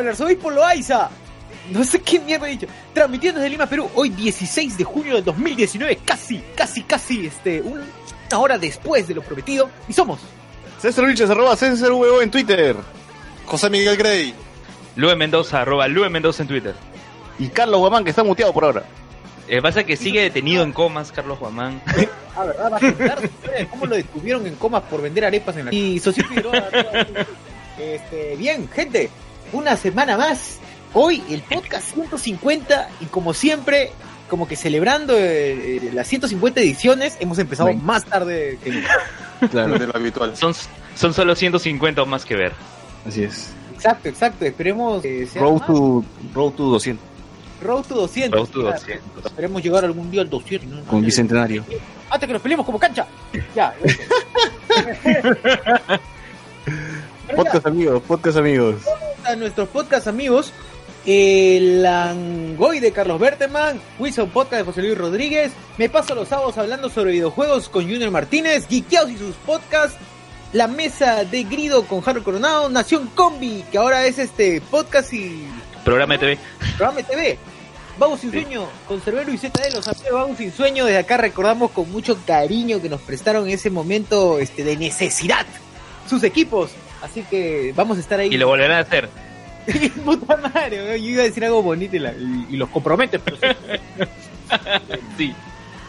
[0.00, 1.10] como el arzobispo Loaiza.
[1.70, 2.66] No sé qué mierda he dicho.
[2.94, 7.84] Transmitiendo desde Lima, Perú, hoy 16 de junio del 2019, casi, casi, casi, este, una
[8.34, 9.68] hora después de lo prometido.
[9.88, 10.20] Y somos.
[10.78, 12.76] César Vilches, arroba César VO en Twitter.
[13.44, 14.34] José Miguel Grey.
[14.96, 16.74] Lue Mendoza, arroba Lue Mendoza en Twitter.
[17.38, 18.84] Y Carlos Guamán, que está muteado por ahora.
[19.48, 21.82] Eh, pasa que sigue detenido en comas, Carlos Guamán.
[22.36, 22.72] Ah, ¿verdad?
[22.72, 23.28] Va a contar
[23.70, 25.74] cómo lo descubrieron en comas por vender arepas en la...
[25.74, 26.68] Y Figueroa,
[27.76, 29.10] Este, bien, gente,
[29.52, 30.58] una semana más.
[30.92, 33.92] Hoy el podcast 150 y como siempre,
[34.28, 38.90] como que celebrando eh, eh, las 150 ediciones, hemos empezado más tarde que nunca.
[39.50, 40.36] Claro, De lo habitual.
[40.36, 40.52] Son,
[40.94, 42.52] son solo 150 o más que ver.
[43.06, 43.50] así es.
[43.74, 44.44] Exacto, exacto.
[44.44, 45.66] Esperemos que sea Road más.
[45.68, 47.06] to, road to 200,
[47.62, 48.38] Road to 200.
[48.38, 48.76] Road to claro.
[48.78, 49.26] 200.
[49.26, 50.68] Esperemos llegar algún día al 200.
[50.68, 50.84] ¿no?
[50.84, 51.64] con bicentenario.
[52.10, 53.06] Antes que nos peleemos como cancha.
[53.54, 53.72] Ya,
[57.36, 58.76] Podcast amigos, podcast amigos.
[59.24, 60.52] A nuestros podcast amigos.
[61.06, 65.52] El Angoy de Carlos Berteman, Wilson Podcast de José Luis Rodríguez.
[65.78, 69.96] Me paso los sábados hablando sobre videojuegos con Junior Martínez, Geekeados y sus podcasts.
[70.52, 75.46] La mesa de Grido con Harold Coronado, Nación Combi, que ahora es este podcast y
[75.84, 76.38] Programa de TV.
[76.76, 77.38] programa de TV.
[77.98, 80.86] Vamos sin sueño, con Cerbero y ZD, los amigos Vamos sin sueño.
[80.86, 85.46] Desde acá recordamos con mucho cariño que nos prestaron en ese momento este, de necesidad
[86.08, 86.72] sus equipos.
[87.02, 88.28] Así que vamos a estar ahí.
[88.32, 89.08] Y lo volverán a hacer.
[90.04, 93.36] Puta madre, yo iba a decir algo bonito y, la- y- y los compromete, pero
[93.36, 93.46] sí.
[95.16, 95.34] Sí.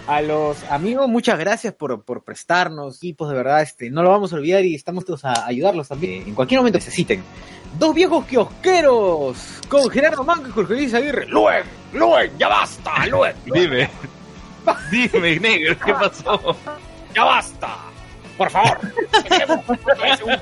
[0.07, 4.31] a los amigos, muchas gracias por, por prestarnos equipos, de verdad, este, no lo vamos
[4.33, 7.23] a olvidar y estamos todos a ayudarlos también en cualquier momento que necesiten.
[7.79, 9.38] Dos viejos kiosqueros
[9.69, 11.25] con Gerardo Manco y Jorge Luis Aguirre.
[11.28, 11.63] ¡Luen!
[11.93, 12.31] ¡Luen!
[12.38, 13.05] ¡Ya basta!
[13.07, 13.33] ¡Luen!
[13.45, 13.89] Dime.
[14.91, 16.55] Dime, negro, ¿qué pasó?
[17.16, 17.78] ¡Ya basta!
[18.41, 18.79] ¡Por favor!
[19.29, 20.41] Queremos un crossover,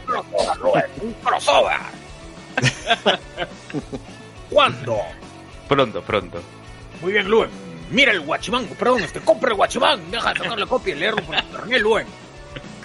[0.62, 1.78] Luen, ¡Un crossover!
[4.50, 4.98] ¿Cuándo?
[5.68, 6.42] Pronto, pronto.
[7.02, 7.50] Muy bien, Luen.
[7.92, 10.10] Mira el guachimán, perdón, este, compra el guachimán.
[10.12, 12.08] Deja de sacar la copia y leerlo por internet, Luen.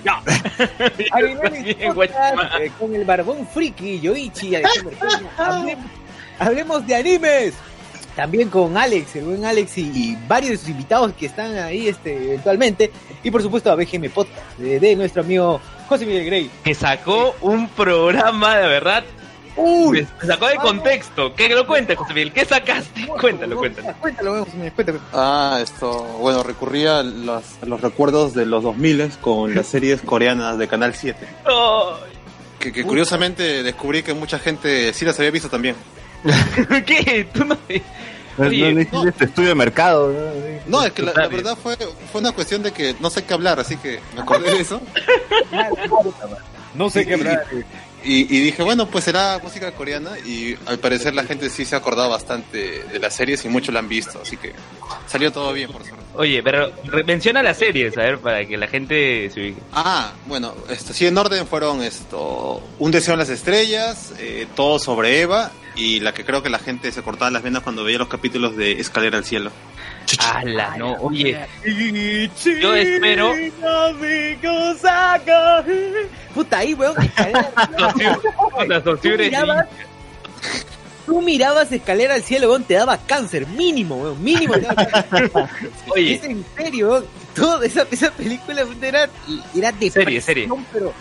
[0.05, 0.21] Ya.
[1.95, 2.63] Podcast, guachimán.
[2.63, 5.31] eh, con el barbón friki, Yoichi, Alexander Peña.
[5.39, 5.87] Hablemos,
[6.41, 7.55] hablemos de animes.
[8.17, 11.89] También con Alex, el buen Alex y, y varios de sus invitados que están ahí
[11.89, 12.91] este, eventualmente.
[13.23, 16.51] Y por supuesto a BGM Podcast de, de nuestro amigo José Miguel Grey.
[16.63, 19.05] Que sacó un programa de verdad.
[19.57, 20.07] ¡Uy!
[20.21, 21.33] Me sacó de contexto.
[21.35, 22.33] Que lo cuente, José Miguel.
[22.33, 23.07] ¿Qué sacaste?
[23.07, 23.95] Cuéntalo, cuéntalo.
[24.01, 25.01] Cuéntalo, José Miguel, cuéntalo.
[25.13, 30.03] Ah, esto, bueno, recurría a los, a los recuerdos de los 2000 con las series
[30.03, 31.25] coreanas de Canal 7.
[31.49, 31.95] Oh,
[32.59, 35.77] Que, que curiosamente descubrí que mucha gente sí las había visto también.
[36.87, 37.29] ¿Qué?
[37.33, 37.57] Tú no...
[38.37, 40.13] No, Oye, no hiciste este estudio de mercado.
[40.13, 40.79] ¿no?
[40.81, 41.77] No, es que la, verdad fue,
[42.11, 44.81] fue una cuestión de que no sé qué hablar, así que me acordé de eso.
[46.75, 47.47] No sé qué hablar.
[48.03, 51.77] Y, y dije, bueno, pues será música coreana y al parecer la gente sí se
[51.77, 54.53] ha acordado bastante de las series y muchos la han visto, así que
[55.07, 56.03] salió todo bien, por suerte.
[56.17, 59.61] Oye, pero re- menciona las series, a ver, para que la gente se ubique.
[59.73, 64.79] Ah, bueno, esto sí en orden fueron esto, Un deseo en las estrellas, eh, todo
[64.79, 67.99] sobre Eva y la que creo que la gente se cortaba las venas cuando veía
[67.99, 69.51] los capítulos de Escalera al cielo.
[70.21, 70.93] ¡Hala, no!
[71.01, 71.37] Oye,
[72.61, 73.33] yo espero...
[76.35, 76.95] Puta ahí, weón.
[77.03, 77.51] escalera.
[78.57, 78.83] Puta,
[81.07, 84.55] Tú mirabas, escalera al cielo, weón, te daba cáncer, mínimo, weón, mínimo.
[84.55, 85.31] te daba cáncer.
[85.95, 87.05] Oye, Es en serio, weón.
[87.35, 89.09] Toda esa, esa película era,
[89.55, 90.49] era depresión, serie.
[90.73, 90.93] pero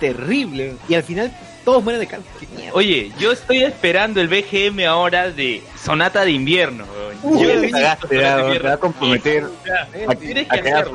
[0.00, 0.66] terrible.
[0.68, 0.78] weón.
[0.88, 2.30] Y al final todos mueren de cáncer.
[2.72, 6.84] Oye, yo estoy esperando el BGM ahora de Sonata de Invierno.
[6.84, 7.08] weón.
[7.22, 9.44] Uy, te cagaste, de te va a comprometer
[10.06, 10.88] a, Tienes a que que hagas,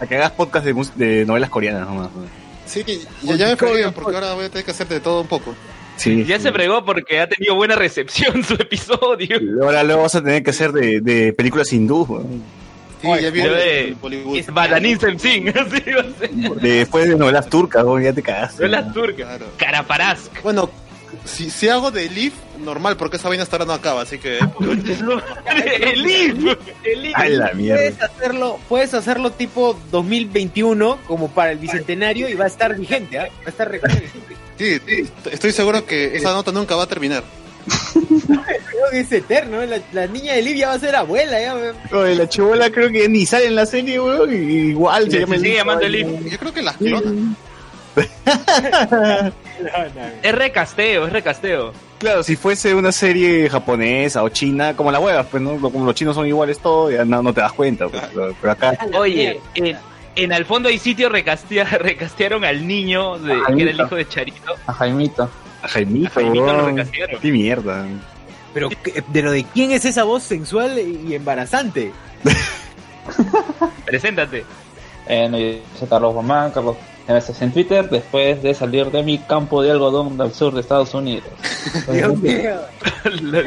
[0.00, 2.10] a que hagas podcast de, de novelas coreanas nomás.
[2.14, 2.24] ¿no?
[2.66, 2.82] Sí,
[3.22, 5.54] ya, ya me fregué porque ahora voy a tener que hacer de todo un poco.
[5.96, 6.44] Sí, Ya sí.
[6.44, 9.38] se fregó porque ha tenido buena recepción su episodio.
[9.62, 12.26] Ahora luego vas a tener que hacer de, de películas hindú.
[13.00, 13.96] Sí, Oye, ya de-.
[14.34, 15.54] Es Badanín a.
[15.54, 18.60] De- después de novelas turcas, ya te cagaste.
[18.60, 19.16] No es la turca.
[19.24, 19.46] Claro.
[19.56, 20.42] Caraparask.
[20.42, 20.70] Bueno,
[21.24, 24.38] si, si hago de Leaf, normal, porque esa vaina hasta ahora no acaba, así que...
[24.38, 26.56] el IF.
[26.84, 27.12] El IF.
[27.14, 27.76] Ay, la mierda.
[27.80, 33.18] Puedes hacerlo, puedes hacerlo tipo 2021 como para el bicentenario y va a estar vigente,
[33.18, 33.28] ¿ah?
[33.40, 34.08] Va a estar vigente.
[34.58, 37.24] Sí, sí, estoy seguro que esa nota nunca va a terminar.
[37.92, 38.42] Creo
[38.90, 39.66] que es eterno, ¿eh?
[39.66, 41.54] la, la niña de Livia va a ser abuela ya.
[41.96, 45.36] Oye, la chibola creo que ni sale en la serie, weón, y igual se llama
[45.36, 45.84] sigue llamando.
[45.84, 46.06] Elif.
[46.30, 47.36] Yo creo que las clonan.
[50.22, 51.72] Es recasteo, es recasteo.
[51.98, 55.58] Claro, si fuese una serie japonesa o china, como la huevas, pues, ¿no?
[55.60, 58.52] Como los chinos son iguales todos, ya no, no te das cuenta, pues, pero, pero
[58.52, 58.76] acá...
[58.98, 59.76] Oye, en,
[60.16, 64.08] en Al fondo hay sitio recastea- recastearon al niño de, que era el hijo de
[64.08, 64.54] Charito.
[64.66, 65.30] A Jaimito.
[65.62, 67.20] A Jaimito, Jaimito lo recastearon.
[67.20, 67.86] Qué mierda.
[68.52, 71.92] Pero, ¿qué- ¿de lo de quién es esa voz sensual y embarazante?
[73.84, 74.44] Preséntate.
[75.06, 76.76] Eh, no, yo soy Carlos Román, Carlos
[77.08, 80.94] MSS en Twitter, después de salir de mi campo de algodón del sur de Estados
[80.94, 81.28] Unidos.
[81.92, 82.60] Dios mío.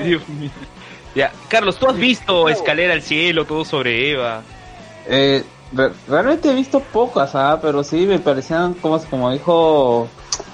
[0.03, 0.51] Dios mío.
[1.15, 4.43] Ya, Carlos, ¿tú has visto Escalera al Cielo, todo sobre Eva?
[5.07, 5.43] Eh,
[5.73, 7.59] re- realmente he visto pocas, ¿ah?
[7.61, 10.07] pero sí me parecían, como, como dijo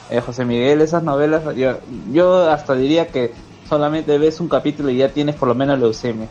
[0.09, 1.79] eh, José Miguel, esas novelas, yo,
[2.11, 3.33] yo hasta diría que
[3.67, 6.27] solamente ves un capítulo y ya tienes por lo menos leucemia.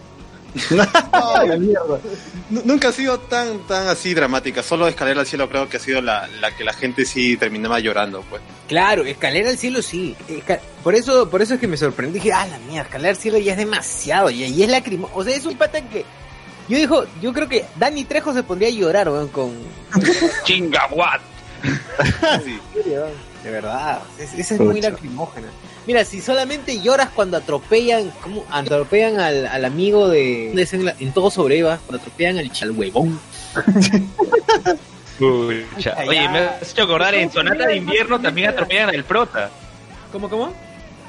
[2.50, 4.62] No, nunca ha sido tan tan así dramática.
[4.62, 7.80] Solo Escalera al Cielo creo que ha sido la, la que la gente sí terminaba
[7.80, 8.42] llorando, pues.
[8.68, 10.14] Claro, escalera al cielo sí.
[10.28, 12.18] Esca- Por eso, por eso es que me sorprendí.
[12.18, 14.30] Dije, ah, la mierda, escalera al cielo ya es demasiado.
[14.30, 15.12] Y, y es lacrimoso.
[15.16, 16.04] O sea, es un pata que.
[16.68, 19.52] Yo dijo, yo creo que Dani Trejo se pondría a llorar, weón, con.
[20.44, 21.20] Chingahuat.
[22.44, 22.58] Sí.
[23.42, 23.98] De verdad.
[24.20, 25.48] es- esa es muy lacrimógena.
[25.84, 28.44] Mira, si solamente lloras cuando atropellan, ¿cómo?
[28.50, 30.52] Atropellan al, al amigo de.
[30.52, 33.18] En, la- en todo sobre Eva, cuando atropellan al chal huevón.
[35.18, 35.96] Pucha.
[36.06, 39.50] Oye, me has hecho acordar, en Sonata de Invierno también atropellan al prota.
[40.10, 40.52] ¿Cómo, cómo?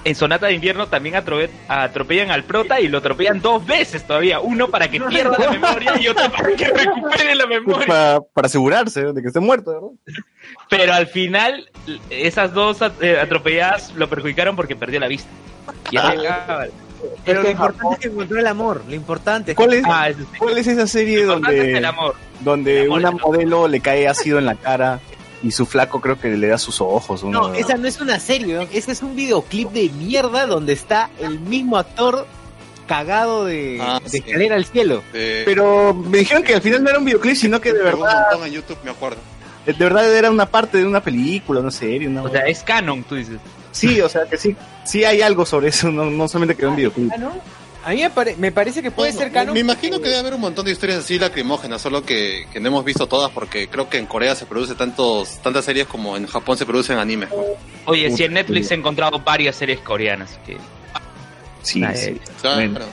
[0.06, 4.40] En Sonata de Invierno también atrope- atropellan al prota y lo atropellan dos veces todavía.
[4.42, 7.88] Uno para que pierda la memoria y otro para que recupere la Pues memoria.
[7.88, 10.20] para, para asegurarse de que esté muerto, ¿verdad?
[10.70, 11.70] Pero al final,
[12.10, 15.30] esas dos eh, atropelladas lo perjudicaron porque perdió la vista.
[15.92, 16.66] Y acaba.
[17.26, 18.82] Pero Es lo importante es que encontró el amor.
[18.88, 20.26] Lo importante es ¿Cuál es, Ah, sí.
[20.38, 22.16] cuál es esa serie es donde, el amor.
[22.42, 25.00] donde El amor, una modelo le cae ácido en la cara
[25.44, 27.24] y su flaco creo que le da sus ojos?
[27.24, 31.40] No, esa no es una serie, ese es un videoclip de mierda donde está el
[31.40, 32.26] mismo actor
[32.88, 34.18] cagado de, Ah, de sí.
[34.18, 35.04] escalera al cielo.
[35.14, 37.86] Eh, Pero me dijeron que al final no era un videoclip, sino que de un
[37.86, 39.18] verdad, montón en YouTube, me acuerdo.
[39.66, 42.24] de verdad era una parte de una película, una serie, una...
[42.24, 43.38] O sea, es canon, tú dices.
[43.72, 44.56] sí, o sea que sí,
[44.86, 47.12] sí hay algo sobre eso, no, no solamente que era un videoclip.
[47.14, 47.32] Ah, ¿no?
[47.86, 49.54] A mí me, pare- me parece que puede Bueno, ser canon.
[49.54, 52.70] Me imagino que debe haber un montón de historias así lacrimógenas, solo que, que no
[52.70, 56.26] hemos visto todas porque creo que en Corea se produce tantos tantas series como en
[56.28, 57.30] Japón se producen animes.
[57.30, 57.46] pues.
[57.86, 60.40] Oye, si en Netflix he encontrado varias series coreanas.
[60.46, 60.58] Que...
[61.62, 62.12] Sí, Ah, sí.
[62.12, 62.56] eh, Claro.
[62.58, 62.86] Bueno.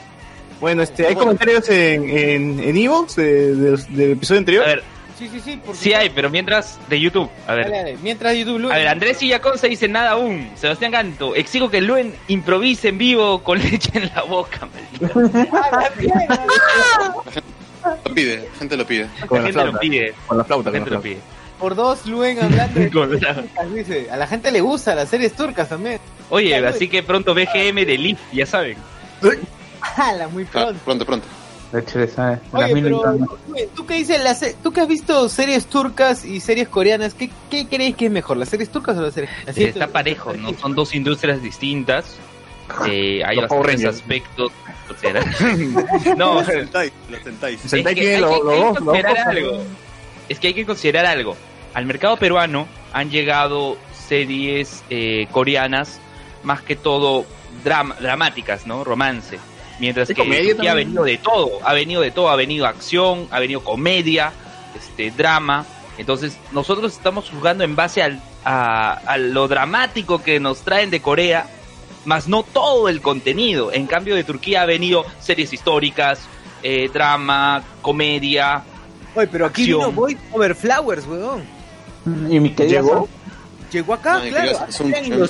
[0.60, 1.30] Bueno, este, ¿hay Bueno.
[1.30, 4.64] comentarios en, en, en Evox de- de- del episodio anterior?
[4.64, 4.82] A ver,
[5.20, 5.56] Sí, sí, sí.
[5.64, 7.30] por sí hay, pero mientras de YouTube.
[7.46, 7.70] A Dale, ver.
[7.72, 7.96] dale.
[8.02, 8.72] Mientras YouTube...
[8.72, 10.50] A ver, Andrés Illacón se dice nada aún.
[10.56, 14.66] Sebastián Ganto, exijo que Luen improvise en vivo con leche en la boca.
[18.04, 19.06] Lo pide, la gente lo pide.
[19.26, 20.14] Con La la gente lo pide.
[20.26, 21.18] Con la flauta, La con la gente lo pide.
[21.58, 24.10] Por dos, Luen hablando de Con la- turcas, dice.
[24.10, 25.98] A la gente le gusta las series turcas también.
[26.30, 28.76] Oye, así que pronto BGM de Leaf, ya saben.
[29.80, 30.80] Jala, muy Ah, pronto.
[30.84, 31.26] pronto, pronto.
[33.74, 37.30] Tú qué dices, las se- tú que has visto series turcas y series coreanas, ¿qué,
[37.50, 39.30] qué crees que es mejor, las series turcas o las series?
[39.46, 39.92] las series Está turcas?
[39.92, 40.52] parejo, ¿no?
[40.54, 42.16] Son dos industrias distintas.
[42.86, 44.52] Eh, hay bastantes aspectos.
[44.90, 45.12] o sea,
[46.16, 47.60] no, Los sentai, los sentais.
[47.60, 48.22] Se- Sentai es que hay hay
[48.74, 49.26] considerar dos.
[49.26, 49.62] algo.
[50.28, 51.36] Es que hay que considerar algo.
[51.74, 53.76] Al mercado peruano han llegado
[54.08, 56.00] series eh, coreanas,
[56.42, 57.26] más que todo
[57.64, 58.82] drama- dramáticas, ¿no?
[58.84, 59.38] Romance.
[59.80, 60.76] Mientras que Turquía ha también.
[60.76, 64.32] venido de todo, ha venido de todo, ha venido acción, ha venido comedia,
[64.78, 65.64] este drama.
[65.98, 71.00] Entonces nosotros estamos jugando en base al, a, a lo dramático que nos traen de
[71.00, 71.46] Corea,
[72.04, 73.72] más no todo el contenido.
[73.72, 76.20] En cambio de Turquía ha venido series históricas,
[76.62, 78.62] eh, drama, comedia.
[79.14, 79.80] Oye, pero aquí Acción.
[79.80, 81.42] vino Boy Over Flowers, weón.
[82.30, 82.82] Y mi querida
[83.70, 83.94] Llegó.
[83.94, 84.50] Acá, No, y claro.
[84.52, 84.58] los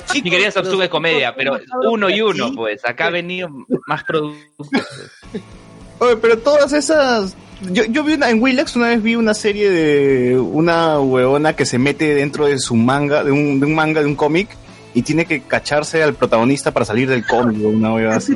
[0.05, 2.83] chicos- Mi querida los chicos comedia, pero uno y uno, pues.
[2.85, 3.49] Acá ha venido
[3.87, 4.67] más productos.
[5.99, 7.35] Oye, pero todas esas...
[7.71, 11.67] Yo, yo vi una, en Willax una vez vi una serie de una huevona que
[11.67, 14.49] se mete dentro de su manga, de un, de un manga, de un cómic,
[14.95, 18.33] y tiene que cacharse al protagonista para salir del cómic, o una hueva así.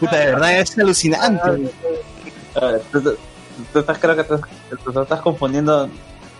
[0.00, 1.42] Puta, de verdad es alucinante.
[2.54, 3.16] A ver, tú, tú-
[3.70, 5.90] tú estás, creo que tú estás confundiendo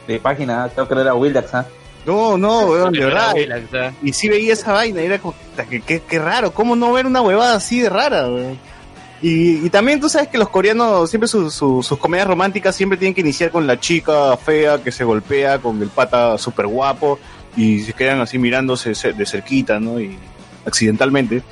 [0.08, 1.66] de página, creo que era Willax, ¿ah?
[2.04, 3.34] No, no, weón, de verdad.
[3.70, 5.34] sea, Y sí veía esa vaina, y era como,
[5.68, 8.58] qué, qué, qué raro, ¿cómo no ver una huevada así de rara, weón?
[9.22, 12.98] Y, y también tú sabes que los coreanos, siempre sus, sus, sus comedias románticas siempre
[12.98, 17.20] tienen que iniciar con la chica fea que se golpea con el pata súper guapo
[17.56, 20.00] y se quedan así mirándose de cerquita, ¿no?
[20.00, 20.18] Y
[20.66, 21.42] accidentalmente.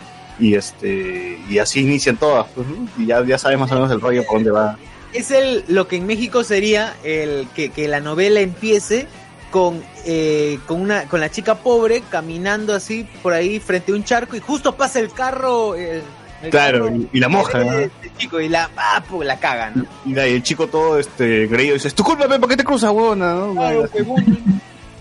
[0.40, 2.88] Y este y así inician todas, pues, ¿no?
[2.98, 4.76] Y ya, ya sabes más o menos el rollo por dónde va.
[5.12, 9.06] Es el lo que en México sería el que, que la novela empiece
[9.50, 14.04] con eh, con una con la chica pobre caminando así por ahí frente a un
[14.04, 16.02] charco y justo pasa el carro el,
[16.42, 17.72] el Claro, carro y, la moja, ¿no?
[17.78, 19.84] este chico y la ah, pues, la caga, ¿no?
[20.06, 23.34] Y, el chico todo este creído dice, tu culpa, ¿por qué te cruzas, huevona?
[23.34, 23.52] ¿no?
[23.52, 23.88] Claro.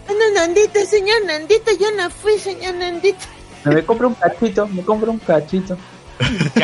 [0.10, 3.26] No, Nandita, señor Nandita, yo no fui, señor Nandita.
[3.66, 5.78] Me compro un cachito, me compro un cachito.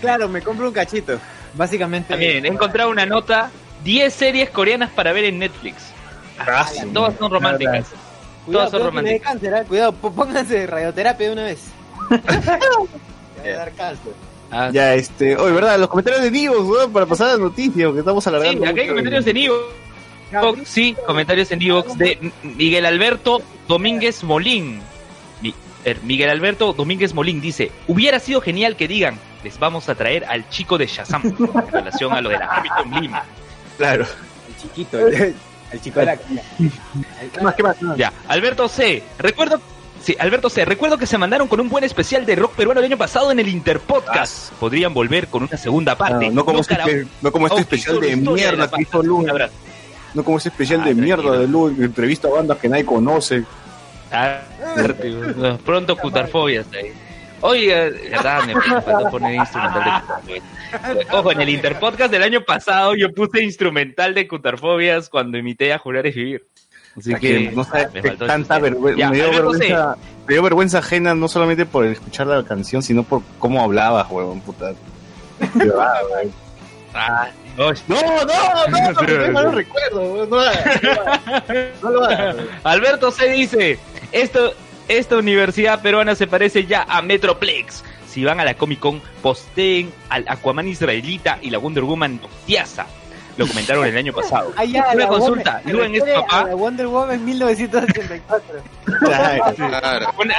[0.00, 1.18] Claro, me compro un cachito.
[1.54, 2.10] Básicamente.
[2.10, 3.50] También he encontrado una nota,
[3.84, 5.93] 10 series coreanas para ver en Netflix.
[6.38, 7.86] Ah, Todas son románticas.
[8.44, 9.22] Cuidado, todas son que románticas.
[9.32, 9.64] cáncer, ¿eh?
[9.66, 11.60] Cuidado, pónganse radioterapia de una vez.
[13.42, 14.12] Te va a dar cáncer.
[14.50, 15.78] Ah, Ya, este, oye, ¿verdad?
[15.78, 18.64] Los comentarios de Nivos, weón, para pasar a la noticia, porque estamos Sí, alargando.
[18.66, 20.68] acá hay comentarios en Evox.
[20.68, 24.80] Sí, comentarios en Evox de Miguel Alberto Domínguez Molín.
[25.40, 29.94] Mi- er, Miguel Alberto Domínguez Molín dice, hubiera sido genial que digan, les vamos a
[29.94, 33.24] traer al chico de Shazam en relación a lo de la Hamilton Lima.
[33.76, 34.04] Claro.
[34.48, 35.34] El chiquito, el,
[35.74, 37.76] el chico de la ¿Qué más, qué más?
[37.96, 39.02] Ya, Alberto C.
[39.18, 39.60] Recuerdo.
[40.02, 40.64] Sí, Alberto C.
[40.66, 43.38] Recuerdo que se mandaron con un buen especial de rock peruano el año pasado en
[43.40, 44.52] el Interpodcast.
[44.54, 46.26] Podrían volver con una segunda parte.
[46.26, 48.90] Ah, no como este, cara- espe- no como este especial solo de mierda que hizo
[48.92, 49.06] pasta.
[49.06, 49.16] Lu.
[49.18, 49.54] Un abrazo.
[50.12, 51.16] No como ese especial Ah, de tranquilo.
[51.22, 53.44] mierda de Lu, que entrevista a bandas que nadie conoce.
[54.12, 54.40] Ah,
[55.64, 56.92] pronto cutarfobia está ahí.
[57.40, 57.74] Oiga,
[58.10, 60.44] verdad, me faltó poner instrumental de cutarfobias.
[61.12, 65.78] Ojo, en el Interpodcast del año pasado yo puse instrumental de cutarfobias cuando imité a
[65.78, 66.46] jurar es vivir.
[66.96, 68.98] Así O sea, que que no sabes me tanta vergüenza.
[68.98, 73.02] Ya, Me dio vergüenza, me dio vergüenza ajena no solamente por escuchar la canción, sino
[73.02, 74.72] por cómo hablabas, huevón, puta.
[75.76, 75.92] Va.
[76.94, 77.28] Ah,
[77.58, 77.80] oye.
[77.88, 78.30] No, no, no, no
[79.40, 81.82] lo hagas, no lo hagas.
[81.82, 82.36] No lo hagas.
[82.62, 83.78] Alberto C dice,
[84.12, 84.54] esto,
[84.86, 87.82] esta universidad peruana se parece ya a Metroplex.
[88.14, 92.86] Si van a la Comic Con, posteen al Aquaman israelita y la Wonder Woman Tiaza.
[93.36, 94.52] Lo comentaron el año pasado.
[94.56, 96.44] Ah, ya, Una la consulta, Wonder- ¿Luen es a papá?
[96.48, 98.62] La Wonder Woman 1984.
[99.00, 100.10] Claro.
[100.18, 100.34] Una,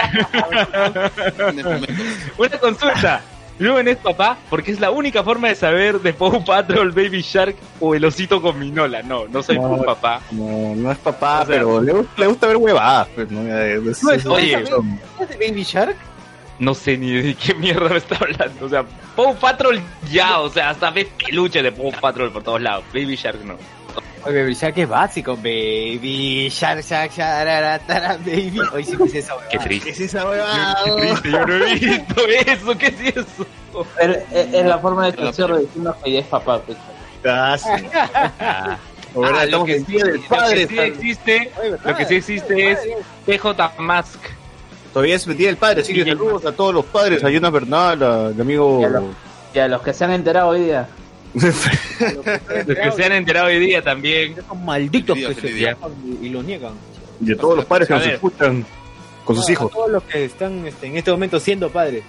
[2.38, 3.22] una consulta.
[3.58, 4.38] ¿Luen es papá?
[4.50, 8.42] Porque es la única forma de saber de Paw Patrol, Baby Shark o el osito
[8.42, 9.02] con minola.
[9.02, 9.68] No, no soy No.
[9.68, 10.22] un papá.
[10.32, 13.42] No, no es papá, O sea, pero le, gusta- le gusta ver huevadas, pues, ¿no?
[13.58, 14.64] Es- No, es- oye.
[15.20, 15.96] ¿Es de Baby Shark?
[16.60, 18.66] No sé ni de qué mierda me está hablando.
[18.66, 18.84] O sea,
[19.16, 22.84] Paw Patrol ya, o sea, hasta ves peluche de Paw Patrol por todos lados.
[22.94, 23.56] Baby Shark no.
[24.26, 25.36] Oye, Baby Shark es básico.
[25.36, 28.60] Baby Shark, Shark, Shark, Baby.
[28.74, 29.86] Hoy sí puse esa Qué triste.
[29.90, 30.78] ¿Qué es esa huevada?
[30.86, 32.78] Qué triste, yo no he visto eso.
[32.78, 33.48] ¿Qué es eso?
[34.00, 36.60] Es, es- es la forma de cachorro diciendo que ya es papá.
[36.62, 36.78] pues.
[37.28, 37.58] Ah,
[39.50, 42.80] lo que sí- lo que sí está- existe, Oye, lo que sí existe es
[43.26, 44.20] PJ Mask.
[44.96, 46.10] Todavía es día del padre, así que Sí.
[46.10, 48.80] saludos a todos los padres, a Jonas Bernal, al amigo...
[49.54, 50.88] Y a los que se han enterado hoy día.
[51.34, 51.44] Los
[52.78, 54.36] que se han enterado hoy día también.
[54.48, 56.72] Son malditos que se y, y lo niegan.
[57.20, 58.66] y de todos los padres que A nos escuchan
[59.26, 59.70] con sus A hijos.
[59.70, 62.02] Todos los que están este, en este momento siendo padres.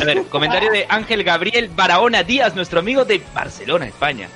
[0.00, 4.28] A ver, comentario de Ángel Gabriel Barahona Díaz, nuestro amigo de Barcelona, España.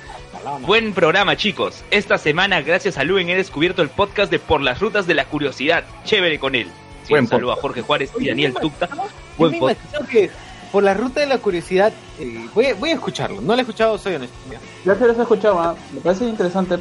[0.61, 1.83] Buen programa, chicos.
[1.91, 5.25] Esta semana, gracias a Luen, he descubierto el podcast de Por las Rutas de la
[5.25, 5.83] Curiosidad.
[6.05, 6.69] Chévere con él.
[7.07, 8.87] Sí, un saludo a Jorge Juárez y Daniel Tucta.
[8.87, 9.01] Yo
[9.37, 9.79] Buen me podcast.
[9.83, 10.29] imagino que
[10.71, 13.39] por la ruta de la curiosidad, eh, voy, a, voy a escucharlo.
[13.41, 14.35] No lo he escuchado, soy honesto.
[14.83, 15.75] Ya se los he escuchado, ¿ah?
[15.93, 16.75] me parece interesante,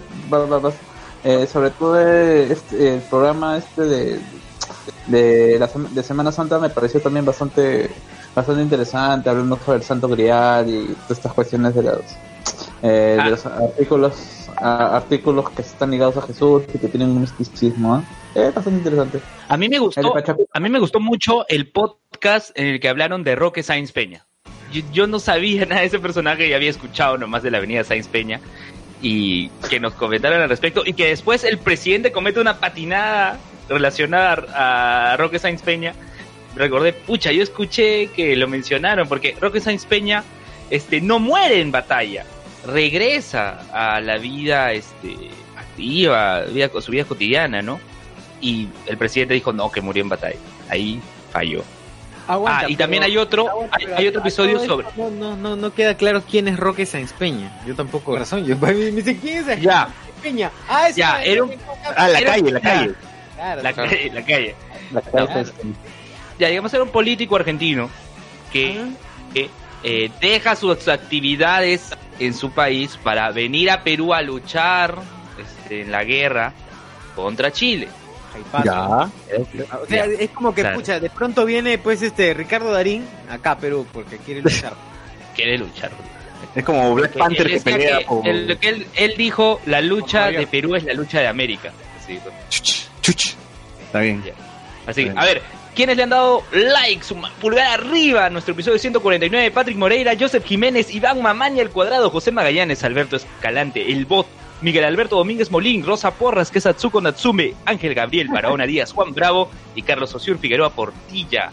[1.24, 4.20] eh, sobre todo eh, este, el programa este de,
[5.06, 7.90] de, la de Semana Santa me pareció también bastante
[8.34, 12.00] bastante interesante, hablando sobre el Santo Grial y todas estas cuestiones de los,
[12.82, 13.24] eh, Ah.
[13.24, 17.94] de los artículos a- artículos que están ligados a Jesús y que tienen un misticismo.
[17.94, 18.04] ¿ah?
[18.34, 19.20] Es bastante interesante.
[19.48, 20.14] A mí me gustó,
[20.52, 24.26] a mí me gustó mucho el podcast en el que hablaron de Roque Sainz Peña.
[24.72, 27.84] Yo, yo no sabía nada de ese personaje y había escuchado nomás de la avenida
[27.84, 28.40] Sainz Peña
[29.02, 34.44] y que nos comentaron al respecto y que después el presidente comete una patinada relacionada
[34.54, 35.94] a, a Roque Sainz Peña.
[36.56, 40.22] Recordé, pucha, yo escuché que lo mencionaron porque Roque Sainz Peña
[40.70, 42.24] este, no muere en batalla,
[42.66, 45.16] regresa a la vida este,
[45.56, 47.80] activa, vida, su vida cotidiana, ¿no?
[48.40, 50.36] y el presidente dijo no, que murió en batalla.
[50.68, 51.00] Ahí
[51.32, 51.62] falló.
[52.26, 54.86] Aguanta, ah, y también pero- hay otro, aguanta, hay, hay otro episodio sobre...
[54.96, 57.58] No, no, no, no queda claro quién es Roque Sáenz Peña.
[57.66, 58.44] Yo tampoco razón.
[58.44, 59.88] Yo, me dice, ¿quién es Ya,
[60.22, 60.50] Peña?
[60.68, 61.52] Ah, ese Ya, es- era un-
[61.96, 62.94] Ah, la Era- calle, la calle.
[63.34, 63.90] Claro, la claro.
[63.90, 64.54] calle, la calle.
[64.92, 65.40] La Claro.
[65.40, 65.52] es-
[66.38, 67.88] Ya, digamos, era un político argentino
[68.52, 68.84] que,
[69.32, 69.48] que,
[69.84, 74.96] eh, deja sus actividades en su país para venir a Perú a luchar
[75.38, 76.52] este, en la guerra
[77.14, 77.88] contra Chile.
[78.64, 78.88] Ya.
[78.88, 80.12] O sea, Ya.
[80.18, 80.76] es como que, Claro.
[80.76, 84.72] pucha, de pronto viene, pues, este, Ricardo Darín, acá a Perú, porque quiere luchar.
[85.36, 85.90] Quiere luchar.
[86.54, 88.26] Es como Black Panther que pelea que- por...
[88.26, 91.72] el- lo que él, él dijo, la lucha de Perú es la lucha de América.
[92.02, 93.34] Así, Chuch, chuch.
[93.86, 94.22] Está bien.
[94.86, 95.42] Así que, a ver,
[95.74, 99.50] ¿quiénes le han dado like, su pulgar arriba a nuestro episodio 149?
[99.50, 104.26] Patrick Moreira, Joseph Jiménez, Iván Mamaña al cuadrado, José Magallanes, Alberto Escalante, el bot,
[104.60, 109.12] Miguel Alberto Domínguez Molín, Rosa Porras, que es Atsuko Natsume, Ángel Gabriel, Barahona Díaz, Juan
[109.12, 111.50] Bravo y Carlos Osiur Figueroa Portilla.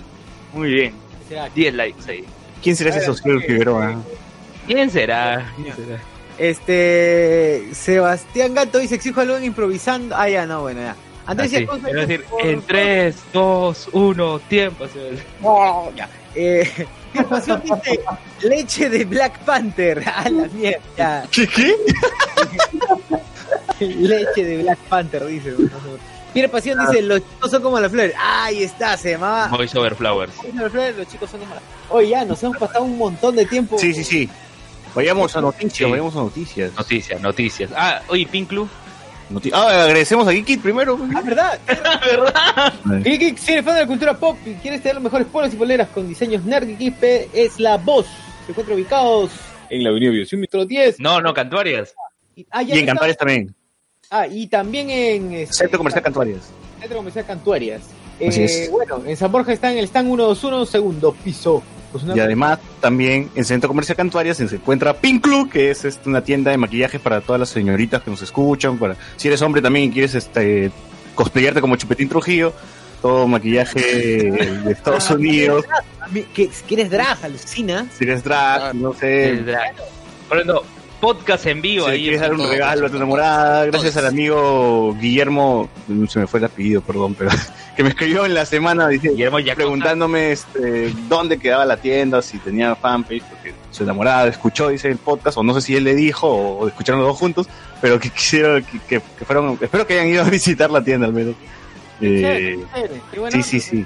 [0.54, 0.94] Muy bien,
[1.28, 2.26] Será 10 likes ahí.
[2.62, 3.40] ¿Quién será ese A ¿qué?
[3.40, 3.96] Figueroa?
[4.68, 5.52] ¿Quién será?
[5.56, 6.00] ¿Quién será?
[6.38, 7.70] Este.
[7.74, 10.16] Sebastián Gato dice: exijo algo improvisando.
[10.16, 10.96] Ah, ya, no, bueno, ya.
[11.32, 14.86] Andrés Así, es decir, por- en 3, 2, 1, tiempo.
[15.44, 16.10] Oh, ya.
[16.36, 16.70] Eh,
[17.14, 17.58] ¿Qué pasó?
[17.58, 18.00] Dice
[18.44, 20.04] leche de Black Panther.
[20.16, 21.26] A la mierda.
[21.32, 21.48] ¿Qué?
[21.48, 21.76] ¿Qué?
[23.80, 25.54] Leche de Black Panther, dice.
[26.34, 28.14] Pierre Pasión dice: Los chicos son como las flores.
[28.18, 29.48] Ahí está, se llamaba.
[29.48, 30.32] Voice over Flowers.
[30.54, 33.46] Las flores, Los chicos son como las Oye, ya, nos hemos pasado un montón de
[33.46, 33.78] tiempo.
[33.78, 34.30] Sí, sí, sí.
[34.94, 35.84] Vayamos a noticias, Sí.
[35.86, 36.72] vayamos a noticias.
[36.76, 37.72] Noticias, noticias.
[37.76, 38.70] Ah, oye, Pink Club.
[39.54, 41.00] Ah, agradecemos a Geekit primero.
[41.16, 41.60] Ah, ¿verdad?
[41.68, 42.74] ¿Verdad?
[43.04, 45.88] Si eres fan de la cultura pop y quieres tener los mejores polos y poleras
[45.90, 48.06] con diseños nerd, Geek es la voz.
[48.46, 49.32] Se encuentran ubicados
[49.70, 51.00] en la Avenida Aviación Metro 10.
[51.00, 51.94] No, no, Cantuarias.
[52.36, 52.86] Y, ah, ya Y en está.
[52.92, 53.56] Cantuarias también.
[54.10, 56.50] Ah, y también en este, Centro Comercial Cantuarias.
[56.80, 57.82] Centro Comercial Cantuarias.
[58.28, 58.72] Así Eh, es.
[58.72, 61.64] Bueno, en San Borja está en el stand 121, segundo piso.
[61.92, 65.84] Pues una- Y además también en Centro Comercial Cantuarias se encuentra Pink Club, que es
[65.86, 68.78] este, una tienda de maquillaje para todas las señoritas que nos escuchan.
[68.78, 70.72] Para si eres hombre también y quieres este
[71.16, 72.54] cosplayarte como Chupetín Trujillo,
[73.02, 75.66] todo maquillaje de Estados Unidos.
[76.00, 77.86] A mí- que, que eres drag, alucina.
[77.98, 79.44] Si eres drag, no sé,
[80.32, 80.64] ejemplo,
[81.02, 82.02] podcast en vivo si ahí.
[82.04, 86.40] quieres dar un regalo a tu enamorada, gracias al amigo Guillermo, mm, se me fue
[86.40, 87.30] el apellido, perdón, pero
[87.76, 89.56] que me escribió en la semana diciendo, Guillermo Yacosta.
[89.56, 94.98] preguntándome este, dónde quedaba la tienda, si tenía fanpage, porque su enamorada escuchó, dice el
[94.98, 97.48] podcast, o no sé si él le dijo, o, escucharon los dos juntos,
[97.82, 101.08] pero que quisieron, que, que- que fueron, espero que hayan ido a visitar la tienda
[101.08, 101.36] al menos.
[102.00, 103.02] Eh, Chévere, chévere.
[103.12, 103.36] Qué bueno.
[103.36, 103.86] sí, sí, sí,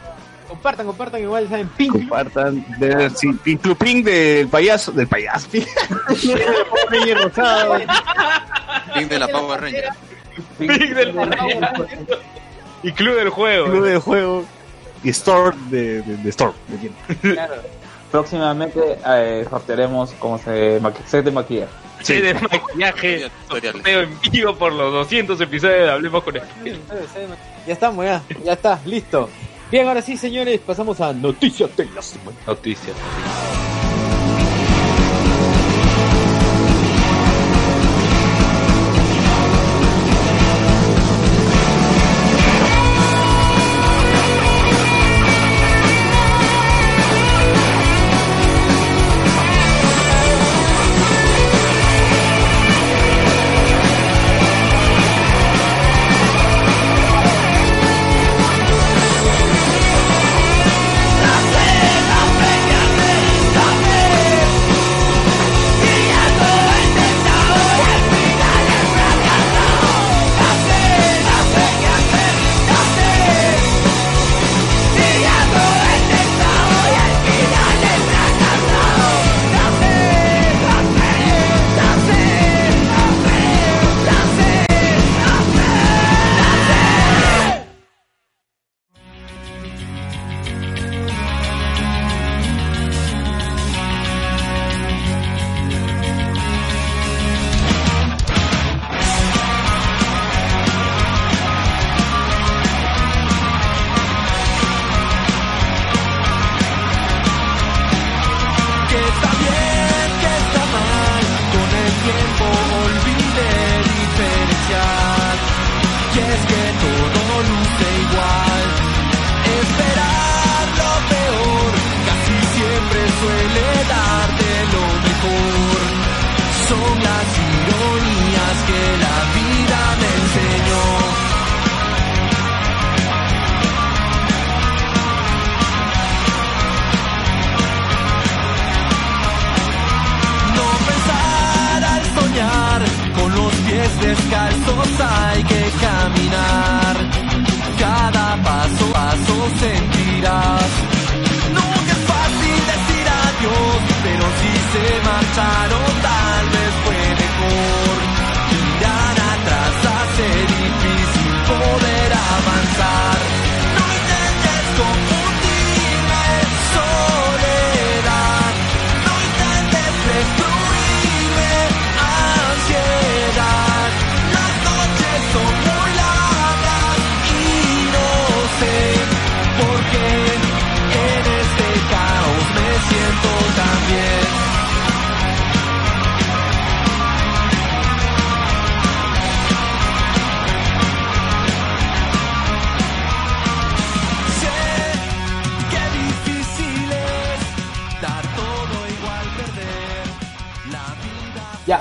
[0.65, 1.91] Compartan, compartan igual, saben, Pink.
[1.91, 5.67] compartan, de, sí, Pink Club Pink del payaso, del payaso, Pink
[6.89, 7.77] Ranger rosado.
[8.95, 9.89] Pin de la Power Ranger.
[10.57, 11.13] Pink del
[12.81, 13.65] Y Club del Juego.
[13.69, 14.45] Club de juego
[15.03, 16.53] y Store de, de, de Store.
[16.67, 16.97] de tienda.
[17.21, 17.61] Claro.
[18.11, 21.71] Próximamente eh, sortearemos como se set de maquillaje.
[22.01, 23.29] Sí, de maquillaje.
[23.47, 26.79] Sorteo en vivo por los 200 episodios de Hablemos con Spoiler.
[27.67, 28.23] Ya estamos, ya.
[28.43, 29.29] Ya está, listo.
[29.75, 32.37] Bien, ahora sí, señores, pasamos a Noticias de la Semana.
[32.47, 32.95] Noticias.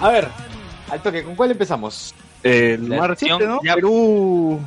[0.06, 0.28] A ver,
[0.90, 2.14] al toque, ¿con cuál empezamos?
[2.42, 3.60] Eh, La más reciente, sección ¿no?
[3.64, 4.60] ya- Perú.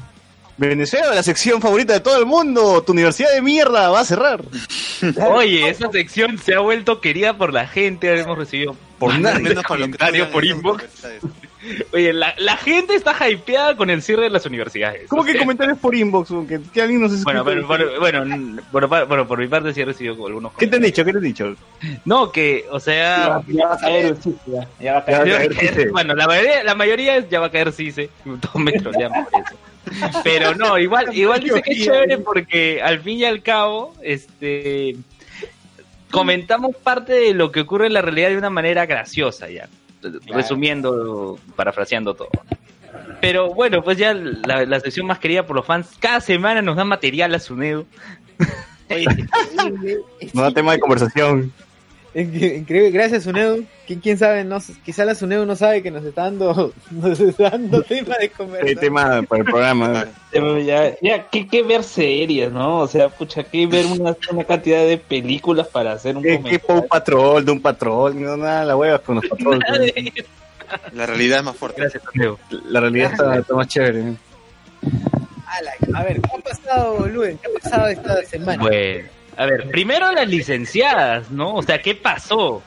[0.60, 2.82] Venezuela, la sección favorita de todo el mundo.
[2.82, 4.44] Tu universidad de mierda va a cerrar.
[5.30, 8.20] Oye, esa sección se ha vuelto querida por la gente.
[8.20, 10.84] Hemos recibido Por de Menos comentarios por inbox.
[11.92, 15.08] Oye, la, la gente está hypeada con el cierre de las universidades.
[15.10, 16.30] ¿Cómo O que sea, comentarios por inbox?
[16.48, 17.24] Que, que alguien nos.
[17.24, 20.76] Bueno, pero, por- bueno, por, bueno, por mi parte sí he recibido algunos ¿Qué te
[20.76, 21.04] han dicho?
[21.04, 21.56] ¿Qué te han dicho?
[22.06, 23.42] No, que, o sea...
[23.48, 25.56] Ya, ya va a caer el chiste, ya, ya va a Ya va a caer.
[25.56, 25.74] caer.
[25.76, 25.88] sí, sí.
[25.92, 28.10] Bueno, la mayoría, la mayoría es- ya va a caer Cise.
[28.42, 29.56] Todos me trolean por eso.
[30.24, 34.96] Pero no, igual, igual dice que es chévere porque al fin y al cabo, este
[36.12, 39.68] comentamos parte de lo que ocurre en la realidad de una manera graciosa ya.
[40.28, 42.30] Resumiendo, parafraseando todo.
[43.22, 46.76] Pero bueno, pues ya la, la sección más querida por los fans, cada semana nos
[46.76, 47.86] dan material a increíble.
[50.34, 51.52] No da tema de conversación.
[52.18, 53.60] Inc- Increíble, gracias Sunedo.
[53.86, 54.44] ¿Quién, quién sabe?
[54.44, 58.30] No, quizá la Sunedo no sabe que nos está dando, nos está dando tema de
[58.30, 58.80] conversación.
[58.80, 60.06] tema para el programa.
[60.66, 62.80] Ya, ya, ¿qué, qué ver series, ¿no?
[62.80, 66.60] O sea, pucha, ¿qué ver una, una cantidad de películas para hacer un ¿Qué?
[66.60, 68.22] Paw Patrol, de un patrol?
[68.22, 69.64] No, nada, la hueva con los patroles.
[70.94, 71.82] La realidad es más fuerte.
[71.82, 72.04] Gracias.
[72.70, 74.14] La realidad está, está más chévere.
[75.96, 77.38] A ver, ¿qué ha pasado, Luen?
[77.38, 78.62] ¿Qué ha pasado esta semana?
[78.62, 81.54] Bueno, a ver, primero las licenciadas, ¿no?
[81.56, 82.62] O sea, ¿qué pasó?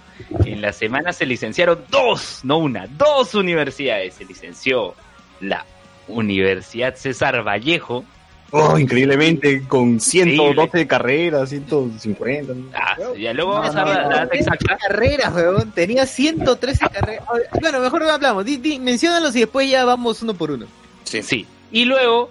[0.45, 4.15] En la semana se licenciaron dos, no una, dos universidades.
[4.15, 4.95] Se licenció
[5.41, 5.65] la
[6.09, 8.05] Universidad César Vallejo.
[8.53, 10.87] Oh, increíblemente, con 112 Increíble.
[10.89, 12.53] carreras, 150.
[12.53, 12.65] ¿no?
[12.75, 14.77] Ah, ya luego No, vamos a no, ver la no, no, exacta.
[14.77, 15.71] carreras, weón.
[15.73, 17.25] Tenía 113 carreras.
[17.29, 18.45] A Bueno, mejor no hablamos.
[18.45, 20.67] Di, di, menciónalos y después ya vamos uno por uno.
[21.05, 21.23] Sí.
[21.23, 21.47] Sí.
[21.71, 22.31] Y luego,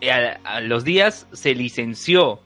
[0.00, 2.40] eh, a, a los días, se licenció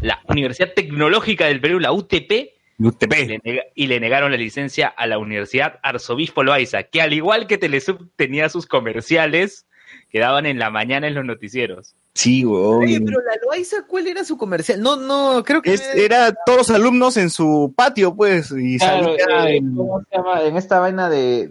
[0.00, 2.30] la Universidad Tecnológica del Perú, la UTP,
[2.78, 3.10] y UTP.
[3.26, 7.46] le, nega- y le negaron la licencia a la Universidad Arzobispo Loaiza, que al igual
[7.46, 9.66] que Telesub tenía sus comerciales
[10.10, 11.94] que daban en la mañana en los noticieros.
[12.14, 12.84] Sí, weón.
[12.84, 14.80] Oye, pero la Loaiza, ¿cuál era su comercial?
[14.80, 15.74] No, no, creo que.
[15.74, 20.00] Es- era todos los alumnos en su patio, pues, y Claro, salía eh, en- ¿cómo
[20.10, 20.42] se llama?
[20.44, 21.50] En esta vaina de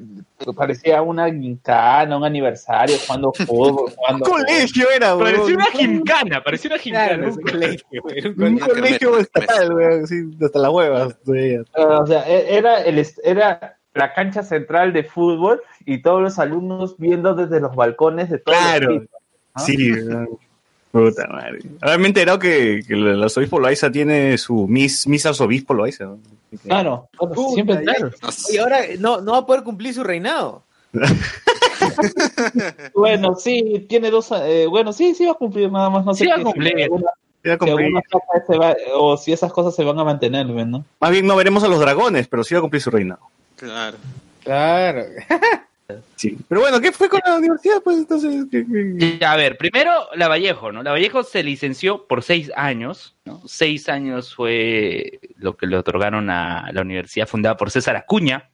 [0.56, 5.32] parecía una gincana, un aniversario, jugando fútbol, un jugando colegio era, weón.
[5.34, 7.28] Parecía una gincana, parecía una Claro, gincana.
[7.28, 9.18] un colegio, weón, un Un colegio.
[9.20, 11.08] estatal, así, hasta la hueva.
[11.26, 11.62] veía.
[11.76, 16.38] Ah, O sea, e- era, el, era la cancha central de fútbol y todos los
[16.40, 18.90] alumnos viendo desde los balcones de todos Claro.
[18.92, 19.04] los
[19.66, 20.26] pisos, ¿no?
[20.26, 20.38] Sí.
[20.96, 21.60] Puta madre.
[21.82, 26.06] Ahora me he enterado que, que el arzobispo Loaiza tiene su Miss, Miss Arzobispo Loaiza.
[26.06, 26.20] ¿no?
[26.64, 28.12] Claro, Puta, siempre claro.
[28.50, 30.64] Y ahora no, no va a poder cumplir su reinado.
[32.94, 36.24] Bueno, sí, tiene dos, eh, bueno, sí, sí va a cumplir nada más, no sé
[36.24, 36.84] Sí va a cumplir.
[36.84, 37.12] alguna-
[38.60, 40.84] va- o si esas cosas se van a mantener, ¿no?
[41.00, 43.20] Más bien no veremos a los dragones, pero sí va a cumplir su reinado.
[43.58, 43.98] Claro.
[44.44, 45.04] Claro.
[46.16, 46.38] Sí.
[46.48, 47.82] Pero bueno, ¿qué fue con la universidad?
[47.84, 48.46] Pues entonces.
[48.52, 50.82] ¿qué- qué- Ya, A ver, primero la Vallejo, ¿no?
[50.82, 53.42] La Vallejo se licenció por seis años, ¿no?
[53.46, 58.50] Seis años fue lo que le otorgaron a la universidad fundada por César Acuña.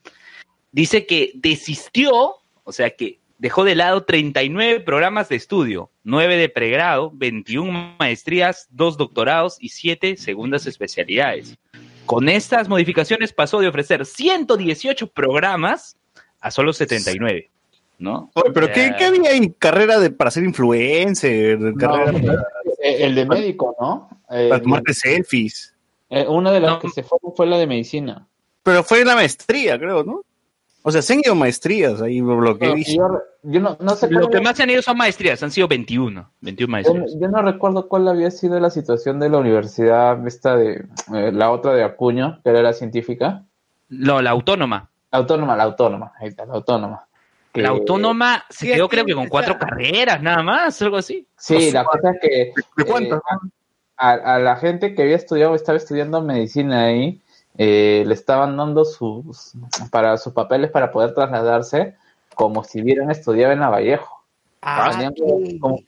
[0.71, 6.49] Dice que desistió, o sea que dejó de lado 39 programas de estudio, 9 de
[6.49, 11.57] pregrado, 21 maestrías, 2 doctorados y 7 segundas especialidades.
[12.05, 15.97] Con estas modificaciones pasó de ofrecer 118 programas
[16.41, 17.49] a solo 79,
[17.99, 18.31] ¿no?
[18.33, 21.57] Oye, pero ¿qué, Eh, qué había en carrera de, para ser influencer?
[21.77, 22.41] carrera No, para,
[22.83, 24.09] eh, el de médico, ¿no?
[24.29, 25.75] Eh, para tomarte selfies.
[26.09, 26.79] eh, una de las No.
[26.79, 28.27] que se fue fue la de medicina.
[28.63, 30.21] Pero fue la maestría, creo, ¿no?
[30.83, 32.93] O sea, se han ido maestrías ahí, por lo que he No, visto.
[32.95, 33.07] yo,
[33.43, 36.31] yo no, no sé Lo que más se han ido son maestrías, han sido 21,
[36.41, 37.15] 21 yo, maestrías.
[37.21, 41.51] yo no recuerdo cuál había sido la situación de la universidad, esta de eh, la
[41.51, 43.45] otra de Acuño, que era la científica.
[43.89, 44.89] No, la autónoma.
[45.11, 47.05] La autónoma, la autónoma, ahí está, la autónoma.
[47.51, 51.27] Que- La autónoma se sí, quedó creo que con cuatro carreras, nada más, algo así.
[51.37, 52.53] Sí, la cosa es que eh,
[53.97, 57.21] a, a la gente que había estudiado, estaba estudiando medicina ahí,
[57.57, 59.51] eh, le estaban dando sus
[59.91, 61.95] para sus papeles para poder trasladarse
[62.33, 64.23] como si hubieran estudiado en la Vallejo.
[64.61, 65.79] Ah, salían, como, como-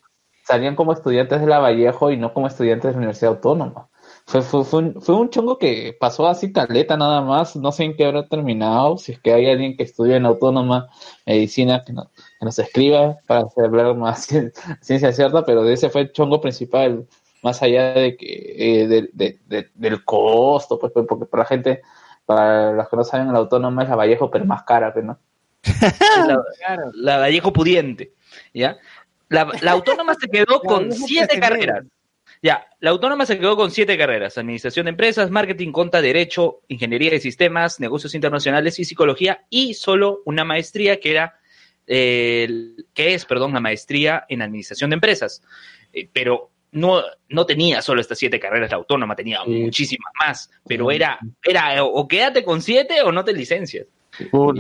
[0.46, 3.88] salían como estudiantes de la Vallejo y no como estudiantes de la Universidad Autónoma.
[4.26, 7.84] Fue, fue, fue, un, fue un chongo que pasó así caleta nada más, no sé
[7.84, 10.90] en qué habrá terminado, si es que hay alguien que estudia en Autónoma
[11.26, 12.10] Medicina que, no-
[12.40, 14.28] que nos escriba para hacer hablar más
[14.82, 17.06] ciencia cierta, pero ese fue el chongo principal,
[17.44, 21.48] más allá de que eh, de- de- de- del costo, pues, pues, porque para la
[21.50, 21.82] gente,
[22.26, 25.20] para los que no saben, la Autónoma es la Vallejo, pero más cara, pues, ¿no?
[26.28, 26.92] La, claro.
[26.94, 28.14] la Vallejo pudiente,
[28.54, 28.78] ¿ya?
[29.30, 31.86] La, la autónoma se quedó con siete carreras.
[32.44, 37.10] Ya, la autónoma se quedó con siete carreras: administración de empresas, marketing, conta, derecho, ingeniería
[37.12, 41.40] de sistemas, negocios internacionales y psicología, y solo una maestría que era,
[41.88, 45.42] eh, que es, perdón, la maestría en administración de empresas.
[45.94, 50.52] Eh, pero no, no tenía solo estas siete carreras la autónoma, tenía muchísimas más.
[50.68, 53.88] Pero era, era o quédate con siete o no te licencias.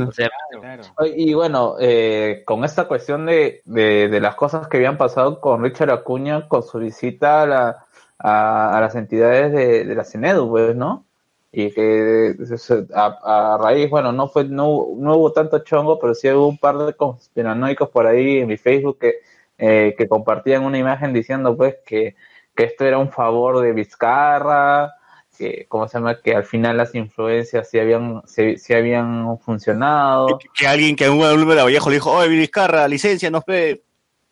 [0.07, 0.83] O sea, Claro.
[1.15, 5.63] Y bueno, eh, con esta cuestión de, de, de las cosas que habían pasado con
[5.63, 7.85] Richard Acuña, con su visita a, la,
[8.19, 11.05] a, a las entidades de, de la CINEDU, pues, ¿no?
[11.51, 16.15] Y que se- a, a raíz, bueno, no fue, no, no hubo tanto chongo, pero
[16.15, 19.15] sí hubo un par de conspiranoicos por ahí en mi Facebook que,
[19.57, 22.15] eh, que compartían una imagen diciendo, pues, que,
[22.55, 24.93] que esto era un favor de Vizcarra,
[25.37, 26.19] que, ¿cómo se llama?
[26.21, 30.37] Que al final las influencias sí habían, sí, sí habían funcionado.
[30.37, 33.41] Que, que alguien que un alumno de la Vallejo le dijo, oye, Vizcarra, licencia, no
[33.41, 33.83] pe...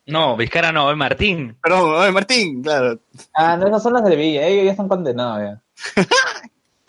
[0.06, 1.56] no, Vizcarra no, es Martín.
[1.62, 2.98] Perdón, oye, Martín, claro.
[3.34, 5.62] Ah, no, esas son las de Villa, ellos ya están condenados ya.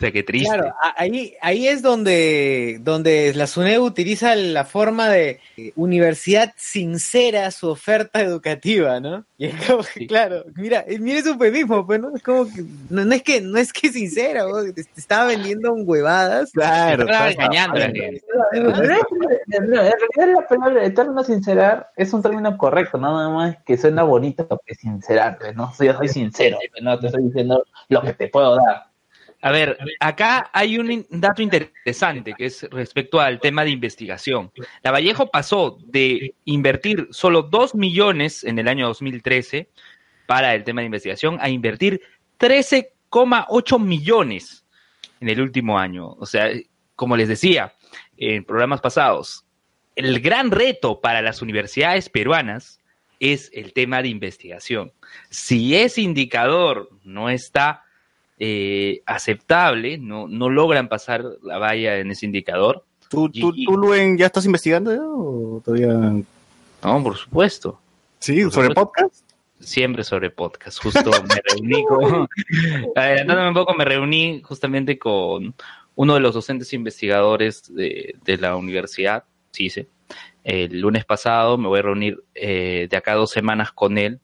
[0.04, 0.54] O sea, qué triste.
[0.54, 7.50] Claro, ahí, ahí es donde, donde la SUNED utiliza la forma de eh, universidad sincera
[7.50, 9.24] su oferta educativa, ¿no?
[9.38, 10.06] Y es como que, Sí.
[10.06, 12.14] claro, mira, eh, mira ese eufemismo, pues, ¿no?
[12.14, 14.62] Es como que, no, no es que, no es que sincera, ¿no?
[14.74, 16.52] te, estaba vendiendo huevadas.
[16.52, 17.04] Claro.
[17.04, 17.80] Estaba estaba- engañando.
[17.80, 24.02] En realidad, la palabra, el término sincerar es un término correcto, nada más que suena
[24.02, 25.72] bonito que sincerar, ¿no?
[25.80, 28.86] Yo soy sincero, no te estoy diciendo lo que te puedo dar.
[29.44, 34.50] A ver, acá hay un dato interesante que es respecto al tema de investigación.
[34.82, 39.68] La Vallejo pasó de invertir solo 2 millones en el año 2013
[40.24, 42.00] para el tema de investigación a invertir
[42.40, 44.64] 13,8 millones
[45.20, 46.12] en el último año.
[46.12, 46.48] O sea,
[46.96, 47.74] como les decía
[48.16, 49.44] en programas pasados,
[49.94, 52.80] el gran reto para las universidades peruanas
[53.20, 54.94] es el tema de investigación.
[55.28, 57.83] Si ese indicador no está
[58.38, 62.84] eh, aceptable, no, no logran pasar la valla en ese indicador.
[63.08, 65.92] ¿Tú, tú, Luen, ya estás investigando ya, o todavía?
[66.82, 67.80] No, por supuesto.
[68.18, 68.74] Sí, Por sobre supuesto.
[68.92, 69.24] podcast.
[69.60, 70.82] Siempre sobre podcast.
[70.82, 72.28] Justo me reuní con.
[72.96, 75.54] Adelantándome un poco, me reuní justamente con
[75.94, 79.86] uno de los docentes investigadores de, de la universidad, CICE.
[80.42, 84.20] El lunes pasado me voy a reunir eh, de acá a dos semanas con él,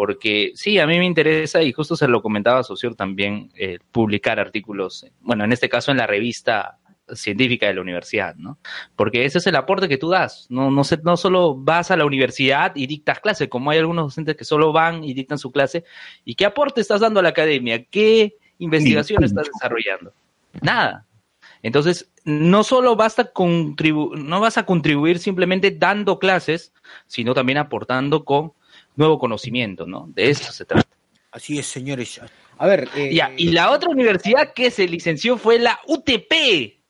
[0.00, 3.80] porque sí, a mí me interesa, y justo se lo comentaba a Socio también, eh,
[3.92, 6.78] publicar artículos, bueno, en este caso en la revista
[7.12, 8.56] científica de la universidad, ¿no?
[8.96, 10.46] Porque ese es el aporte que tú das.
[10.48, 14.06] No, no, se- no solo vas a la universidad y dictas clase, como hay algunos
[14.06, 15.84] docentes que solo van y dictan su clase.
[16.24, 17.84] ¿Y qué aporte estás dando a la academia?
[17.84, 20.14] ¿Qué investigación estás desarrollando?
[20.62, 21.04] Nada.
[21.62, 26.72] Entonces, no solo basta contribu no vas a contribuir simplemente dando clases,
[27.06, 28.54] sino también aportando con
[29.00, 30.06] nuevo conocimiento, ¿no?
[30.14, 30.86] De eso se trata.
[31.32, 32.20] Así es, señores.
[32.58, 36.80] A ver, eh, Ya, y la otra universidad que se licenció fue la UTP,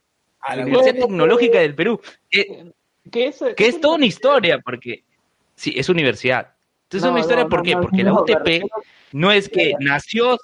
[0.40, 2.00] a la la- Universidad Tecnológica del Perú.
[2.28, 2.72] que-
[3.10, 3.40] ¿Qué es?
[3.56, 5.04] que es toda una historia, porque
[5.54, 6.52] sí, es universidad.
[6.84, 7.74] Entonces es No, una historia, no, ¿por no, qué?
[7.74, 8.62] no, Porque no, la UTP
[9.12, 10.36] no es que nació.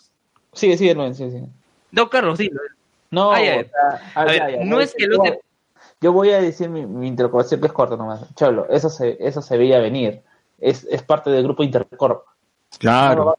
[0.52, 1.46] Sigue, sigue, Luen, sigue, sigue.
[1.90, 2.50] No, Carlos, sí.
[3.10, 3.56] No, Ah, ya.
[3.60, 5.38] o sea, A ver, ya, no es que el yo- UTP.
[6.00, 8.32] Yo voy a decir mi, mi interrogación que es corta nomás.
[8.34, 10.22] Cholo, eso se, eso se veía venir.
[10.58, 12.24] Es, es parte del grupo Intercorp.
[12.78, 13.36] Claro.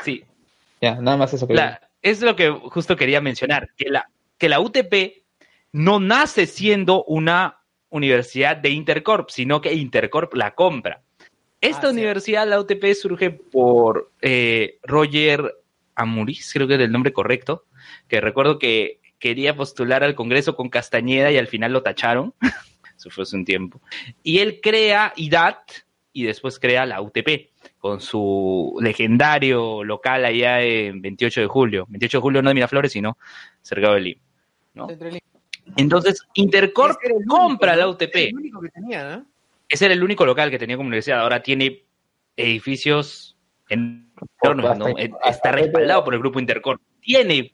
[0.00, 0.24] Sí,
[0.80, 4.48] Ya, nada más eso que la- es lo que justo quería mencionar, que la, que
[4.48, 5.24] la UTP
[5.72, 7.58] no nace siendo una
[7.90, 11.02] universidad de Intercorp, sino que Intercorp la compra.
[11.60, 11.96] Esta Ah, sí.
[11.96, 15.56] universidad, la UTP, surge por eh, Roger
[15.96, 17.64] Amuris, creo que es el nombre correcto,
[18.06, 22.32] que recuerdo que quería postular al Congreso con Castañeda y al final lo tacharon.
[22.96, 23.80] Eso fue hace un tiempo.
[24.22, 25.58] Y él crea IDAT
[26.22, 31.86] y después crea la UTP con su legendario local allá en 28 de julio.
[31.88, 33.16] 28 de julio no de Miraflores, sino
[33.62, 34.20] cerca de Lima.
[34.74, 34.86] ¿no?
[35.76, 38.14] Entonces, Intercorp Ese era único, compra la UTP.
[38.14, 39.26] El único que tenía, ¿no?
[39.68, 41.20] Ese era el único local que tenía como universidad.
[41.20, 41.84] Ahora tiene
[42.36, 43.36] edificios
[43.68, 44.86] enormes, ¿no?
[44.86, 44.90] Hasta-
[45.22, 46.80] hasta Está respaldado por el grupo Intercorp.
[47.00, 47.52] Tiene.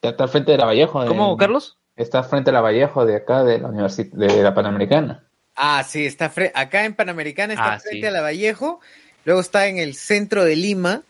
[0.00, 1.02] Está al frente de la Vallejo.
[1.02, 1.78] de- ¿Cómo, Carlos?
[1.96, 5.26] Está frente a la Vallejo de acá, de la universidad, de la Panamericana.
[5.62, 8.06] Ah, sí, está fre- acá en Panamericana está Ah, frente sí.
[8.06, 8.80] a la Vallejo,
[9.26, 11.02] luego está en el centro de Lima.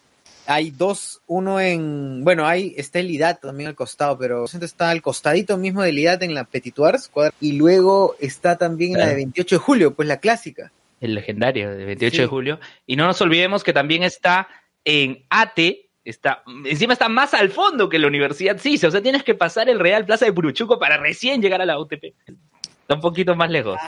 [0.47, 5.03] Hay dos, uno en, bueno, ahí está el IDAT también al costado, pero está al
[5.03, 9.15] costadito mismo del IDAT en la Petituars, cuadra- y luego está también en la de
[9.15, 10.73] 28 de julio, pues la clásica.
[11.01, 12.23] El legendario de 28 Sí.
[12.23, 12.59] de julio.
[12.87, 14.49] Y no nos olvidemos que también está
[14.85, 15.87] en ATE.
[16.05, 18.87] Está, encima está más al fondo que la Universidad CICE.
[18.89, 21.79] O sea, tienes que pasar el Real Plaza de Puruchuco para recién llegar a la
[21.79, 22.15] UTP.
[22.27, 23.79] Está un poquito más lejos.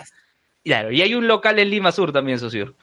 [0.65, 2.75] Claro, y hay un local en Lima Sur también, socio.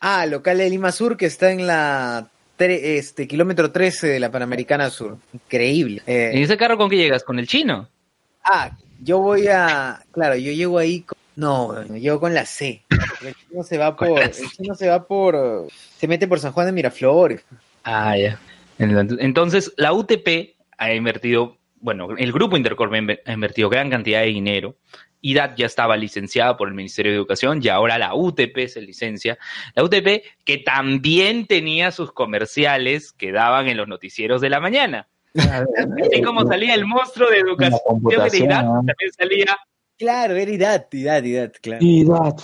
[0.00, 4.90] Ah, local de Lima Sur que está en la este, kilómetro 13 de la Panamericana
[4.90, 5.18] Sur.
[5.32, 6.02] Increíble.
[6.06, 7.24] Eh, ¿En ese carro con qué llegas?
[7.24, 7.88] ¿Con el chino?
[8.44, 8.70] ah,
[9.02, 12.82] yo voy a, claro, yo llego ahí, con- no, yo llego con la C.
[13.22, 15.66] El chino se va por, el chino se va por,
[15.98, 17.44] se mete por San Juan de Miraflores.
[17.82, 18.38] Ah, ya.
[18.78, 24.76] Entonces, la UTP ha invertido, bueno, el grupo Intercorp ha invertido gran cantidad de dinero.
[25.24, 29.38] IDAT ya estaba licenciada por el Ministerio de Educación y ahora la UTP se licencia.
[29.74, 35.08] La UTP que también tenía sus comerciales que daban en los noticieros de la mañana.
[35.34, 39.58] Así como salía el monstruo de educación de IDAT, también salía
[39.96, 41.78] Claro, era IDAT, IDAT, IDAT, claro.
[41.80, 42.40] Y that.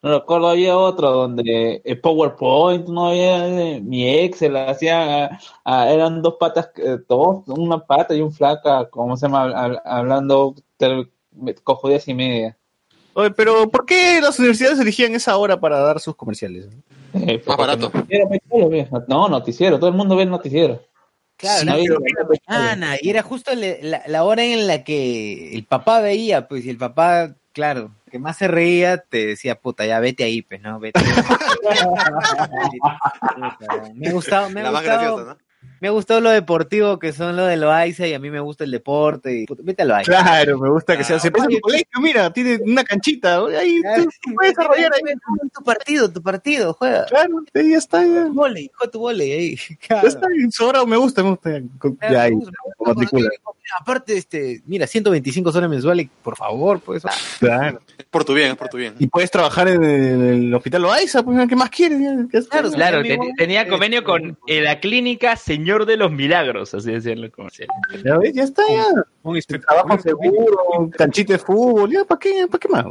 [0.00, 6.22] No recuerdo, había otro donde el PowerPoint, no había eh, mi Excel, hacía, ah, eran
[6.22, 9.46] dos patas, eh, dos, una pata y un flaca, ¿cómo se llama?
[9.46, 10.54] Hab- Hablando
[11.64, 12.56] cojudías y media.
[13.14, 16.68] Oye, pero ¿por qué las universidades elegían esa hora para dar sus comerciales?
[17.14, 17.90] Eh, Más barato.
[17.92, 18.28] noticiero.
[19.08, 20.82] No, noticiero, todo el mundo ve el noticiero.
[21.36, 24.82] Claro, Sí, la- pero- era mañana, y era justo le- la, la hora en la
[24.84, 29.60] que el papá veía, pues, y el papá, claro, que más se reía, te decía,
[29.60, 30.80] puta, ya vete ahí, pues, ¿no?
[30.80, 31.00] Vete.
[33.94, 35.38] me ha gustado, me ha La más gustado, graciosa, ¿no?
[35.80, 38.64] Me ha gustado lo deportivo que son lo de Loaiza y a mí me gusta
[38.64, 40.10] el deporte y vete a Loaiza.
[40.12, 41.18] Claro, me gusta que sea.
[41.18, 43.38] Se Ah, parece a tu colegio, mira, tiene una canchita.
[43.58, 45.14] Ahí Claro, tú, tú puedes desarrollar ahí.
[45.54, 47.04] Tu partido, tu partido, juega.
[47.06, 48.02] Claro, ahí está.
[48.04, 49.56] Ya, Tu volei, juega tu volei ahí.
[49.70, 50.08] ya Claro.
[50.08, 51.50] está sobra, me gusta, me gusta.
[51.78, 52.32] Claro, Ya ahí,
[53.78, 57.02] Aparte, este, mira, 125 soles mensuales, por favor, pues.
[57.38, 57.80] Claro.
[57.98, 58.94] Es por tu bien, es por tu bien.
[58.98, 61.98] Y puedes trabajar en el, en el hospital Loaiza, pues, ¿qué más quieres?
[62.48, 67.20] Claro, Claro, ten- tenía convenio con eh, la clínica Señor de los Milagros, así decían
[67.20, 67.74] los comerciales.
[68.04, 68.84] Ya ves, ya está, ya.
[69.22, 72.86] Un Trabajo seguro, canchita de fútbol, ya, ¿para qué, para qué más?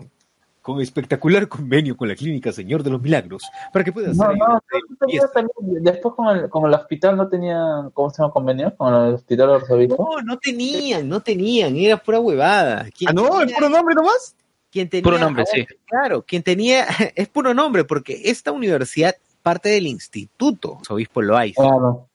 [0.61, 4.37] con espectacular convenio con la clínica Señor de los Milagros para que puedas No, hacer
[4.37, 4.61] no, no
[4.99, 8.33] tenía también- después con el, con el hospital no tenía, ¿cómo se llama?
[8.33, 10.17] Convenio con el hospital arzobispo.
[10.17, 12.85] No, no tenían, no tenían, era pura huevada.
[13.05, 14.35] Ah, no, es puro nombre nomás.
[14.69, 15.65] quien tenía- Puro nombre, sí.
[15.85, 16.85] Claro, quien tenía,
[17.15, 21.61] es puro nombre, porque esta universidad parte del Instituto Arzobispo Loaiza.
[21.63, 22.06] Claro.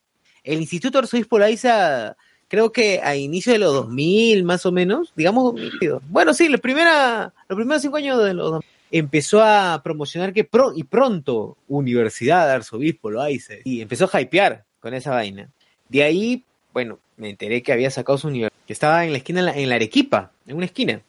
[0.43, 2.15] El Instituto Arzobispo Loaiza,
[2.47, 6.03] creo que a inicio de los 2000, más o menos, digamos 2002.
[6.09, 10.43] Bueno, sí, la primera, los primeros cinco años de los 2000, empezó a promocionar que
[10.43, 15.49] pro, y pronto Universidad Arzobispo Loaiza y empezó a hypear con esa vaina.
[15.89, 19.39] De ahí, bueno, me enteré que había sacado su universidad, que estaba en la esquina,
[19.39, 21.01] en la, en la Arequipa, en una esquina.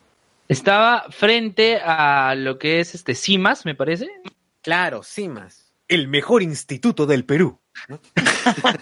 [0.49, 4.09] Estaba frente a lo que es este CIMAS, me parece.
[4.63, 5.73] Claro, CIMAS.
[5.89, 7.59] El mejor instituto del Perú.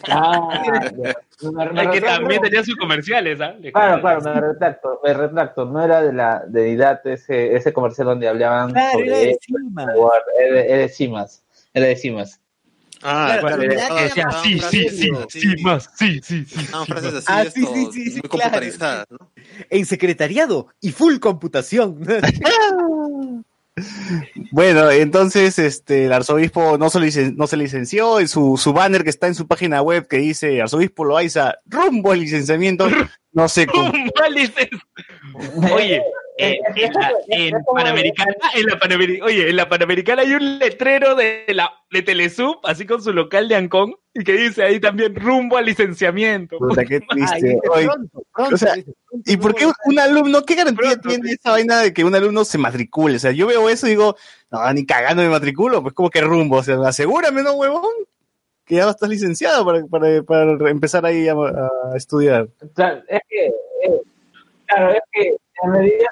[0.09, 1.15] Ah, ya.
[1.51, 3.57] Me- me que también tenía sus comerciales, ¿ah?
[3.73, 5.65] Claro, claro, me retracto, me retracto.
[5.65, 9.31] No era de la de IDAT ese, ese comercial donde hablaban Claro, sobre era de
[9.31, 9.89] esto, CIMAS.
[10.39, 11.45] era, de- Cimas.
[11.75, 12.41] Era de Cimas.
[13.05, 17.45] Ah, Claro, decía, sí, sí, sí, sí, sí, más, sí, sí, sí, frases así, Ah,
[17.51, 18.29] sí, sí, sí, sí, muy claro.
[18.29, 19.33] computarizadas, ¿no?
[19.69, 21.99] En secretariado y full computación.
[24.51, 29.03] Bueno, entonces este el arzobispo no se, licen- no se licenció y su, su banner
[29.03, 32.87] que está en su página web que dice arzobispo Loaiza rumbo al licenciamiento,
[33.33, 33.91] no sé cómo.
[33.93, 34.69] Mal dices.
[35.73, 36.03] Oye,
[36.43, 41.15] eh, en, la, en Panamericana, en la Panamericana, oye, en la Panamericana hay un letrero
[41.15, 45.15] de la de Telesub, así con su local de Ancón, y que dice ahí también
[45.15, 46.59] rumbo al licenciamiento.
[46.59, 47.59] Puta, qué triste.
[47.63, 51.51] pronto, pronto, o sea, pronto, ¿Y por qué un alumno, qué garantía Pronto, tiene esa
[51.51, 53.17] vaina de que un alumno se matricule?
[53.17, 54.17] O sea, yo veo eso y digo,
[54.51, 57.93] no, ni cagando me matriculo, pues como que rumbo, o sea, asegúrame, ¿no, huevón?
[58.65, 62.49] Que ya estás licenciado para, para, para empezar ahí a, a estudiar.
[62.75, 64.01] Claro, es que, eh,
[64.67, 66.11] claro, es que en realidad,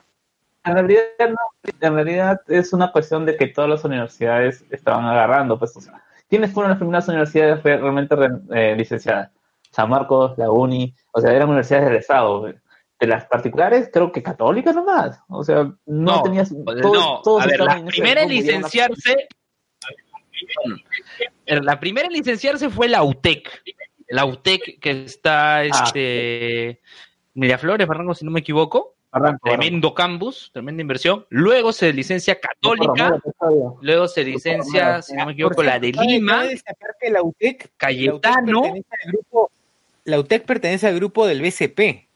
[0.71, 1.37] en realidad, no,
[1.81, 6.03] en realidad es una cuestión de que todas las universidades estaban agarrando, pues, o sea,
[6.29, 9.31] ¿quiénes fueron las primeras universidades re- realmente re- eh, licenciadas?
[9.71, 12.53] San Marcos, la UNI, o sea, eran universidades del Estado.
[12.99, 15.19] De las particulares, creo que católicas nomás.
[15.29, 16.53] O sea, no, No, tenías.
[16.65, 19.29] Pues no, todos a ver, la primera en una- licenciarse.
[21.47, 23.49] La primera en licenciarse fue la UTEC.
[24.09, 26.81] La UTEC que está este
[27.35, 28.95] Miraflores, Barranco, si no me equivoco.
[29.13, 31.27] Arranco, Tremendo campus, tremenda inversión.
[31.31, 36.45] Luego se licencia Católica, Romero, luego se licencia, si no me equivoco, la de Lima,
[37.11, 38.63] la UTEC, Cayetano.
[38.63, 39.51] La UTEC, pertenece al grupo,
[40.05, 42.07] la UTEC pertenece al grupo del BCP.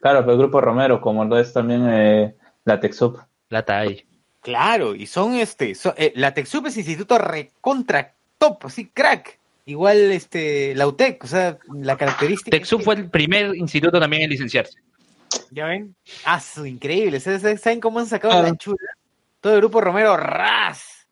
[0.00, 2.34] Claro, pero el grupo Romero, como lo es también eh,
[2.64, 3.18] la TechSoup.
[3.48, 4.04] la TAI.
[4.40, 9.38] Claro, y son este, son- eh, la TechSoup es instituto recontra top, así crack.
[9.66, 12.56] Igual este, la UTEC, o sea, la característica.
[12.56, 14.78] TechSoup fue el primer instituto también en licenciarse.
[15.54, 15.94] ¿Ya ven?
[16.24, 17.20] Ah, su increíble.
[17.20, 18.76] ¿Saben saben cómo han sacado la chula?
[19.40, 21.06] Todo el grupo Romero, ras.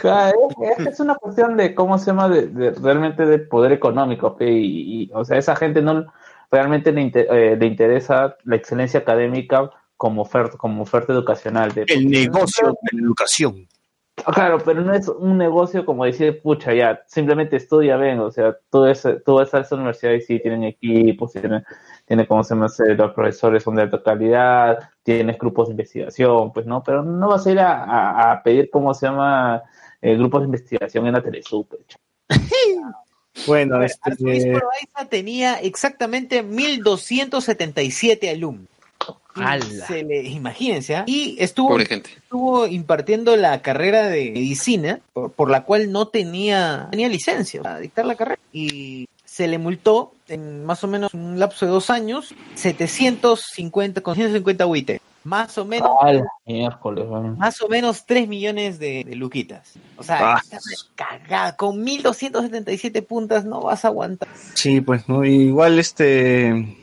[0.00, 0.48] Claro,
[0.86, 4.44] es, una cuestión de cómo se llama de, de- realmente de poder económico y,
[5.04, 6.12] y, o sea esa gente no
[6.50, 12.08] realmente le, eh, le interesa la excelencia académica como oferta como oferta educacional de, El
[12.08, 13.66] negocio de la educación.
[14.14, 18.56] Claro, pero no es un negocio como decir, pucha, ya, simplemente estudia, ven, o sea,
[18.70, 21.64] todo ese, todas esas universidades sí tienen equipos, tienen,
[22.06, 26.52] tienen como se llama, eh, los profesores son de alta calidad, tienes grupos de investigación,
[26.52, 29.62] pues no, pero no vas a ir a, a- a pedir, ¿cómo se llama?,
[30.00, 31.66] eh, grupos de investigación en la Telesub.
[31.68, 31.80] pues,
[33.46, 38.68] Bueno, Arzobispo este, Loaiza tenía exactamente 1277 alumnos.
[39.86, 41.04] Se le, imagínense, ¿ah?
[41.06, 42.10] y estuvo, Pobre gente.
[42.16, 47.78] estuvo impartiendo la carrera de medicina, por, por la cual no tenía, tenía licencia para
[47.80, 48.38] dictar la carrera.
[48.52, 54.14] Y se le multó en más o menos un lapso de dos años 750, con
[54.14, 54.90] 150 UIT.
[55.24, 55.88] Más o menos,
[57.38, 59.74] más o menos 3 millones de, de luquitas.
[59.96, 60.42] O sea, Ah.
[60.96, 61.54] cagada.
[61.56, 64.28] Con 1277 puntas no vas a aguantar.
[64.54, 65.24] sí, pues, ¿no?
[65.24, 66.76] Igual, este,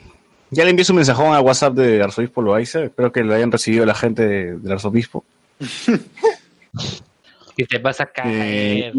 [0.51, 2.83] ya le envié su mensajón al WhatsApp de Arzobispo Loaiza.
[2.83, 5.23] Espero que lo hayan recibido la gente de- del Arzobispo.
[7.55, 8.85] Que te vas a caer.
[8.85, 8.93] Eh,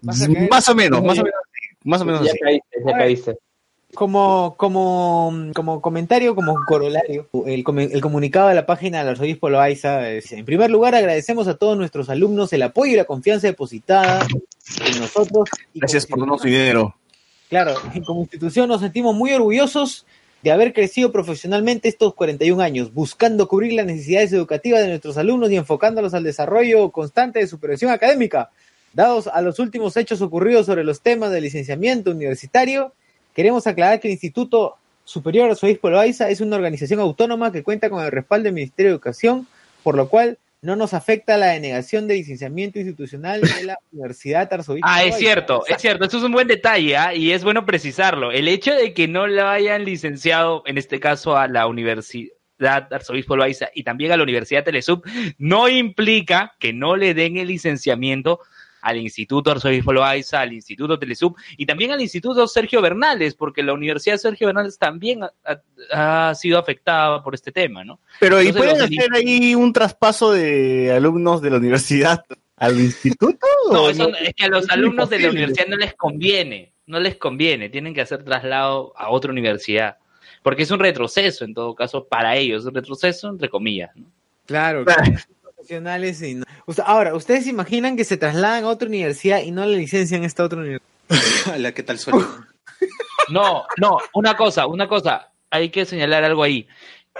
[0.00, 0.48] Vas a caer.
[0.50, 1.78] Más o menos, más o menos así.
[1.84, 2.38] Más o menos Ya así.
[2.40, 3.36] caíste, ya caíste.
[3.94, 9.48] Como, como, como comentario, como corolario, el, com- el comunicado de la página del arzobispo
[9.50, 14.26] Loaiza en primer lugar agradecemos a todos nuestros alumnos el apoyo y la confianza depositada
[14.84, 15.48] en nosotros.
[15.72, 16.94] y Gracias por darnos su dinero.
[17.48, 17.74] Claro,
[18.06, 20.04] como institución nos sentimos muy orgullosos
[20.46, 25.50] de haber crecido profesionalmente estos 41 años, buscando cubrir las necesidades educativas de nuestros alumnos
[25.50, 28.50] y enfocándolos al desarrollo constante de superación académica.
[28.92, 32.92] Dados a los últimos hechos ocurridos sobre los temas del licenciamiento universitario,
[33.34, 38.04] queremos aclarar que el Instituto Superior Arzobispo Loaiza es una organización autónoma que cuenta con
[38.04, 39.48] el respaldo del Ministerio de Educación,
[39.82, 44.88] por lo cual no nos afecta la denegación de licenciamiento institucional de la Universidad Arzobispo
[44.88, 47.14] Ah, es cierto, es cierto, eso es un buen detalle ¿ah?
[47.14, 48.32] y es bueno precisarlo.
[48.32, 53.36] El hecho de que no lo hayan licenciado, en este caso a la Universidad Arzobispo
[53.36, 55.04] Loaiza y también a la Universidad Telesub,
[55.38, 58.40] no implica que no le den el licenciamiento
[58.86, 63.72] al Instituto Arzobispo Loaiza, al Instituto Telesub y también al Instituto Sergio Bernales, porque la
[63.72, 65.32] Universidad Sergio Bernales también ha,
[65.92, 67.98] ha- ha sido afectada por este tema, ¿no?
[68.20, 72.24] Pero, ¿y pueden hacer ahí un traspaso de alumnos de la universidad
[72.56, 73.38] al instituto?
[73.72, 77.00] No, ¿O eso, es que a los alumnos de la universidad no les conviene, no
[77.00, 79.96] les conviene, tienen que hacer traslado a otra universidad,
[80.44, 83.90] porque es un retroceso en todo caso para ellos, un retroceso entre comillas.
[83.96, 84.06] ¿no?
[84.46, 85.02] Claro, claro.
[85.66, 89.42] Profesionales y no- O sea, ahora, ¿ustedes se imaginan que se trasladan a otra universidad
[89.42, 90.86] y no le licencian esta otra universidad?
[91.58, 92.48] La que tal suena.
[93.30, 96.68] No, no, una cosa, una cosa, hay que señalar algo ahí,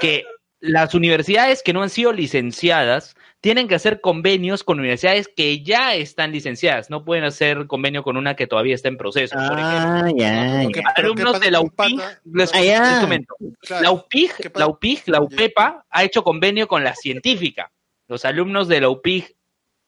[0.00, 0.24] que
[0.60, 5.94] las universidades que no han sido licenciadas tienen que hacer convenios con universidades que ya
[5.94, 9.34] están licenciadas, no pueden hacer convenio con una que todavía está en proceso.
[9.34, 10.68] Por ejemplo, Ah, ya, ya.
[10.68, 12.00] pero ¿qué alumnos de la UPIG,
[12.32, 13.82] les, Ah, les comento, Claro.
[13.82, 17.70] La UPIG, la UPIG, la UPEPA ha hecho convenio con la científica.
[18.08, 19.34] Los alumnos de la UPIG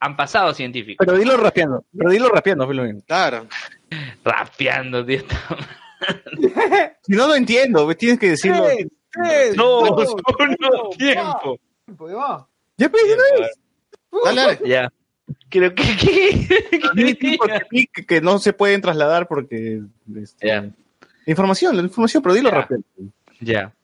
[0.01, 1.05] han pasado a científica.
[1.05, 2.85] Pero dilo rapeando, pero dilo rapeando, Filo.
[3.07, 3.47] Claro.
[4.25, 5.23] Rapeando, tío.
[7.03, 8.65] Si no lo entiendo, pues, tienes que decirlo.
[8.67, 11.59] ¡Tres, tres, No, dos, uno, tiempo.
[11.87, 12.49] tiempo, ya va.
[12.77, 13.03] Ya pues,
[14.25, 14.59] Dale, dale.
[14.65, 14.93] Ya.
[15.51, 15.83] Creo que.
[17.69, 19.81] pic que no se pueden trasladar porque
[20.17, 20.71] este, Ya.
[21.27, 22.81] información, la información, pero dilo rápido.
[23.41, 23.75] Ya.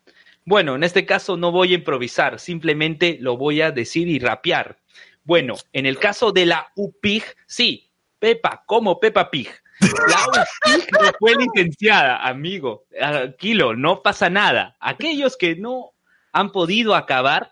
[0.47, 4.79] Bueno, en este caso no voy a improvisar, simplemente lo voy a decir y rapear.
[5.25, 9.49] Bueno, en el caso de la UPIG, sí, Pepa, como Pepa Pig.
[9.81, 12.85] La UPIG no fue licenciada, amigo.
[12.91, 14.77] Tranquilo, no pasa nada.
[14.81, 15.93] Aquellos que no
[16.33, 17.51] han podido acabar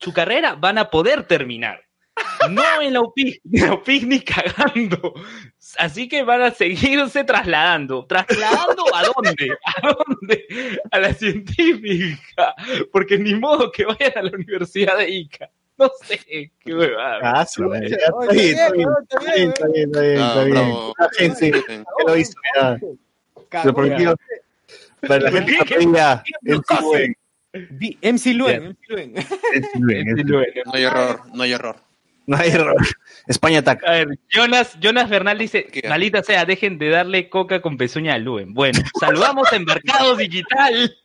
[0.00, 1.83] su carrera van a poder terminar.
[2.48, 5.14] No en la UPIG, en la UPIG ni cagando.
[5.78, 8.06] Así que van a seguirse trasladando.
[8.06, 9.56] ¿Trasladando a dónde?
[9.64, 10.46] ¿A dónde?
[10.90, 12.54] A la científica.
[12.92, 15.50] Porque ni modo que vayan a la Universidad de Ica.
[15.76, 16.20] No sé,
[16.60, 17.40] qué huevada.
[17.40, 17.78] Ah, sí, está
[18.70, 20.56] bien, está bien, está bien, está bien, está bien,
[20.98, 21.34] Ah, Bien.
[21.98, 22.78] ya lo hizo, ya.
[23.48, 24.16] Cagó, Lo prometido.
[25.00, 25.58] Para la gente ¿Qué?
[25.64, 25.86] que ¿Qué?
[28.02, 28.76] MC Luen.
[28.88, 30.04] MC Luen.
[30.64, 31.76] No hay error, no hay error.
[32.26, 32.74] No hay error.
[33.26, 33.86] España ataca.
[33.86, 38.18] A ver, Jonas, Jonas Bernal dice, malita sea, dejen de darle coca con pezuña a
[38.18, 38.54] Luen.
[38.54, 40.96] Bueno, saludamos a Embarcado Digital.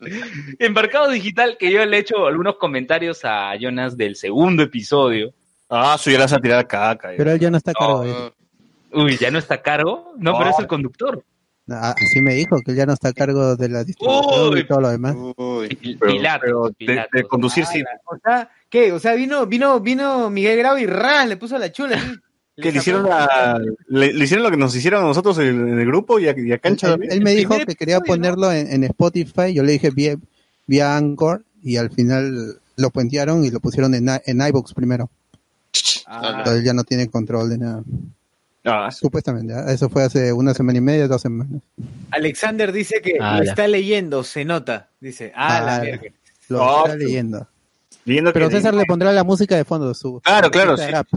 [0.59, 5.33] Embarcado Digital, que yo le he hecho algunos comentarios a Jonas del segundo episodio.
[5.69, 7.11] Ah, su ya la vas a tirar caca.
[7.15, 8.05] Pero él ya no está a cargo.
[8.91, 9.03] No.
[9.03, 10.13] Uy, ¿ya no está a cargo?
[10.17, 11.23] No, pero es el conductor.
[11.69, 14.59] Ah, sí me dijo que él ya no está a cargo de la distribución Uy.
[14.61, 15.15] y todo lo demás.
[15.37, 15.97] Uy.
[15.99, 17.11] Pero- Pilatos, pero de- Pilatos.
[17.11, 17.83] de conducir sí.
[18.05, 18.91] O sea, ¿qué?
[18.91, 21.99] O sea, vino, vino, vino Miguel Grau y ras, le puso la chula.
[22.55, 23.57] Que le hicieron, la,
[23.87, 26.37] le, le hicieron lo que nos hicieron a nosotros en, en el grupo y a,
[26.37, 27.11] y a Cancha Él, también.
[27.13, 30.17] él me dijo que quería ponerlo en, en Spotify, yo le dije vía,
[30.67, 35.09] vía Anchor y al final lo puentearon y lo pusieron en, en iVoox primero.
[36.05, 37.83] Ah, Entonces ya no tiene control de nada.
[38.65, 39.71] Ah, Supuestamente, ¿ah?
[39.71, 41.61] eso fue hace una semana y media, dos semanas.
[42.11, 43.51] Alexander dice que Ah, lo ya.
[43.51, 44.89] está leyendo, se nota.
[44.99, 46.11] Dice, ah, la verga.
[46.49, 47.47] Lo Oh, está leyendo.
[48.05, 49.93] Viendo Pero que- César le pondrá la música de fondo.
[49.93, 50.91] Su, Claro, su claro, de sí.
[50.91, 51.07] rap.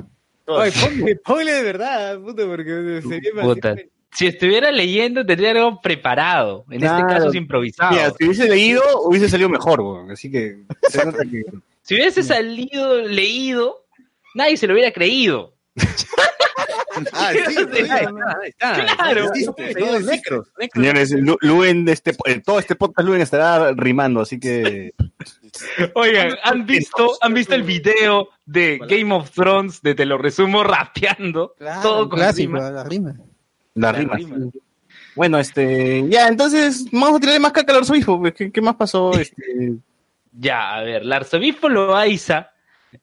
[0.46, 3.76] Oye, ponle, ponle de verdad, puto, porque sería Puta.
[4.14, 6.66] Si estuviera leyendo, tendría algo preparado.
[6.68, 7.06] En este Claro.
[7.08, 7.92] caso es improvisado.
[7.92, 10.10] Mira, si hubiese leído, hubiese salido mejor, weón.
[10.10, 10.58] Así que.
[11.84, 13.84] Si hubiese salido leído,
[14.36, 15.54] nadie se lo hubiera creído.
[17.14, 17.54] Ah, sí.
[18.58, 19.30] Claro.
[20.74, 24.92] Señores, Lu- Luen, de este, eh, todo este podcast Luen estará rimando, así que.
[25.94, 30.64] Oigan, ¿han visto, ¿han visto el video de Game of Thrones de Te lo resumo
[30.64, 31.54] rapeando?
[31.58, 32.70] Claro, todo con Clásico, rima?
[32.70, 33.14] la rima.
[33.74, 34.16] La La rima.
[34.16, 34.36] rima.
[35.14, 36.08] Bueno, este.
[36.08, 38.18] Ya, entonces, vamos a tirarle más caca al arzobispo.
[38.18, 39.12] pues, ¿Qué, qué más pasó?
[39.20, 39.74] Este,
[40.32, 42.50] Ya, a ver, el arzobispo Loaiza,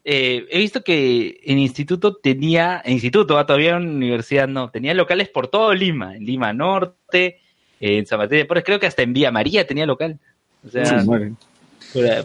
[0.04, 4.94] eh, he visto que en instituto tenía, en instituto, ah, todavía en universidad no, tenía
[4.96, 7.40] locales por todo Lima, en Lima Norte,
[7.80, 10.20] en San Martín de Porres, creo que hasta en Vía María tenía local.
[10.66, 11.34] O sea, madre.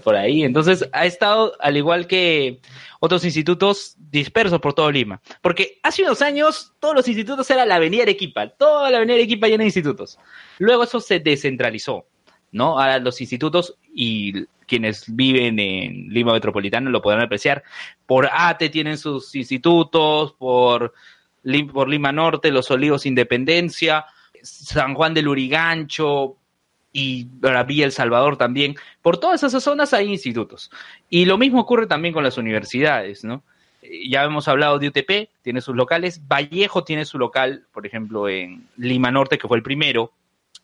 [0.03, 0.45] Por, ahí.
[0.45, 2.61] Entonces ha estado, al igual que
[3.01, 5.21] otros institutos, dispersos por todo Lima.
[5.41, 9.47] Porque hace unos años todos los institutos era la Avenida Arequipa, toda la Avenida Arequipa
[9.47, 10.19] llena de institutos.
[10.59, 12.07] Luego eso se descentralizó,
[12.53, 12.79] ¿no?
[12.79, 17.63] Ahora los institutos y quienes viven en Lima Metropolitano lo podrán apreciar.
[18.07, 20.95] Por ATE tienen sus institutos, por,
[21.73, 24.07] por Lima Norte, Los Olivos Independencia,
[24.43, 26.37] San Juan del Urigancho,
[26.95, 28.77] y ahora Villa El Salvador también.
[29.03, 30.71] Por todas esas zonas hay institutos.
[31.11, 33.43] Y lo mismo ocurre también con las universidades, ¿no?
[33.83, 36.23] Eh, Ya hemos hablado de UTP, tiene sus locales.
[36.27, 40.13] Vallejo tiene su local, por ejemplo, en Lima Norte, que fue el primero.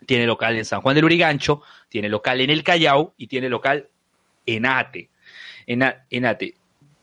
[0.06, 3.88] Tiene local en San Juan del Urigancho, tiene local en El Callao y tiene local
[4.46, 5.10] en Ate.
[5.66, 6.54] En Ate.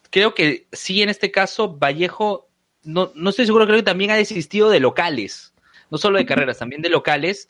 [0.09, 2.47] Creo que sí, en este caso, Vallejo,
[2.83, 5.53] no, no estoy seguro, creo que también ha desistido de locales.
[5.91, 7.49] No solo de carreras, también de locales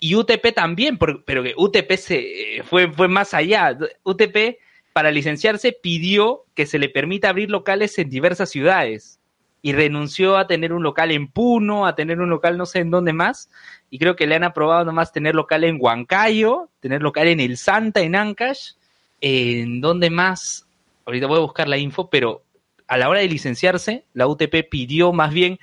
[0.00, 3.76] y UTP también, pero que UTP se, eh, fue, fue más allá.
[4.02, 4.58] UTP,
[4.92, 9.18] para licenciarse, pidió que se le permita abrir locales en diversas ciudades
[9.62, 12.90] y renunció a tener un local en Puno, a tener un local no sé en
[12.90, 13.50] dónde más,
[13.90, 17.56] y creo que le han aprobado nomás tener local en Huancayo, tener local en El
[17.56, 18.72] Santa, en Ancash,
[19.20, 20.66] en dónde más,
[21.06, 22.42] ahorita voy a buscar la info, pero
[22.88, 25.58] a la hora de licenciarse, la UTP pidió más bien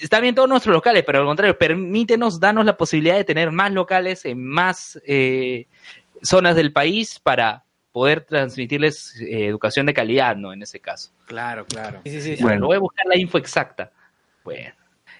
[0.00, 3.72] está bien todos nuestros locales, pero al contrario, permítenos, danos la posibilidad de tener más
[3.72, 5.66] locales en más eh,
[6.22, 10.52] zonas del país para poder transmitirles eh, educación de calidad, ¿no?
[10.52, 11.10] En ese caso.
[11.26, 12.00] Claro, claro.
[12.04, 12.42] Sí, sí, sí.
[12.42, 12.66] Bueno.
[12.66, 13.90] Voy a buscar la info exacta.
[14.44, 14.74] Bueno.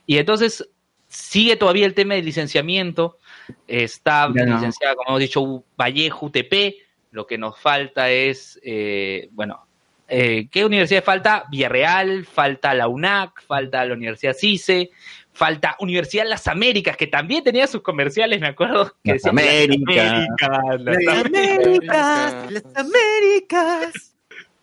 [0.06, 0.68] Y entonces
[1.08, 3.18] sigue todavía el tema del licenciamiento.
[3.66, 4.44] Está no.
[4.44, 6.76] licenciada, como hemos dicho, Vallejo, UTP.
[7.10, 9.66] Lo que nos falta es, eh, bueno,
[10.08, 11.44] eh, ¿qué universidad falta?
[11.50, 14.90] Villarreal, falta la UNAC, falta la Universidad CICE,
[15.32, 18.94] falta Universidad Las Américas, que también tenía sus comerciales, me acuerdo.
[19.04, 20.26] Que Las decían, Américas.
[20.40, 24.12] Las Américas, Las Américas, las Américas.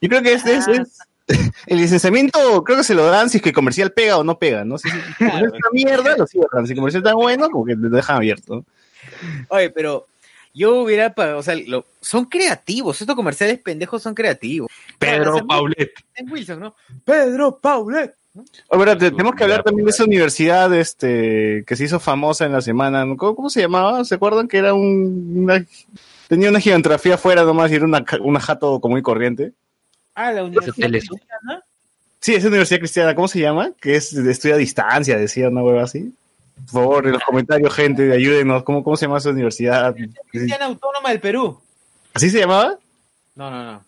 [0.01, 0.99] Yo creo que es, es- es-
[1.65, 4.63] el licenciamiento, creo que se lo dan si es que comercial pega o no pega,
[4.63, 4.77] ¿no?
[4.77, 6.67] Si, es una mierda, lo cierran.
[6.67, 8.63] Si comercial está bueno, como que lo dejan abierto.
[9.47, 10.05] Oye, pero
[10.55, 14.71] yo hubiera, pa- o sea, lo- son creativos, estos comerciales pendejos son creativos.
[14.97, 15.91] Pedro Paulet.
[16.15, 16.75] En Wilson, ¿no?
[17.03, 18.15] Pedro Paulet.
[18.69, 22.45] Oh, verdad, te- tenemos que hablar también de esa universidad este, que se hizo famosa
[22.45, 23.05] en la semana.
[23.05, 23.15] ¿no?
[23.15, 24.03] ¿Cómo, cómo se llamaba?
[24.03, 25.63] ¿Se acuerdan que era un, una,
[26.27, 29.51] tenía una gigantografía afuera nomás y era una, ca- una jato común y corriente?
[30.15, 30.89] Ah, la Universidad?
[30.89, 31.63] Cristiana.
[32.19, 33.71] Sí, esa universidad cristiana, ¿cómo se llama?
[33.79, 36.11] Que es de estudio a distancia, decía una hueva así.
[36.55, 38.63] Por favor, en los comentarios, gente, ayúdenos.
[38.63, 39.95] ¿Cómo, cómo se llama esa universidad?
[40.31, 41.59] Cristiana Autónoma del Perú.
[42.13, 42.77] ¿Así se llamaba?
[43.35, 43.83] No, no, no.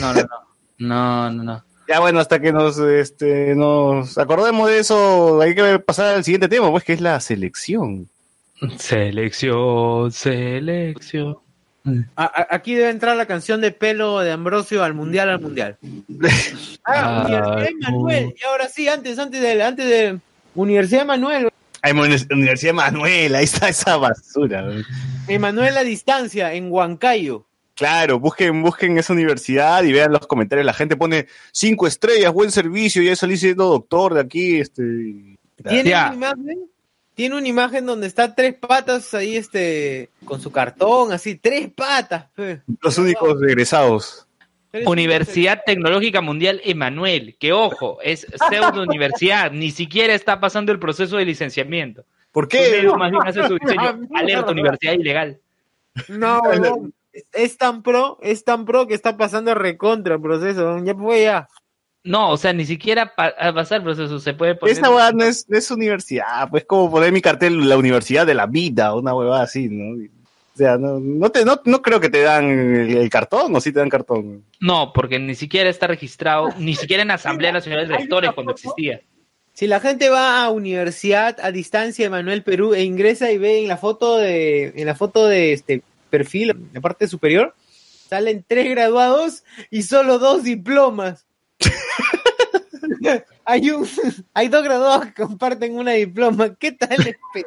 [0.00, 0.28] No, no, no.
[0.78, 1.64] No, no, no.
[1.88, 6.48] Ya bueno, hasta que nos, este, nos acordemos de eso, hay que pasar al siguiente
[6.48, 8.08] tema, pues que es la selección.
[8.78, 11.38] Selección, selección.
[12.16, 15.76] A- a- aquí debe entrar la canción de pelo de Ambrosio al mundial, al mundial.
[15.82, 16.28] Ah,
[16.84, 18.34] Ah, Universidad de Manuel.
[18.40, 20.18] Y ahora sí, antes, antes de, antes de
[20.54, 21.47] Universidad de Manuel.
[21.82, 24.64] Ay, Mon- Universidad Manuel, ahí está esa basura.
[25.28, 27.44] Emanuel a distancia, en Huancayo.
[27.74, 30.66] Claro, busquen, busquen esa universidad y vean los comentarios.
[30.66, 34.82] La gente pone cinco estrellas, buen servicio, ya salí siendo doctor de aquí, este.
[35.68, 36.70] ¿Tiene una imagen?
[37.14, 42.26] Tiene una imagen donde está tres patas ahí, este, con su cartón, así, tres patas.
[42.34, 42.62] pe.
[42.80, 44.27] Los únicos egresados.
[44.86, 51.16] Universidad Tecnológica Mundial Emanuel, que ojo, es pseudo universidad, ni siquiera está pasando el proceso
[51.16, 52.04] de licenciamiento.
[52.32, 52.88] ¿Por qué?
[52.96, 54.00] más bien hace su diseño.
[54.14, 55.38] Alerta, universidad ilegal.
[56.08, 56.42] No.
[57.32, 60.78] Es- tan pro, es tan pro que está pasando recontra el proceso.
[60.84, 61.48] Ya fue ya.
[62.04, 64.72] No, o sea, ni siquiera pa- a pasar el proceso se puede poner.
[64.76, 68.34] Esa huevada no es, no es universidad, pues como poner mi cartel la universidad de
[68.34, 69.96] la vida, una huevada así, ¿no?
[70.58, 73.60] O sea, no, no, te, no, no creo que te dan el, el cartón, o
[73.60, 74.44] sí te dan cartón.
[74.58, 79.00] No, porque ni siquiera está registrado, ni siquiera en Asamblea Nacional de Rectores cuando existía.
[79.52, 83.60] Si la gente va a universidad a distancia de Manuel Perú e ingresa y ve
[83.60, 87.54] en la foto de, en la foto de este perfil, en la parte superior,
[88.08, 91.24] salen tres graduados y solo dos diplomas.
[93.48, 93.88] hay un,
[94.34, 96.54] hay dos graduados que comparten una diploma.
[96.54, 97.16] ¿Qué tal es?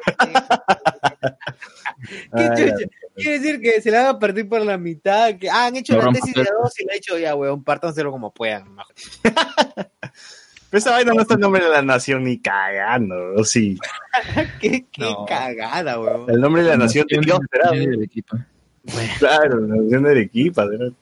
[2.36, 2.86] ¿Qué chucha?
[3.14, 5.96] Quiere decir que se la van a partir por la mitad, que ah, han hecho
[5.96, 8.64] la tesis de dos y la han hecho ya, weón, pártanselo como puedan.
[10.72, 13.78] esa vaina no está en nombre de la nación ni cagando, ¿o sí.
[14.60, 15.24] Qué, qué No.
[15.26, 16.30] cagada, weón.
[16.30, 17.78] El nombre de la nación de Dios será, ¿no?
[17.78, 18.36] del equipo.
[19.18, 20.92] Claro, la nación de Arequipa, ¿verdad?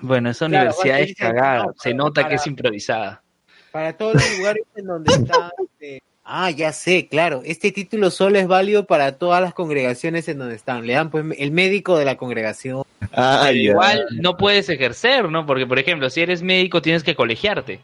[0.00, 3.22] Bueno, esa Claro, universidad es cagada, no, se para- nota que es improvisada.
[3.72, 5.52] Para todos los lugares en donde está.
[5.62, 7.40] este, Ah, ya sé, claro.
[7.46, 10.86] Este título solo es válido para todas las congregaciones en donde están.
[10.86, 12.82] Le dan pues el médico de la congregación.
[13.14, 15.46] Ah, Pero igual no puedes ejercer, ¿no?
[15.46, 17.80] Porque, por ejemplo, si eres médico tienes que colegiarte.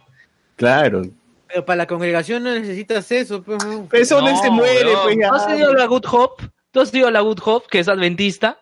[0.56, 1.02] claro.
[1.48, 3.42] Pero para la congregación no necesitas eso.
[3.42, 3.58] Pues.
[3.88, 5.28] Pero eso no, No, se muere, pues ya.
[5.28, 6.44] ¿Tú has ido a la Good Hope?
[6.70, 8.58] ¿Tú has ido a la Good Hope, que es adventista?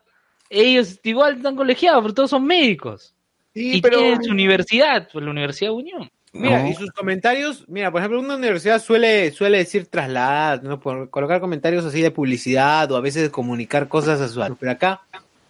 [0.50, 3.14] Ellos igual están colegiados, pero todos son médicos.
[3.54, 3.98] Sí, y pero...
[3.98, 6.10] tienen su universidad, pues la Universidad Unión.
[6.34, 6.68] Mira, No.
[6.68, 10.80] y sus comentarios, mira, por ejemplo, una universidad suele, suele decir trasladar, ¿no?
[10.80, 14.56] Por colocar comentarios así de publicidad o a veces comunicar cosas a su alumno.
[14.58, 15.02] Pero acá,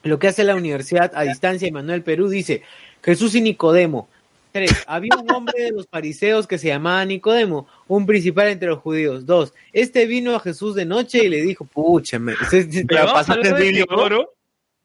[0.02, 2.62] lo que hace la universidad a distancia, Manuel Perú dice,
[3.02, 4.08] Jesús y Nicodemo.
[4.50, 8.80] Tres, había un hombre de los fariseos que se llamaba Nicodemo, un principal entre los
[8.80, 9.24] judíos.
[9.24, 12.34] Dos, este vino a Jesús de noche y le dijo, pucha, me...
[12.50, 13.94] se- se- Pero vamos a pasaste de bíblico.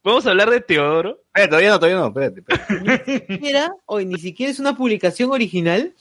[0.08, 1.20] Vamos a hablar de Teodoro.
[1.28, 2.40] Espérate, todavía no, todavía no, espérate.
[2.40, 3.26] espérate.
[3.30, 5.94] ni siquiera, o ni siquiera es una publicación original,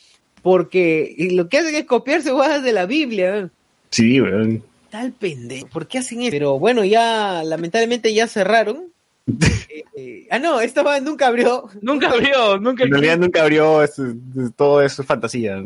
[0.43, 3.37] porque lo que hacen es copiarse huevas de la Biblia.
[3.39, 3.49] ¿eh?
[3.91, 4.63] Sí, weón.
[4.91, 6.31] Tal pendejo, ¿por qué hacen eso?
[6.31, 8.85] Pero bueno, ya lamentablemente ya cerraron.
[9.69, 11.69] Eh, eh, ah, no, esta va- nunca abrió.
[11.83, 15.63] Nunca abrió, nunca En realidad nunca abrió, es- es- todo eso es fantasía.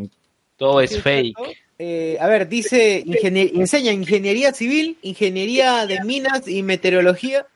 [0.57, 1.37] Todo es fake.
[1.79, 7.47] Eh, a ver, dice, ingenier- enseña ingeniería civil, ingeniería de minas y meteorología,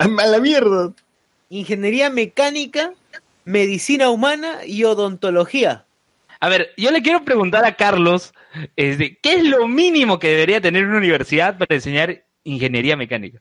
[0.00, 0.92] ¡A la mierda!
[1.52, 2.92] ingeniería mecánica,
[3.44, 5.84] medicina humana y odontología.
[6.38, 8.32] A ver, yo le quiero preguntar a Carlos,
[8.76, 13.40] este, ¿qué es lo mínimo que debería tener una universidad para enseñar ingeniería mecánica?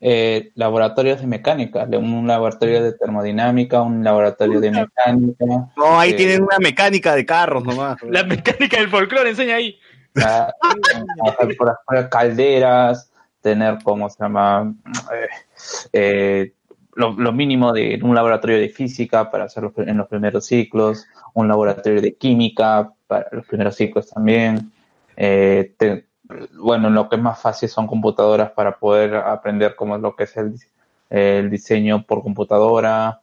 [0.00, 5.44] Eh, laboratorios de mecánica, un laboratorio de termodinámica, un laboratorio de mecánica,
[5.76, 6.16] No, ahí Sí.
[6.18, 8.00] tienen una mecánica de carros nomás.
[8.08, 9.78] La mecánica del folclore enseña ahí.
[10.22, 10.52] a-
[11.26, 13.10] hacer por afuera calderas,
[13.42, 14.72] tener, ¿cómo se llama?
[15.12, 15.26] Eh,
[15.92, 16.52] eh,
[16.94, 22.00] lo, mínimo de un laboratorio de física para hacerlo en los primeros ciclos, un laboratorio
[22.00, 24.72] de química para los primeros ciclos también.
[25.16, 25.74] Eh,
[26.58, 30.24] bueno, lo que es más fácil son computadoras para poder aprender cómo es lo que
[30.24, 30.36] es
[31.10, 33.20] el, diseño por computadora,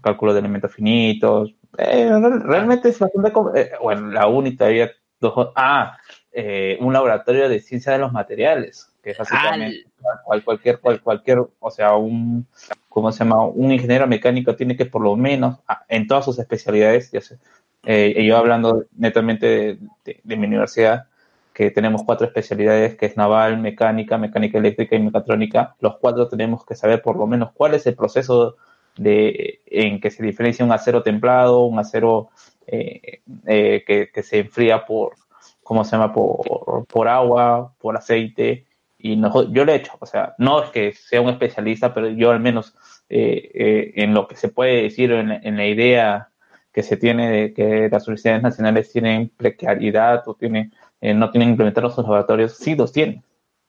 [0.00, 1.54] cálculo de elementos finitos.
[1.76, 3.32] Eh, real- realmente es bastante...
[3.54, 4.90] eh, bueno, la uni todavía...
[5.20, 5.98] dos- ah,
[6.32, 9.84] eh, un laboratorio de ciencia de los materiales, que es básicamente
[10.24, 12.46] cual- cualquier, cual- cualquier, o sea, un,
[12.90, 13.44] ¿cómo se llama?
[13.46, 17.38] Un ingeniero mecánico tiene que por lo menos, en todas sus especialidades, ya sé,
[17.84, 21.06] eh, y yo hablando netamente de, de- de mi universidad,
[21.54, 26.64] que tenemos cuatro especialidades, que es naval, mecánica, mecánica eléctrica y mecatrónica, los cuatro tenemos
[26.66, 28.56] que saber por lo menos cuál es el proceso
[28.96, 32.28] de, en que se diferencia un acero templado, un acero
[32.66, 35.14] eh, eh, que, que se enfría por,
[35.62, 36.12] ¿cómo se llama?
[36.12, 38.66] Por, por agua, por aceite,
[38.98, 42.08] y no, yo lo he hecho, o sea, no es que sea un especialista, pero
[42.08, 42.74] yo al menos
[43.08, 46.28] eh, eh, en lo que se puede decir, en, en la idea
[46.72, 51.50] que se tiene de que las universidades nacionales tienen precariedad o tienen, eh, no tienen
[51.50, 53.24] implementados sus laboratorios, sí los tienen.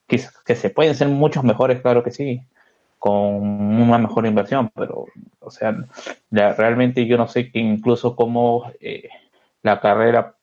[0.07, 2.41] Que, que se pueden ser muchos mejores, claro que sí,
[2.99, 5.05] con una mejor inversión, pero,
[5.39, 5.75] o sea,
[6.31, 9.09] realmente yo no sé que incluso cómo eh,
[9.63, 10.35] la carrera,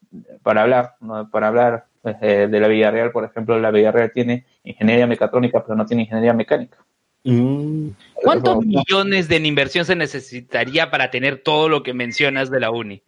[0.43, 1.29] para hablar, ¿no?
[1.29, 5.85] para hablar eh, de la Villarreal, por ejemplo, la Villarreal tiene ingeniería mecatrónica, pero no
[5.85, 6.77] tiene ingeniería mecánica.
[7.23, 7.89] Mm.
[8.15, 13.01] ¿Cuántos millones de inversión se necesitaría para tener todo lo que mencionas de la uni?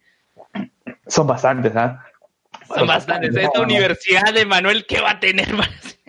[1.06, 2.04] Son bastantes, ¿ah?
[2.74, 3.34] Son bastantes.
[3.34, 5.48] Esta universidad de Manuel, ¿qué va a tener?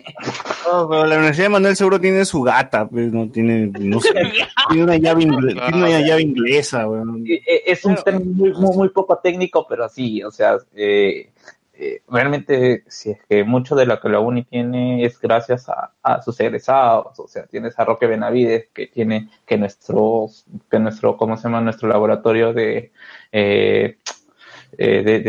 [0.66, 4.10] No, pero la Universidad de Manuel seguro tiene su gata, pues no tiene, no sé.
[4.68, 7.24] tiene una llave, ingle- tiene una llave inglesa, weón.
[7.26, 11.30] Eh, eh, es un término muy, muy, muy poco técnico, pero sí, o sea, eh,
[11.74, 16.22] eh, realmente, si es que mucho de lo que la UNI tiene es gracias a,
[16.22, 20.26] sus egresados, o sea, tienes a Roque Benavides, que tiene que nuestro,
[20.70, 21.60] que nuestro, ¿cómo se llama?
[21.62, 22.92] Nuestro laboratorio de,
[23.32, 23.98] eh,
[24.78, 25.20] eh, de,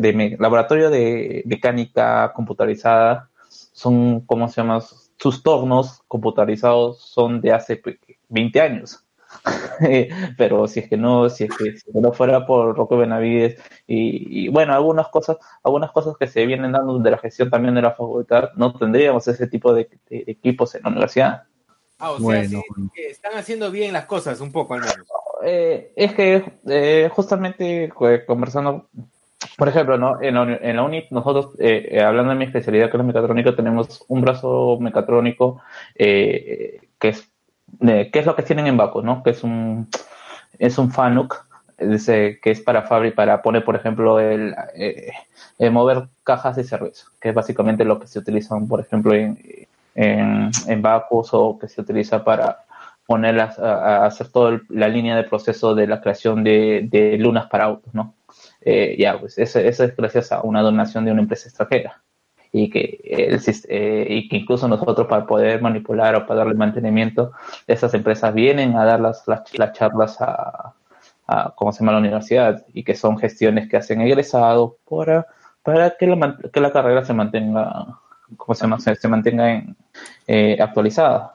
[0.00, 4.80] de, laboratorio de mecánica computarizada, son, ¿cómo se llama?
[4.80, 7.96] Sus tornos computarizados son de hace pues,
[8.28, 9.04] 20 años.
[10.38, 14.44] Pero si es que no, si es que, si no fuera por Roque Benavides y,
[14.44, 17.82] y, bueno, algunas cosas, algunas cosas que se vienen dando de la gestión también de
[17.82, 21.42] la facultad, no tendríamos ese tipo de, de equipos en la universidad.
[21.98, 25.06] Ah, o sea, Bueno, sí, que están haciendo bien las cosas, un poco al menos.
[25.44, 27.92] Eh, es que eh, justamente
[28.26, 28.88] conversando,
[29.56, 30.20] por ejemplo, ¿no?
[30.22, 33.04] en, la, en la UNI, nosotros, eh, eh, hablando de mi especialidad que es la
[33.04, 35.60] mecatrónica, tenemos un brazo mecatrónico
[35.94, 37.30] eh, que es
[37.80, 39.22] de- ¿qué es lo que tienen en Baco, no?
[39.22, 39.88] Que es un
[40.58, 41.44] es un FANUC
[41.78, 45.12] eh, que es para fabri para poner, por ejemplo, el, eh,
[45.58, 49.38] eh, mover cajas de cerveza, que es básicamente lo que se utilizan, por ejemplo, en,
[49.94, 52.58] en, en Bacus o que se utiliza para
[53.06, 57.46] ponerlas a, a hacer toda la línea de proceso de la creación de, de lunas
[57.46, 58.14] para autos, ¿no?
[58.60, 62.00] Eh, ya, pues eso, eso es gracias a una donación de una empresa extranjera
[62.56, 67.32] y que, el eh, y que incluso nosotros para poder manipular o para darle mantenimiento,
[67.66, 70.72] esas empresas vienen a dar las, las, las charlas a,
[71.26, 75.26] a, ¿cómo se llama?, la universidad y que son gestiones que hacen egresados para,
[75.64, 77.98] para que, la, que la carrera se mantenga,
[78.36, 79.76] ¿cómo se llama?, se mantenga en,
[80.28, 81.33] eh, actualizada.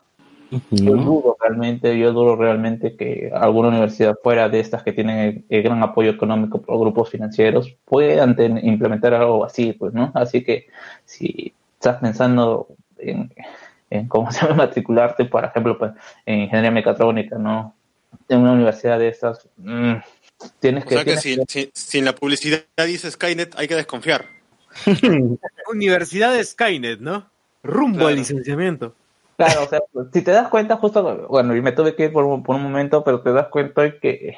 [0.72, 5.46] Yo dudo realmente, yo dudo realmente que alguna universidad fuera de estas que tienen el,
[5.50, 10.12] el gran apoyo económico por grupos financieros puedan ten- implementar algo así, pues, ¿no?
[10.16, 10.68] Así que
[11.06, 13.32] si estás pensando en,
[13.92, 15.92] en cómo se llama matricularte, por ejemplo, pues,
[16.26, 17.76] en ingeniería mecatrónica, ¿no?
[18.28, 19.94] En una universidad de estas, mm,
[20.60, 20.96] tienes O que...
[20.96, 24.26] sea que si, si, si en la publicidad dice Skynet, hay que desconfiar.
[25.72, 27.30] Universidad de Skynet, ¿no?
[27.64, 28.10] Rumbo Claro.
[28.10, 28.96] al licenciamiento.
[29.40, 29.80] Claro, o sea,
[30.12, 33.22] si te das cuenta, justo, bueno, y me tuve que ir por, un- momento, pero
[33.22, 34.38] te das cuenta que,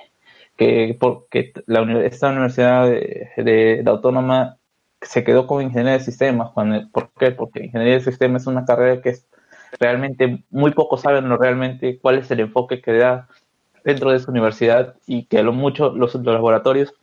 [0.58, 4.60] que porque la, esta universidad de, de- autónoma
[5.02, 6.52] se quedó con ingeniería de sistemas.
[6.92, 7.32] ¿Por qué?
[7.32, 9.28] Porque ingeniería de sistemas es una carrera que es
[9.80, 13.28] realmente, muy pocos saben lo realmente cuál es el enfoque que da
[13.86, 16.94] dentro de su universidad y que lo mucho los, laboratorios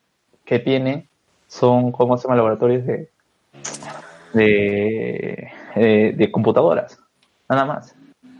[0.44, 1.09] que tiene
[1.49, 2.36] son, ¿cómo se llama?
[2.36, 3.11] Laboratorios de,
[4.32, 6.99] de, de, de computadoras
[7.49, 7.94] nada más.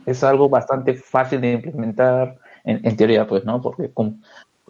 [0.07, 3.61] Es algo bastante fácil de implementar en, teoría, pues, ¿no?
[3.61, 4.23] Porque con-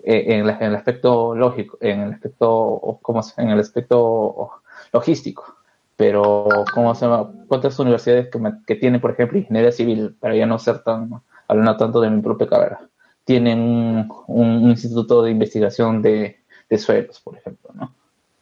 [0.05, 4.51] eh, en, el aspecto lógico, en el aspecto, ¿cómo se- En el aspecto
[4.93, 5.57] logístico.
[5.97, 7.33] Pero, ¿cómo se llama?
[7.49, 8.29] ¿Cuántas universidades
[8.67, 11.11] que, tienen, por ejemplo, ingeniería civil, para ya no ser tan,
[11.49, 12.81] hablando tanto de mi propia carrera,
[13.25, 16.39] tienen un, instituto de investigación de,
[16.71, 17.93] de suelos, por ejemplo, ¿no?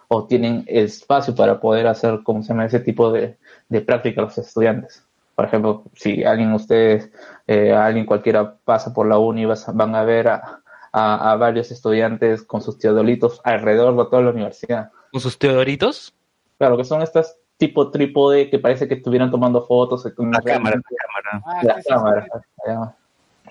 [0.09, 2.67] O tienen espacio para poder hacer, ¿cómo se llama?
[2.67, 3.39] Ese tipo de,
[3.71, 5.06] de práctica a los estudiantes.
[5.37, 7.13] Por ejemplo, si alguien de ustedes,
[7.47, 10.63] eh, alguien cualquiera pasa por la uni, vas- van a ver a,
[10.93, 14.91] a- a varios estudiantes con sus teodolitos alrededor de toda la universidad.
[15.13, 16.15] ¿Con sus teodoritos?
[16.59, 20.03] Claro, que son estas tipo trípode que parece que estuvieran tomando fotos.
[20.17, 21.45] con La una cámara, la cámara.
[21.47, 22.27] Ah, la sí, sí, cámara.
[22.33, 22.41] sí.
[22.67, 22.97] Ya,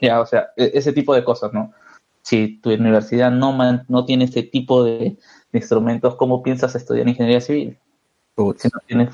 [0.02, 1.72] Ya, o sea, e- ese tipo de cosas, ¿no?
[2.24, 5.00] Si tu universidad no, man- no tiene ese tipo de,
[5.52, 7.78] de instrumentos, ¿cómo piensas estudiar ingeniería civil?
[8.58, 9.10] Si no tienes...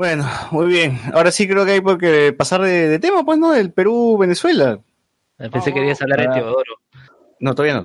[0.00, 0.98] Bueno, muy bien.
[1.12, 3.50] Ahora sí creo que hay por qué pasar de, de tema, pues, ¿no?
[3.50, 4.80] Del Perú-Venezuela.
[5.36, 6.32] Pensé que querías hablar de Ah.
[6.32, 6.72] Teodoro.
[7.38, 7.84] No, todavía no.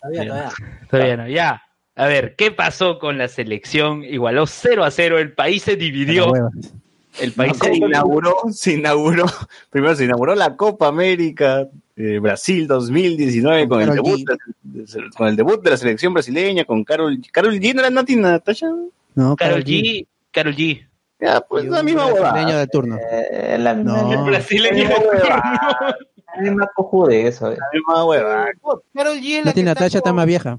[0.00, 0.50] Todavía, todavía.
[0.90, 1.62] Todavía no, ya.
[1.96, 4.02] A ver, ¿qué pasó con la selección?
[4.04, 6.32] Igualó 0 a 0, el país se dividió.
[7.20, 9.26] El país se inauguró, se inauguró,
[9.68, 14.20] primero se inauguró la Copa América eh, Brasil 2019 con el, debut,
[14.62, 18.16] de- con el debut de la selección brasileña, con Carol, Carol G, ¿no era Nati
[18.16, 18.68] Natasha?
[19.14, 20.06] No, Carol G.
[20.30, 20.86] Carol G.
[21.20, 22.98] Ya, pues la misma brasileño de turno.
[23.10, 24.12] Eh, la misma- No.
[24.12, 24.88] El brasileño.
[24.88, 25.96] la
[26.42, 27.52] misma coju de eso.
[27.52, 27.56] eh.
[27.58, 28.46] La misma huevada.
[28.94, 30.58] Carol G la que Natasha está, está con, más vieja.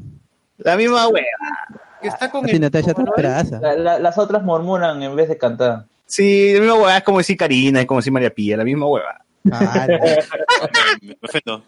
[0.58, 1.82] La misma huevada.
[2.02, 2.60] que está con el...
[2.62, 3.60] Natasha está esperada.
[3.60, 5.86] La- la- las otras murmuran en vez de cantar.
[6.06, 8.86] Sí, la misma huevada es como decir Karina, es como decir María Pía, la misma
[8.86, 9.24] huevada.
[9.52, 9.88] Ah,
[11.02, 11.64] Me ofendo.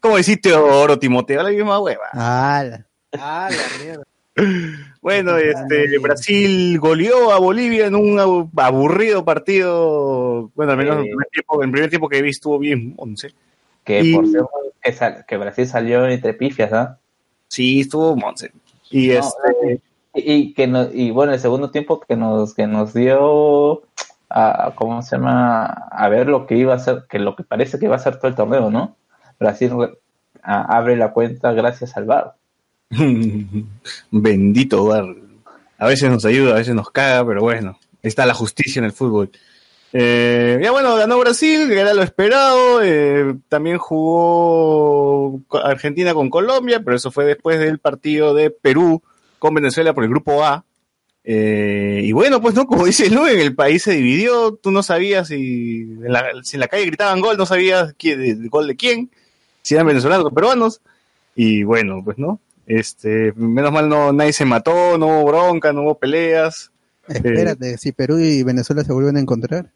[0.00, 2.10] Como decir Teodoro, Timoteo, la misma huevada.
[2.58, 2.86] ala.
[3.18, 4.04] Ah, la mierda.
[5.04, 10.50] Bueno, este, Brasil goleó a Bolivia en un abu- aburrido partido.
[10.54, 12.94] Bueno, al menos en el primer tiempo, en el primer tiempo que vi estuvo bien
[12.96, 13.28] 11.
[13.84, 14.50] Que Y- por cierto,
[14.82, 16.98] que, sal- que Brasil salió entre pifias, ¿ah?
[17.48, 18.50] Sí, estuvo 11.
[18.90, 19.80] Y No, este,
[20.14, 23.82] Y, y que no- y bueno, el segundo tiempo que nos, que nos dio
[24.30, 25.66] a, ¿cómo se llama?
[25.66, 28.16] A ver lo que iba a ser, que lo que parece que va a ser
[28.16, 28.96] todo el torneo, ¿no?
[29.38, 29.70] Brasil
[30.42, 32.34] a- abre la cuenta gracias al VAR.
[34.10, 35.04] Bendito bar.
[35.78, 38.92] A veces nos ayuda, a veces nos caga, pero bueno, está la justicia en el
[38.92, 39.30] fútbol.
[39.96, 42.82] Eh, ya bueno, ganó Brasil, que era lo esperado.
[42.82, 49.02] eh, también jugó Argentina con Colombia, pero eso fue después del partido de Perú
[49.38, 50.64] con Venezuela por el grupo A.
[51.22, 54.82] Eh, y bueno, pues no, como dice Lu, en el país se dividió, tú no
[54.82, 58.66] sabías si en la, si en la calle gritaban gol, no sabías quién, el gol
[58.66, 59.10] de quién,
[59.62, 60.80] si eran venezolanos o peruanos.
[61.36, 65.82] Y bueno, pues no, este, menos mal no, nadie se mató, no hubo bronca, no
[65.82, 66.70] hubo peleas.
[67.08, 69.70] Espérate, si Perú y Venezuela se vuelven a encontrar.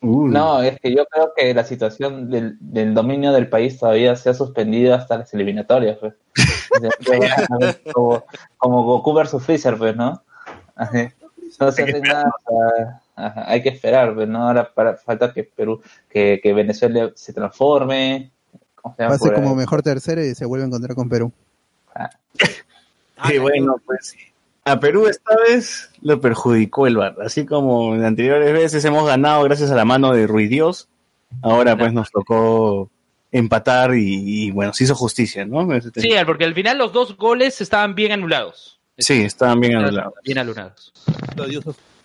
[0.00, 4.16] Uh, No, es que yo creo que la situación del, del dominio del país todavía
[4.16, 6.14] se ha suspendido hasta las eliminatorias, pues.
[7.92, 8.24] Como,
[8.58, 10.22] como Goku versus Freezer, pues, ¿no?
[10.74, 11.08] Así.
[11.60, 12.32] No se hace nada,
[13.14, 14.48] ajá, hay que esperar, pues, ¿no?
[14.48, 18.32] Ahora para, falta que Perú, que, que Venezuela se transforme.
[18.96, 21.32] Pase Por como mejor tercero y se vuelve a encontrar con Perú.
[23.32, 24.16] y bueno, pues.
[24.66, 29.42] A Perú esta vez lo perjudicó el VAR, así como en anteriores veces hemos ganado
[29.42, 30.88] gracias a la mano de Ruiz Dios,
[31.42, 32.90] ahora pues nos tocó
[33.30, 35.70] empatar y, y, bueno, se hizo justicia, ¿no?
[35.74, 38.80] Este- Sí, porque al final los dos goles estaban bien anulados.
[38.96, 40.14] Sí, estaban bien anulados.
[40.24, 40.92] Bien anulados.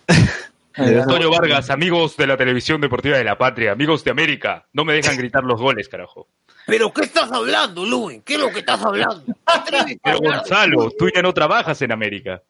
[0.73, 4.93] Antonio Vargas, amigos de la televisión deportiva de la patria, amigos de América, no me
[4.93, 6.27] dejan gritar los goles, carajo.
[6.65, 8.21] ¿Pero qué estás hablando, Luis?
[8.23, 9.23] ¿Qué es lo que estás hablando?
[10.03, 12.41] Pero Gonzalo, tú ya no trabajas en América.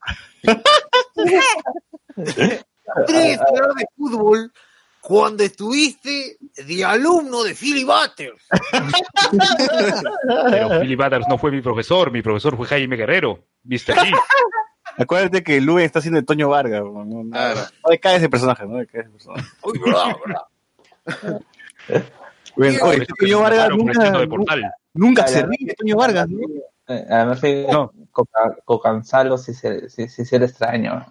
[3.05, 4.51] Tres hablar de fútbol
[5.01, 8.45] cuando estuviste de alumno de Philly Butters.
[10.51, 14.03] Pero Philly Butters no fue mi profesor, mi profesor fue Jaime Guerrero, Mr.
[14.03, 14.13] Lee.
[14.97, 18.65] Acuérdate que Luis está haciendo de Toño Vargas, no, no, no, no decae ese personaje,
[18.65, 19.47] no decae ese personaje.
[19.63, 21.41] Uy, verdad, verdad.
[22.59, 24.11] Bueno, oye, Toño Vargas nunca,
[24.93, 26.39] nunca se ríe, Toño Vargas, ¿no?
[26.89, 27.41] Eh, Además,
[27.71, 27.91] No.
[28.11, 31.05] Coca- Cocanzalo sí se, sí, sí se le extraño.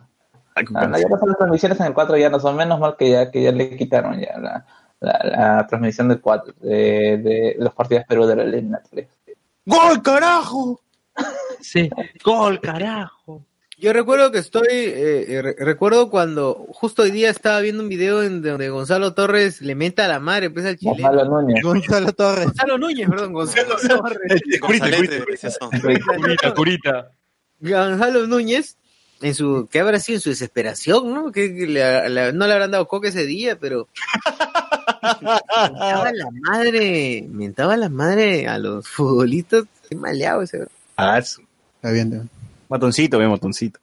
[0.54, 2.78] Ay, Ah, no, ya no son las transmisiones en el 4, ya no son menos
[2.80, 4.66] mal que ya, que ya le quitaron ya la,
[5.00, 9.08] la, la transmisión del 4, de, de los partidos Perú de la eliminatoria.
[9.64, 10.80] ¡Gol, carajo!
[11.60, 11.88] Sí,
[12.24, 13.42] gol, carajo.
[13.80, 17.88] Yo recuerdo que estoy, eh, eh, re- recuerdo cuando justo hoy día estaba viendo un
[17.88, 20.96] video en donde Gonzalo Torres le menta a la madre, pues al chileno.
[20.96, 21.62] Gonzalo Núñez.
[21.62, 22.46] Gonzalo Torres.
[22.46, 24.42] Gonzalo Núñez, perdón, Gonzalo Torres.
[24.60, 27.10] Curita, curita.
[27.60, 28.76] Gonzalo Núñez,
[29.20, 31.30] en su, ¿qué habrá sido en su desesperación, no?
[31.30, 33.86] Que, le- le- no le habrán dado coca ese día, pero
[35.02, 40.66] mentaba la madre, mentaba la madre a los futbolistas, qué maleado ese.
[40.96, 42.37] Ah, Está bien, está bien.
[42.68, 43.80] Matoncito, ve matoncito.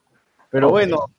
[0.49, 1.09] Pero bueno,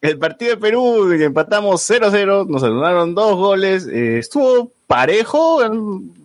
[0.00, 5.60] el partido de Perú empatamos 0-0, nos anularon dos goles, eh, estuvo parejo,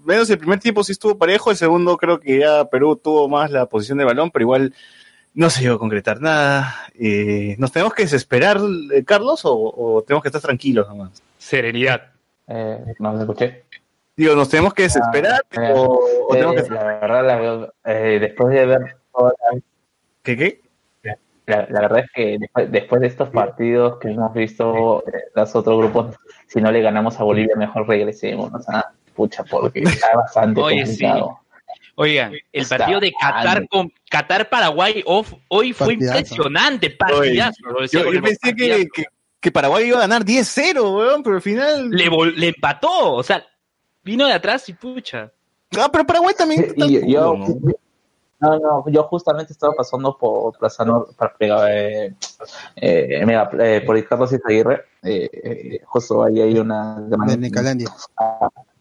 [0.04, 3.52] menos el primer tiempo sí estuvo parejo, el segundo creo que ya Perú tuvo más
[3.52, 4.74] la posición de balón, pero igual
[5.34, 6.76] no se llegó a concretar nada.
[6.96, 8.60] Eh, ¿Nos tenemos que desesperar,
[8.94, 11.22] eh, Carlos, o, o tenemos que estar tranquilos nomás?
[11.38, 12.02] Serenidad.
[12.48, 13.64] Eh, no me escuché.
[14.18, 16.70] Digo, ¿nos tenemos que desesperar Ah, o, o tenemos que...
[16.74, 19.60] La verdad, la eh, después de ver toda la-
[20.24, 20.62] ¿Qué, qué?
[21.50, 25.56] La, la verdad es que después, después de estos partidos que hemos visto eh, los
[25.56, 26.16] otros grupos,
[26.48, 28.54] si no le ganamos a Bolivia, mejor regresemos.
[28.54, 28.86] O sea,
[29.16, 31.40] pucha, porque está bastante Oye, complicado.
[31.96, 36.20] Oigan, el Está partido de Qatar con Qatar Paraguay off, hoy fue Partidazo.
[36.20, 37.58] impresionante, partidazo.
[37.92, 38.90] Yo, pensé que, partidazo.
[38.94, 39.04] que,
[39.42, 41.90] que Paraguay iba a ganar 10-0, weón, pero al final...
[41.90, 43.44] le, le empató, o sea,
[44.04, 45.32] vino de atrás y pucha.
[45.78, 46.74] Ah, pero Paraguay también...
[46.78, 47.36] Y yo,
[48.40, 48.60] ¿no?
[48.60, 52.16] no, yo justamente estaba pasando por Plaza Nor, para pegar, eh,
[52.76, 57.00] eh, mira, eh, por Carlos Izaguirre, eh, eh, justo ahí hay una...
[57.02, 57.90] De Nicalandia.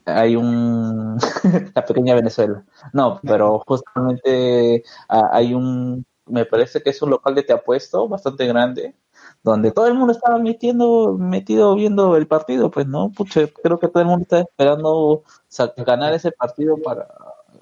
[0.04, 1.18] hay un
[1.74, 7.34] la pequeña Venezuela no pero justamente ah, hay un me parece que es un local
[7.34, 8.94] de te apuesto bastante grande
[9.42, 13.88] donde todo el mundo estaba metiendo metido viendo el partido pues no Pucha, creo que
[13.88, 17.06] todo el mundo está esperando sa- ganar ese partido para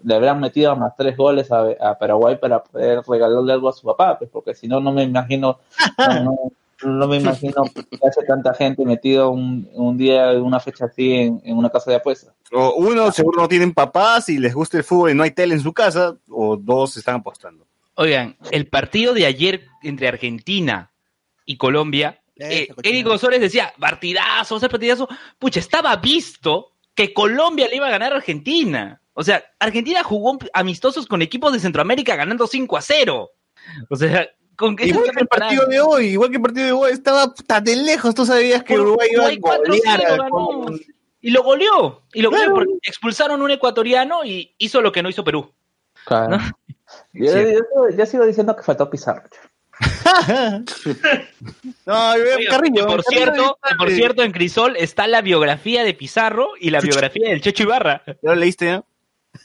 [0.02, 3.82] le habrán metido más tres goles a, a Paraguay para poder regalarle algo a su
[3.86, 5.58] papá pues porque si no no me imagino
[5.98, 6.52] no, no-
[6.84, 11.40] no me imagino que hace tanta gente metido un, un día una fecha así en,
[11.42, 14.84] en una casa de apuestas O uno, seguro no tienen papás y les gusta el
[14.84, 17.66] fútbol y no hay tele en su casa, o dos están apostando.
[17.94, 20.90] Oigan, el partido de ayer entre Argentina
[21.46, 22.68] y Colombia, eh.
[22.82, 25.08] Eric González decía, partidazo, o sea, partidazo,
[25.38, 29.00] pucha, estaba visto que Colombia le iba a ganar a Argentina.
[29.18, 33.30] O sea, Argentina jugó amistosos con equipos de Centroamérica ganando 5 a 0.
[33.88, 36.72] O sea, ¿Con qué Igual que el partido de hoy, igual que el partido de
[36.72, 40.80] hoy, estaba tan de lejos, tú sabías que Por- Uruguay iba a Uruguay 4-0 golear.
[41.20, 42.02] Y lo goleó.
[42.14, 45.52] Y lo goleó porque expulsaron a un ecuatoriano y hizo lo que no hizo Perú.
[46.04, 46.38] Claro.
[46.38, 46.38] ¿No?
[47.12, 47.38] Yo, Sí.
[47.52, 49.22] yo- yo sigo diciendo que faltó Pizarro.
[51.84, 52.86] No, yo veo Oye, Carrillo.
[52.86, 56.70] que por Carrillo cierto, que por cierto, en Crisol está la biografía de Pizarro y
[56.70, 58.02] la biografía del Checho Ibarra.
[58.06, 58.84] ¿Ya lo leíste ya?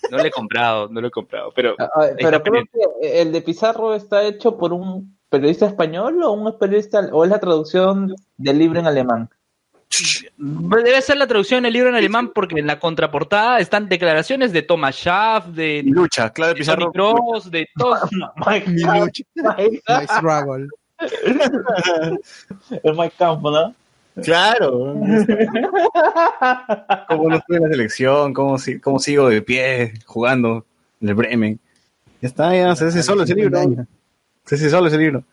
[0.09, 1.75] No lo he comprado, no lo he comprado, pero
[2.17, 6.99] Pero creo que el de Pizarro está hecho por un periodista español o un periodista
[7.11, 9.29] o es la traducción del libro en alemán.
[10.37, 14.51] debe ser la traducción en el libro en alemán porque en la contraportada están declaraciones
[14.53, 16.91] de Thomas Schaff, de, lucha, claro, de Pizarro.
[16.91, 17.99] Tony Kroos, de todos.
[18.45, 19.23] Mike Mi lucha.
[19.35, 20.67] Mike- My struggle.
[22.83, 23.73] es Mike Camp, ¿no?
[24.23, 24.95] Claro.
[27.07, 30.65] Cómo no estuve en la selección, cómo, si- cómo sigo de pie jugando
[31.01, 31.59] en el Bremen.
[32.21, 33.59] Ya está, ya se hace solo ese libro.
[34.45, 35.23] Se hace solo ese libro.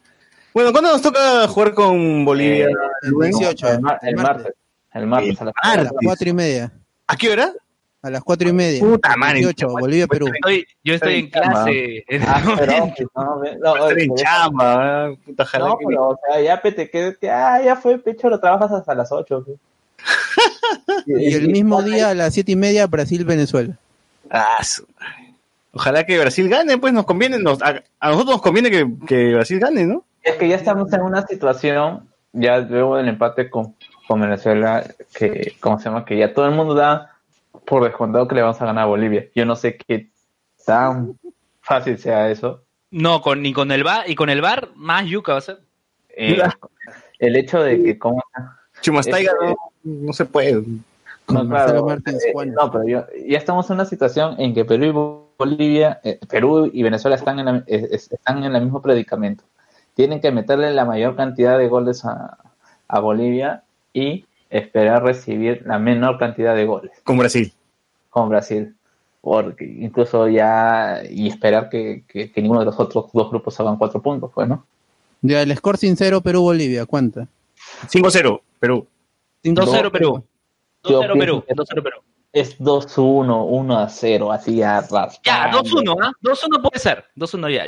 [0.54, 2.66] Bueno, ¿cuándo nos toca jugar con Bolivia?
[2.66, 2.72] Eh,
[3.02, 3.30] El Rubén?
[3.32, 3.68] 18.
[3.68, 4.52] El, mar- el martes.
[4.94, 5.98] El martes a las A las Martes.
[6.04, 6.72] cuatro y media.
[7.06, 7.52] ¿A qué hora?
[8.00, 8.80] A las cuatro y media.
[8.80, 9.38] Puta madre.
[9.40, 10.26] 18, Bolivia, Perú.
[10.32, 12.04] Estoy- yo estoy en clase.
[12.06, 13.10] en Ah, pero, momento.
[13.16, 15.18] no, ve- no, Estar en chamba, ¿eh?
[15.24, 18.28] puta, ojalá no, que- pero, o sea, ya pete, que, que- ah, ya fue pecho,
[18.28, 19.44] lo trabajas hasta las 8.
[21.06, 23.74] Y el mismo día a las siete y media Brasil-Venezuela.
[24.30, 25.34] Ah, su madre.
[25.72, 29.34] Ojalá que Brasil gane, pues nos conviene, nos- a, a nosotros nos conviene que, que
[29.34, 30.04] Brasil gane, ¿no?
[30.22, 33.74] Es que ya estamos en una situación, ya luego del empate con,
[34.06, 34.84] con Venezuela,
[35.14, 36.04] que, ¿cómo se llama?
[36.04, 37.14] Que ya todo el mundo da
[37.66, 39.26] por descontado que le vamos a ganar a Bolivia.
[39.34, 40.08] Yo no sé qué
[40.64, 41.18] tan
[41.60, 42.62] fácil sea eso.
[42.90, 45.60] No, con, ni con el bar, y con el bar, más yuca va a ser.
[46.10, 46.42] Eh,
[47.18, 48.22] el hecho de que, ¿cómo?
[48.80, 49.56] Chumastaiga Este- no,
[50.06, 50.62] no se puede.
[51.28, 55.34] No, claro, eh, no, pero yo- ya estamos en una situación en que Perú y
[55.38, 59.44] Bolivia, eh, Perú y Venezuela están en, la- es- es- están en el mismo predicamento.
[59.94, 62.38] Tienen que meterle la mayor cantidad de goles a,
[62.88, 67.52] a Bolivia y esperar recibir la menor cantidad de goles Con Brasil.
[68.10, 68.74] con Brasil.
[69.20, 73.76] Porque incluso ya, y esperar que, que- que ninguno de los otros dos grupos hagan
[73.76, 74.64] cuatro puntos, pues, ¿no?
[75.22, 77.26] Ya, el score sincero Perú-Bolivia, ¿cuánta?
[77.90, 78.86] 5-0, Perú.
[79.42, 80.22] 2-0 Perú.
[80.84, 81.42] Yo 2-0 Perú.
[81.44, 81.96] pienso que- 2-0 Perú.
[82.32, 85.20] Es 2-1, 1-0, así a raspando.
[85.24, 86.12] Ya, 2-1, ¿ah?
[86.22, 87.04] 2-1 puede ser.
[87.16, 87.64] 2-1 ya.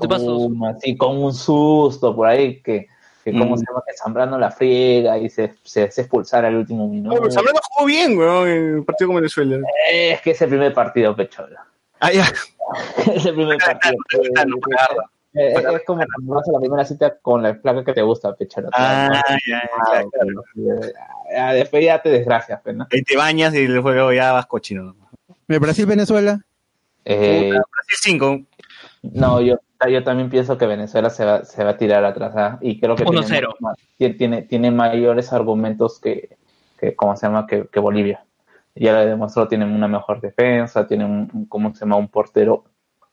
[0.00, 0.46] Te paso 2-1.
[0.46, 2.86] Uno, así con un susto por ahí que,
[3.24, 3.58] que como Mm.
[3.58, 7.14] se llama que Zambrano la friega y se, se, se expulsara al último minuto.
[7.16, 9.58] No, pero Zambrano jugó bien, weón, en el partido con Venezuela.
[9.90, 11.66] Es que es el primer partido, Pechola.
[12.00, 12.24] Ah, ya.
[13.14, 13.94] es el primer partido.
[15.36, 18.36] Eh, es como cuando vas a la primera cita con la placa que te gusta,
[18.36, 18.68] Pechola.
[18.72, 21.54] Ah, ya, ya, Ah, claro.
[21.54, 22.86] Después ya te desgracias, pues, ¿no?
[22.92, 24.94] Ahí te bañas y el juego ya vas cochino.
[25.48, 26.40] ¿El Brasil-Venezuela?
[27.04, 28.40] Eh, Brasil 5.
[29.12, 29.56] No, yo,
[29.88, 32.58] yo también pienso que Venezuela se va, se va a tirar atrás ¿ah?
[32.60, 33.26] y creo que 1-0.
[33.98, 36.36] tiene, más- tiene, mayores argumentos que,
[36.78, 37.46] que ¿cómo se llama?
[37.46, 38.24] Que, que Bolivia.
[38.74, 41.96] Ya lo demostró, tienen una mejor defensa, tienen un, ¿cómo se llama?
[41.96, 42.64] Un portero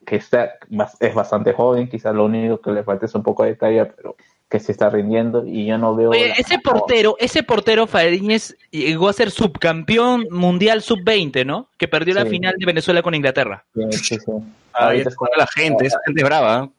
[0.05, 0.53] que está,
[0.99, 4.15] es bastante joven, quizás lo único que le falta es un poco de talla, pero
[4.51, 6.09] que se está rindiendo y yo no veo...
[6.09, 11.69] Oye, la- ese portero, ese portero Fariñez llegó a ser subcampeón mundial sub-20, ¿no?
[11.77, 13.63] Que perdió la final de Venezuela con Inglaterra.
[13.73, 14.31] Sí, sí, sí.
[14.73, 16.69] Ahí está la gente, esa gente es brava.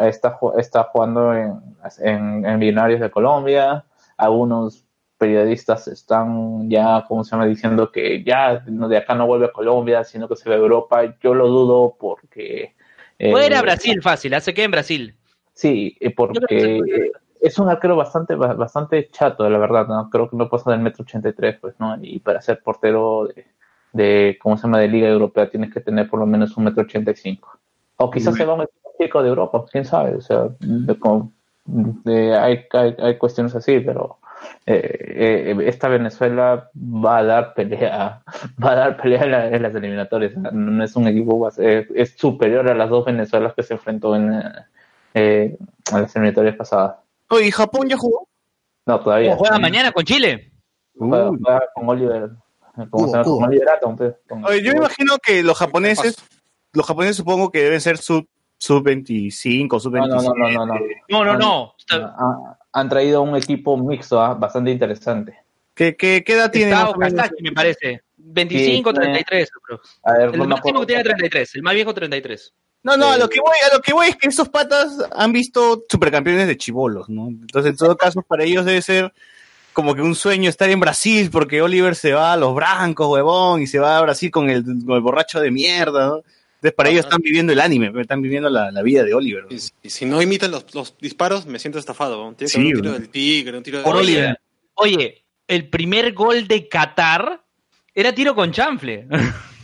[0.00, 0.08] ¿eh?
[0.08, 1.60] está, está jugando en,
[1.98, 3.84] en, en Millonarios de Colombia.
[4.16, 4.84] Algunos
[5.18, 9.52] periodistas están ya, ¿cómo se llama?, diciendo que ya no, de acá no vuelve a
[9.52, 11.02] Colombia, sino que se va a Europa.
[11.20, 12.74] Yo lo dudo porque...
[13.18, 15.16] eh, Puede ir a Brasil fácil, hace que en Brasil.
[15.60, 17.10] Sí, porque
[17.42, 20.08] es un arquero bastante ba- bastante chato, la verdad, ¿no?
[20.08, 21.96] Creo que no pasa del metro ochenta y tres, pues, ¿no?
[22.00, 23.46] Y para ser portero de,
[23.92, 26.82] de, ¿cómo se llama?, de Liga Europea tienes que tener por lo menos un metro
[26.82, 27.58] ochenta y cinco.
[27.96, 28.66] O quizás se va a un
[28.98, 31.30] chico de Europa, quién sabe, o sea, de- como-
[31.66, 34.16] de- hay, hay, hay cuestiones así, pero
[34.64, 38.22] eh, eh, esta Venezuela va a dar pelea,
[38.64, 40.82] va a dar pelea en, la- en las eliminatorias, ¿no?
[40.82, 44.42] es un equipo, eh, es superior a las dos Venezuelas que se enfrentó en,
[45.14, 45.56] eh,
[45.92, 46.96] en las eliminatorias pasadas.
[47.28, 48.28] Oye, ¿y Japón ya jugó?
[48.86, 49.36] No, todavía.
[49.36, 50.52] Juega mañana con Chile.
[50.96, 52.30] Juega, juega con Oliver,
[52.90, 53.24] ¿cómo se llama?
[53.24, 56.16] Cubo, Con Oliver Atom, pues, con- Oye, yo me imagino que los japoneses,
[56.72, 58.26] los japoneses supongo que deben ser sub,
[58.58, 60.38] sub 25, sub No, 27.
[60.38, 60.80] no, no, no, no, no.
[61.08, 61.74] No, no, no.
[61.78, 65.36] Está- Ah, Han traído un equipo mixto, ah, bastante interesante.
[65.74, 66.74] ¿Qué, qué, qué edad tiene?
[67.40, 68.02] Me parece.
[68.16, 69.80] 25, Sí, tiene- 33, creo.
[70.04, 72.52] A ver, El máximo que tiene 33, el más viejo 33.
[72.82, 74.96] No, no, a Eh, lo que voy, a lo que voy es que esos patas
[75.14, 77.28] han visto supercampeones de chivolos, ¿no?
[77.28, 79.12] Entonces, en todo caso, para ellos debe ser
[79.72, 83.62] como que un sueño estar en Brasil, porque Oliver se va a los Brancos, huevón,
[83.62, 86.16] y se va a Brasil con el, con el borracho de mierda, ¿no?
[86.16, 89.46] Entonces, para ellos están viviendo el anime, están viviendo la, la vida de Oliver.
[89.48, 92.16] Y, si- y si no imitan los, los disparos, me siento estafado.
[92.22, 92.34] ¿no?
[92.34, 93.84] Tiene que Sí, haber un tiro del tigre, un tiro de...
[93.84, 94.38] Por Oliver.
[94.74, 97.42] Oye, el primer gol de Qatar
[97.94, 99.06] era tiro con chanfle.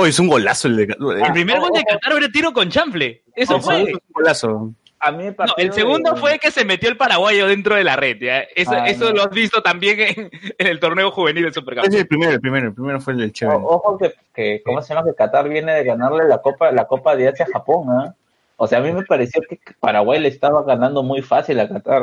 [0.00, 0.82] Oh, es un golazo el de.
[0.84, 3.22] El primer gol de Qatar era tiro con chanfle.
[3.34, 3.82] Eso fue.
[3.82, 4.72] es un golazo.
[5.02, 7.74] A mí el, No, partido el segundo de- fue que se metió el paraguayo dentro
[7.74, 8.18] de la red.
[8.20, 8.40] ¿ya?
[8.54, 9.12] Eso, Ah, eso no.
[9.16, 11.94] lo has visto también en, en el torneo juvenil del Ese Supercampeón.
[11.94, 13.58] es el primero, el primero, el primero fue el del Chévere.
[13.62, 15.06] Ojo que, que, ¿cómo se llama?
[15.06, 18.14] Que Qatar viene de ganarle la Copa, la Copa de Asia a Japón, ¿ah?
[18.56, 22.02] O sea, a mí me pareció que Paraguay le estaba ganando muy fácil a Qatar.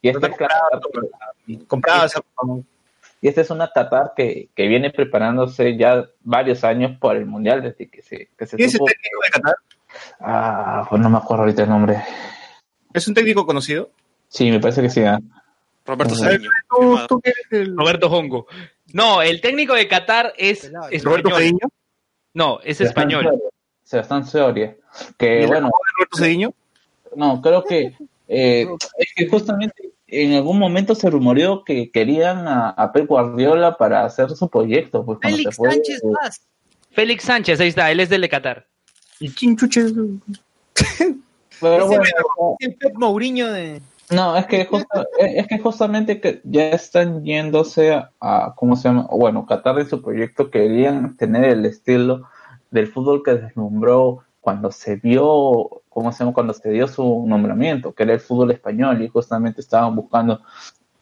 [0.00, 0.80] Y este, es Qatar-
[1.66, 2.22] Compraba esa-
[3.20, 7.62] y esta es una Qatar que, que viene preparándose ya varios años por el Mundial,
[7.62, 9.54] desde que se, que se ¿Quién es el supo- técnico de Qatar?
[10.20, 12.02] Ah, pues no me acuerdo ahorita el nombre.
[12.94, 13.90] ¿Es un técnico conocido?
[14.28, 15.02] Sí, me parece que sí.
[15.02, 15.18] ¿ah?
[15.84, 16.22] Roberto Ujú.
[16.24, 16.50] Cediño.
[16.68, 18.46] ¿Tú, tú qué eres el Roberto Hongo.
[18.92, 20.70] No, el técnico de Qatar es.
[21.02, 21.30] Roberto.
[21.36, 21.68] Cediño?
[22.34, 23.24] No, es Sebastián español.
[23.24, 23.50] Soria.
[23.82, 24.76] Sebastián Soria.
[25.18, 26.52] Que ¿Y el bueno, de Roberto Cediño?
[27.16, 27.92] No, creo que
[28.28, 28.68] eh,
[28.98, 34.04] es que justamente en algún momento se rumoreó que querían a, a Pep Guardiola para
[34.04, 35.04] hacer su proyecto.
[35.04, 36.40] Pues, Félix se fue, Sánchez eh, más.
[36.92, 38.66] Félix Sánchez, ahí está, él es del de Qatar.
[39.20, 39.84] ¿Y quién chuche?
[41.60, 42.02] pero bueno,
[42.58, 43.82] El Pep Mourinho de...
[44.10, 48.88] no, es que, justo- es que justamente que ya están yéndose a, a- ¿cómo se
[48.88, 49.06] llama?
[49.10, 52.22] Bueno, Qatar en su proyecto querían tener el estilo
[52.70, 56.32] del fútbol que deslumbró cuando se vio, ¿cómo se llama?
[56.32, 60.40] Cuando se dio su nombramiento, que era el fútbol español y justamente estaban buscando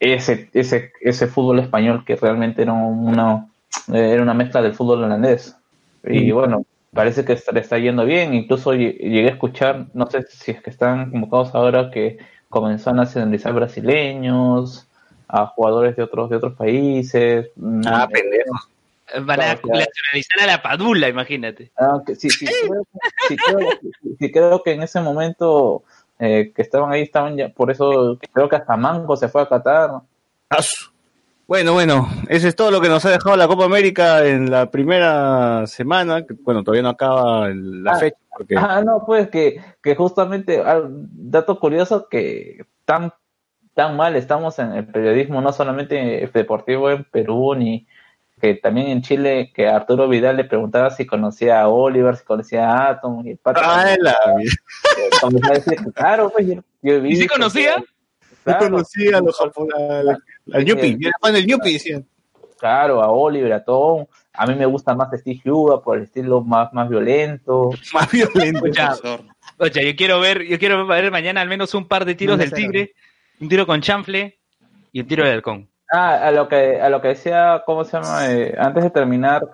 [0.01, 3.47] ese, ese, ese fútbol español que realmente era una,
[3.93, 5.57] era una mezcla del fútbol holandés.
[6.05, 8.35] Y bueno, parece que está- le está yendo bien.
[8.35, 12.19] Incluso lle- llegué a escuchar, no sé si es que están convocados ahora, que
[12.49, 14.89] comenzó a nacionalizar brasileños,
[15.29, 17.51] a jugadores de otros, de otros países.
[17.87, 18.55] Ah, pendejo.
[19.23, 21.71] Van a nacionalizar a la Padula, imagínate.
[21.79, 22.83] Ah, que sí, sí, creo,
[23.29, 23.71] sí, creo,
[24.19, 25.83] sí, creo que en ese momento
[26.19, 29.49] eh, que estaban ahí, estaban ya, por eso creo que hasta Mango se fue a
[29.49, 29.91] Qatar.
[31.47, 34.71] Bueno, bueno, eso es todo lo que nos ha dejado la Copa América en la
[34.71, 36.27] primera semana.
[36.27, 37.97] que, Bueno, todavía no acaba la Ah.
[37.99, 38.17] fecha.
[38.37, 38.55] Porque...
[38.57, 43.13] Ah, no, pues que, que justamente, ah, dato curioso, que tan,
[43.75, 47.87] tan mal estamos en el periodismo, no solamente deportivo en Perú, ni
[48.41, 52.71] que también en Chile, que Arturo Vidal le preguntaba si conocía a Oliver, si conocía
[52.71, 54.17] a Atom, y el pato Ah, la
[55.53, 57.77] decir, claro, pues yo, yo he ¿Y sí visto conocía?
[58.45, 60.17] Claro, conocía a los japoneses.
[60.53, 62.07] Al Yupi, era fan del Yupi, decían.
[62.59, 64.07] claro, a Oliver, a Tom.
[64.33, 67.71] A mí me gusta más Steve Huga por el estilo más, más violento.
[67.93, 68.67] Más violento.
[68.69, 68.89] Ya.
[68.89, 69.21] Profesor.
[69.59, 72.43] Oye, yo quiero ver, yo quiero ver mañana al menos un par de tiros No
[72.43, 72.95] del tigre,
[73.41, 74.39] un tiro con chanfle
[74.93, 75.69] y un tiro de halcón.
[75.91, 78.31] Ah, a lo que, a lo que decía, ¿cómo se llama?
[78.31, 79.49] Eh, antes de terminar,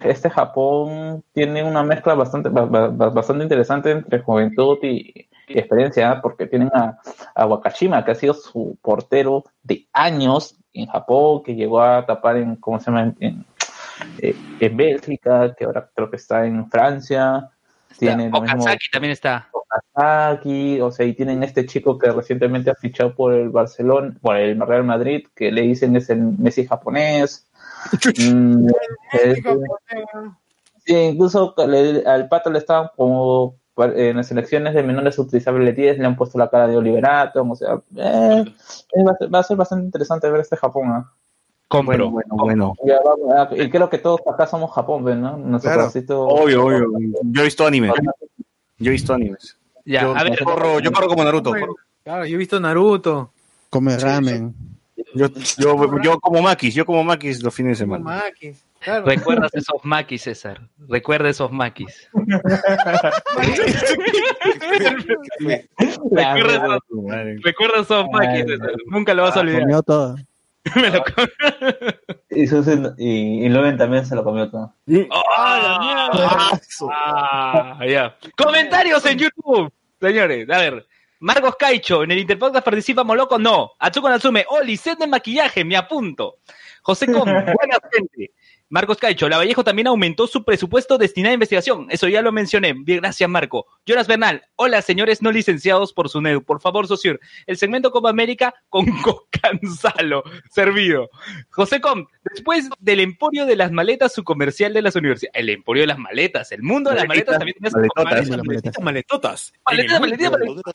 [0.00, 6.20] este Japón tiene una mezcla bastante, ba- ba- bastante interesante entre juventud y, y experiencia,
[6.20, 6.98] porque tienen a,
[7.34, 12.36] a Wakashima, que ha sido su portero de años en Japón, que llegó a tapar
[12.36, 13.02] en, ¿cómo se llama?
[13.02, 13.44] En, en,
[14.20, 17.50] eh, en Bélgica, que ahora creo que está en Francia.
[17.98, 19.48] Tiene lo mismo Okazaki también está.
[19.92, 24.36] Okazaki, o sea, y tienen este chico que recientemente ha fichado por el Barcelona, por
[24.36, 27.44] el Real Madrid, que le dicen es el Messi japonés.
[28.18, 28.68] Mm,
[29.12, 29.36] eh,
[30.84, 35.98] sí, incluso le- al pato le estaban como en las elecciones de menores utilizables 10
[35.98, 38.44] le han puesto la cara de Oliverato, o sea, eh,
[38.94, 41.06] eh, va, a ser, va a ser bastante interesante ver este Japón.
[41.68, 42.10] Compro.
[42.10, 43.32] Bueno, bueno, bueno.
[43.36, 45.60] Ah, y creo que todos acá somos Japón, ¿ves, ¿no?
[45.60, 45.82] Claro.
[45.82, 46.86] pedacito- Obvio, obvio.
[47.22, 47.92] Yo he visto animes.
[48.78, 49.56] Yo he visto animes.
[49.88, 51.52] Ya, yo, a ver, yo corro, yo corro como Naruto.
[52.04, 53.32] Claro, yo he visto Naruto.
[53.70, 54.54] Come ramen.
[55.14, 58.04] Yo, yo, yo como Makis, yo como Makis los fines de semana.
[58.04, 58.62] Maquis.
[58.80, 59.06] Claro.
[59.06, 60.60] recuerdas esos maquis, César.
[60.86, 62.08] Recuerda esos maquis.
[66.10, 68.72] Recuerda esos, maquis, César.
[68.86, 69.62] Nunca lo vas a olvidar.
[69.62, 70.16] Comió todo.
[70.76, 71.26] Me lo com-
[72.30, 74.72] Y, Susan- y, y Loven también se lo comió todo.
[75.10, 76.50] Ah,
[76.90, 78.16] ah, ya.
[78.36, 80.48] Comentarios en YouTube, señores.
[80.50, 80.86] A ver.
[81.20, 83.72] Marcos Caicho, en el Interpodcast participa Moloco, no.
[83.80, 86.38] Atsuko Natsume, Oli, set de maquillaje, me apunto.
[86.82, 88.32] José Com, buena gente.
[88.70, 91.86] Marcos Caicho, la Vallejo también aumentó su presupuesto destinado a investigación.
[91.90, 92.74] Eso ya lo mencioné.
[92.74, 93.66] Bien, gracias, Marco.
[93.86, 96.42] Jonas Bernal, hola, señores no licenciados por su NEU.
[96.42, 101.08] Por favor, Sociur, el segmento Copa América con Cocanzalo, servido.
[101.50, 105.34] José Com, después del emporio de las maletas, su comercial de las universidades.
[105.34, 108.28] El emporio de las maletas, el mundo de las maletas también tiene su Maletotas.
[108.80, 109.52] Maletotas.
[109.64, 110.26] Maletotas.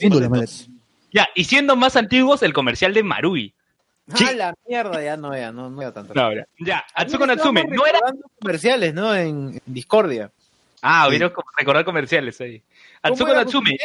[0.10, 0.70] Maletas.
[1.12, 3.54] Ya, y siendo más antiguos, el comercial de Marui.
[4.12, 6.14] Ah, la mierda, ya no, ya no, no era tanto.
[6.14, 6.46] No, ya.
[6.60, 8.00] Ya, Atsuko Natsume, no era
[8.40, 9.16] comerciales, ¿no?
[9.16, 10.30] En, en Discordia.
[10.82, 12.60] Ah, hubieron como recordar comerciales ahí.
[13.02, 13.78] ¿Cómo Atsuko era Natsume.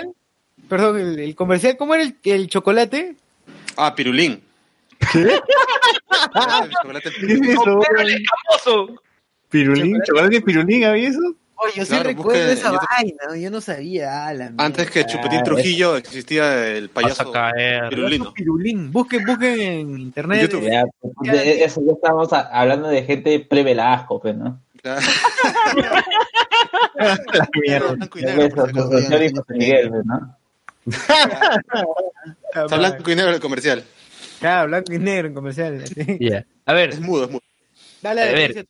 [0.69, 3.15] Perdón, el, el comercial, ¿cómo era el, el chocolate?
[3.77, 4.43] Ah, pirulín.
[6.35, 9.01] Ah, el chocolate ¿Qué es eso?
[9.51, 11.21] Pirulín, chocolate pirulín, ¿había eso?
[11.61, 12.87] Oye, yo sí Claro, recuerdo busque esa YouTube.
[12.91, 14.27] vaina, yo no sabía.
[14.29, 15.05] ah, la Antes que.
[15.05, 17.89] Chupetín Trujillo existía el payaso a caer.
[17.89, 18.33] pirulino.
[18.33, 18.93] Pirulín.
[18.93, 20.43] Busquen, busquen en internet.
[20.43, 20.71] YouTube.
[20.71, 24.61] Ya, pues, de- eso ya estamos a- hablando de gente pre-Velasco, pues, ¿no?
[24.81, 25.01] Claro.
[26.99, 27.93] La mierda.
[32.55, 33.85] Está blanco y negro el comercial.
[34.41, 35.93] Claro, blanco y negro en comerciales.
[36.21, 36.45] Ya.
[36.67, 37.43] A ver, Es mudo, es mudo.
[38.03, 38.67] Dale, A dale, ver.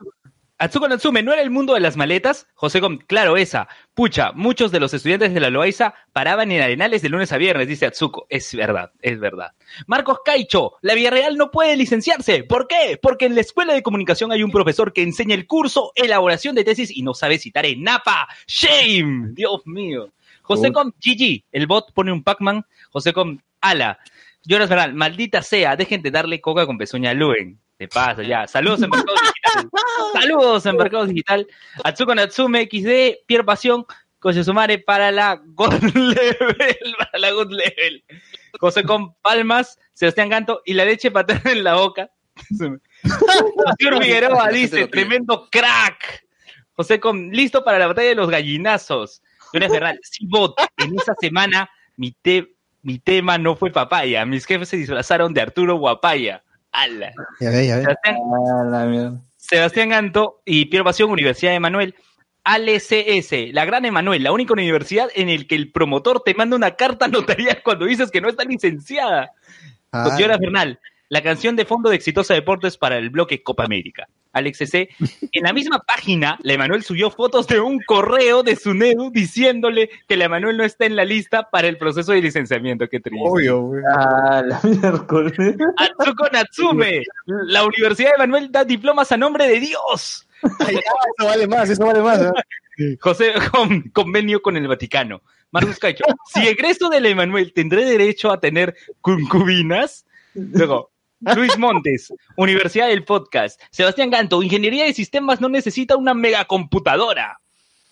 [0.60, 2.48] Atsuko Natsume, ¿no era el mundo de las maletas?
[2.54, 3.68] José Com, claro, esa.
[3.94, 7.68] Pucha, muchos de los estudiantes de la Loaiza paraban en arenales de lunes a viernes,
[7.68, 8.26] dice Atsuko.
[8.28, 9.52] Es verdad, es verdad.
[9.86, 12.42] Marcos Caicho, la Villarreal no puede licenciarse.
[12.42, 12.98] ¿Por qué?
[13.00, 16.64] Porque en la escuela de comunicación hay un profesor que enseña el curso elaboración de
[16.64, 18.26] tesis y no sabe citar en Napa.
[18.48, 19.34] ¡Shame!
[19.34, 20.10] Dios mío.
[20.42, 22.66] José Com, GG, el bot pone un Pac-Man.
[22.90, 24.00] José Com, ala.
[24.44, 27.60] Jonas Bernal, maldita sea, dejen de darle coca con pezuña a Luen.
[27.76, 28.48] Te pasa, ya.
[28.48, 28.90] Saludos en.
[30.12, 31.46] Saludos en Mercado Digital.
[31.84, 33.84] Atsuko Natsume XD, Pierre Pasión,
[34.18, 36.94] Coche Sumare para la God Level.
[36.98, 38.04] Para la God Level.
[38.60, 42.10] José con Palmas, Sebastián Ganto y la leche paterna en la boca.
[42.48, 42.78] José
[44.00, 46.24] Figueroa dice, tremendo crack.
[46.72, 49.22] José con, listo para la batalla de los gallinazos.
[49.52, 54.24] Jonas Bernal, sí, bot, en esa semana mi, te- mi tema no fue papaya.
[54.26, 56.42] Mis jefes se disfrazaron de Arturo Guapaya.
[56.70, 57.12] Ala.
[57.40, 57.82] Ya ve, ya ve.
[57.82, 59.20] Sebastián, Ah, la mierda.
[59.48, 61.94] Sebastián Ganto y Piero Pasión, Universidad de Emanuel.
[62.44, 66.76] ALCS, la Gran Emanuel, la única universidad en el que el promotor te manda una
[66.76, 69.32] carta notarial cuando dices que no está licenciada.
[69.92, 74.08] Ah, Señora Bernal, la canción de fondo de Exitosa Deportes para el bloque Copa América.
[74.32, 74.88] Alex C.
[75.32, 79.90] En la misma página, la Emanuel subió fotos de un correo de su NEDU diciéndole
[80.06, 82.88] que la Emanuel no está en la lista para el proceso de licenciamiento.
[82.88, 83.26] Qué triste.
[83.26, 83.82] Obvio, güey.
[83.90, 85.32] Ah, la miércoles.
[85.76, 90.28] Atsuko Natsume, la Universidad de Emanuel da diplomas a nombre de Dios.
[90.42, 92.20] Eso vale más, eso vale más.
[92.20, 92.96] ¿eh?
[93.00, 95.22] José, con, convenio con el Vaticano.
[95.50, 100.04] Marcus Cacho, si egreso de la Emanuel, ¿tendré derecho a tener concubinas?
[100.34, 100.90] Luego,
[101.20, 103.60] Luis Montes, Universidad del Podcast.
[103.70, 107.40] Sebastián Ganto, Ingeniería de Sistemas no necesita una megacomputadora.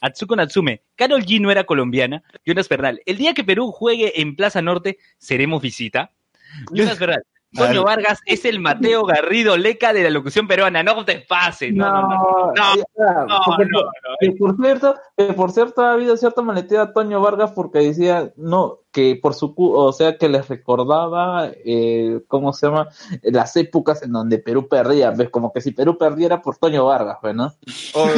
[0.00, 2.22] Atsuko Natsume, Carol G no era colombiana.
[2.44, 6.12] Jonas Bernal, el día que Perú juegue en Plaza Norte, ¿seremos visita?
[6.72, 7.24] Jonas Bernal,
[7.54, 10.82] Toño Vargas es el Mateo Garrido Leca de la locución peruana.
[10.82, 11.72] No te pases.
[11.72, 12.52] No, no, no.
[12.54, 14.16] No, ya, no, porque no, por- no.
[14.20, 18.32] que por cierto, que por cierto ha habido cierto maleteo a Toño Vargas porque decía
[18.36, 22.88] no que por su cu- o sea que les recordaba eh, cómo se llama
[23.22, 27.18] las épocas en donde Perú perdía, ves como que si Perú perdiera por Toño Vargas,
[27.34, 27.54] ¿no?
[27.94, 28.08] O-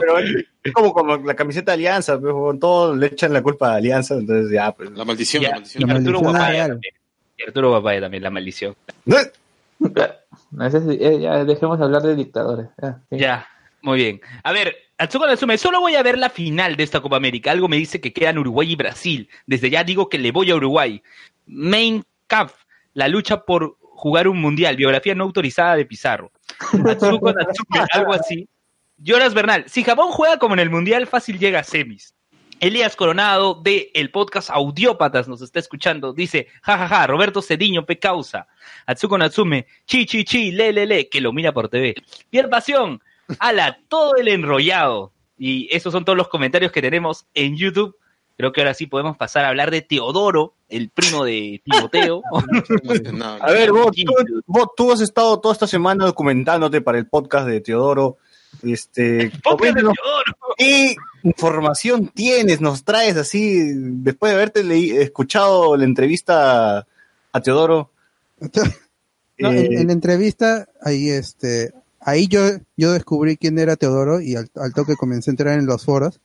[0.00, 3.72] pero es como, como la camiseta de Alianza, pues, con todo le echan la culpa
[3.72, 4.90] a Alianza, entonces ya, pues.
[4.92, 5.88] La maldición, Ya, la y maldición.
[5.88, 6.80] La Arturo maldición real.
[7.46, 8.74] Arturo Guapaya también, la maldición.
[9.04, 9.16] No,
[10.50, 12.66] No sé si- eh, ya dejemos de hablar de dictadores.
[12.80, 13.18] ya, sí.
[13.18, 13.46] Ya,
[13.80, 14.20] muy bien.
[14.44, 17.50] A ver, Atsuko Natsume, solo voy a ver la final de esta Copa América.
[17.50, 19.28] Algo me dice que quedan Uruguay y Brasil.
[19.46, 21.02] Desde ya digo que le voy a Uruguay.
[21.46, 22.52] Main Cup,
[22.94, 24.76] la lucha por jugar un mundial.
[24.76, 26.30] Biografía no autorizada de Pizarro.
[26.86, 28.48] Atsuko Natsume, algo así.
[28.98, 32.14] Jonas Bernal, si Japón juega como en el mundial, fácil llega a semis.
[32.62, 36.12] Elías Coronado de el podcast Audiópatas nos está escuchando.
[36.12, 38.46] Dice, jajaja, Roberto Cediño, pe causa.
[38.86, 41.96] Atsuko Natsume, chi chi chi, le le le, que lo mira por TV.
[42.30, 43.02] Pierre Pasión,
[43.40, 45.12] ala, todo el enrollado.
[45.36, 47.96] Y esos son todos los comentarios que tenemos en YouTube.
[48.36, 52.22] Creo que ahora sí podemos pasar a hablar de Teodoro, el primo de Timoteo.
[53.40, 54.14] A ver, vos, tú,
[54.46, 58.18] vos, tú has estado toda esta semana documentándote para el podcast de Teodoro.
[58.62, 60.36] Este, Podcast de Teodoro.
[60.56, 62.60] ¿Qué información tienes?
[62.60, 66.86] Nos traes así, después de haberte leí- escuchado la entrevista
[67.32, 67.90] a Teodoro.
[69.38, 72.42] No, eh, en, en la entrevista, ahí este, ahí yo,
[72.76, 76.20] yo descubrí quién era Teodoro y al, al toque comencé a entrar en los foros.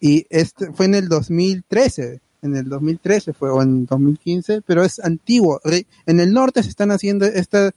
[0.00, 5.00] Y este fue en el 2013, en el 2013 fue, o en 2015, pero es
[5.00, 5.60] antiguo.
[6.06, 7.68] En el norte se están haciendo esta,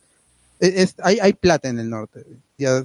[0.60, 2.26] es- es- hay, hay plata en el norte.
[2.58, 2.84] Ya,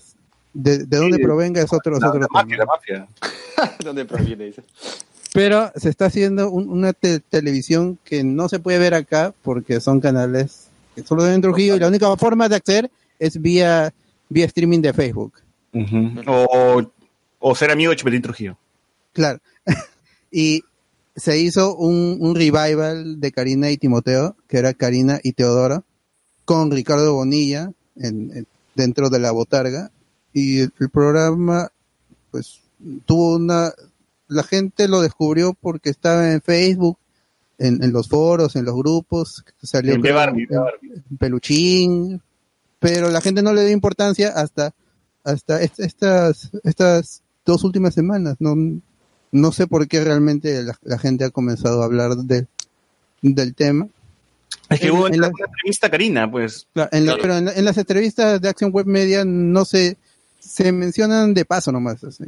[0.55, 2.43] de, de dónde Sí, provenga es otro, es la, otro la tema.
[2.43, 3.09] mafia, la mafia.
[3.85, 4.52] ¿Dónde proviene?
[5.32, 9.81] Pero se está haciendo un- una te- televisión que no se puede ver acá porque
[9.81, 13.93] son canales que solo ven en Trujillo y la única forma de acceder es vía,
[14.28, 15.35] vía streaming de Facebook.
[16.26, 16.82] o,
[17.40, 18.56] o ser amigo de Chupetín Trujillo.
[19.12, 19.40] Claro.
[20.31, 20.62] y
[21.16, 25.85] se hizo un, un revival de Karina y Timoteo, que era Karina y Teodoro,
[26.44, 29.90] con Ricardo Bonilla en, en- dentro de la botarga.
[30.35, 31.70] Y el, el programa,
[32.31, 32.61] pues,
[33.06, 33.73] tuvo una,
[34.28, 36.98] la gente lo descubrió porque estaba en Facebook,
[37.59, 42.20] en, en los foros, en los grupos, salió En creo, Barbie, en- en peluchín,
[42.81, 44.74] pero la gente no le dio importancia hasta
[45.23, 48.36] hasta est- estas estas dos últimas semanas.
[48.40, 48.55] No,
[49.32, 52.47] no sé por qué realmente la, la gente ha comenzado a hablar de,
[53.23, 53.86] del tema.
[54.69, 56.66] Es que En- hubo en una la- entrevista Karina, pues.
[56.74, 57.23] Claro, en la- Claro.
[57.23, 59.97] pero en, la- en las entrevistas de Action Web Media no se
[60.44, 62.02] se mencionan de paso nomás.
[62.04, 62.24] así.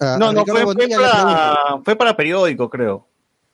[0.00, 3.06] A- No, a no, Ricardo fue, fue Bonilla le preguntan- para, fue para periódico, creo.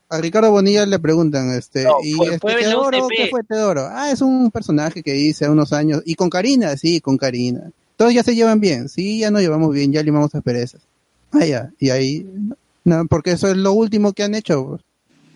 [0.09, 3.09] a Ricardo Bonilla le preguntan, este, No, y fue- este, Teodoro.
[3.09, 3.87] ¿qué fue Teodoro?
[3.91, 7.71] Ah, es un personaje que hice hace unos años, y con Karina, sí, con Karina.
[7.97, 10.81] Todos ya se llevan bien, sí, ya nos llevamos bien, ya limamos asperezas.
[11.33, 12.27] Ah, ya, y ahí,
[12.85, 14.81] no, porque eso es lo último que han hecho.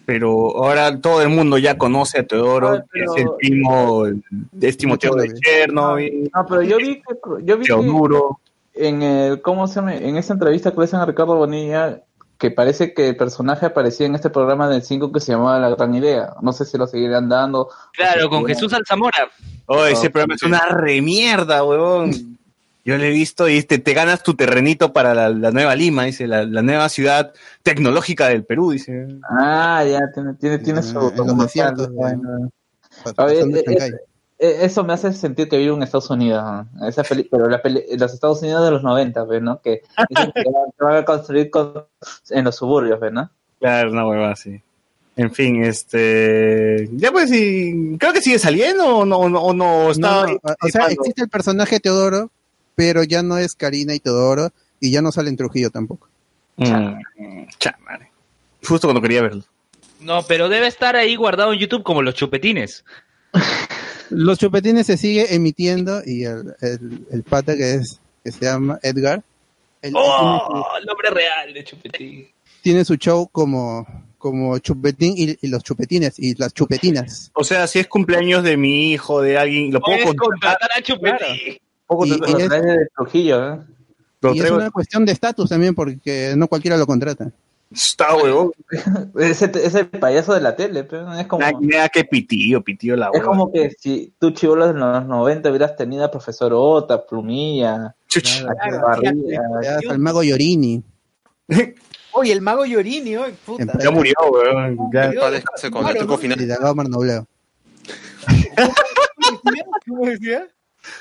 [0.06, 4.68] Pero ahora todo el mundo ya conoce a Teodoro, Ah, pero- es el primo de
[4.68, 7.02] es Timoteo de Chernobyl, No, pero yo vi que,
[7.44, 8.40] yo vi que Teodoro.
[8.74, 9.94] En el, ¿cómo se llama?
[9.94, 12.00] En esa entrevista que le hacen a Ricardo Bonilla,
[12.38, 15.70] que parece que el personaje aparecía en este programa del 5 que se llamaba La
[15.70, 16.34] Gran Idea.
[16.42, 17.70] No sé si lo seguirán dando.
[17.92, 19.30] Claro, con Jesús Alzamora.
[19.66, 22.36] Oh, ese Ah, programa es una remierda, huevón.
[22.84, 26.04] Yo lo he visto y este, te ganas tu terrenito para la, la nueva Lima,
[26.04, 27.32] dice, la, la nueva ciudad
[27.62, 29.06] tecnológica del Perú, dice.
[29.30, 32.50] Ah, ya, tiene, tiene, tiene En su los documental, desiertos, bueno.
[33.16, 33.42] Oye,
[34.38, 36.42] eh, Eso me hace sentir que vivo en Estados Unidos,
[36.74, 36.88] ¿no?
[36.88, 39.60] Esa peli- pero la peli- los Estados Unidos de los 90, ¿ves, no?
[39.60, 40.44] Que que
[40.80, 41.84] van- a construir con-
[42.30, 43.30] en los suburbios, ¿ves, no?
[43.60, 44.60] Claro, una hueva así.
[45.16, 46.88] En fin, este.
[46.92, 50.26] Ya pues, sí, creo que sigue saliendo o no, o no, o no está.
[50.26, 52.30] No, o sea, existe el personaje Teodoro,
[52.74, 54.50] pero ya no es Karina y Teodoro,
[54.80, 56.08] y ya no sale en Trujillo tampoco.
[56.56, 56.94] Mm,
[57.58, 58.10] cha, madre.
[58.66, 59.44] Justo cuando quería verlo.
[60.00, 62.84] No, pero debe estar ahí guardado en YouTube como los chupetines.
[64.10, 68.78] Los chupetines se sigue emitiendo y el, el, el pata que es que se llama
[68.82, 69.22] Edgar,
[69.82, 70.64] él ¡Oh!
[70.78, 72.26] El nombre real de chupetín.
[72.26, 73.86] su, tiene su show como,
[74.18, 77.30] como chupetín y, y los chupetines y las chupetinas.
[77.34, 80.58] O sea, si es cumpleaños de mi hijo, de alguien, lo puedo Puedes contratar.
[80.58, 81.58] contratar a chupetín.
[82.06, 83.58] Y- es- traes de Trujillo, ¿eh?
[84.32, 87.30] y es una cuestión de estatus también porque no cualquiera lo contrata.
[87.74, 88.52] Está huevón.
[89.18, 91.44] Ese, ese payaso de la tele, pero es como...
[91.60, 95.76] Nada, que pitío, pitío la Es como que si tú chivolos de los 90 hubieras
[95.76, 97.94] tenido a profesor Ota, Plumilla,
[99.88, 100.82] al mago Llorini.
[102.16, 103.76] Oye, el mago Llorini, oye, puta.
[103.82, 104.78] Ya murió, weón.
[104.92, 105.10] Ya.
[105.30, 106.18] Descansar con el truco ¿no?
[106.18, 106.38] final.
[106.38, 107.26] Didagao Marnobleo.
[109.88, 110.46] ¿Cómo decía?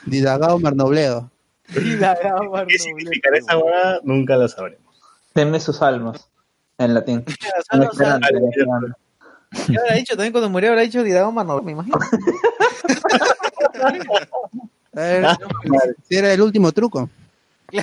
[0.07, 1.29] Didagao Marnobleo.
[1.75, 3.99] Y la gama ¿Qué significará esa hueá?
[4.03, 4.95] Nunca lo sabremos.
[5.33, 6.29] teme sus almas,
[6.77, 7.25] en latín.
[7.59, 8.93] O sea, o sea, Esperante, esperante.
[9.67, 10.15] ¿Qué habrá dicho?
[10.15, 11.97] También cuando murió habrá dicho Didao Mano, me imagino.
[14.93, 15.25] Ver,
[16.07, 17.09] si era el último truco.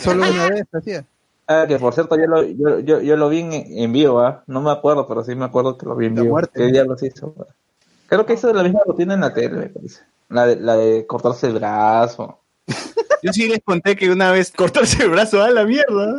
[0.00, 1.04] Solo una vez hacía.
[1.48, 4.44] Ah, que por cierto, yo lo, yo, yo, yo lo vi en, en vivo, ¿ah?
[4.46, 6.34] No me acuerdo, pero sí me acuerdo que lo vi en La vivo.
[6.34, 6.52] muerte.
[6.60, 7.34] ¿Qué diablos hizo?
[8.06, 10.02] Creo que hizo la misma rutina en la tele, me parece.
[10.28, 12.39] La de, la de cortarse el brazo.
[13.22, 16.14] Yo sí les conté que una vez cortarse el brazo a la mierda.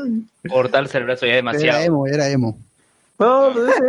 [0.49, 1.79] Cortarse el brazo ya Era demasiado.
[1.81, 2.57] emo, era emo.
[3.17, 3.83] No, ese,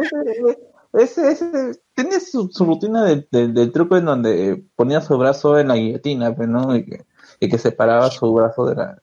[0.94, 5.16] ese, ese, ese- tenía su, su rutina de- de- del truco en donde ponía su
[5.18, 6.74] brazo en la guillotina, pues, ¿no?
[6.76, 7.04] Y que,
[7.40, 8.98] y que separaba su brazo de la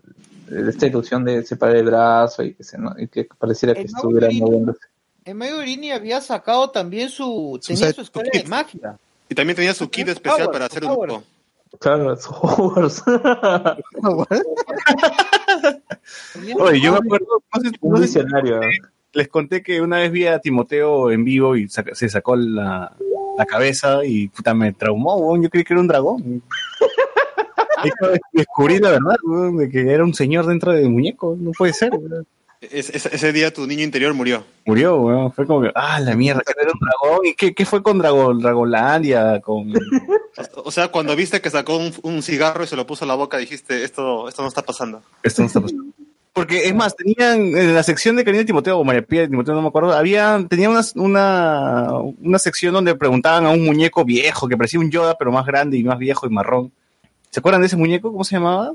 [0.48, 2.96] de esta ilusión de separar el brazo y que, se, ¿no?
[2.98, 4.42] y que pareciera que El estuviera Llorini.
[4.42, 4.80] moviéndose.
[5.26, 7.60] El mago Llorini había sacado también su...
[7.62, 8.98] Su Tenía su escuela su de magia.
[9.30, 11.24] Y también tenía su kit especial para hacer un.
[11.80, 13.04] Claro, es Hogwarts.
[16.60, 17.44] Oye, yo me acuerdo,
[17.82, 18.60] Un visionario.
[19.14, 22.96] les conté que una vez vi a Timoteo en vivo y saca- se sacó la,
[23.38, 25.44] la cabeza y puta me traumó, weón.
[25.44, 26.44] Yo creí que era un dragón.
[28.34, 31.36] Descubrí la verdad, weón, de que era un señor dentro del muñeco.
[31.40, 32.26] No puede ser, weón.
[32.62, 34.44] Es- es- ese día tu niño interior murió.
[34.66, 35.32] Murió, weón.
[35.32, 37.26] Fue como que, ah, la mierda, que era un dragón.
[37.26, 39.40] ¿Y qué, qué fue con Dragon, Dragonlandia?
[39.42, 39.74] Con...
[40.64, 43.16] O sea, cuando viste que sacó un, un cigarro y se lo puso a la
[43.16, 45.02] boca, dijiste, esto, esto no está pasando.
[45.24, 45.84] Esto no está pasando.
[46.32, 49.62] Porque es más, tenían en la sección de Karina Timoteo, o María Pía Timoteo, no
[49.62, 51.92] me acuerdo, había, tenían una, una,
[52.22, 55.78] una sección donde preguntaban a un muñeco viejo que parecía un Yoda, pero más grande
[55.78, 56.72] y más viejo y marrón.
[57.32, 58.12] ¿Se acuerdan de ese muñeco?
[58.12, 58.74] ¿Cómo se llamaba?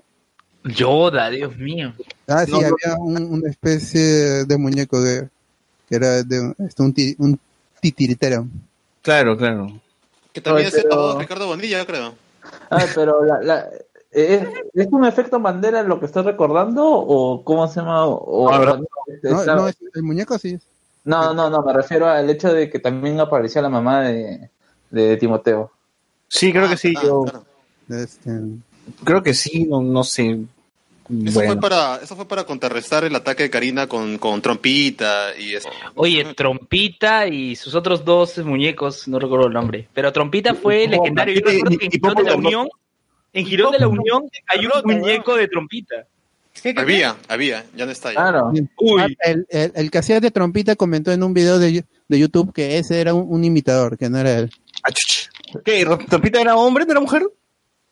[0.65, 1.93] Yoda, Dios mío.
[2.27, 2.67] Ah, sí, No, no.
[2.69, 5.29] había un- una especie de muñeco de
[5.89, 7.39] que era de este, un, un
[7.81, 8.47] titiritero.
[9.03, 9.71] Claro, claro.
[10.33, 12.15] Que también es el pero- Ricardo Bonilla, yo creo.
[12.71, 13.69] Ah, pero la, la,
[14.11, 14.43] ¿es,
[14.75, 16.83] ¿es un efecto Mandela lo que estoy recordando?
[16.87, 18.07] ¿O cómo se llama?
[18.07, 18.79] O, Ah.
[19.23, 20.55] No, no, el muñeco sí.
[20.55, 20.63] es.
[21.05, 24.49] no, no, no, me refiero al hecho de que también aparecía la mamá de,
[24.91, 25.71] de Timoteo.
[26.29, 26.95] Sí, creo que sí.
[26.97, 27.45] Ah, yo claro.
[28.03, 28.31] Este,
[29.05, 30.41] creo que sí, no, no sé.
[31.05, 31.53] Eso, Bueno.
[31.53, 35.69] fue para, eso fue para contrarrestar el ataque de Karina con, con Trompita y eso.
[35.97, 41.35] Oye, Trompita y sus otros dos muñecos, no recuerdo el nombre, pero Trompita fue legendario.
[41.35, 42.69] Yo recuerdo que en Girón de la Unión,
[43.35, 46.07] en Girón de la Unión hay un muñeco de Trompita.
[46.63, 48.15] ¿Qué, qué, Había, había, ya no está ya.
[48.15, 48.53] Claro.
[48.79, 49.03] Uy.
[49.03, 52.53] Ah, El, el, el que hacía de trompita comentó en un video de, de YouTube
[52.55, 54.51] que ese era un, un imitador, que no era él.
[54.85, 54.93] Ah.
[55.65, 55.85] ¿Qué?
[56.09, 57.25] ¿Trompita era hombre, no era mujer?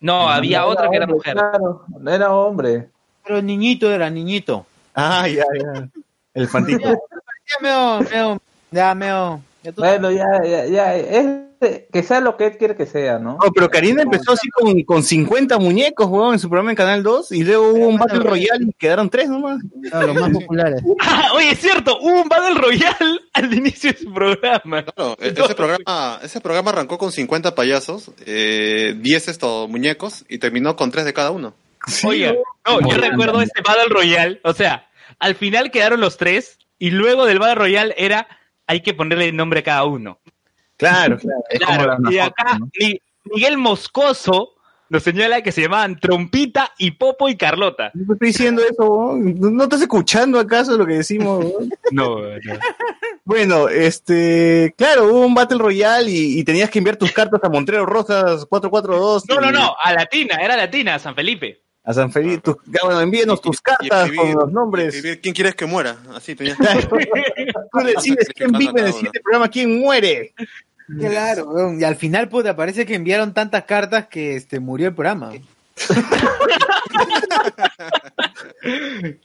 [0.01, 1.34] No, había otra que era hombre, mujer.
[1.34, 2.89] Claro, era hombre.
[3.24, 4.66] Pero niñito era niñito.
[4.94, 5.89] Ah, ya, ya.
[6.35, 6.89] El fantito.
[6.89, 9.43] Ya meo, meo, ya meo.
[9.62, 10.97] Ya Bueno, ya, ya, ya.
[10.97, 11.27] Es,
[11.93, 13.39] que sea lo que él quiere que sea, ¿no?
[13.43, 17.03] No, pero Karina empezó así con, con 50 muñecos, weón, en su programa en Canal
[17.03, 19.61] 2, y luego hubo un Battle Royale y quedaron tres nomás.
[19.74, 20.82] No, los más populares.
[21.01, 24.85] Ah, oye, es cierto, hubo un Battle Royale al inicio de su programa.
[24.85, 30.39] Claro, e- ese programa, ese programa arrancó con 50 payasos, eh, 10 estos muñecos y
[30.39, 31.55] terminó con 3 de cada uno.
[32.05, 32.35] Oiga,
[32.67, 34.89] no, yo recuerdo este Battle Royale, o sea,
[35.19, 38.27] al final quedaron los tres y luego del Battle Royale era
[38.67, 40.21] hay que ponerle nombre a cada uno.
[40.77, 41.41] Claro, claro.
[41.51, 42.69] Es como Claro, las y acá ¿no?
[42.81, 44.55] Mi- Miguel Moscoso
[44.89, 47.91] nos señala que se llamaban Trompita y Popo y Carlota.
[47.95, 49.15] Yo te estoy diciendo eso.
[49.17, 51.45] ¿No no estás escuchando acaso lo que decimos?
[51.93, 52.59] No, no.
[53.25, 57.49] Bueno, este, claro, hubo un Battle Royale y, y tenías que enviar tus cartas a
[57.51, 59.29] Montero Rosas 442.
[59.29, 61.63] No, no, no, a Latina, era Latina, San Felipe.
[61.85, 62.41] A San Felipe.
[62.43, 64.95] tus- bueno, envíenos tus cartas escribir- con los nombres.
[64.95, 65.97] escribir, ¿Quién quieres que muera?
[66.15, 66.57] Así tenías.
[67.73, 70.33] Tú decides quién vive en el siguiente programa, quién muere.
[70.99, 74.95] Claro, weón, y al final puta, parece que enviaron tantas cartas que este murió el
[74.95, 75.33] programa.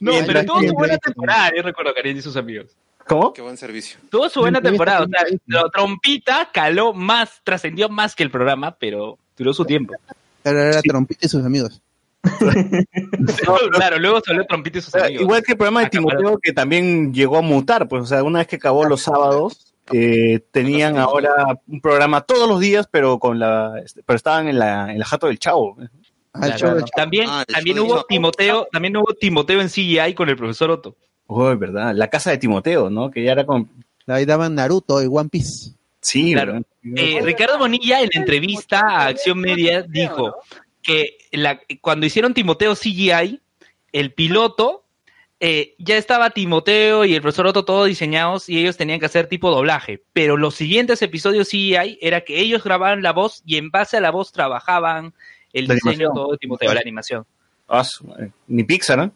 [0.00, 2.66] No, Bien, pero tuvo su buena temporada, yo recuerdo Karen y sus amigos.
[3.06, 3.32] ¿Cómo?
[3.32, 3.98] Qué buen servicio.
[4.10, 5.24] Tuvo su buena temporada, o sea,
[5.72, 9.94] trompita caló más, trascendió más que el programa, pero duró su tiempo.
[10.42, 11.80] Pero era trompita y sus amigos.
[13.72, 15.22] claro, luego salió trompita y sus amigos.
[15.22, 16.08] igual que el programa de Acaparó.
[16.18, 19.74] Timoteo que también llegó a mutar, pues, o sea, una vez que acabó los sábados,
[19.92, 24.58] eh, tenían ahora un programa todos los días, pero con la, este, pero estaban en
[24.58, 25.76] la, en la jato del chavo.
[26.34, 26.56] Ah, Claro.
[26.58, 26.80] Chavo.
[26.94, 28.04] También, Ah, también hubo.
[28.04, 30.94] Timoteo, también hubo Timoteo en CGI con el profesor Otto.
[31.26, 33.10] Oh, es verdad, la casa de Timoteo, ¿no?
[33.10, 33.68] Que ya era con,
[34.06, 35.72] Ahí daban Naruto y One Piece.
[36.00, 36.62] sí, Claro.
[36.96, 40.34] Eh, Ricardo Bonilla en la entrevista a Acción Media dijo
[40.88, 43.40] que la, cuando hicieron Timoteo CGI,
[43.92, 44.84] el piloto,
[45.38, 49.26] eh, ya estaba Timoteo y el profesor Otto todos diseñados y ellos tenían que hacer
[49.28, 53.70] tipo doblaje, pero los siguientes episodios CGI era que ellos grababan la voz y en
[53.70, 55.12] base a la voz trabajaban
[55.52, 56.14] el La diseño animación.
[56.14, 57.26] todo de Timoteo, la animación.
[57.68, 57.86] Ah,
[58.46, 59.12] ni Pixar, ¿no?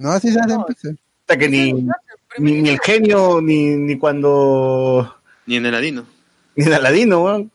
[0.00, 0.94] No, así se hace en Pixar.
[1.20, 1.72] Hasta que ni,
[2.38, 5.16] ni, ni el genio, ni, ni cuando,
[5.46, 6.04] Ni en el Aladino.
[6.56, 7.50] ni el Aladino, weón.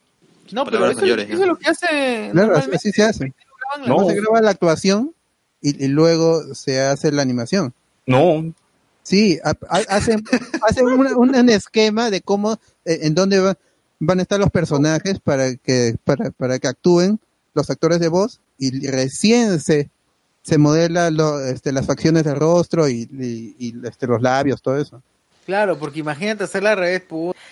[0.51, 2.29] No, pero eso, mayores, eso es lo que hace.
[2.31, 3.33] Claro, así se hace.
[3.75, 4.01] Graban la- No.
[4.01, 5.13] No se graba la actuación
[5.61, 7.73] y, y luego se hace la animación.
[8.05, 8.51] No,
[9.03, 10.23] Sí, ha- ha- hacen,
[10.67, 12.53] hacen una- un, un esquema de cómo,
[12.85, 13.57] eh, en dónde va-
[13.99, 17.19] van a estar los personajes para que, para, para que actúen
[17.53, 19.89] los actores de voz y recién se,
[20.43, 24.77] se modela lo- este, las facciones del rostro y, y- y, este, los labios, todo
[24.77, 25.01] eso.
[25.45, 27.03] Claro, porque imagínate hacerla al revés.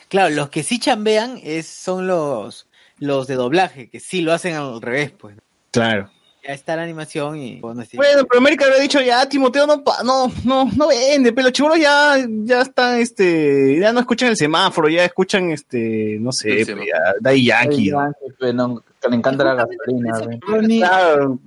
[0.09, 2.67] Claro, los que sí chambean es, son los,
[2.99, 5.35] los de doblaje, que sí lo hacen al revés, pues.
[5.71, 6.09] Claro.
[6.47, 7.59] Ya está la animación y...
[7.59, 7.97] bueno, sí.
[7.97, 11.51] Bueno, pero América había dicho ya, Timoteo no, pa- no, no, no vende, pero los
[11.51, 16.65] chibolos ya, ya están, este, ya no escuchan el semáforo, ya escuchan, este, no sé,
[16.65, 16.87] pues,
[17.21, 17.91] ya, Yankee.
[17.91, 18.13] ¿no?
[18.39, 20.13] Pues, no, que le encanta la gasolina.
[20.39, 21.39] Claro,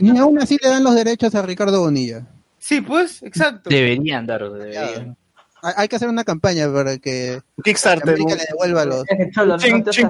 [0.00, 2.26] ni, aún así le dan los derechos a Ricardo Bonilla.
[2.58, 3.70] Sí, pues, exacto.
[3.70, 5.16] Deberían dar, deberían.
[5.62, 8.10] Hay, que hacer una campaña para que Kickstarter.
[8.10, 9.08] América le devuelva los...
[9.08, 10.02] Es que, Cholo, Ching, no te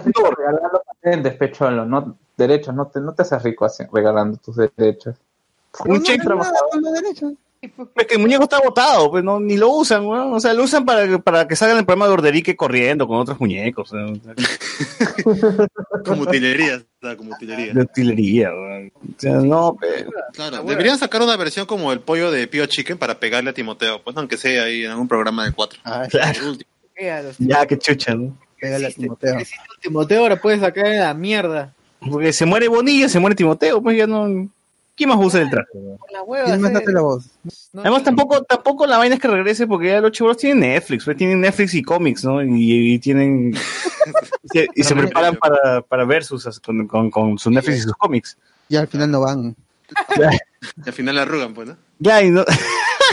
[1.02, 5.16] patentes, pe, Cholo, no derechos, no te, no te haces rico así, regalando tus derechos.
[5.84, 7.32] Un No, cheque no, nada con los derechos.
[7.94, 10.34] Es que el muñeco está botado, pues no, ni lo usan, weón.
[10.34, 13.38] O sea, lo usan para, para que salgan el programa de Orderique corriendo con otros
[13.38, 13.92] muñecos.
[13.92, 14.14] ¿no?
[16.04, 17.72] Como utilería, o sea, como utilería.
[17.72, 18.92] De utilería, weón.
[18.96, 22.98] O sea, no, pe- Claro, deberían sacar una versión como el pollo de Pio Chicken
[22.98, 25.78] para pegarle a Timoteo, pues aunque sea ahí en algún programa de cuatro.
[25.84, 26.40] Ah, claro.
[26.40, 26.70] El último.
[27.38, 28.36] Ya, qué chucha, ¿no?
[28.60, 29.38] pégale a Timoteo.
[29.80, 31.74] Timoteo ahora puede sacar de la mierda.
[32.10, 34.48] Porque se muere Bonilla, se muere Timoteo, pues ya no.
[34.94, 35.68] ¿Quién más usa el traje?
[36.12, 36.44] la hueva.
[36.46, 37.24] ¿Quién más hace la voz?
[37.72, 41.04] no- Además, tampoco, tampoco la vaina es que regrese porque ya los chivolos tienen Netflix,
[41.06, 42.42] pues tienen Netflix y cómics, ¿no?
[42.42, 43.54] Y, y tienen.
[43.54, 47.80] y se, y se preparan para, para ver sus, con, con, con sus Netflix y
[47.82, 48.36] sus cómics.
[48.68, 49.56] Y al final no van.
[50.84, 51.76] Y al final la arrugan, pues, ¿no?
[51.98, 52.44] Ya, y no.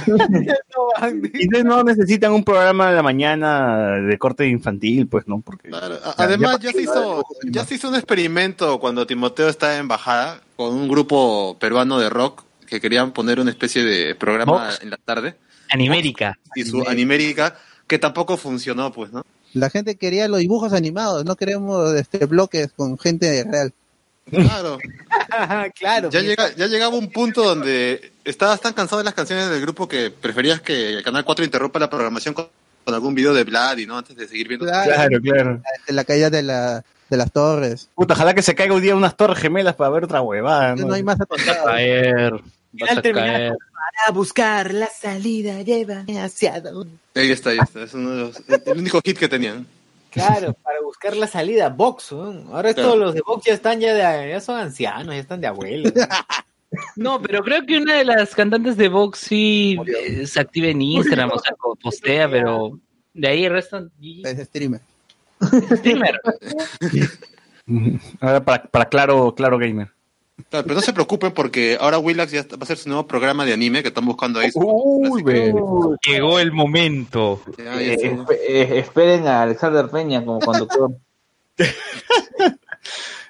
[1.33, 5.41] y no- no necesitan un programa de la mañana de corte infantil, pues, ¿no?
[5.41, 5.69] Porque.
[5.69, 9.49] Claro, a- Ya, Además, ya ya se, hizo, ya se hizo un experimento cuando Timoteo
[9.49, 14.13] estaba en embajada con un grupo peruano de rock que querían poner una especie de
[14.15, 15.35] programa en la tarde,
[15.71, 16.37] Animérica.
[16.55, 17.55] y su Animérica,
[17.87, 19.23] que tampoco funcionó, pues, ¿no?
[19.53, 23.73] La gente quería los dibujos animados, no queremos este bloques con gente real.
[24.29, 24.77] Claro.
[25.79, 26.09] claro.
[26.09, 29.61] Ya, pues, llega, ya llegaba un punto donde estabas tan cansado de las canciones del
[29.61, 32.47] grupo que preferías que el Canal 4 interrumpa la programación con,
[32.83, 34.65] con algún video de Vlad y no antes de seguir viendo.
[34.65, 35.61] Claro, Claro, claro.
[35.87, 37.89] de la caída de, la, de las torres.
[37.95, 40.75] Puta, ojalá que se caiga un día unas torres gemelas para ver otra huevada.
[40.75, 40.93] No, ¿no?
[40.93, 42.33] hay más a caer.
[42.73, 43.53] Vas a caer.
[43.95, 46.93] Para buscar la salida, lleva hacia donde.
[47.15, 47.83] Ahí está, ahí está.
[47.83, 49.65] Es uno de los- el único hit que tenían.
[50.09, 52.11] Claro, para buscar la salida, Vox.
[52.11, 52.53] ¿no?
[52.53, 52.89] Ahora Claro.
[52.89, 55.93] todos los de Vox ya están ya de, ya son ancianos, ya están de abuelos.
[56.95, 60.81] No, pero creo que una de las cantantes de Vox sí eh, se activa en
[60.81, 62.79] Instagram, o sea, postea, pero
[63.13, 63.89] de ahí el resto
[64.23, 64.81] Es streamer.
[65.77, 66.19] streamer.
[68.19, 69.91] Ahora para, para claro, claro gamer.
[70.49, 73.45] Claro, pero no se preocupen porque ahora Willax ya va a hacer su nuevo programa
[73.45, 74.49] de anime que están buscando ahí.
[74.55, 75.53] Uy, ve.
[76.07, 77.41] Llegó el momento.
[77.57, 80.91] Ya, ya Eh, espe- eh, esperen a Alexander Peña como conductor.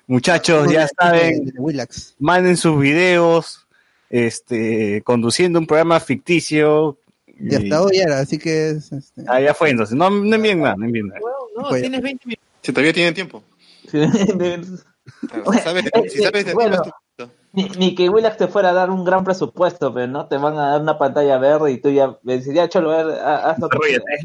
[0.08, 2.16] Muchachos, ya saben, Willax.
[2.20, 3.68] manden sus videos,
[4.10, 6.98] este, conduciendo un programa ficticio.
[7.40, 9.96] Y hasta hoy era, así que es, este, Ah, ya fue entonces.
[9.96, 11.20] No, no envíen nada, no envíen nada.
[11.56, 12.46] No, Pues- tienes 20 minutos.
[12.62, 13.44] Si todavía tienen tiempo.
[15.28, 16.82] Claro, si sabes, de- si sabes de Bueno.
[16.82, 16.88] temas,
[17.18, 20.38] tú- Ni, ni que Willax te fuera a dar un gran presupuesto, pero no te
[20.38, 23.50] van a dar una pantalla verde y tú ya decís, ya cholo, a ver, ha-
[23.50, 23.78] haz lo que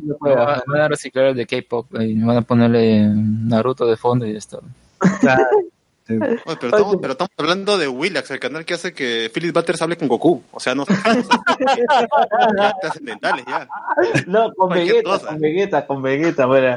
[0.02, 0.16] no
[0.66, 4.32] van a- reciclar el de K-pop y me van a ponerle Naruto de fondo y
[4.32, 4.58] ya está.
[5.20, 5.42] Claro.
[6.06, 6.18] Sí.
[6.20, 9.80] Oye, pero, estamos, pero estamos hablando de Willax, el canal que hace que Philip Butters
[9.80, 10.42] hable con Goku.
[10.52, 10.84] O sea, no
[12.80, 13.66] trascendentales ya.
[14.26, 16.76] No, con Vegeta, con Vegeta, con Vegeta, bueno.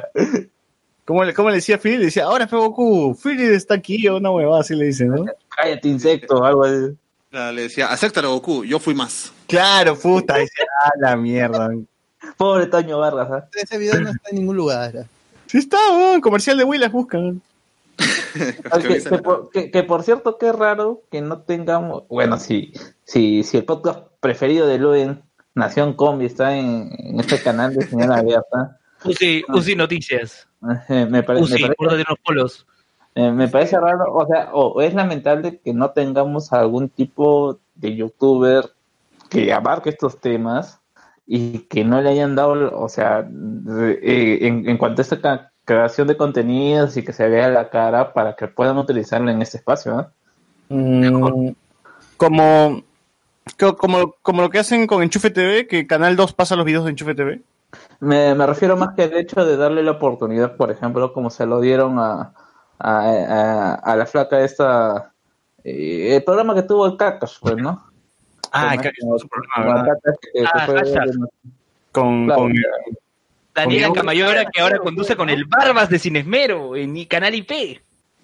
[1.08, 2.00] ¿Cómo, le, ¿Cómo le decía Phil?
[2.00, 5.24] Le decía, ahora fue Goku, Phil está aquí, o una huevada así le dice, ¿no?
[5.56, 6.98] Cállate, insecto, algo así.
[7.32, 9.32] Ya, Le decía, acéptalo Goku, yo fui más.
[9.48, 11.70] Claro, puta, dice, ah, la mierda.
[12.36, 13.48] Pobre Toño Vargas, ¿ah?
[13.56, 15.06] ese video no está en ningún lugar.
[15.46, 17.42] Sí está, weón, comercial de Willas, buscan.
[18.70, 22.04] Ah, Que, que por, que- que por cierto, qué raro que no tengamos.
[22.10, 22.72] Bueno, si,
[23.06, 25.22] si, si el podcast preferido de Luen,
[25.56, 28.78] Nación Combi, está en, en este canal de señal abierta,
[29.10, 30.48] Uzi, Uzi Noticias.
[30.90, 32.68] eh, me, pare- me Uzi, parece, los polos.
[33.16, 37.96] eh, me parece raro, o sea, o, es lamentable que no tengamos algún tipo de
[37.96, 38.66] youtuber
[39.30, 40.80] que abarque estos temas
[41.26, 43.28] y que no le hayan dado, o sea,
[44.02, 48.14] eh, en, en cuanto a esta creación de contenidos y que se vea la cara
[48.14, 50.08] para que puedan utilizarlo en este espacio, ¿no?
[50.70, 51.50] Mm,
[52.18, 52.82] como,
[53.60, 56.86] co- como, como lo que hacen con Enchufe TV, que Canal 2 pasa los videos
[56.86, 57.42] de Enchufe TV.
[58.00, 61.46] Me, me refiero más que el hecho de darle la oportunidad, por ejemplo, como se
[61.46, 62.34] lo dieron a,
[62.80, 65.12] a, a- a la flaca esta,
[65.64, 67.84] eh, el programa que tuvo el Cacas, pues, ¿no?
[68.52, 68.94] Ah, la Cacas
[70.46, 70.68] Ah.
[71.92, 72.54] Con, con-
[73.56, 77.82] Daniela Con- Camayora, que ahora conduce con el Barbas de Cinesmero en mi canal IP.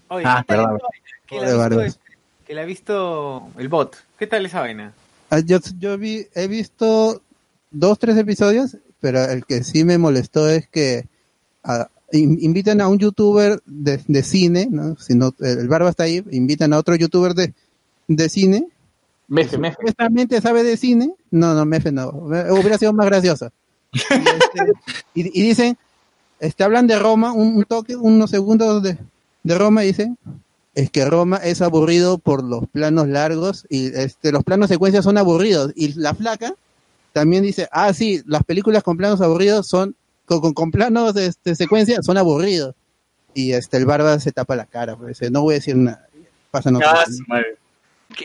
[0.10, 0.78] Oye, Ah, ¿qué tal
[1.26, 2.00] que la, ha visto,
[2.46, 3.96] que la ha visto el bot?
[4.20, 4.94] ¿Qué tal esa vaina?
[5.32, 7.20] Ah, Yo, yo vi, he visto
[7.72, 11.08] dos, tres episodios, pero el que sí me molestó es que
[11.66, 14.96] ah, in- invitan a un youtuber de, de cine, ¿no?
[14.98, 17.54] Si no, el Barba está ahí, invitan a otro youtuber de,
[18.08, 18.66] de cine,
[19.28, 19.76] Mefe, mefe.
[19.76, 23.52] supuestamente sabe de cine, no, no, Mefe no, hubiera sido más graciosa.
[23.94, 24.72] Y, este,
[25.16, 25.78] y- y dicen,
[26.40, 28.98] este, hablan de Roma, un, un toque, unos segundos de,
[29.44, 30.18] de Roma, y dicen,
[30.76, 35.18] es que Roma es aburrido por los planos largos y este, los planos secuencias son
[35.18, 35.72] aburridos.
[35.76, 36.56] Y la flaca
[37.14, 39.96] también dice, ah, sí, las películas con planos aburridos son,
[40.26, 42.76] con, con, con planos de este, secuencia son aburridos.
[43.34, 46.08] Y este, el barba se tapa la cara, pues, dice, no voy a decir nada.
[46.52, 47.42] Pasan otras Ah.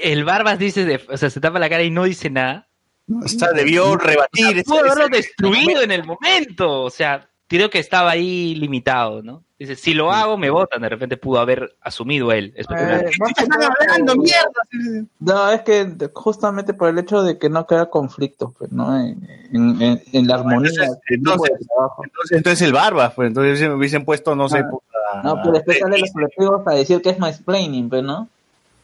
[0.02, 2.66] El Barbas dice, de- o sea, se tapa la cara y no dice nada.
[3.06, 4.48] No, O sea, debió rebatir.
[4.58, 6.82] ese- Pudo haberlo ese- destruido en el momento.
[6.82, 9.42] O sea, creo que estaba ahí limitado, ¿no?
[9.58, 10.80] Dice, si lo hago, me votan.
[10.82, 12.52] De repente pudo haber asumido él.
[12.56, 13.06] especular.
[13.06, 15.08] Eh, más que Están hablando, mierda.
[15.18, 18.96] No, es que justamente por el hecho de que no queda conflicto, pues, ¿no?
[19.00, 22.04] En, en, la armonía Entonces- entonces- trabajo.
[22.04, 24.70] Entonces, entonces el barba, pues entonces me hubiesen puesto, no sé, Ah.
[24.70, 25.22] puta.
[25.24, 28.28] No, pero después salen los colectivos a decir que es mansplaining, pues, ¿no?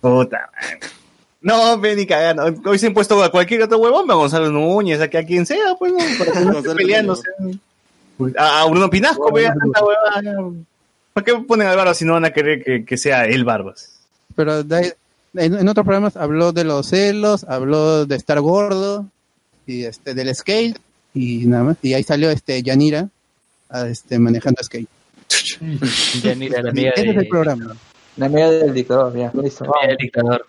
[0.00, 0.50] Puta.
[1.40, 2.46] No, ven ni cagando.
[2.68, 5.92] Hubiesen puesto a cualquier otro huevón, a Gonzalo Núñez, a, que a quien sea, pues,
[5.92, 5.98] ¿no?
[6.18, 7.28] Para que no peleándose.
[8.38, 10.50] A, a Bruno Pinasco, vea tanta huevada.
[11.12, 14.00] ¿Para qué ponen al barba si no van a querer que, que sea el barbas?
[14.36, 14.92] Pero de ahí-
[15.36, 19.06] en, en otros programas habló de los celos, habló de estar gordo
[19.66, 20.78] y este del skate
[21.12, 21.76] y nada más.
[21.82, 23.08] Y ahí salió este Yanira
[23.68, 24.88] a, este manejando skate.
[26.22, 27.74] Ya ni la amiga Ese es el programa.
[28.16, 29.64] La media del dictador, ya, listo.
[29.64, 30.46] la amiga del dictador.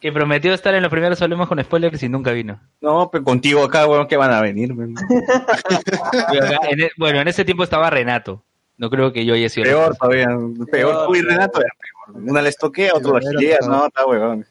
[0.00, 2.60] Que prometió estar en los primeros hablemos con spoilers y nunca vino.
[2.80, 4.94] No, pero contigo acá, weón, que van a venir, weón.
[6.30, 8.44] Pero acá, en e- bueno, en ese tiempo estaba Renato.
[8.76, 9.64] No creo que yo haya sido.
[9.64, 10.28] Peor todavía,
[10.70, 11.16] peor.
[11.16, 12.22] Y Renato era peor.
[12.30, 14.46] Una les toquea, otro la Pero, gilea, pero- no, está weón.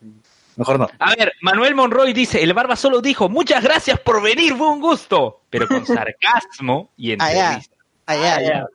[0.57, 0.89] Mejor no.
[0.99, 4.81] A ver, Manuel Monroy dice, el Barba solo dijo, muchas gracias por venir, fue un
[4.81, 5.41] gusto.
[5.49, 7.75] Pero con sarcasmo y entrevista.
[8.05, 8.65] Allá, ya.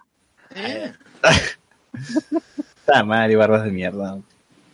[2.81, 4.19] Está mal y barbas de mierda.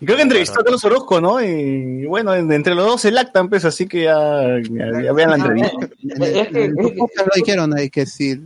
[0.05, 1.43] Creo que entrevistó a Carlos Orozco, ¿no?
[1.43, 5.31] Y bueno, en- entre los dos se lactan, pues, así que ya, ya- ya vean
[5.31, 5.89] la entrevista.
[6.03, 8.41] En el- en el podcast lo dijeron ahí que si,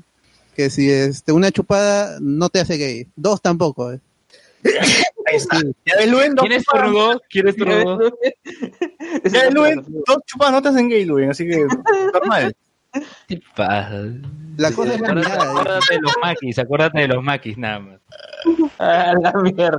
[0.57, 3.93] que si este, una chupada no te hace gay, dos tampoco.
[3.93, 4.01] eh.
[5.27, 5.61] Ahí está.
[5.87, 7.21] Ya ves, Luen, dos ¿Quién es chupadas- Torrugo?
[7.31, 7.57] ¿Quién es?
[9.33, 11.67] Ya ves, Luen, dos chupadas no te hacen gay, Luen, así que
[12.13, 12.55] normal.
[13.27, 14.03] ¿Qué pasa?
[14.59, 15.45] La cosa es la Acuérdate, mirada.
[15.45, 15.49] eh.
[15.51, 18.01] acuérdate de los maquis, acuérdate de los maquis nada más.
[18.79, 19.79] Ah, la mierda.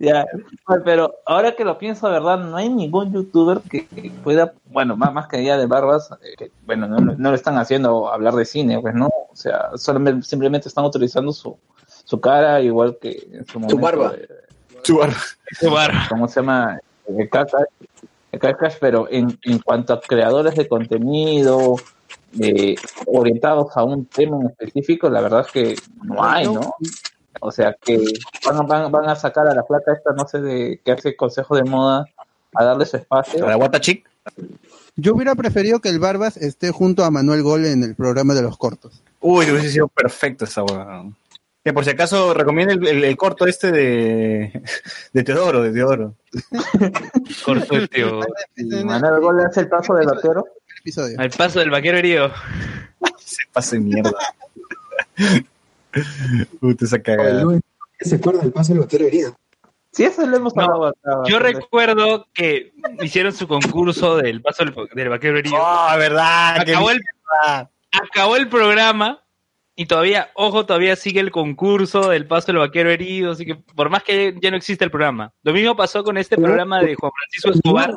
[0.00, 0.24] ya.
[0.66, 4.96] Ay, Pero ahora que lo pienso, verdad, no hay ningún youtuber que, que pueda, bueno,
[4.96, 8.34] más, más que ya de barbas, eh, que, bueno, no, no lo están haciendo hablar
[8.34, 11.58] de cine, pues no, o sea, solamente, simplemente están utilizando su,
[12.04, 13.80] su cara, igual que en su momento.
[13.82, 14.12] barba.
[14.12, 14.28] de-
[14.84, 15.16] Su barba.
[15.58, 16.06] Qué barba.
[16.08, 16.78] ¿Cómo se llama?
[17.08, 17.64] El Kakash,
[18.80, 21.76] pero en, en cuanto a creadores de contenido,
[22.40, 22.76] eh,
[23.06, 26.74] orientados a un tema en específico, la verdad es que no hay, ¿no?
[27.40, 28.02] O sea, que
[28.44, 31.56] van, van, van a sacar a la plata esta, no sé, de que hace consejo
[31.56, 32.06] de moda,
[32.54, 33.40] a darle su espacio.
[33.40, 34.08] Para Guata Chic.
[34.96, 38.42] Yo hubiera preferido que el Barbas esté junto a Manuel Gol en el programa de
[38.42, 39.00] los cortos.
[39.20, 41.04] Uy, hubiese sido perfecto esa hueá.
[41.64, 44.62] Que por si acaso recomiendo el, el- el corto este de,
[45.12, 46.14] de Teodoro, de Teodoro.
[47.44, 48.20] Corto el tío.
[48.56, 50.46] Y Manuel Gol hace el paso de lotero.
[50.80, 51.18] Episodio.
[51.20, 52.30] Al paso del vaquero herido.
[53.18, 54.12] Se pase mierda.
[56.60, 57.44] Puta esa cagada.
[58.00, 59.36] ¿Se acuerda del paso del vaquero herido?
[59.92, 60.94] Sí, eso lo hemos hablado.
[61.26, 62.72] Yo recuerdo que
[63.02, 65.56] hicieron su concurso del paso del, del vaquero herido.
[65.58, 66.62] Ah, verdad.
[66.64, 67.00] qué Acabó el,
[67.90, 69.22] acabó el programa
[69.80, 73.90] y todavía, ojo, todavía sigue el concurso del paso del vaquero herido, así que por
[73.90, 75.32] más que ya no existe el programa.
[75.44, 77.94] Lo mismo pasó con este programa de Juan Francisco Escobar.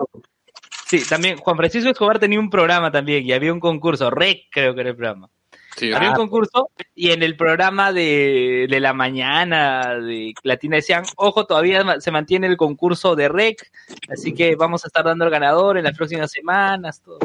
[0.85, 4.75] Sí, también Juan Francisco Escobar tenía un programa también y había un concurso, REC creo
[4.75, 5.27] que era el programa.
[5.75, 10.75] Sí, Había ah, un concurso y en el programa de, de la mañana de Latina
[10.75, 13.71] decían, ojo, todavía se mantiene el concurso de REC,
[14.07, 17.01] así que vamos a estar dando al ganador en las próximas semanas.
[17.01, 17.17] Todo.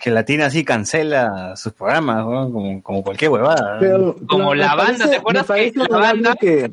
[0.00, 3.76] Que Latina así cancela sus programas, weón, como, como cualquier huevada.
[3.78, 6.36] Pero, Como pero la me banda, parece- ¿te acuerdas me parece que la honorable banda-
[6.40, 6.72] que,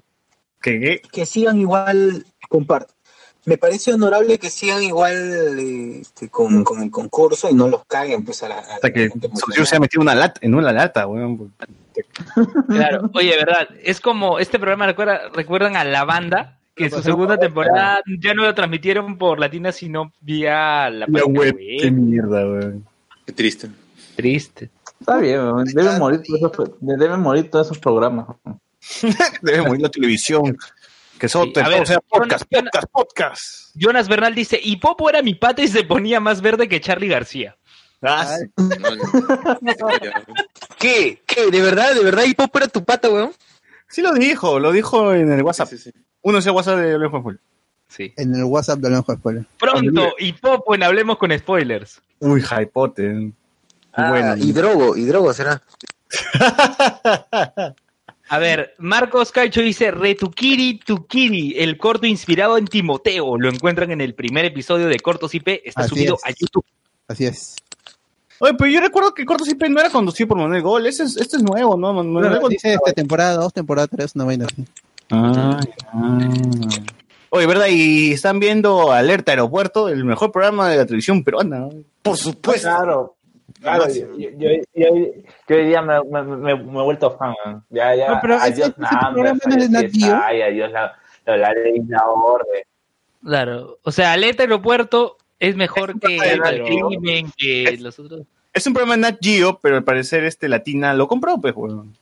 [0.61, 1.01] ¿Qué, qué?
[1.11, 2.93] que sigan igual, comparto.
[3.45, 5.57] Me parece honorable que sigan igual
[6.01, 8.91] este, con, con el concurso y no los caguen pues a la, a la Hasta
[8.91, 11.53] que gente Socio se ha metido una lata, en una lata, weón.
[12.67, 17.37] Claro, oye, verdad, es como este programa, recuerda, recuerdan a la banda, que su segunda
[17.37, 21.55] temporada ya no lo transmitieron por Latina, sino vía la La web.
[21.81, 22.85] qué mierda, weón.
[23.27, 23.69] Qué triste.
[24.15, 24.71] Triste.
[24.99, 28.25] Está bien, deben morir, todos esos, deben morir todos esos programas.
[29.41, 30.57] Debe morir la televisión.
[31.19, 33.71] Que eso Sí, ver, sea podcast, podcast, podcast.
[33.75, 37.07] Jonas Bernal dice, y Popo era mi pata y se ponía más verde que Charlie
[37.07, 37.57] García.
[38.01, 38.37] Ah.
[40.79, 41.21] ¿Qué?
[41.25, 41.51] ¿Qué?
[41.51, 41.95] ¿De verdad?
[41.95, 42.23] ¿De verdad?
[42.25, 43.31] ¿Y Pop era tu pata, weón?
[43.87, 45.69] Sí lo dijo, lo dijo en el WhatsApp.
[45.69, 45.99] Sí, sí, sí.
[46.21, 47.35] Uno es el WhatsApp de León Full.
[47.87, 48.13] Sí.
[48.17, 49.45] En el WhatsApp de Alonso Spoiler.
[49.57, 52.01] Pronto, y Popo en Hablemos con Spoilers.
[52.19, 53.31] Uy, hypote.
[53.94, 54.38] Ah, bueno.
[54.38, 55.61] y Drogo, y Drogo será.
[58.30, 63.38] A ver, Marcos Caicho dice, Retukiri Tukiri, el corto inspirado en Timoteo.
[63.38, 66.26] Lo encuentran en el primer episodio de Cortos IP, está Así subido es.
[66.26, 66.65] a YouTube.
[67.07, 67.56] Así es.
[68.39, 70.85] Oye, pero yo recuerdo que Corto Cipe no era conducido por Manuel Gol.
[70.85, 71.94] Ese es, este es nuevo, ¿no?
[71.94, 72.52] Manuel Gol.
[72.52, 74.65] Dice este, temporada 2, temporada 3, una vaina así.
[75.10, 75.60] Ah,
[75.94, 76.19] ah.
[77.29, 77.67] Oye, ¿verdad?
[77.69, 81.59] Y están viendo Alerta Aeropuerto, el mejor programa de la televisión peruana.
[81.59, 81.69] ¿no?
[82.01, 82.67] Por supuesto.
[82.69, 83.15] Claro,
[83.61, 85.11] claro, yo, yo, yo, yo-
[85.49, 87.33] yo hoy día me, me, me- me he vuelto fan.
[87.69, 90.15] Ya, ya, No, pero adiós es de Nat adiós Geo.
[90.17, 90.95] CSI, adiós la,
[91.25, 92.63] la, la ley la orden.
[93.23, 98.21] Claro, o sea, Alerta Aeropuerto es mejor que el crimen, que los otros.
[98.53, 101.93] Es un programa de Nat Geo, pero al parecer este Latina lo compró, pues, weón.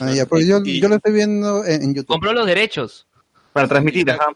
[0.00, 2.08] Ah, ya, porque yo, Y- yo lo estoy viendo en, en YouTube.
[2.08, 3.06] Compró los derechos.
[3.52, 4.28] Para transmitir, ajá.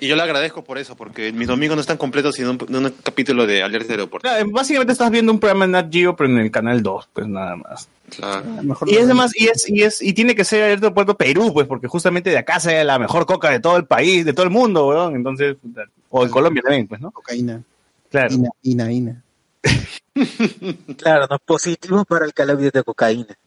[0.00, 3.46] Y yo le agradezco por eso, porque mis domingos no están completos sin un, capítulo
[3.46, 4.28] de Alerta de Aeropuerto.
[4.28, 7.26] Claro, Básicamente estás viendo un programa de Nat Geo, pero en el canal 2, pues
[7.26, 7.88] nada más.
[8.08, 8.44] Claro.
[8.62, 11.52] Mejor Y es además, y es, y es, y tiene que ser Alerta Aeropuerto Perú,
[11.52, 14.44] pues, porque justamente de acá sale la mejor coca de todo el país, de todo
[14.44, 15.16] el mundo, weón.
[15.16, 15.56] Entonces,
[16.10, 17.10] o en Colombia también, pues, ¿no?
[17.10, 17.62] Cocaína.
[18.10, 18.34] Claro.
[18.34, 19.22] Ina, ina, ina.
[20.98, 23.38] Claro, no positivo para el cannabis de cocaína.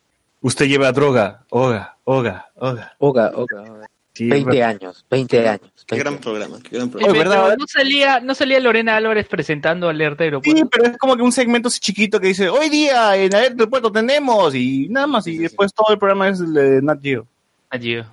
[0.42, 2.96] Usted lleva droga, oga, oga, oga.
[3.00, 3.88] Oga, oga, oga.
[4.14, 5.72] Sí, 20 años, 20 años.
[5.88, 6.22] Qué 20 gran años.
[6.24, 7.12] programa, qué gran programa.
[7.12, 7.58] Oye, pero ¿verdad?
[7.58, 10.62] no salía, no salía Lorena Álvarez presentando Alerta Aeropuerto.
[10.62, 13.56] Sí, pero es como que un segmento así chiquito que dice, hoy día en el
[13.70, 17.26] puerto tenemos, y nada más, y después todo el programa es el de Nat Geo.
[17.72, 18.04] Allí.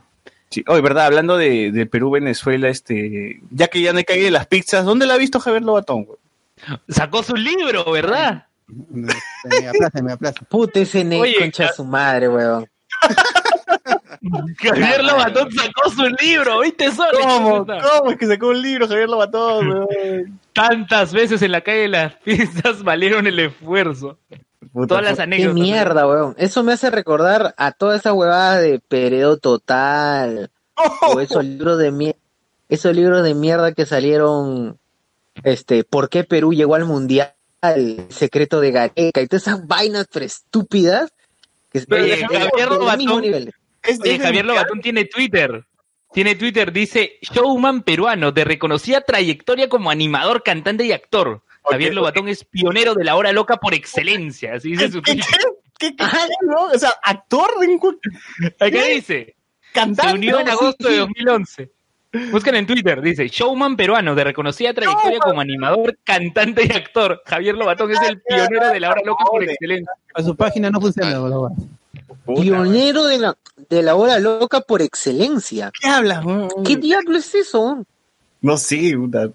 [0.48, 4.31] Sí, oye, verdad, hablando de, de Perú, Venezuela, este, ya que ya no caído de
[4.31, 6.05] las pizzas, ¿dónde la ha visto Javier Lobatón?
[6.05, 6.18] güey?
[6.89, 8.47] Sacó su libro, ¿verdad?
[8.66, 9.12] Me,
[9.44, 10.40] me aplaza, me aplaza.
[10.48, 12.66] Puta, ese ne Oye, concha de su madre, weón.
[14.59, 16.90] Javier Lobatón sacó su libro, ¿viste?
[16.92, 17.59] Solo, ¿Cómo?
[17.60, 17.78] chuta.
[17.80, 19.68] ¿Cómo es que sacó un libro Javier Lobatón?
[19.68, 20.40] weón?
[20.52, 24.18] Tantas veces en la calle de las pizzas valieron el esfuerzo.
[24.72, 25.55] Puta, Todas las Qué anécdotas.
[25.55, 26.34] mierda, weón.
[26.38, 30.51] Eso me hace recordar a toda esa huevada de periodo total.
[31.02, 32.18] O esos libros de mierda.
[32.68, 34.78] Esos libros de mierda que salieron.
[35.44, 37.32] Este, ¿por qué Perú llegó al mundial?
[37.62, 41.12] El secreto de Gareca y todas esas vainas pero estúpidas.
[41.70, 43.51] Que Pero de- Javier Lobatón-.
[43.82, 45.65] Es- Oye, es Javier Lobatón tiene Twitter.
[46.12, 51.43] Tiene Twitter, dice showman peruano de reconocida trayectoria como animador, cantante y actor.
[51.70, 54.55] Javier Lobatón es pionero de la hora loca por excelencia.
[54.55, 55.16] Así dice su ¿Qué,
[55.78, 56.05] qué, qué,
[56.48, 56.65] no?
[56.65, 58.01] O sea, actor, cu-
[58.59, 59.36] Acá dice,
[59.73, 60.09] cantante.
[60.11, 60.98] se unió en agosto Sí, de sí.
[61.01, 61.70] 2011.
[62.32, 67.23] Buscan en Twitter, dice showman peruano de reconocida trayectoria como animador, cantante y actor.
[67.24, 69.93] Javier Lobatón es el pionero de la hora loca por excelencia.
[70.15, 71.51] A su página no funciona, boludo.
[72.24, 73.37] Puta, Pionero de la,
[73.69, 75.70] de la hora loca por excelencia.
[75.81, 76.24] ¿Qué hablas?
[76.65, 77.85] ¿Qué diablo es eso?
[78.41, 79.28] No sé, puta.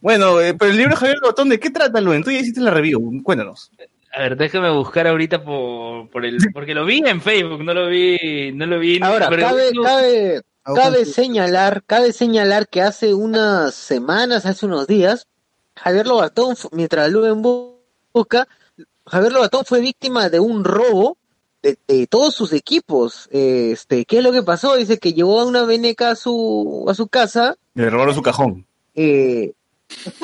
[0.00, 2.22] Bueno, eh, pero el libro de Javier Lobatón, ¿de qué trata, Luen?
[2.22, 3.70] Tú ya hiciste la review, cuéntanos.
[4.14, 7.88] A ver, déjame buscar ahorita por, por el, porque lo vi en Facebook, no lo
[7.88, 9.00] vi, no lo vi.
[9.02, 15.26] Ahora, pero- cabe, cabe, cabe señalar, cabe señalar que hace unas semanas, hace unos días,
[15.76, 18.48] Javier Lobatón, mientras lo en busca,
[19.06, 21.17] Javier Lobatón fue víctima de un robo
[21.62, 23.28] de, de todos sus equipos.
[23.30, 24.76] Este, ¿qué es lo que pasó?
[24.76, 28.66] Dice que llevó a una veneca a su, a su casa, Le robaron su cajón.
[28.94, 29.52] eh,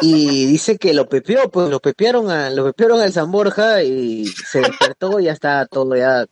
[0.02, 4.26] y dice que lo pepeó, pues lo pepearon a, lo pepearon al San Borja y
[4.26, 6.26] se despertó y ya está todo ya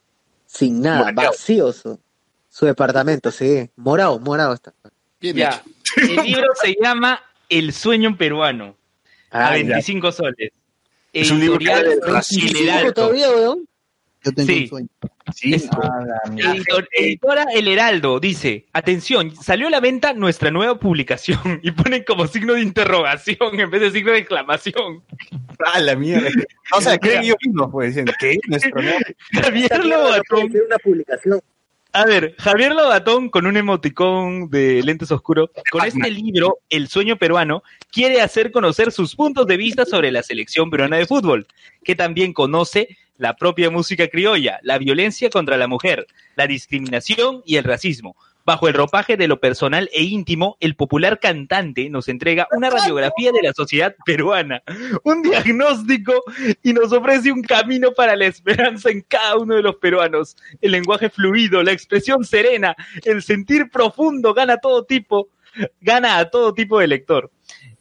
[0.47, 1.31] sin nada, Morado.
[1.31, 1.99] vacío su,
[2.51, 4.74] su departamento, sí, morado, morado está.
[5.19, 5.62] Bien Ya,
[5.97, 6.12] hecho.
[6.20, 8.77] el libro se llama El sueño peruano,
[9.31, 9.65] a Ah, ya.
[9.65, 10.51] 25 soles.
[11.15, 12.93] Es un libro que de 25 Heraldo.
[12.93, 13.66] todavía, weón.
[14.24, 14.62] Yo tengo Sí.
[14.62, 14.89] un sueño.
[15.35, 15.53] Sí.
[15.55, 22.05] Editor- editora El Heraldo dice, atención, salió a la venta nuestra nueva publicación y ponen
[22.07, 25.03] como signo de interrogación en vez de signo de exclamación.
[25.73, 26.28] Ah, la mierda.
[26.77, 28.36] O sea, creen ellos mismos, pues, dicen, ¿qué?
[28.49, 28.99] Nuestro nuevo-
[29.32, 31.40] Javier Lobatón una publicación.
[31.94, 37.16] A ver, Javier Lobatón con un emoticón de lentes oscuros, con este libro, El sueño
[37.19, 37.62] peruano,
[37.93, 41.47] quiere hacer conocer sus puntos de vista sobre la selección peruana de fútbol,
[41.85, 46.07] que también conoce la propia música criolla, la violencia contra la mujer,
[46.37, 48.17] la discriminación y el racismo.
[48.45, 53.31] Bajo el ropaje de lo personal e íntimo, el popular cantante nos entrega una radiografía
[53.31, 54.63] de la sociedad peruana,
[55.05, 56.13] un diagnóstico
[56.61, 60.37] y nos ofrece un camino para la esperanza en cada uno de los peruanos.
[60.61, 62.75] El lenguaje fluido, la expresión serena,
[63.05, 65.29] el sentir profundo gana todo tipo,
[65.81, 67.31] gana a todo tipo de lector.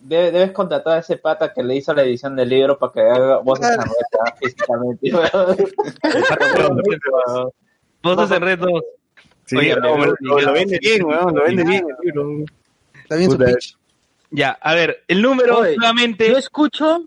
[0.00, 3.00] debes, debes contratar a ese pata que le hizo la edición del libro para que
[3.00, 3.38] haga
[3.72, 5.10] en reta físicamente.
[8.02, 8.82] Voces en red 2.
[9.44, 12.44] Sí, Oye, no, lo, lo- lo vende bien, weón, lo vende bien el libro.
[13.02, 13.38] Está bien su.
[14.30, 16.30] Ya, a ver, el número Oye, nuevamente.
[16.30, 17.04] Yo escucho.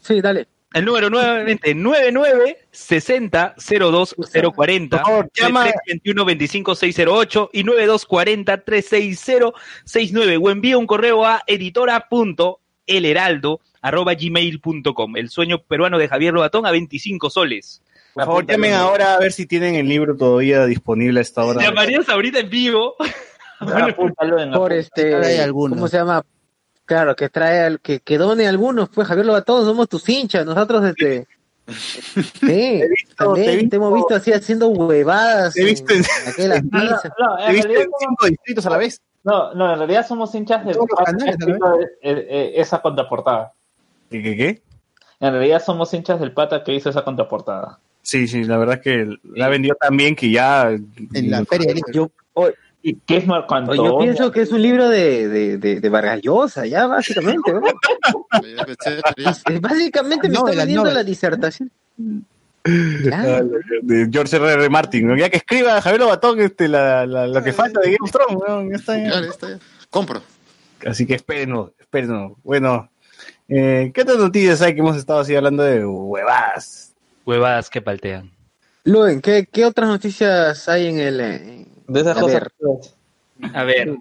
[0.00, 0.48] Sí, dale.
[0.74, 4.14] El número nuevamente 99 60 02
[4.54, 9.52] 040 Por favor, llama- 21 25 608 y 9240 360
[9.84, 16.66] 69 o envía un correo a editora.elheraldo arroba gmail.com el sueño peruano de Javier Lobatón
[16.66, 17.82] a 25 soles.
[18.14, 21.62] Por favor, llamen ahora a ver si tienen el libro todavía disponible a esta hora.
[21.62, 22.94] ¿Llamarías ahorita en vivo?
[23.58, 25.14] Apúntalo en la Por este.
[25.14, 25.76] Hay algunos.
[25.76, 26.22] ¿Cómo se llama?
[26.92, 30.82] Claro, que trae al, que, que done algunos, pues Javier Lobatón, somos tus hinchas, nosotros
[30.82, 31.26] desde.
[31.66, 32.82] Sí,
[33.16, 35.54] también te he te, hemos visto así haciendo huevadas.
[35.54, 36.00] te he visto en-
[36.36, 36.62] en aquellas
[37.18, 39.00] No, no, en realidad en cinco distritos a la vez.
[39.24, 41.78] No, no, en realidad somos hinchas de canales, ¿no?
[42.02, 43.54] esa contraportada.
[44.10, 44.62] ¿Qué, qué, qué?
[45.18, 47.78] En realidad somos hinchas del pata que hizo esa contraportada.
[48.02, 50.68] Sí, sí, la verdad es que la vendió tan bien que ya...
[50.68, 51.72] En la feria.
[51.90, 52.71] Yo, oye, ¿Y
[53.06, 53.84] qué es Marco Antonio?
[53.84, 57.52] yo pienso que es un libro de, de, de, de Vargas Llosa, ya, básicamente.
[59.60, 61.70] Básicamente me está vendiendo la disertación.
[62.62, 63.48] Claro.
[63.82, 64.52] De George R.
[64.52, 64.68] R.
[64.70, 65.16] Martin, ¿no?
[65.16, 68.70] ya que escriba Javier Lobatón este, la, la- lo que falta de Game of Thrones,
[68.70, 69.18] ya está, ya.
[69.28, 69.58] Está, ya.
[69.90, 70.22] Compro.
[70.86, 72.32] Así que espérenos, espérenos.
[72.44, 72.88] Bueno,
[73.48, 76.92] eh, ¿qué otras noticias hay que hemos estado así hablando de huevadas?
[77.26, 78.30] Huevadas que paltean.
[78.84, 81.66] Luen, ¿qué, ¿qué otras noticias hay en el...
[81.86, 82.42] De esas A cosas.
[82.42, 82.52] ver.
[83.54, 83.98] A ver,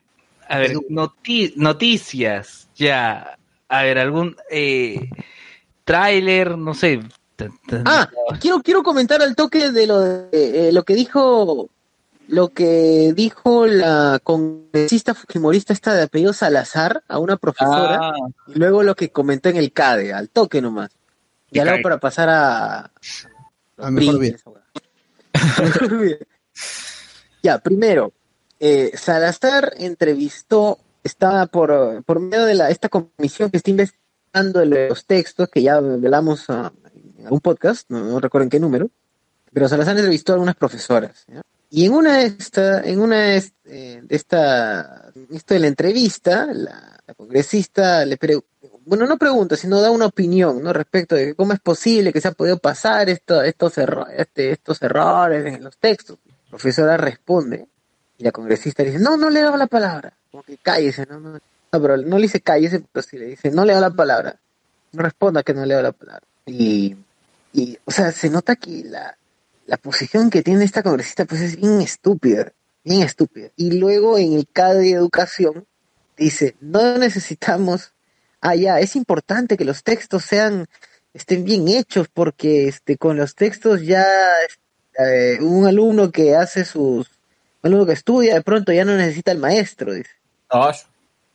[0.47, 3.37] a ver, noti- noticias, ya.
[3.69, 5.09] A ver, algún eh,
[5.83, 7.01] tráiler, no sé.
[7.85, 8.07] Ah,
[8.39, 10.29] quiero, quiero comentar al toque de lo, de,
[10.69, 11.69] eh, lo que dijo
[12.27, 18.13] lo que dijo la congresista fujimorista esta de apellido Salazar a una profesora Ah,
[18.47, 20.91] y luego lo que comentó en el CADE, al toque nomás.
[21.51, 22.91] Y luego para pasar a...
[23.77, 24.37] A mejor bien.
[27.41, 28.13] ya, primero,
[28.59, 35.05] eh, Salazar entrevistó, estaba por, por medio de la, esta comisión que está investigando los
[35.05, 36.71] textos, que ya velamos ah,
[37.17, 38.89] en un podcast, no, no recuerdo en qué número,
[39.53, 41.25] pero Salazar entrevistó a algunas profesoras.
[41.27, 41.41] ¿ya?
[41.69, 46.99] Y en una de esta, en una de, eh, esta, esto de la entrevista, la,
[47.07, 48.47] la congresista le preguntó,
[48.83, 50.73] bueno, no pregunta, sino da una opinión, ¿no?
[50.73, 54.81] Respecto de cómo es posible que se ha podido pasar esto, estos, erro- este, estos
[54.81, 56.17] errores en los textos.
[56.51, 57.65] Profesora responde
[58.17, 60.13] y la congresista dice, no, no le dado la palabra.
[60.29, 61.41] Como que cállese, no, no, no,
[61.81, 64.39] pero no le dice cállese, pero sí le dice, no le dado la palabra.
[64.91, 66.27] No responda que no le dado la palabra.
[66.45, 66.95] Y,
[67.53, 69.17] y o sea, se nota que la,
[69.65, 72.51] la posición que tiene esta congresista pues es bien estúpida,
[72.83, 73.49] bien estúpida.
[73.55, 75.65] Y luego en el CAD de educación
[76.17, 77.93] dice, no necesitamos,
[78.41, 80.67] ah ya, es importante que los textos sean,
[81.13, 84.05] estén bien hechos porque este, con los textos ya
[84.97, 87.07] eh, un alumno que hace sus,
[87.61, 90.11] un alumno que estudia de pronto ya no necesita el maestro, dice.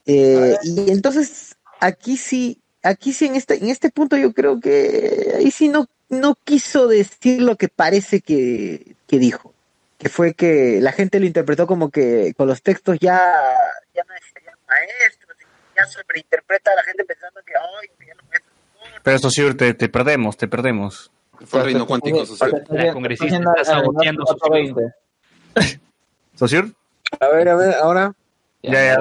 [0.07, 5.35] Eh, y entonces aquí sí, aquí sí en este, en este punto yo creo que
[5.37, 9.55] ahí sí no, no quiso decir lo que parece que, que dijo,
[9.99, 13.17] que fue que la gente lo interpretó como que con los textos ya,
[13.95, 18.15] ya no necesitarían maestros, y ya sobreinterpreta a la gente pensando que ay, que ya
[18.15, 18.55] maestros
[19.03, 21.11] Pero eso sí, te, te perdemos, te perdemos.
[21.45, 22.63] Fue el reino cuántico, socio.
[22.71, 24.95] La congresista está saboteando su 420.
[26.35, 26.73] ¿Sociur?
[27.21, 28.13] A ver, a ver, ahora,
[28.63, 28.97] Ya, ya.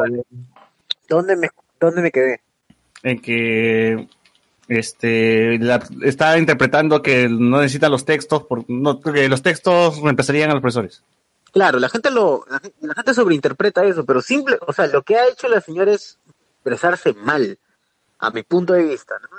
[1.10, 1.50] ¿dónde me,
[1.80, 2.42] dónde me quedé?
[3.04, 4.08] En que
[4.68, 10.50] este la, está interpretando que no necesita los textos, por, no, que los textos reemplazarían
[10.50, 11.04] a los profesores.
[11.52, 15.16] Claro, la gente lo, la, la gente sobreinterpreta eso, pero simple, o sea, lo que
[15.18, 16.18] ha hecho la señora es
[16.56, 17.58] expresarse mal,
[18.20, 19.35] a mi punto de vista, ¿no?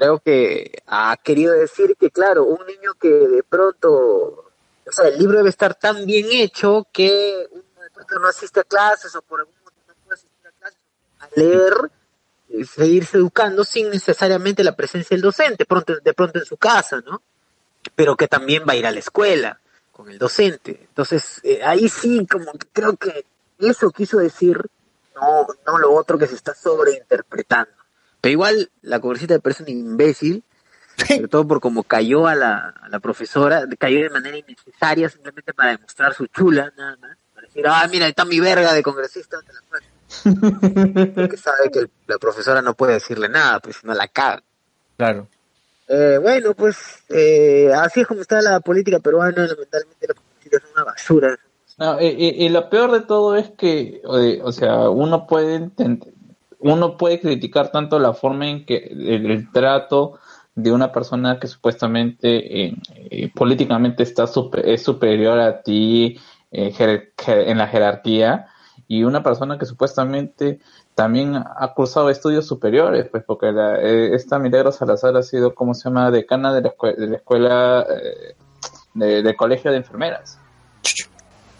[0.00, 5.18] Creo que ha querido decir que, claro, un niño que de pronto, o sea, el
[5.18, 9.20] libro debe estar tan bien hecho que uno de pronto no asiste a clases o
[9.20, 10.78] por algún motivo no puede asistir a clases,
[11.18, 11.90] a leer,
[12.48, 17.02] eh, seguirse educando sin necesariamente la presencia del docente, pronto, de pronto en su casa,
[17.04, 17.20] ¿no?
[17.94, 19.60] Pero que también va a ir a la escuela
[19.92, 20.80] con el docente.
[20.80, 23.26] Entonces, eh, ahí sí, como que creo que
[23.58, 24.64] eso quiso decir,
[25.14, 27.79] no, no lo otro que se está sobreinterpretando.
[28.20, 30.42] Pero igual, la congresista me parece un imbécil,
[30.96, 35.54] sobre todo por cómo cayó a la, a la profesora, cayó de manera innecesaria simplemente
[35.54, 37.16] para demostrar su chula, nada más.
[37.34, 39.90] Para decir, ah, mira, ahí está mi verga de congresista, te la muestro".
[41.14, 44.42] Porque sabe que el- la profesora no puede decirle nada, pues si no la caga.
[44.96, 45.26] Claro.
[45.88, 46.76] Eh, bueno, pues
[47.08, 51.38] eh, así es como está la política peruana, lamentablemente la política es una basura.
[51.78, 55.26] No, y, y- y lo peor de todo es que, o, de- o sea, uno
[55.26, 56.12] puede entender-
[56.60, 60.18] uno puede criticar tanto la forma en que el, el trato
[60.54, 62.74] de una persona que supuestamente eh,
[63.10, 66.18] eh, políticamente está super- es superior a ti
[66.50, 66.74] eh,
[67.26, 68.46] en la jerarquía
[68.88, 70.58] y una persona que supuestamente
[70.94, 75.84] también ha cursado estudios superiores, pues porque la- esta Milagro Salazar ha sido, ¿cómo se
[75.88, 77.86] llama?, decana de la, escue- de la escuela
[78.94, 80.38] de- del colegio de enfermeras.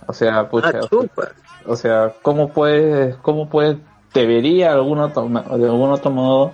[0.07, 0.89] O sea, pucha, Ah,
[1.67, 3.77] o sea, ¿cómo puedes, cómo puedes,
[4.15, 6.53] debería algún otro, de algún otro modo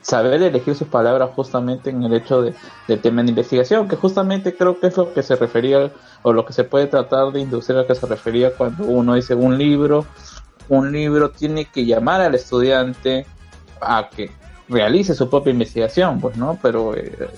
[0.00, 2.54] saber elegir sus palabras justamente en el hecho de,
[2.88, 5.90] del tema de investigación, que justamente creo que es lo que se refería,
[6.22, 9.34] o lo que se puede tratar de inducir a que se refería cuando uno dice
[9.34, 10.04] un libro,
[10.68, 13.26] un libro tiene que llamar al estudiante
[13.80, 14.30] a que
[14.68, 16.58] realice su propia investigación, pues, ¿no?
[16.60, 17.28] Pero eh,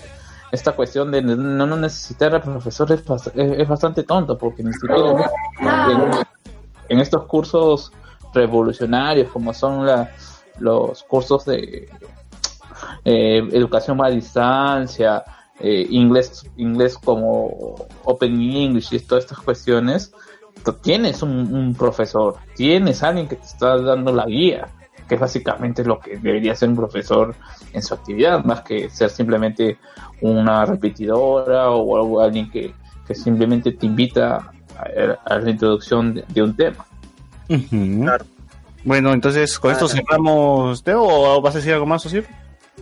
[0.52, 4.72] esta cuestión de no, necesitar al profesor es, bast- es- es bastante tonto, porque ni
[4.72, 5.30] siquiera
[6.88, 7.92] en estos cursos
[8.34, 10.10] revolucionarios como son la,
[10.58, 11.88] los cursos de
[13.04, 15.24] eh, educación a distancia,
[15.60, 17.74] eh, inglés, inglés como
[18.04, 20.12] Open English y todas estas cuestiones,
[20.82, 24.68] tienes un, profesor, tienes alguien que te está dando la guía.
[25.08, 27.34] que es básicamente lo que debería ser un profesor
[27.74, 29.76] en su actividad, más que ser simplemente
[30.22, 32.72] una repetidora o alguien que,
[33.14, 36.86] simplemente te invita a, a la introducción de un tema.
[38.84, 42.22] Bueno, entonces con esto cerramos, Teo, o vas a decir algo más, socio?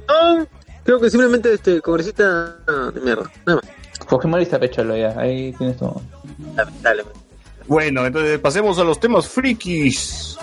[0.09, 0.47] No,
[0.85, 2.57] creo que simplemente este congresista
[2.93, 3.31] de mierda.
[3.47, 3.83] Nada más.
[4.09, 6.03] Fujimori pechalo ya, ahí tienes todo.
[6.55, 7.05] Dale, dale.
[7.67, 10.37] Bueno, entonces pasemos a los temas frikis.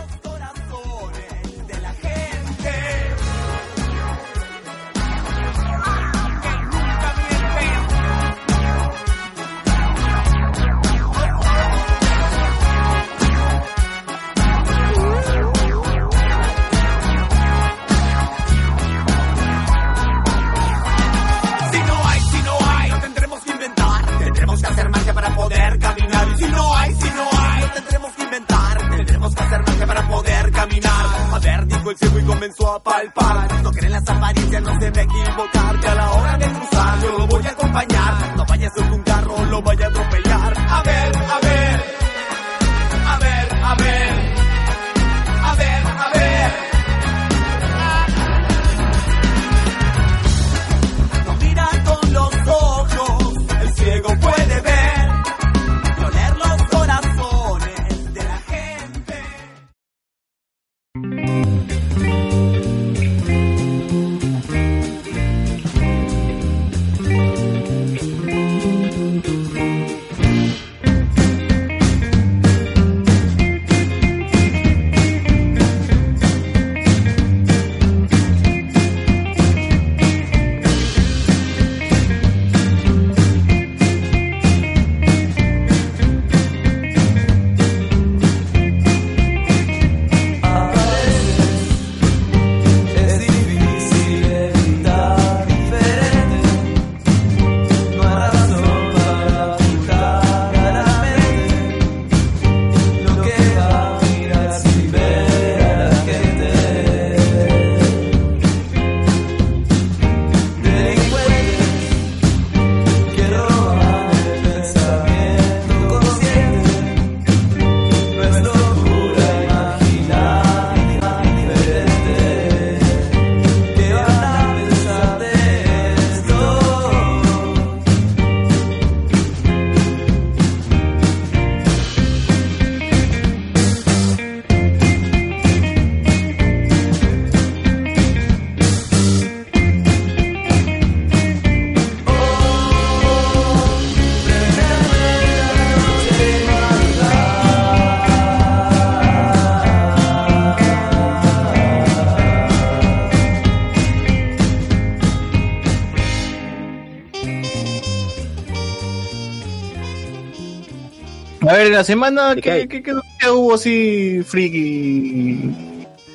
[161.69, 165.51] En la semana, ¿Qué ¿qué, qué, qué hubo así friki?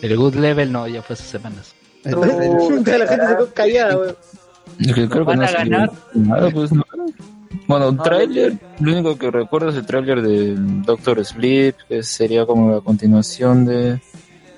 [0.02, 1.72] El Good Level no, ya fue hace semanas.
[2.02, 4.16] El- la gente se quedó callada, weón.
[4.92, 5.92] Creo que ¿Van no a ganar?
[6.14, 6.84] nada, pues, no.
[7.68, 10.54] Bueno, un tráiler, lo único que recuerdo es el tráiler de
[10.84, 14.00] Doctor Sleep, que sería como la continuación de,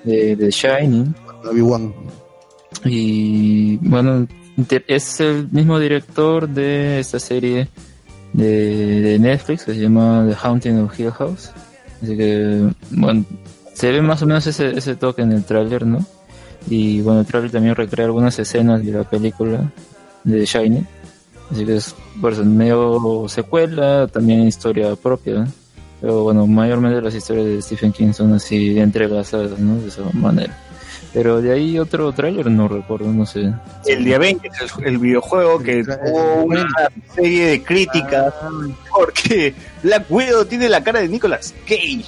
[0.02, 1.14] de, de Shining.
[1.44, 1.92] Obi-Wan.
[2.86, 4.26] Y bueno,
[4.88, 7.68] es el mismo director de esta serie
[8.36, 11.50] de, Netflix que se llama The Haunting of Hill House.
[12.02, 13.24] Así que, bueno,
[13.72, 16.04] se ve más o menos ese, ese toque en el tráiler, ¿no?
[16.68, 19.70] Y bueno, el tráiler también recrea algunas escenas de la película
[20.24, 20.86] de Shining.
[21.50, 25.46] Así que es por eso, medio secuela, también historia propia, ¿no?
[26.00, 29.80] Pero bueno, mayormente las historias de Stephen King son así entrelazadas, ¿no?
[29.80, 30.54] De esa manera.
[31.16, 33.50] Pero de ahí otro tráiler no recuerdo, no sé.
[33.86, 36.68] El de Avengers, el, el videojuego que tuvo una
[37.14, 38.34] serie de críticas
[38.90, 42.04] porque Black Widow tiene la cara de Nicolas Cage.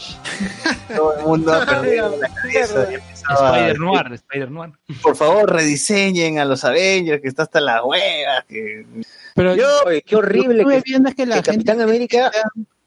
[0.94, 2.86] Todo el mundo ha perdido la cabeza
[3.30, 4.72] Spider Noir, Spider Noir.
[5.00, 8.44] Por favor, rediseñen a los Avengers, que está hasta la hueva.
[8.46, 8.84] Que...
[9.34, 11.64] Pero yo Oye, qué horrible lo que que, estuve viendo es que la que gente
[11.64, 12.30] Capitán América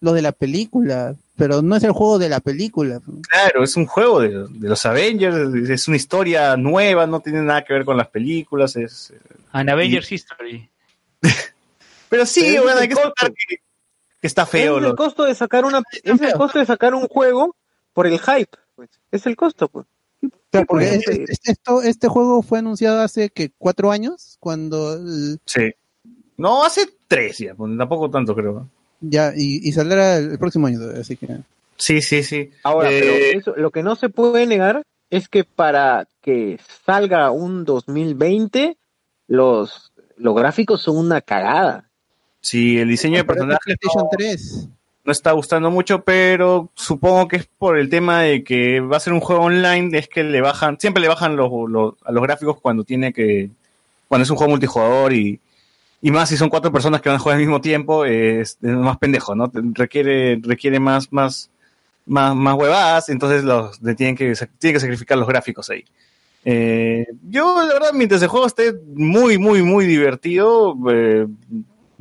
[0.02, 3.00] lo de la película, pero no es el juego de la película.
[3.30, 5.36] Claro, es un juego de, de los Avengers,
[5.70, 8.76] es una historia nueva, no tiene nada que ver con las películas.
[8.76, 9.14] Es...
[9.52, 10.70] An Avengers History.
[12.10, 13.56] Pero sí, bueno, hay que aceptar que,
[14.20, 14.80] que está feo.
[14.80, 17.56] es el costo de sacar una es el costo de sacar un juego
[17.94, 18.90] por el hype, pues.
[19.12, 19.86] Es el costo, pues.
[20.50, 21.22] Claro, porque puede es- ser?
[21.30, 25.72] es- esto, este juego fue anunciado hace que cuatro años, cuando el- Sí.
[26.38, 28.68] No, hace tres ya, pues, tampoco tanto creo.
[29.02, 31.28] Ya y, y saldrá el, el próximo año, así que
[31.78, 32.52] Sí, sí, sí.
[32.64, 37.32] Ahora, Eh, pero eso, lo que no se puede negar es que para que salga
[37.32, 38.78] un 2020,
[39.28, 41.90] los, los gráficos son una cagada.
[42.40, 44.68] Sí, el diseño de personajes PlayStation no, 3.
[45.06, 49.02] no está gustando mucho, pero supongo que es por el tema de que va a
[49.02, 52.22] ser un juego online, es que le bajan, siempre le bajan los, los- a los
[52.24, 53.50] gráficos cuando tiene que,
[54.08, 55.40] cuando es un juego multijugador y,
[56.02, 58.72] y más si son cuatro personas que van a jugar al mismo tiempo, es, es
[58.72, 59.52] más pendejo, ¿no?
[59.54, 61.52] Requiere, requiere más, más,
[62.06, 65.86] más, más huevadas, entonces los tienen que, tienen que sacrificar los gráficos ahí.
[66.44, 71.28] Eh, yo, la verdad, mientras el juego esté muy, muy, muy divertido, eh,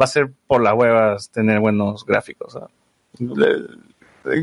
[0.01, 2.56] va a ser por las huevas tener buenos gráficos.
[2.56, 2.68] ¿ah?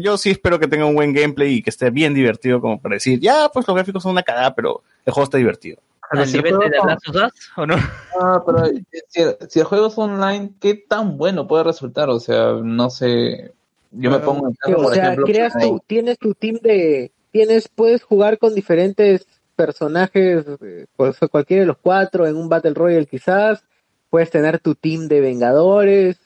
[0.02, 2.96] Yo sí espero que tenga un buen gameplay y que esté bien divertido como para
[2.96, 5.82] decir, ya, pues los gráficos son una cagada, pero el juego está divertido.
[6.10, 7.76] ¿Al si el nivel de Last of Us, o no?
[8.20, 8.66] Ah, pero
[9.10, 12.10] si, si el juego es online, ¿qué tan bueno puede resultar?
[12.10, 13.54] O sea, no sé.
[13.92, 16.34] Yo me Bueno, pongo en Sí, caso, o por sea, ejemplo, creas tu, tienes tu
[16.34, 19.26] team de, tienes, puedes jugar con diferentes
[19.56, 23.64] personajes, eh, pues cualquiera de los cuatro en un Battle Royale quizás,
[24.10, 26.18] puedes tener tu team de Vengadores,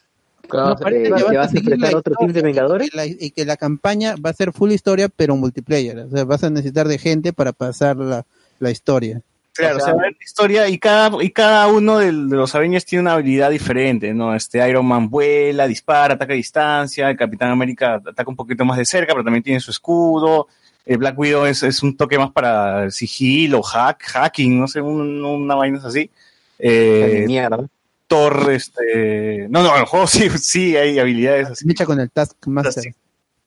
[0.47, 2.89] Claro, no, parece que que vas a enfrentar otro team de historia, Vengadores.
[2.91, 5.97] Y, la- y que la campaña va a ser full historia, pero multiplayer.
[5.99, 8.25] O sea, vas a necesitar de gente para pasar la,
[8.59, 9.21] la historia.
[9.53, 12.11] Claro, O o sea, sea, va a haber historia y cada, y cada uno de,
[12.13, 14.33] los Avengers tiene una habilidad diferente, ¿no?
[14.33, 18.77] Este Iron Man vuela, dispara, ataca a distancia, el Capitán América ataca un poquito más
[18.77, 20.47] de cerca, pero también tiene su escudo.
[20.85, 25.23] El Black Widow es, es un toque más para sigilo, hack, hacking, no sé, un-
[25.23, 26.09] una vaina así.
[26.57, 27.65] Eh, Mierda.
[28.07, 29.47] Thor, este...
[29.49, 31.67] No, no, en el juego sí, sí hay habilidades así.
[31.67, 32.93] Lucha con el Taskmaster.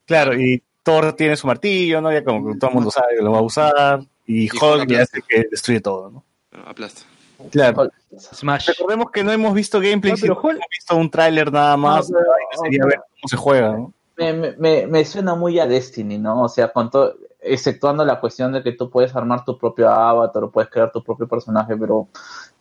[0.06, 2.12] Claro, y Thor tiene su martillo, ¿no?
[2.12, 4.00] Ya como todo el mundo sabe que lo va a usar.
[4.26, 6.24] Y Y Hulk hace que destruye todo, ¿no?
[6.66, 7.02] Aplasta.
[7.50, 7.90] Claro.
[8.16, 8.68] Smash.
[8.68, 12.08] Recordemos que no hemos visto gameplay, No, pero Hulk- hemos visto un tráiler nada más.
[12.10, 13.92] No, pero- sería ver cómo se juega, ¿no?
[14.16, 16.42] me, me- me, me suena muy a Destiny, ¿no?
[16.44, 20.44] O sea, con todo, exceptuando la cuestión de que tú puedes armar tu propio avatar
[20.44, 22.06] o puedes crear tu propio personaje, pero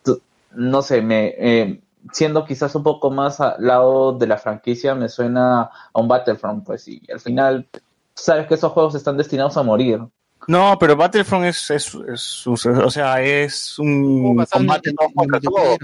[0.03, 0.19] tú-
[0.56, 1.80] no sé, me eh,
[2.11, 5.61] siendo quizás un poco más al lado de la franquicia, me suena
[5.94, 7.68] a un Battlefront, pues, y al final
[8.15, 10.02] sabes que esos juegos están destinados a morir.
[10.48, 15.40] No, pero Battlefront es, es, es- o sea, es un combate en- todo en contra
[15.40, 15.78] todo.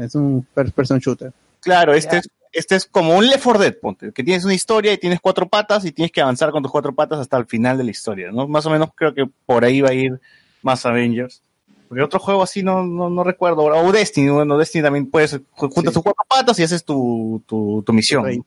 [0.00, 1.32] Es un first person shooter.
[1.60, 4.92] Claro, este es, este es como un Left 4 Dead, ponte, que tienes una historia
[4.92, 7.78] y tienes cuatro patas y tienes que avanzar con tus cuatro patas hasta el final
[7.78, 8.46] de la historia, ¿no?
[8.48, 10.20] Más o menos creo que por ahí va a ir
[10.62, 11.40] más Avengers.
[11.88, 13.64] Porque otro juego así no, no, no recuerdo.
[13.64, 17.92] O Destiny, bueno, Destiny también puedes, juntas tus cuatro patas y haces tu, tu, tu
[17.92, 18.44] misión.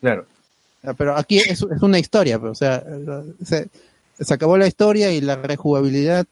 [0.00, 0.24] Claro.
[0.84, 2.82] Ah, Pero aquí es, es una historia, pero, o sea,
[3.44, 3.68] se,
[4.18, 6.26] se acabó la historia y la rejugabilidad,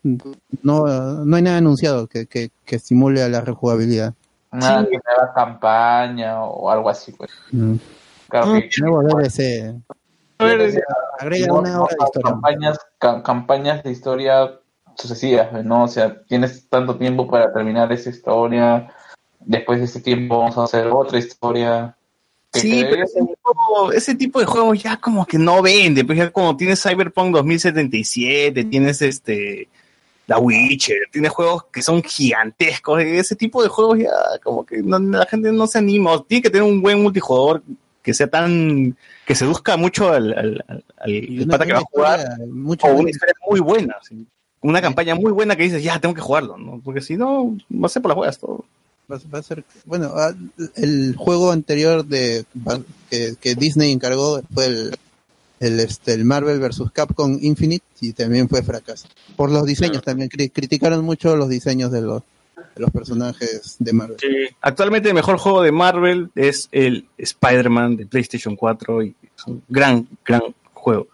[0.63, 0.85] no,
[1.25, 4.15] no hay nada anunciado que, que, que simule a la rejugabilidad.
[4.53, 7.31] Nada que nueva campaña o algo así, pues.
[7.51, 7.75] Mm.
[8.29, 9.75] Claro que Nuevo DLC.
[10.39, 10.83] A ver,
[11.19, 12.31] Agrega No, una no, hora de historia.
[12.33, 14.51] Campañas, ca- campañas de historia
[14.97, 15.85] sucesivas, ¿no?
[15.85, 18.93] O sea, tienes tanto tiempo para terminar esa historia.
[19.41, 21.97] Después de ese tiempo vamos a hacer otra historia.
[22.61, 26.31] Sí, pero ese tipo, ese tipo de juegos ya como que no vende, pues ya
[26.31, 29.69] como tienes Cyberpunk 2077, tienes este
[30.27, 34.11] The Witcher, tienes juegos que son gigantescos, ese tipo de juegos ya
[34.43, 37.63] como que no- la gente no se anima, tiene que tener un buen multijugador
[38.03, 40.65] que sea tan, que seduzca mucho al, al,
[40.99, 44.27] al- pata que va a jugar, historia mucho o una historia muy buena, sí.
[44.61, 46.81] una campaña muy buena que dices, ya tengo que jugarlo, ¿no?
[46.85, 48.65] Porque si no, va a ser por las juegas todo.
[49.11, 50.33] Va, va a ser, bueno, ah,
[50.77, 52.45] el juego anterior de
[53.11, 54.97] que, que Disney encargó fue el,
[55.61, 56.85] el, este, el Marvel vs.
[56.93, 59.07] Capcom Infinite y también fue fracaso.
[59.37, 62.23] Por los diseños también, cri- criticaron mucho los diseños de los,
[62.57, 64.17] de los personajes de Marvel.
[64.63, 69.63] Actualmente el mejor juego de Marvel es el Spider-Man de PlayStation 4 y es un
[69.69, 71.09] gran, gran juego.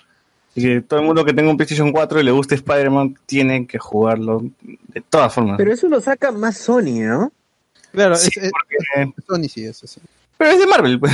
[0.52, 3.66] Así que todo el mundo que tenga un PlayStation 4 y le guste Spider-Man tiene
[3.66, 5.58] que jugarlo de todas formas.
[5.58, 7.32] Pero eso lo saca más Sony, ¿no?
[7.92, 10.00] Claro, Sí, es, es- porque- Sony sí, eso sí.
[10.36, 11.12] pero es de Marvel, pues,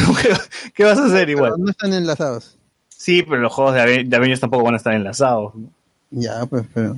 [0.74, 1.52] ¿qué, vas a hacer igual?
[1.52, 2.56] Pero no están enlazados.
[2.88, 5.54] Sí, pero los juegos de, Ave- de Avengers tampoco van a estar enlazados.
[5.54, 5.68] ¿no?
[6.10, 6.96] Ya, pues, pero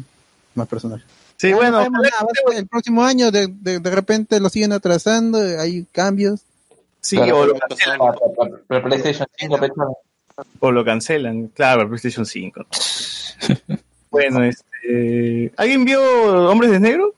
[0.55, 1.07] más personajes.
[1.37, 1.87] Sí, Ah, bueno,
[2.57, 6.41] el próximo año de, de, de repente lo siguen atrasando, hay cambios.
[7.01, 9.75] sí, Claro, o, lo cancelan, Para, para- para PlayStation 5, pecho.
[10.61, 12.67] o lo cancelan, claro, el PlayStation 5.
[14.11, 16.01] bueno, este, ¿alguien vio
[16.51, 17.15] Hombres de Negro?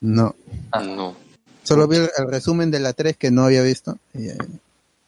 [0.00, 0.34] No.
[0.82, 1.16] No.
[1.64, 3.98] Solo vi el, el resumen de la 3 que no había visto.
[4.14, 4.38] Y, eh,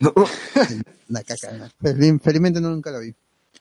[0.00, 0.12] No.
[1.08, 1.70] una caca.
[1.80, 3.14] Fel- Felizmente no, nunca la vi.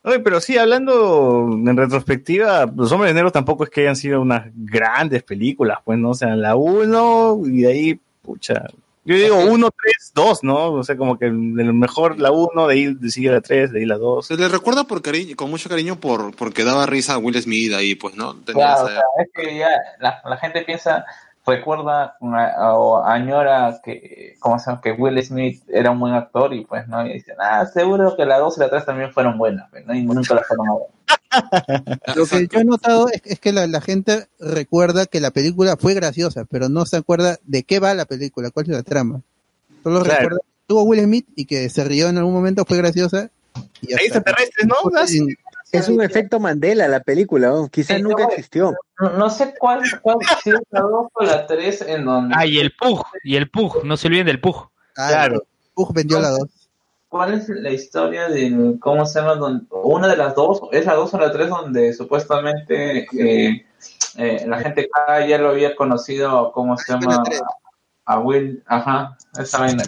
[0.04, 4.22] Oye, pero sí, hablando en retrospectiva, Los Hombres de Negro tampoco es que hayan sido
[4.22, 6.12] unas grandes películas, pues, ¿no?
[6.12, 8.66] O sea, la 1 y de ahí, pucha,
[9.04, 10.74] Yo digo 1, 3, 2, ¿no?
[10.74, 13.80] O sea, como que de lo mejor la 1, de ahí sigue la 3, de
[13.80, 14.28] ahí la 2.
[14.28, 17.74] Se le recuerda por cariño, con mucho cariño por porque daba risa a Will Smith
[17.74, 18.36] ahí, pues, ¿no?
[18.36, 19.70] Tenía Claro, o esa- sea, es que ya
[20.00, 21.04] la, la gente piensa,
[21.46, 24.82] recuerda una- o añora que, ¿cómo se llama?
[24.82, 28.26] Que Will Smith era un buen actor y pues no, y dicen, ah, seguro que
[28.26, 29.94] la 2 y la 3 también fueron buenas, pues, ¿no?
[29.94, 30.88] y nunca las fueron a ver.
[32.16, 35.76] Lo que yo he notado es, es que la, la gente recuerda que la película
[35.78, 39.22] fue graciosa, pero no se acuerda de qué va la película, cuál es la trama.
[39.84, 40.20] Solo Claro.
[40.22, 43.30] recuerda que tuvo Will Smith y que se rió en algún momento, fue graciosa.
[43.82, 44.76] Y Ahí extraterrestres, ¿no?
[45.76, 47.68] Es un efecto Mandela la película, ¿no?
[47.69, 48.73] quizás Sí, nunca no, existió.
[48.99, 52.35] No, no sé cuál, cuál si es la 2 o la 3 en donde...
[52.38, 54.69] Ah, y el Pug, y el Pug, no se olviden del Pug.
[54.97, 55.43] Ah, Claro.
[55.73, 56.47] Pug vendió la dos.
[57.10, 59.35] ¿Cuál es la historia de cómo se llama?
[59.35, 63.65] Don- una de las dos, es la dos o la tres donde supuestamente eh,
[64.18, 67.23] eh, la gente acá ya lo había conocido, ¿cómo se llama?
[68.07, 69.84] A Will, ajá, esa vaina.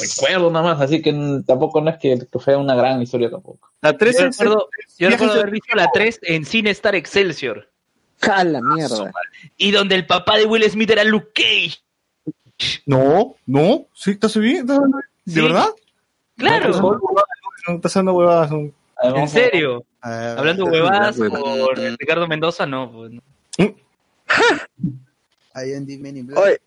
[0.00, 1.12] Recuerdo nada más, así que
[1.46, 3.70] tampoco no es que, que fue una gran historia tampoco.
[3.82, 4.68] La 3 Yo recuerdo,
[4.98, 7.68] yo recuerdo haber visto la 3 en Cine Star Excelsior.
[8.20, 9.12] ¡Ja, la mierda!
[9.56, 11.78] Y donde el papá de Will Smith era Luke Cage.
[12.86, 14.66] No, no, sí, ¿estás bien?
[14.66, 14.76] ¿De
[15.26, 15.40] Sí.
[15.42, 15.68] verdad?
[16.36, 16.70] Claro,
[17.68, 18.50] No, estás haciendo huevadas.
[18.50, 18.72] no.
[19.02, 19.84] en serio.
[20.00, 22.90] Hablando huevadas por Ricardo Mendoza, no.
[22.90, 23.22] pues, no.
[25.54, 26.34] ahí en The.
[26.38, 26.60] Oye,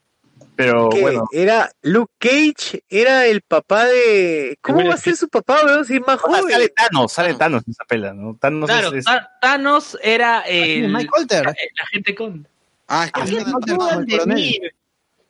[0.66, 1.02] Pero ¿qué?
[1.02, 4.58] bueno, Era Luke Cage, era el papá de...
[4.62, 6.50] ¿Cómo va a ser su papá, weón, si es más Ah, joven?
[6.52, 8.36] sale Thanos, sale Thanos en esa pela, ¿no?
[8.40, 9.06] Thanos claro, es,
[9.42, 11.46] Thanos era el, Mike Colter.
[11.46, 11.54] la
[11.92, 12.48] gente con.
[12.88, 14.58] Ah, es que Ah, no, Dudan de mí.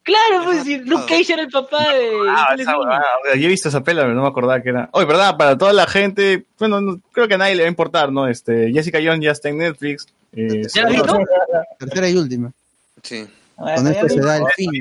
[0.04, 2.10] Claro, pues si Luke Cage era el papá de.
[2.28, 4.90] Ah, esa sea, yo he visto esa pela, pero no me acordaba que era.
[4.94, 7.70] Oye, verdad, para toda la gente, bueno, no- creo que a nadie le va a
[7.70, 8.28] importar, ¿no?
[8.28, 10.08] Este, Jessica Jones ya está en Netflix.
[10.34, 11.20] eh, ¿Ya la visto?
[11.78, 12.52] Tercera y última.
[13.04, 13.28] Sí.
[13.62, 14.72] Con esto se da el fin.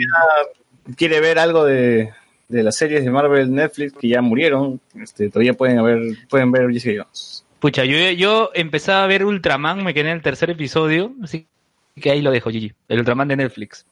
[0.97, 2.13] quiere ver algo de,
[2.49, 6.71] de las series de Marvel Netflix que ya murieron, este, todavía pueden haber, pueden ver
[6.71, 7.45] Jessica Jones.
[7.61, 11.47] Pucha, yo, yo empezaba a ver Ultraman, me quedé en el tercer episodio, así
[12.01, 12.73] que ahí lo dejo, Gigi.
[12.89, 13.87] El Ultraman de Netflix.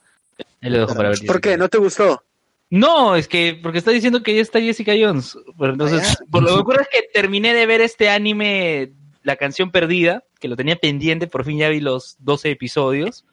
[0.60, 1.18] Ahí lo dejo para ver.
[1.26, 1.56] ¿Por qué?
[1.56, 2.22] ¿No te gustó?
[2.70, 5.38] No, es que porque está diciendo que ya está Jessica Jones.
[5.58, 8.92] Pero entonces, por lo que ocurre es que terminé de ver este anime,
[9.22, 13.24] La canción perdida, que lo tenía pendiente, por fin ya vi los 12 episodios.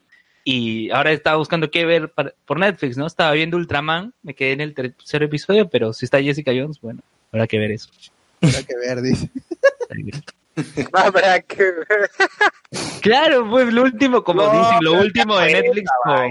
[0.48, 3.04] Y ahora estaba buscando qué ver para- por Netflix, ¿no?
[3.08, 7.00] Estaba viendo Ultraman, me quedé en el tercer episodio, pero si está Jessica Jones, bueno,
[7.32, 7.88] habrá que ver eso.
[8.40, 9.28] Habrá que ver, dice.
[10.92, 12.10] Habrá que ver.
[13.02, 16.30] Claro, pues lo último, como No, dicen, lo último de Netflix con.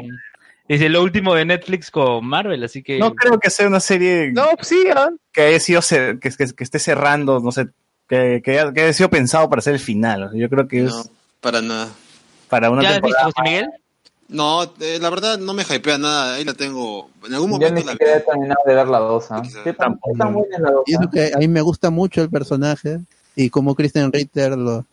[0.67, 2.97] Dice lo último de Netflix con Marvel, así que.
[2.97, 5.09] No creo que sea una serie No, pues sí, ¿ah?
[5.33, 7.67] que haya sido que, que- que esté cerrando, no sé,
[8.07, 10.23] que, que haya, que haya sido pensado para ser el final.
[10.23, 11.11] o sea, yo creo que No, es
[11.41, 11.89] para nada.
[12.49, 13.25] para una ¿Ya has visto, temporada.
[13.25, 13.69] José Miguel?
[14.27, 16.35] No, eh, la verdad no me hypea nada.
[16.35, 17.09] Ahí la tengo.
[17.25, 19.31] En algún Yo momento ni la siquiera he terminado de ver la 2.
[19.31, 19.41] ¿ah?
[19.43, 19.63] Quizá.
[19.63, 20.83] ¿Qué tan, tan buena es la 2?
[20.87, 22.99] Y eso que a mí me gusta mucho el personaje
[23.35, 24.85] y cómo Christian Ritter lo,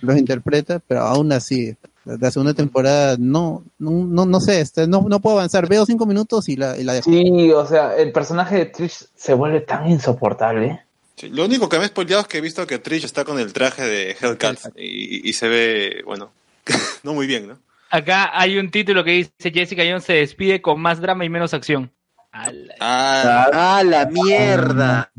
[0.00, 5.04] los interpreta, pero aún así, la segunda temporada no, no, no, no sé, este, no,
[5.08, 5.68] no puedo avanzar.
[5.68, 7.10] Veo cinco minutos y la, y la dejo.
[7.10, 10.80] Sí, o sea, el personaje de Trish se vuelve tan insoportable.
[11.16, 13.38] Sí, Lo único que me he spoileado es que he visto que Trish está con
[13.38, 16.30] el traje de Hellcat y, y se ve, bueno,
[17.02, 17.58] no muy bien, ¿no?
[17.90, 21.52] Acá hay un título que dice Jessica Jones se despide con más drama y menos
[21.54, 21.90] acción.
[22.32, 25.10] Ah, ¡Ah, la mierda!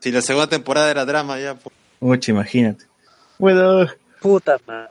[0.00, 1.54] si la segunda temporada era drama ya.
[1.54, 1.74] pues.
[2.00, 2.84] Mucho, imagínate.
[3.38, 3.86] Bueno,
[4.20, 4.90] Puta madre.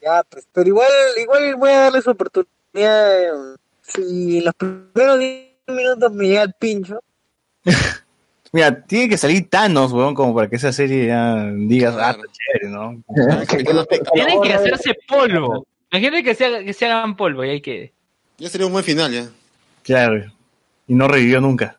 [0.00, 0.88] Ya, pues, pero igual,
[1.20, 2.48] igual voy a darle su oportunidad.
[2.74, 3.28] eh,
[3.82, 7.00] Si en los primeros 10 minutos me llega el pincho.
[8.52, 12.72] mira, tiene que salir Thanos, weón, como para que esa serie ya digas, ah, chévere,
[12.72, 13.02] ¿no?
[14.12, 15.66] Tienen que hacerse polvo.
[15.94, 17.92] Imagínate que se, haga- que se hagan polvo y ahí quede.
[18.38, 19.28] Ya sería un buen final ya.
[19.84, 20.24] Claro.
[20.88, 21.78] Y no revivió nunca.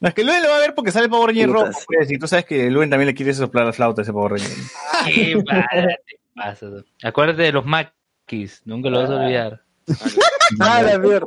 [0.00, 2.16] No, es que Luen lo va a ver porque sale Power Ranger rojo, pues, y
[2.18, 4.56] tú sabes que Luen también le quiere soplar la flauta a ese Power Ranger.
[5.14, 5.42] ¿Qué
[6.34, 6.66] pasa?
[7.02, 9.62] Acuérdate de los maquis, nunca lo vas a olvidar.
[10.58, 11.26] ¡Ah, la mierda!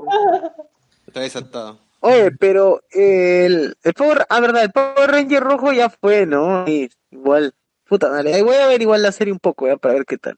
[1.06, 1.80] Está desatado.
[2.00, 6.66] Oye, pero el, el Power, ah, verdad, el Power Ranger rojo ya fue, ¿no?
[6.66, 7.54] Sí, igual.
[7.88, 10.18] Puta madre, ahí voy a ver igual la serie un poco, ya, para ver qué
[10.18, 10.36] tal.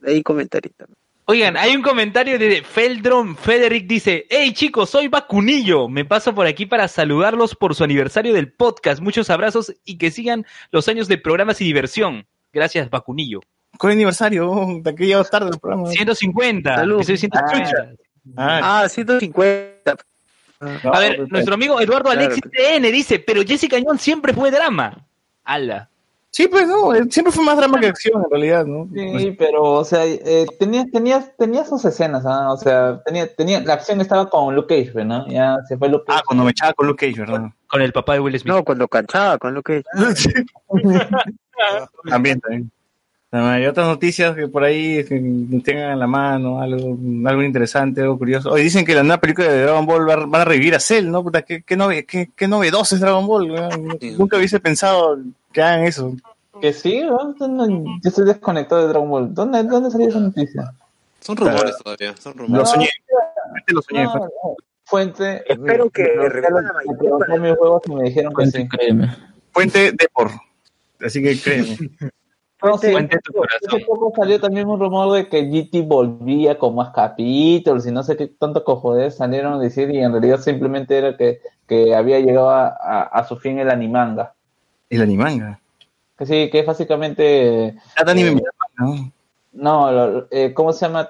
[0.00, 0.98] De ahí comentaré también.
[1.30, 6.44] Oigan, hay un comentario de Feldron Federic dice, hey chicos, soy Vacunillo, me paso por
[6.48, 11.06] aquí para saludarlos por su aniversario del podcast, muchos abrazos y que sigan los años
[11.06, 12.26] de programas y diversión.
[12.52, 13.38] Gracias, Vacunillo.
[13.78, 14.50] ¿Cuál aniversario?
[14.50, 15.86] Oh, De aquí ya tarde el programa.
[15.88, 16.96] 150, Salud.
[16.96, 17.92] episodio 150.
[18.36, 19.96] Ah, Ah, 150.
[20.82, 22.22] no, A ver, pues, nuestro amigo Eduardo Claro.
[22.22, 25.06] Alexis TN dice, pero Jessica Jones siempre fue drama.
[25.44, 25.89] Ala.
[26.32, 28.88] Sí, pues no, eh, siempre fue más drama que acción en realidad, ¿no?
[28.94, 32.52] Sí, pero, o sea, eh, tenía, tenía, tenía sus escenas, ¿ah?
[32.52, 35.26] O sea, tenía, tenía, la acción estaba con Luke Cage, pues, ¿no?
[35.28, 36.20] Ya se fue Luke Cage.
[36.20, 37.50] Ah, cuando me echaba con Luke Cage, ¿verdad?
[37.66, 38.54] Con el papá de Will Smith.
[38.54, 39.82] No, cuando canchaba con lo que...
[42.08, 42.70] También, también.
[43.32, 45.14] Ah, Hay otras noticias que por ahí que
[45.64, 46.98] tengan en la mano, algo,
[47.28, 48.50] algo interesante, algo curioso.
[48.50, 51.08] Hoy dicen que la nueva película de Dragon Ball va, van a revivir a Cell,
[51.10, 51.22] ¿no?
[51.22, 53.50] Puta, qué, qué, nove- qué, qué novedoso es Dragon Ball.
[53.52, 53.98] weón.
[54.18, 55.16] Nunca hubiese pensado
[55.52, 56.12] que hagan eso.
[56.60, 57.34] Que sí, ¿no?
[57.38, 59.32] Yo estoy desconectado de Dragon Ball.
[59.32, 60.72] ¿Dónde, dónde salió esa noticia?
[61.20, 62.68] Son rumores todavía, son Lo rumores.
[62.68, 62.88] soñé.
[63.44, 64.04] Realmente Lo soñé.
[64.04, 64.30] No, no.
[64.86, 65.44] Fuente.
[65.46, 68.68] Espero que revivan la mayoría pregunté para- mis juegos y me dijeron que sí.
[68.68, 69.16] Créeme.
[69.52, 70.30] Fuente de por.
[71.00, 71.78] Así que créeme.
[72.62, 77.86] No, sí, hace poco salió también un rumor de que GT volvía con más capítulos
[77.86, 81.40] y no sé qué tanto cojones salieron a decir y en realidad simplemente era que,
[81.66, 84.34] que había llegado a, a- a su fin el animanga.
[84.90, 85.58] El animanga.
[86.18, 87.76] Que sí, que es básicamente...
[87.98, 88.42] Nada me Eh,
[88.78, 89.12] ¿no?
[89.52, 91.08] No, lo- eh, ¿cómo se llama?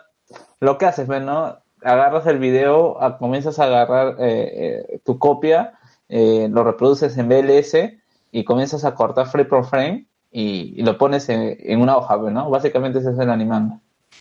[0.60, 1.56] Lo que haces, ¿ves, no?
[1.82, 5.74] Agarras el video, a- comienzas a agarrar eh, eh, tu copia,
[6.08, 7.98] lo reproduces en BLS
[8.32, 12.16] y comienzas a cortar frame por frame y, y lo pones en, en una hoja,
[12.16, 12.48] ¿ves, ¿no?
[12.50, 13.80] Básicamente ese es el animando.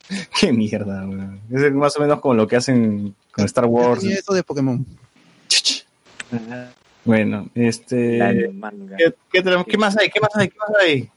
[0.40, 1.40] Qué mierda, weón.
[1.52, 4.04] Es más o menos como lo que hacen con Star Wars.
[4.04, 4.86] Y eso de Pokémon.
[7.06, 8.20] Bueno, este.
[8.98, 9.66] ¿Qué, qué tenemos?
[9.66, 10.10] ¿Qué más hay?
[10.10, 10.50] ¿Qué más hay?
[10.50, 11.10] ¿Qué más hay?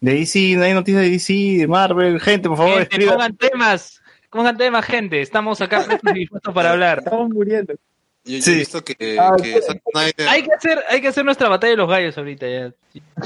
[0.00, 2.20] De DC, no hay noticias de DC, de Marvel.
[2.20, 4.02] Gente, por favor, Gente, pongan temas.
[4.30, 5.20] Pongan temas, gente.
[5.20, 6.98] Estamos acá dispuestos para hablar.
[6.98, 7.74] Estamos muriendo.
[8.24, 8.52] Yo, yo Sí.
[8.52, 9.60] he visto que, Ah, que sí.
[9.66, 12.72] Zack Snyder- Hay que hacer, hay que hacer nuestra batalla de los gallos ahorita ya.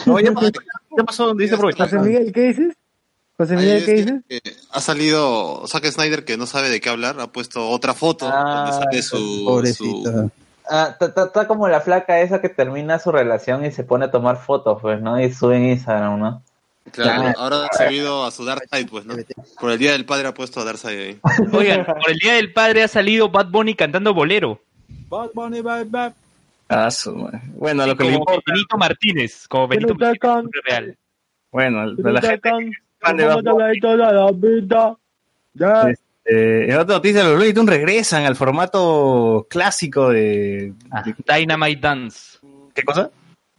[0.07, 0.51] No, ya, pasó,
[0.97, 1.89] ya pasó, dice aprovechar.
[1.91, 2.77] José Miguel, ¿qué dices?
[3.37, 4.15] José Miguel, ¿qué dices?
[4.29, 4.41] que
[4.71, 8.71] ha salido Zack Snyder que no sabe de qué hablar, ha puesto otra foto Ah,
[8.71, 10.29] donde sale su, su Pobrecita.
[10.69, 14.11] Ah, está- está como la flaca esa que termina su relación y se pone a
[14.11, 15.21] tomar fotos, pues, ¿no?
[15.21, 16.43] Y sube en Instagram, ¿no?
[16.93, 19.15] claro, ahora ha subido a su Darkseid, pues, ¿no?
[19.61, 21.21] Por el día del padre ha puesto a Darkseid ahí.
[21.53, 24.61] Oigan, por el Día del Padre ha salido Bad Bunny cantando bolero.
[26.69, 27.15] Ah, su.
[27.57, 28.53] Bueno, lo que le como importa.
[28.53, 30.97] Benito Martínez, como Benito Martínez, real.
[31.53, 32.71] Bueno, a la gente Can-
[33.01, 33.71] fan de Bad la vida.
[36.29, 40.73] Eh, en otra noticia, los Looney Tunes regresan al formato clásico de...
[40.91, 42.39] Ah, de- Dynamite Dance.
[42.75, 43.11] ¿Qué cosa?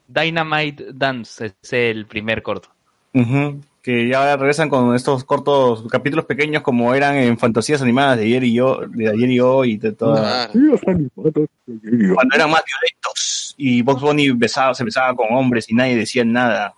[0.08, 2.70] Dynamite Dance es el primer corto.
[3.14, 8.26] Ujú, Que ya regresan con estos cortos capítulos pequeños como eran en fantasías animadas de
[8.26, 10.44] ayer y yo, de ayer y hoy y de toda...
[10.44, 15.96] Ah, Cuando eran más violentos y Box Bunny besaba, se besaba con hombres y nadie
[15.96, 16.74] decía nada.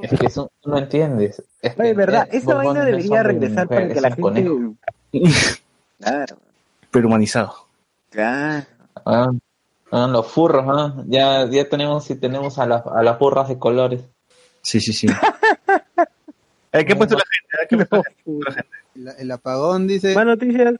[0.00, 1.42] Es que eso tú no entiendes.
[1.60, 5.30] Es que, Oye, verdad, esa vaina debería regresar mujer, para que la gente...
[5.98, 6.36] Claro,
[6.92, 7.66] Pero humanizado.
[8.10, 8.64] claro.
[9.04, 9.32] Ah,
[9.90, 11.02] ah, los furros, ¿ah?
[11.08, 14.02] Ya, ya tenemos, si tenemos a, las a las burras de colores.
[14.62, 15.08] Sí, sí, sí.
[16.84, 17.66] ¿Qué ha puesto la gente?
[17.68, 18.04] ¿Qué ha puesto
[18.46, 18.68] la gente?
[18.96, 20.14] El, el apagón dice.
[20.14, 20.74] Más noticias.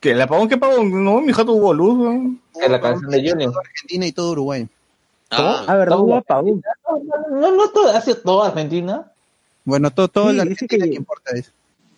[0.00, 0.10] ¿Qué?
[0.12, 1.04] ¿El apagón qué apagón?
[1.04, 1.96] No, mi hija tuvo luz.
[1.98, 2.36] ¿no?
[2.62, 3.52] Es la canción de Junior.
[3.58, 4.68] Argentina y todo Uruguay.
[5.30, 6.02] ah, A ver, Todo.
[6.02, 6.62] hubo apagón.
[7.30, 9.10] No, no, no todo, ha sido toda Argentina.
[9.64, 11.50] Bueno, todo, todo Sí, la Argentina que- que importa es.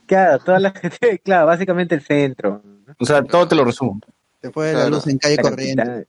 [0.06, 2.62] Claro, toda la gente, claro, básicamente el centro.
[2.98, 4.00] O sea, todo te lo resumo.
[4.40, 5.82] Se fue la luz en calle La corriente.
[5.82, 6.06] capital.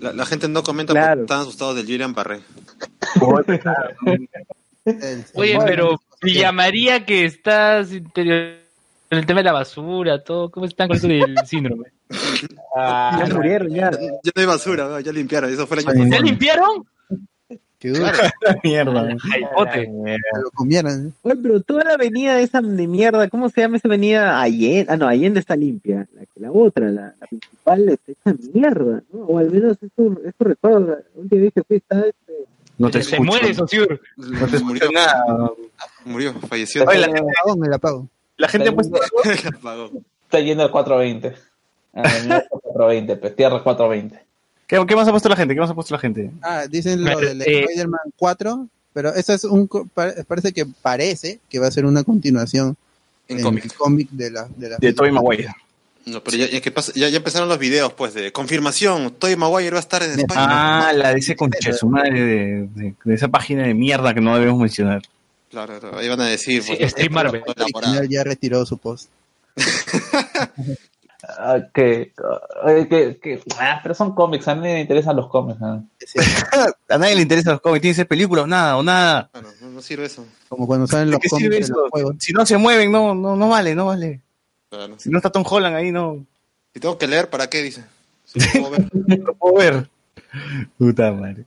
[0.00, 1.10] la, la gente no comenta Claro.
[1.10, 2.40] porque están asustados del Julian Parré.
[5.34, 6.32] Oye, pero ¿qué?
[6.32, 8.64] llamaría que estás interior
[9.10, 10.50] en el tema de la basura, todo.
[10.50, 11.92] ¿Cómo están con eso del síndrome?
[12.76, 13.90] Ya murieron, ya.
[13.90, 15.00] Ya no hay basura, ¿no?
[15.00, 16.84] ya limpiaron, eso fue el año ¿Ya limpiaron?
[17.78, 18.06] Que duro,
[18.64, 19.16] Mierda.
[19.18, 19.80] Jaipote.
[19.82, 21.08] que lo comieran.
[21.08, 21.12] ¿eh?
[21.22, 24.40] Oye, pero toda la avenida esa de mierda, ¿cómo se llama esa avenida?
[24.40, 26.08] Allende, ah, no, Allende está limpia.
[26.14, 29.20] La, la otra, la, la principal, está hecha mierda, ¿no?
[29.26, 30.80] O al menos eso, eso recuerdo.
[30.80, 32.04] La última vez que fui, está.
[32.78, 33.22] No te Se escucho.
[33.30, 34.00] muere, Sosur.
[34.16, 35.24] No te murió, escucho nada.
[36.04, 36.84] murió, falleció.
[36.84, 38.10] Oye, la, El apagón, el apagón.
[38.36, 38.98] la gente ha puesto...
[40.24, 41.34] Está yendo al 420.
[41.94, 44.20] Ah, no, 420, pues, tierra 420.
[44.66, 45.54] ¿Qué, ¿Qué más ha puesto la gente?
[45.54, 46.30] ¿Qué más ha puesto la gente?
[46.42, 49.68] Ah, dicen lo del eh, Spider-Man 4, pero eso es un.
[50.26, 52.76] Parece que parece que va a ser una continuación
[53.28, 53.64] En en cómic.
[53.66, 54.48] el cómic de la.
[54.56, 55.48] De la De Tobey Maguire.
[56.06, 59.12] No, pero ya, ya, que pasa- ya, ya empezaron los videos, pues, de confirmación.
[59.18, 60.88] Tobey Maguire va a estar en España.
[60.88, 64.20] Ah, la de ese concha su madre de, de- de esa página de mierda que
[64.20, 65.02] no debemos mencionar.
[65.50, 66.62] Claro, claro, ahí van a decir.
[66.62, 67.42] Sí, pues, Steve Marvel.
[68.10, 69.08] ya retiró su post.
[71.38, 75.58] Ah, que, ah, que, que, ah, pero son cómics, a mí me interesan los cómics.
[75.98, 79.30] Es cierto, A nadie le interesan los cómics, tiene que ser películas, nada, o nada.
[79.32, 80.26] Claro, no, no sirve eso.
[80.50, 82.16] Como cuando salen los ¿Qué cómics los juegos.
[82.18, 84.20] Si no se mueven, no, no, no vale, no vale.
[84.74, 84.94] Claro.
[84.98, 86.24] Si no está Tom Holland ahí, no.
[86.72, 87.62] Si tengo que leer, ¿para qué?
[87.62, 87.84] Dice.
[88.24, 88.84] Si no puedo ver.
[89.24, 89.88] No puedo ver.
[90.78, 91.44] Puta madre.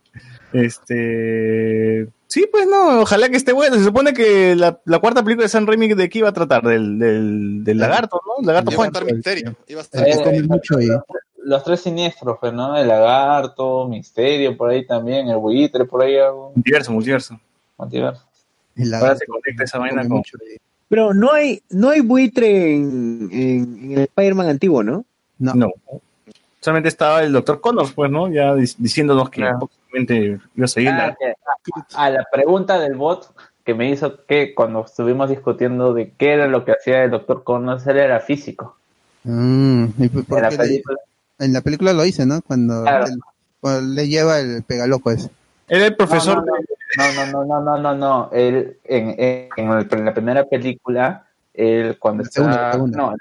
[0.54, 2.08] Este.
[2.28, 3.76] Sí, pues no, ojalá que esté bueno.
[3.78, 6.64] Se supone que la, la cuarta película de San Raimi de qué iba a tratar,
[6.64, 8.46] del, del, del lagarto, ¿no?
[8.46, 8.88] Lagarto Iba a Juan.
[8.88, 9.56] estar misterio.
[9.68, 10.88] Iba a estar Eh, mucho ahí.
[11.44, 12.76] Los tres siniestros, ¿no?
[12.78, 16.52] El lagarto, Misterio, por ahí también, el buitre, por ahí algo.
[16.56, 17.40] Multiverso, multiverso.
[17.78, 18.24] multiverso.
[18.76, 20.18] El Ahora se conecta esa vaina con...
[20.18, 20.58] mucho ahí.
[20.90, 25.06] Pero no hay, no hay buitre en, en, en el Spider-Man antiguo, ¿no?
[25.40, 25.72] No, No.
[26.60, 28.28] Solamente estaba el doctor Connors, pues, ¿no?
[28.30, 29.70] Ya dic- diciéndonos que Claro.
[29.94, 31.16] iba a seguir Ah, la...
[31.16, 31.34] que
[31.96, 33.32] a, a la pregunta del bot
[33.64, 37.44] que me hizo que cuando estuvimos discutiendo de qué era lo que hacía el doctor
[37.44, 38.76] Connors, él era físico.
[39.24, 40.98] Mm, ¿y por En la película.
[41.40, 42.42] en la película lo dice, ¿no?
[42.42, 43.06] Cuando, Claro.
[43.06, 43.20] él-
[43.62, 45.30] cuando le lleva el pegaloco ese.
[45.70, 46.58] Era el profesor No, no, no,
[46.96, 48.30] no, no, no, no, no.
[48.32, 52.72] Él, en, en, en el- en la primera película, él cuando La está, segunda, la
[52.74, 52.98] segunda.
[52.98, 53.18] no, en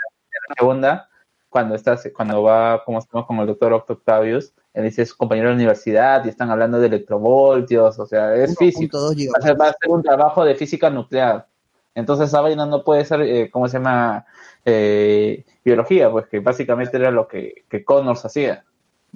[0.48, 1.08] la, segunda,
[1.48, 5.54] cuando está, cuando va, como estamos con el doctor Octavius, él dice es compañero de
[5.54, 8.98] la universidad y están hablando de electrovoltios, o sea, es físico.
[8.98, 11.46] 1.2 Va a, ser, va a ser un trabajo de física nuclear.
[11.94, 14.26] Entonces esa vaina no puede ser, eh, ¿cómo se llama?
[14.66, 18.64] Eh, biología, pues que básicamente era lo que, que Connors hacía.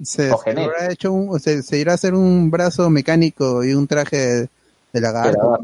[0.03, 0.75] Se, o se genética.
[0.75, 4.49] habrá hecho un- se, se irá a hacer un brazo mecánico y un traje de,
[4.93, 5.59] de lagarto.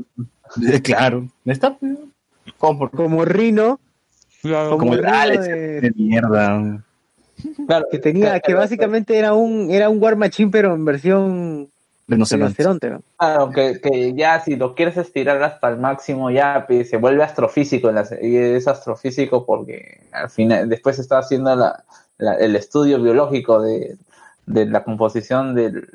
[0.83, 1.27] Claro.
[1.45, 1.75] ¿Está?
[1.75, 1.97] pues.
[2.57, 3.79] Como, Como Rino,
[4.41, 6.83] como, como el Rino Alex de- de mierda.
[7.67, 11.69] Claro, que tenía, que básicamente era un, era un War Machine, pero en versión
[12.07, 12.89] Rinoceronte.
[12.89, 13.01] ¿no?
[13.17, 17.23] Claro, que, que ya si lo quieres estirar hasta el máximo, ya pues, se vuelve
[17.23, 17.89] astrofísico.
[17.89, 21.83] en la se- y es astrofísico porque al final, después está haciendo la,
[22.17, 23.97] la- el estudio biológico de,
[24.47, 25.87] de la composición del,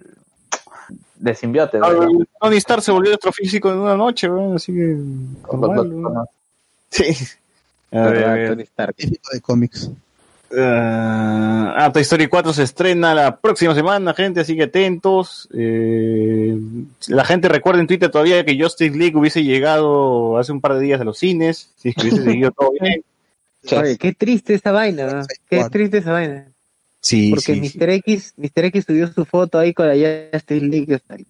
[1.16, 1.78] del simbiote.
[1.82, 2.08] Ah, ¿verdad?
[2.40, 4.96] Tony Stark se volvió astrofísico en una noche, weón, así que...
[5.52, 6.28] normal.
[6.90, 7.16] Sí.
[7.90, 8.48] A ver, a ver.
[8.50, 8.94] Tony Stark.
[8.96, 9.90] De cómics.
[10.54, 15.48] Ah, ah, Toy Story 4 se estrena la próxima semana, gente, así que atentos.
[15.54, 16.54] Eh,
[17.08, 20.80] la gente recuerda en Twitter todavía que Justice League hubiese llegado hace un par de
[20.80, 23.02] días a los cines, si es que hubiese seguido todo bien.
[23.80, 25.26] Oye, qué triste esa vaina, ¿no?
[25.48, 26.51] Qué triste esa vaina.
[27.02, 27.78] Sí, Porque sí, sí.
[27.78, 27.90] Mr.
[27.90, 28.64] X, Mr.
[28.66, 29.94] X subió su foto ahí con la
[30.32, 30.94] Justice League.
[30.94, 31.26] está ahí.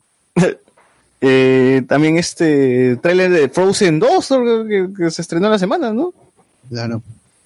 [1.21, 4.67] Eh, también este tráiler de Frozen 2 ¿no?
[4.67, 6.13] que, que se estrenó la semana, ¿no?
[6.69, 7.03] Claro.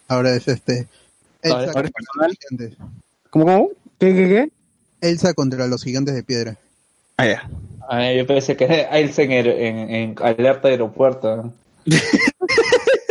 [0.09, 0.89] Ahora es este.
[1.43, 2.29] Elsa Ahora es contra personal.
[2.31, 2.79] los gigantes.
[3.31, 3.69] ¿Cómo, cómo?
[3.99, 4.51] ¿Qué, qué, qué?
[5.09, 6.57] Elsa contra los gigantes de piedra.
[7.19, 7.49] Ah, ya.
[7.89, 11.53] Ah, yo pensé que era Ailsen en, en, en alerta aeropuerto.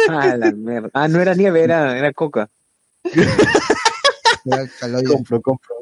[0.07, 0.89] Ah, la mierda.
[0.93, 2.47] Ah, no era nieve, era, era coca.
[5.07, 5.75] Compro, compro.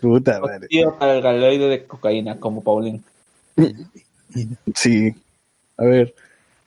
[0.00, 0.68] Puta madre.
[0.68, 3.02] Tío para el galoide de cocaína, como Paulín.
[4.74, 5.14] Sí.
[5.76, 6.14] A ver.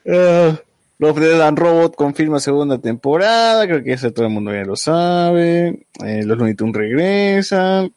[0.05, 0.57] Uh,
[0.97, 3.65] Love, Death and Robot confirma segunda temporada.
[3.65, 5.85] Creo que eso todo el mundo ya lo sabe.
[6.03, 7.93] Eh, los Looney Tunes regresan.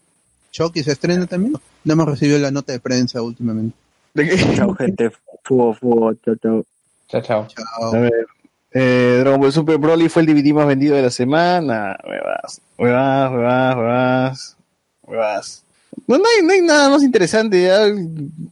[0.53, 1.55] Chucky se estrena también.
[1.85, 3.75] No hemos recibido la nota de prensa últimamente.
[4.15, 4.37] ¿De qué?
[4.55, 5.11] Chao, gente.
[5.43, 6.65] Fuego, chao, chao.
[7.09, 7.47] Chao, chao.
[7.49, 7.95] Chao.
[7.95, 8.27] A ver.
[8.75, 11.97] Eh, Dragon Ball Super Broly fue el DVD más vendido de la semana.
[12.05, 12.61] Huevas.
[12.79, 14.57] Huevas, huevas, huevas.
[15.03, 15.65] Huevas.
[16.07, 17.63] No, no, hay, no hay nada más interesante.
[17.63, 17.85] ya.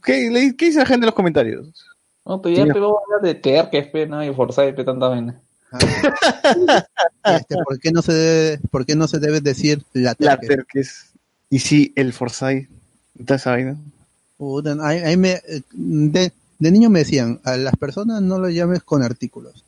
[0.03, 1.67] ¿Qué, le- ¿Qué dice la gente en los comentarios?
[2.23, 4.23] No, pero ya pegó a hablar de Terques, pe, ¿no?
[4.23, 5.39] Y Forsyth, pe, tanta vaina.
[5.71, 5.79] Ah.
[7.23, 10.47] Este, ¿por, qué no se debe, ¿Por qué no se debe decir la La terque?
[10.47, 11.11] Terques.
[11.49, 12.67] Y sí, el Forsyth.
[13.19, 13.75] ¿Está esa vaina?
[14.37, 18.49] Puta, ahí- ahí me, eh, de, de niño me decían, a las personas no lo
[18.49, 19.63] llames con artículos.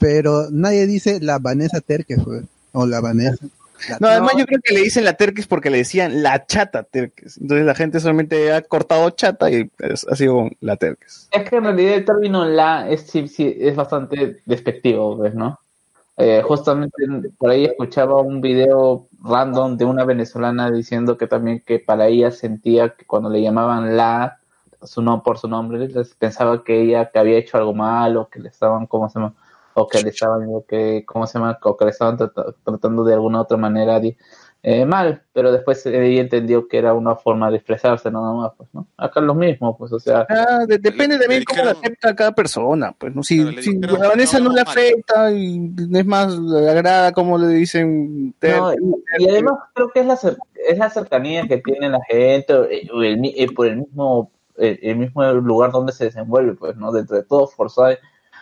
[0.00, 2.42] Pero nadie dice la Vanessa Terque, fue.
[2.72, 3.46] O la Vanessa.
[3.88, 6.82] La No, además yo creo que le dicen la Terques porque le decían la chata
[6.82, 7.38] Terques.
[7.38, 11.28] Entonces la gente solamente ha cortado chata y es- ha sido la Terques.
[11.30, 15.58] Es que en realidad el término la es, sí, sí, es bastante despectivo, pues, ¿no?
[16.16, 16.92] Eh, justamente
[17.38, 22.30] por ahí escuchaba un video random de una venezolana diciendo que también que para ella
[22.30, 24.38] sentía que cuando le llamaban la
[24.82, 28.28] su no por su nombre les pensaba que ella que había hecho algo mal o
[28.28, 29.34] que le estaban cómo se llama
[29.82, 33.14] o que le estaban que cómo se llama o que le estaban trata- tratando de
[33.14, 34.00] alguna otra manera
[34.62, 38.68] eh, mal pero después ella entendió que era una forma de expresarse nada más pues
[38.74, 41.64] no acá es lo mismo pues o sea Ah, de- depende Le- también le cómo
[41.64, 43.22] la acepta cada persona, pues, ¿no?
[43.22, 47.38] Si, si dijeron, a Vanessa no, no, le afecta y es más, le agrada como
[47.38, 50.18] le dicen ter- No, y, y además creo que es la,
[50.68, 54.30] es la cercanía que tiene la gente eh, o el mi- eh, por el mismo
[54.58, 56.92] el, el mismo lugar donde se desenvuelve, pues, ¿no?
[56.92, 57.98] Dentro de todo, Forsyth,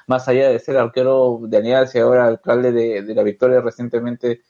[0.08, 4.42] más allá de ser arquero de Alianza y ahora alcalde de, de la Victoria recientemente,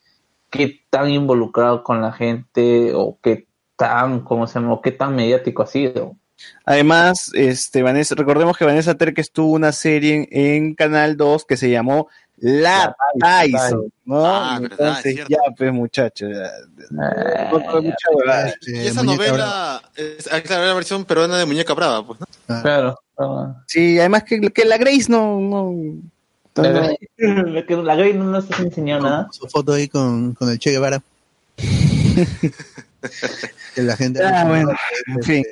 [0.50, 4.80] qué tan involucrado con la gente o qué tan, ¿cómo se llama?
[4.82, 6.16] qué tan mediático ha sido.
[6.64, 11.56] Además, este, Vanessa, recordemos que Vanessa Terques tuvo una serie en, en Canal 2 que
[11.56, 12.08] se llamó
[12.40, 14.24] La Tyson, ¿no?
[14.24, 16.30] Ah, verdad, Entonces, ya, pues, muchachos.
[16.30, 16.46] ya.
[16.46, 18.46] Eh, mucha.
[18.48, 22.26] Este, Y esa novela, es, ah, claro, la versión peruana de Muñeca Brava, pues, ¿no?
[22.48, 23.00] Ah, Claro.
[23.18, 23.54] ah.
[23.66, 25.74] Sí, además que, que la Grace no, no,
[26.54, 26.96] La no- Grey-
[27.66, 29.28] que la Grey no nos ha enseñado nada.
[29.32, 31.02] Su foto ahí con, con el Che Guevara.
[33.74, 34.22] que la gente.
[34.24, 34.70] Ah, bueno,
[35.06, 35.44] en fin.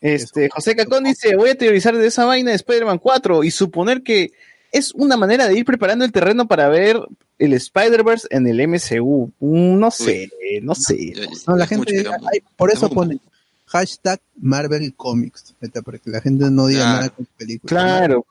[0.00, 4.02] Este, José Cacón dice, voy a teorizar de esa vaina de Spider-Man 4 y suponer
[4.02, 4.30] que
[4.72, 6.98] es una manera de ir preparando el terreno para ver
[7.38, 9.30] el Spider-Verse en el MCU.
[9.40, 10.30] Mm, No sé,
[10.62, 11.12] no sé.
[11.46, 11.92] No, la gente.
[11.94, 12.10] mucho,
[12.56, 13.18] por eso pone
[13.66, 15.54] hashtag Marvel Comics.
[15.84, 17.70] Para que la gente no diga nada con películas.
[17.70, 18.26] Claro.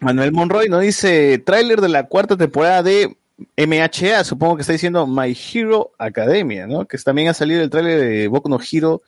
[0.00, 3.16] Manuel Monroy nos dice, tráiler de la cuarta temporada de
[3.56, 6.86] MHA, supongo que está diciendo My Hero Academia, ¿no?
[6.86, 9.02] Que también ha salido el tráiler de Boku no Hero.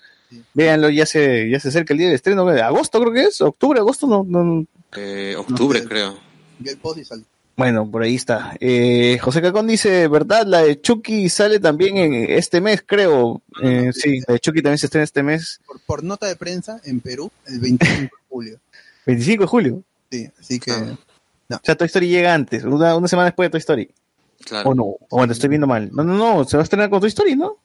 [0.52, 3.40] Véanlo, ya se, ya se acerca el día del estreno, de agosto creo que es,
[3.40, 4.66] octubre, agosto, no, no,
[4.96, 6.27] Eh, octubre, No creo.
[6.62, 7.24] Y el post y sal-
[7.56, 8.56] Bueno, por ahí está.
[8.60, 10.46] Eh, José Cacón dice, ¿verdad?
[10.46, 13.42] La de Chucky sale también en este mes, creo.
[13.62, 16.80] Eh, sí, la de Chucky también se estrena este mes, Por, por nota de prensa
[16.84, 18.60] en Perú, el 25 de julio.
[19.06, 19.82] 25 de julio.
[20.10, 20.70] Sí, así que.
[20.72, 20.98] Ah.
[21.50, 23.90] O sea, Toy Story llega antes, una, una semana después de Toy Story.
[24.44, 24.70] Claro.
[24.70, 24.84] ¿O no?
[24.84, 25.90] O bueno, estoy viendo mal.
[25.92, 27.56] No, no, no, se va a estrenar con Toy Story, ¿no?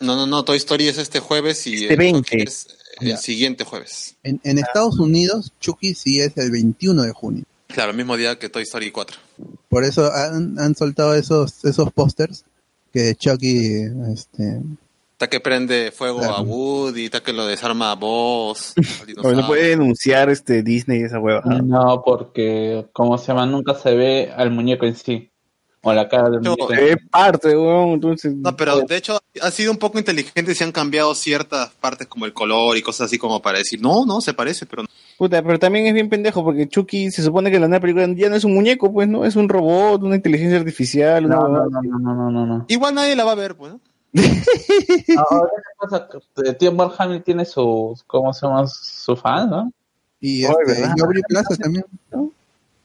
[0.00, 2.20] No, no, no, Toy Story es este jueves y Este el 20.
[2.30, 2.66] Chucky es
[3.00, 3.16] el Ya.
[3.16, 4.16] siguiente jueves.
[4.22, 7.44] En, en Estados Unidos, Chucky sí es el 21 de junio.
[7.72, 9.16] Claro, el mismo día que Toy Story 4.
[9.68, 12.44] Por eso han, han soltado esos, esos pósters
[12.92, 14.60] que Chucky este,
[15.22, 16.34] Está que prende fuego Claro.
[16.34, 17.96] a Woody, está que lo desarma a
[19.06, 19.40] dinosaurio.
[19.40, 21.42] no puede denunciar este Disney esa hueva.
[21.62, 25.30] No, porque, como se llama, nunca se ve al muñeco en sí.
[25.84, 26.72] O la cara del Yo, muñeco.
[26.72, 27.06] Es sí.
[27.08, 28.34] parte, weón, entonces.
[28.34, 32.08] No, pero de hecho ha sido un poco inteligente y se han cambiado ciertas partes
[32.08, 34.88] como el color y cosas así como para decir, no, no, se parece, pero no.
[35.22, 38.08] Puta, pero también es bien pendejo porque Chucky se supone que en la nueva película
[38.16, 39.24] ya no es un muñeco, pues, ¿no?
[39.24, 41.66] Es un robot, una inteligencia artificial, una No, huevada.
[41.70, 42.64] no, no, no, no, no, no.
[42.66, 43.80] Igual nadie la va a ver, pues, ¿no?
[45.30, 46.08] Ahora, ¿qué pasa?
[46.44, 48.66] Que Tío Mark Hamill tiene sus, ¿cómo se llama?
[48.66, 49.72] Su fan, ¿no?
[50.20, 52.30] y este, Aubrey Plaza también, ¿no?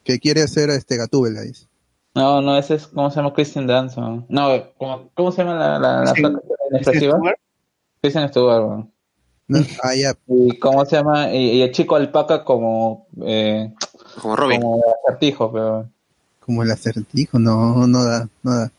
[0.04, 1.66] que quiere hacer este Gatúbela, dice.
[2.14, 3.34] No, no, ese es, ¿cómo se llama?
[3.34, 4.00] Christian Dance.
[4.00, 4.26] ¿no?
[4.30, 7.20] No, ¿cómo, cómo se llama la, la, la Christian- flaca expresiva?
[8.02, 8.92] Christian Stewart, ¿no?
[9.48, 9.60] ¿No?
[9.84, 13.74] Ah, ya, Y cómo se llama, y, y el chico alpaca como, eh,
[14.22, 14.62] Como Robin.
[14.62, 15.90] como acertijo, pero
[16.40, 18.72] como el acertijo, no, no da, no da.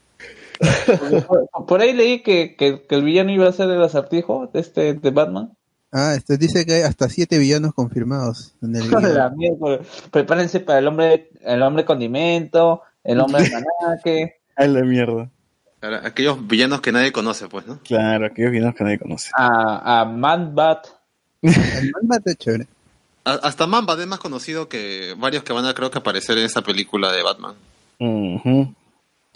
[1.27, 4.61] por, por ahí leí que, que, que el villano iba a ser el acertijo de
[4.61, 5.53] este de Batman.
[5.93, 8.90] Ah, este dice que hay hasta siete villanos confirmados en el.
[9.15, 9.81] La mierda,
[10.11, 13.45] prepárense para el hombre, el hombre condimento, el hombre
[13.81, 14.36] almanaque.
[14.57, 15.31] A la mierda.
[15.80, 17.78] Claro, aquellos villanos que nadie conoce, pues, ¿no?
[17.84, 19.30] Claro, aquellos villanos que nadie conoce.
[19.36, 20.86] a, a Man Bat.
[21.42, 21.52] El
[22.02, 22.66] man está chévere.
[23.24, 26.44] A- hasta Mamba es más conocido que varios que van a creo que aparecer en
[26.44, 27.55] esta película de Batman.
[28.00, 28.74] Ujú.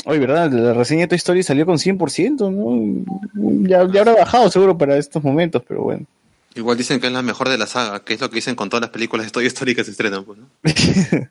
[0.06, 0.50] Oye, ¿verdad?
[0.50, 3.68] La reseña de Toy Story salió con 100%, ¿no?
[3.68, 6.06] Ya, ya habrá bajado seguro para estos momentos, pero bueno.
[6.56, 8.68] Igual dicen que es la mejor de la saga, que es lo que dicen con
[8.68, 10.46] todas las películas de Toy Story que se estrenan, pues, ¿no?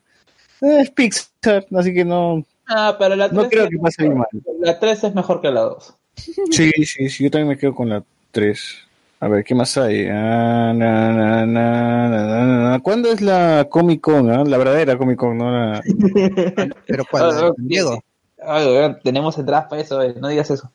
[0.64, 4.18] Eh, es Pixar, así que no, Ah, pero la 3, no creo que pase bien
[4.18, 4.28] mal.
[4.62, 5.94] la 3 es mejor que la 2.
[6.16, 8.78] Sí, sí, sí, yo también me quedo con la 3.
[9.20, 10.08] A ver, ¿qué más hay?
[10.10, 12.80] Ah, na, na, na, na, na, na.
[12.80, 14.32] ¿Cuándo es la Comic Con?
[14.32, 14.44] ah?
[14.46, 15.52] La verdadera Comic Con, ¿no?
[15.52, 15.82] La...
[16.88, 17.28] Pero ¿cuál?
[17.30, 18.04] ¿La de San Diego?
[18.44, 20.72] Ay, weón, tenemos entradas para eso, eh, no digas eso.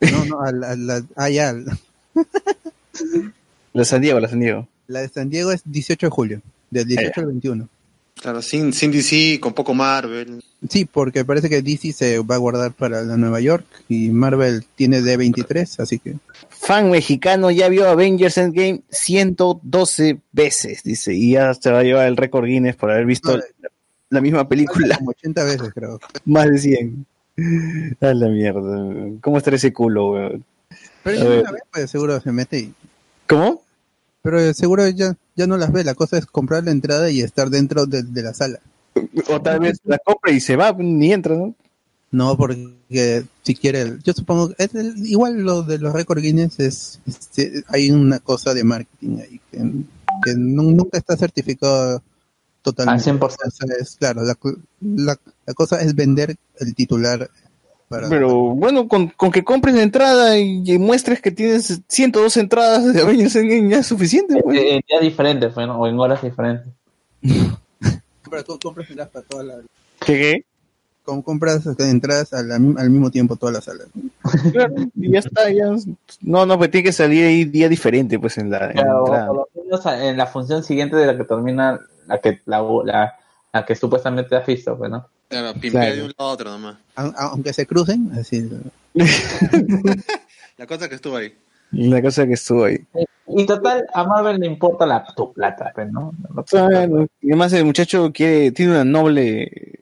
[0.00, 1.76] No, no, a la, a la- ah, ya, la-
[3.72, 4.68] la San Diego, la San Diego.
[4.86, 7.68] la de San Diego es 18 de julio, del 18 al 21.
[8.20, 10.42] Claro, sin, sin DC, con poco Marvel.
[10.68, 14.64] Sí, porque parece que DC se va a guardar para la Nueva York y Marvel
[14.74, 16.16] tiene D23, así que
[16.48, 22.08] Fan mexicano ya vio Avengers Endgame 112 veces, dice, y ya se va a llevar
[22.08, 23.68] el récord Guinness por haber visto No, la,
[24.10, 26.00] la misma película como 80 veces creo.
[26.24, 27.06] más de 100.
[28.00, 29.18] A la mierda.
[29.20, 30.44] ¿Cómo estará ese culo, weón?
[31.04, 32.74] Pero ya una vez, pues seguro se mete y...
[33.28, 33.62] ¿Cómo?
[34.22, 37.48] Pero seguro ya, ya no las ve, la cosa es comprar la entrada y estar
[37.48, 38.58] dentro de, de la sala.
[39.30, 41.54] O tal vez la compra y se va, ni entra, ¿no?
[42.10, 47.00] No, porque si quiere, yo supongo, es el- igual lo de los récord Guinness es,
[47.06, 49.58] es- hay una cosa de marketing ahí que,
[50.24, 52.02] que nu- nunca está certificado
[52.62, 53.08] totalmente.
[53.10, 53.22] Al 100%.
[53.46, 54.36] O sea, es, claro, la,
[54.80, 57.30] la, la cosa es vender el titular
[57.88, 58.08] para...
[58.08, 62.92] Pero bueno, con, con que compres la entrada y, y muestres que tienes 102 entradas
[62.92, 64.58] de Avengers Endgame ya es suficiente, pues.
[64.58, 66.72] En días diferentes, bueno, o en horas diferentes.
[68.30, 69.54] Pero tú compras entradas para toda la...
[70.04, 70.44] ¿Qué, qué?
[71.02, 73.86] Como compras entradas a la- al mismo tiempo todas las salas.
[74.52, 75.70] Claro, y ya está, ya.
[76.20, 79.04] No, no, pues tiene que salir ahí día diferente, pues en la, en la Claro,
[79.06, 83.14] por lo menos en la función siguiente de la que termina, la que la, la,
[83.54, 85.06] la que supuestamente has visto, pues, ¿no?
[85.28, 85.96] Claro, pimpea Claro.
[85.96, 86.76] de un lado a otro nomás.
[86.96, 88.48] A- aunque se crucen, así.
[90.56, 91.34] La cosa que estuvo ahí.
[91.72, 92.78] La cosa que estuvo ahí.
[93.26, 96.12] Y total, a Marvel le importa la, tu plata, pues, ¿no?
[96.48, 99.78] Claro, y además el muchacho quiere, tiene una noble,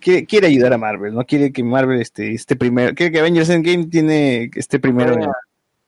[0.00, 3.48] quiere, quiere ayudar a Marvel, no quiere que Marvel esté, esté primero, quiere que Avengers
[3.48, 5.16] Endgame tiene, que esté primero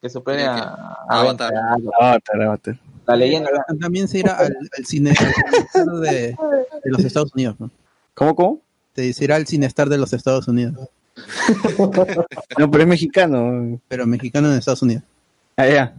[0.00, 1.52] Que supere a, a Avatar.
[2.00, 2.76] Avatar, Avatar.
[3.08, 3.50] la leyenda.
[3.80, 5.12] También se irá al, al cine
[6.02, 6.36] de, de
[6.84, 7.56] los Estados Unidos.
[7.58, 7.68] ¿no?
[8.14, 8.60] ¿Cómo, cómo?
[8.94, 10.74] Te irá al cinestar de los Estados Unidos,
[12.58, 13.80] No, pero es mexicano.
[13.88, 15.02] pero mexicano en Estados Unidos.
[15.56, 15.94] Ah, ya.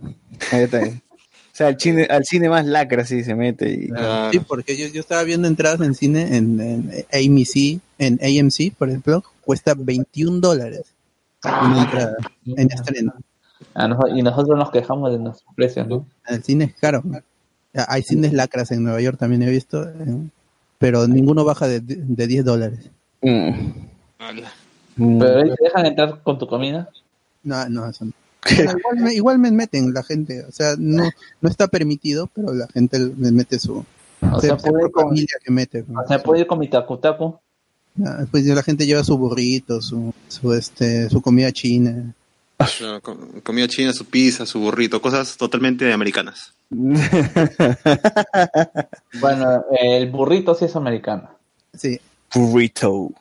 [0.52, 1.02] Ahí está bien.
[1.08, 3.88] O sea, al cine, al cine más lacra sí se mete y...
[3.90, 4.32] Claro.
[4.32, 8.90] Sí, porque yo, yo estaba viendo entradas en cine en, en AMC, en AMC, por
[8.90, 10.82] ejemplo, cuesta 21 dólares
[11.44, 12.16] una entrada
[12.46, 13.14] en estreno.
[13.76, 16.08] A noso- y nosotros nos quejamos de nuestros precios, ¿no?
[16.28, 17.04] El cine es caro.
[17.88, 19.94] Hay cines lacras en Nueva York también he visto, eh,
[20.84, 22.90] pero ninguno baja de, de 10 dólares.
[23.22, 23.52] Mm.
[24.98, 25.18] Mm.
[25.18, 26.90] Pero ahí te dejan entrar con tu comida.
[27.42, 28.12] No, no, eso no.
[28.52, 32.68] Igual, me, igual me meten la gente, o sea, no, no está permitido, pero la
[32.68, 33.86] gente le mete su...
[34.30, 35.86] O sea, se- puedo ir por con, familia que mete.
[35.88, 36.02] ¿no?
[36.02, 37.40] o sea, puedo ir con mi tacu tacu.
[38.04, 42.14] Ah, Pues la gente lleva su burrito, su, su, este, su comida china.
[42.78, 46.54] Claro, com- comida china, su pizza, su burrito, cosas totalmente americanas.
[49.20, 51.30] Bueno, el burrito sí es americano.
[51.74, 52.00] Sí,
[52.34, 53.12] Burrito.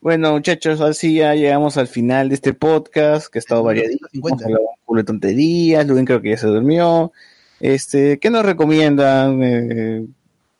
[0.00, 4.06] Bueno, muchachos, así ya llegamos al final de este podcast, que ha estado variadito.
[4.12, 4.44] 50.
[4.44, 7.12] Hemos hablado un culo de tonterías, Luen creo que ya se durmió.
[7.60, 10.06] Este, ¿qué nos recomiendan eh,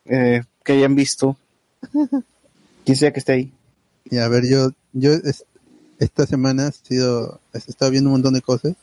[0.05, 1.37] eh, que hayan visto?
[2.85, 3.51] Quien sea que esté ahí.
[4.09, 5.45] y a ver, yo, yo es-
[5.99, 8.73] esta semana he sido, he estado viendo un montón de cosas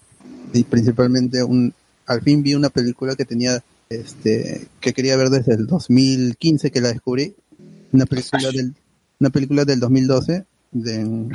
[0.53, 1.75] y principalmente un,
[2.07, 6.81] al fin vi una película que tenía, este, que quería ver desde el 2015 que
[6.81, 7.35] la descubrí,
[7.93, 8.75] una película del,
[9.19, 11.29] una película del 2012 de,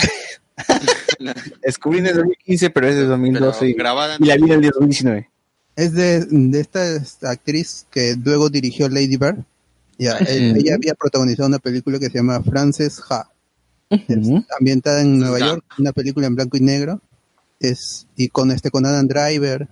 [1.63, 4.63] Descubrí en el 2015, pero es de 2012 Pero y, grabada y la vi en
[4.63, 5.29] el 2019.
[5.75, 9.43] Es de, de esta, actriz que luego dirigió Lady Bird.
[9.97, 13.30] Ya, eh, ella había protagonizado una película que se llama Frances Ha,
[13.91, 14.45] Ujú.
[14.59, 15.45] ambientada en Nueva Ya.
[15.47, 17.01] York, una película en blanco y negro.
[17.59, 19.67] Es, y con este con Adam Driver.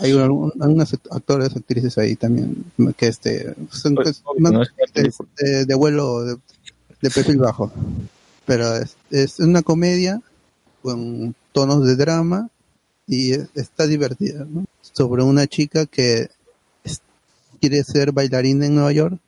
[0.00, 2.64] Hay un- algunos actores, actrices ahí también
[2.96, 5.28] que este son Pues, más no es una de, película.
[5.38, 6.36] de- de vuelo de,
[7.02, 7.72] de perfil bajo.
[8.46, 10.22] Pero es, es una comedia
[10.82, 12.48] con tonos de drama
[13.06, 14.64] y es- está divertida, ¿no?
[14.80, 16.30] Sobre una chica que
[16.84, 17.00] es-
[17.60, 19.18] quiere ser bailarina en Nueva York,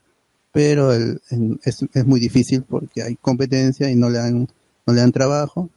[0.52, 4.48] pero el- en- es, es muy difícil porque hay competencia y no le dan,
[4.86, 5.70] no le dan trabajo.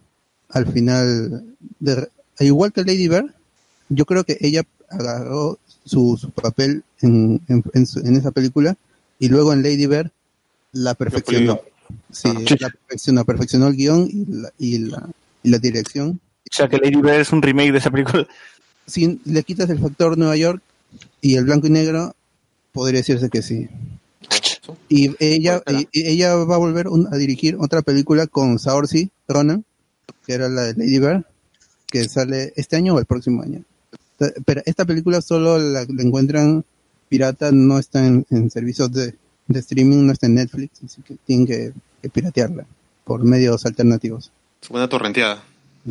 [0.50, 1.44] Al final,
[1.80, 3.32] de- igual que Lady Bird,
[3.90, 8.76] yo creo que ella agarró su, su papel en, en, en su- en esa película
[9.20, 10.12] y luego en Lady Bird
[10.72, 11.60] la perfeccionó.
[12.12, 15.10] Sí, Ah, la perfeccionó, perfeccionó el guion y la, y la,
[15.44, 16.20] y la dirección.
[16.52, 18.28] O sea que Lady Bird es un remake de esa película.
[18.88, 20.62] Si le quitas el factor Nueva York
[21.22, 22.16] y el blanco y negro,
[22.72, 23.68] podría decirse que sí.
[24.90, 25.62] Y ella,
[25.92, 29.64] y- ella va a volver un- a dirigir otra película con Saoirse Ronan,
[30.26, 31.24] que era la de Lady Bird,
[31.88, 33.64] que sale este año o el próximo año.
[34.20, 36.64] Esta- Pero esta película solo la, la encuentran
[37.10, 39.16] pirata, no está en, en servicios de,
[39.48, 41.72] de streaming, no está en Netflix, así que tienen que,
[42.02, 42.66] que piratearla
[43.04, 44.32] por medios alternativos.
[44.62, 45.44] Su buena torrenteada.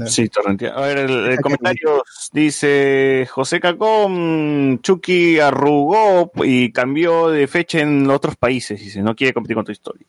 [0.06, 0.78] Sí, torrenteado.
[0.78, 8.36] A ver, el, comentario dice José Cacón, Chucky arrugó y cambió de fecha en otros
[8.36, 10.06] países, dice, no quiere competir con tu historia.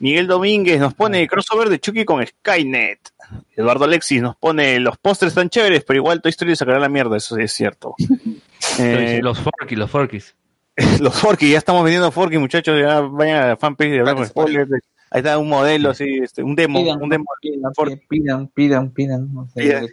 [0.00, 3.12] Miguel Domínguez nos pone crossover de Chucky con Skynet.
[3.56, 7.16] Eduardo Alexis nos pone los pósters tan chéveres, pero igual Toy Story sacará la mierda,
[7.16, 7.94] eso sí es cierto.
[8.78, 10.34] Eh, los Forky, los Forkies.
[11.00, 14.22] los Forky, ya estamos vendiendo Forky, muchachos, ya vayan a la fanpage de hablar con
[14.22, 14.70] Vale, spoilers.
[15.10, 17.24] Ahí está un modelo así, este, un demo, Pidan, un demo.
[17.40, 17.96] pidan, Forky.
[18.08, 19.32] pidan, pidan, pidan.
[19.34, 19.60] no sé.
[19.62, 19.86] Pidan.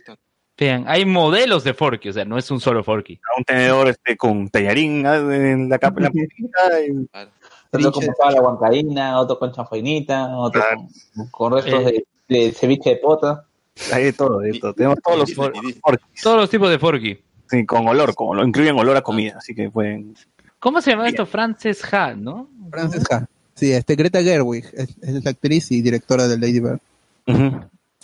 [0.56, 3.19] Vean, hay modelos de Forky, o sea, no es un solo Forky.
[3.38, 6.11] un tenedor este con tallarín ah, en la capa en la
[7.72, 10.88] Otro con la huancaína, otro con chanfainita, otro Claro.
[11.16, 12.06] con, con restos Eh.
[12.30, 13.45] de, de ceviche de pota.
[13.92, 14.74] hay de todo, de todo.
[14.75, 15.74] Tenemos todos los Disney, for- Disney.
[15.82, 17.19] forks, Todos los tipos de Forky.
[17.50, 20.14] sí, con olor, con olor, incluyen olor a comida, así que pueden.
[20.59, 21.25] ¿Cómo se llama esto?
[21.25, 22.48] Frances Ha, ¿no?
[22.69, 23.25] Frances Ha.
[23.56, 26.80] Sí, este Greta Gerwig es, es la actriz y directora de Lady Bird.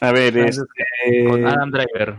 [0.01, 0.61] A ver, este,
[1.27, 2.15] Con Adam Driver.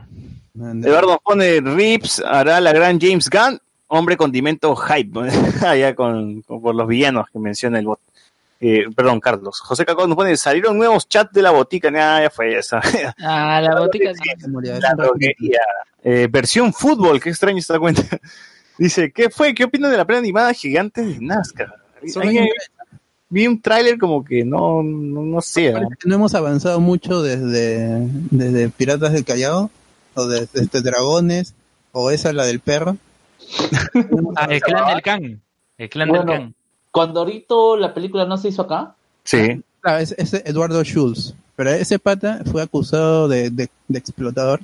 [0.55, 5.21] Eduardo nos pone Rips hará la gran James Gunn, hombre condimento hype,
[5.67, 8.01] allá con, con- por los villanos que menciona el bot.
[8.63, 9.59] Eh, perdón, Carlos.
[9.61, 11.91] José Cacón nos pone, salieron nuevos chats de la botica.
[11.91, 12.83] Nah, ya fue esa.
[13.19, 14.13] Ah, la botica.
[14.81, 15.61] La droguería.
[16.03, 18.03] Eh, versión fútbol, qué extraño esta cuenta.
[18.79, 19.55] Dice, ¿qué fue?
[19.55, 21.75] ¿Qué opinan de la pelea animada Gigantes de Nazca?
[22.17, 22.49] ¿Alguien, hay-
[23.31, 25.73] vi un tráiler como que no, no, no sé.
[25.75, 25.81] ¿ah?
[26.05, 29.71] No hemos avanzado mucho desde, desde Piratas del Callao,
[30.15, 31.55] o desde este, Dragones,
[31.93, 32.97] o esa la del perro.
[34.37, 35.41] Ah, el clan del Can.
[35.79, 36.25] El clan Bueno.
[36.25, 36.55] del Can.
[36.91, 38.95] Condorito, la película no se hizo acá.
[39.25, 39.63] Sí.
[39.81, 41.35] Claro, es, es Eduardo Schultz.
[41.57, 44.61] Pero ese pata fue acusado de, de- de explotador.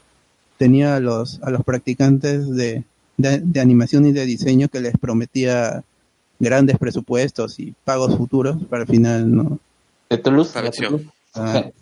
[0.58, 2.82] Tenía a los, a los practicantes de,
[3.16, 5.84] de- de animación y de diseño que les prometía
[6.38, 9.58] grandes presupuestos y pagos futuros, para al final no.
[10.10, 10.56] De Toulouse.
[10.58, 10.82] Ah, Sí,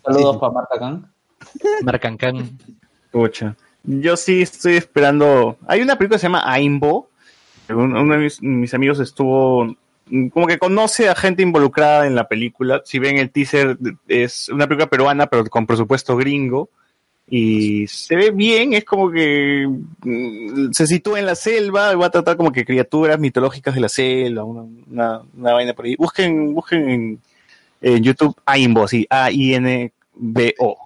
[0.03, 0.39] Saludos sí.
[0.39, 1.05] para Marta Khan.
[1.83, 2.57] Marcancan.
[3.11, 3.55] Pucha.
[3.83, 5.57] Yo sí estoy esperando.
[5.67, 7.07] Hay una película que se llama Aimbo.
[7.69, 9.75] Un- Uno de mis, mis amigos estuvo.
[10.31, 12.81] Como que conoce a gente involucrada en la película.
[12.85, 13.77] Si ven el teaser,
[14.07, 16.69] es una película peruana, pero con presupuesto gringo.
[17.27, 22.07] Y se ve bien, es como que mm, se sitúa en la selva, y va
[22.07, 25.95] a tratar como que criaturas mitológicas de la selva, una, una, una vaina por ahí.
[25.95, 27.19] Busquen, busquen en,
[27.81, 30.77] en YouTube Aimbo, sí, A-I-N-B-O.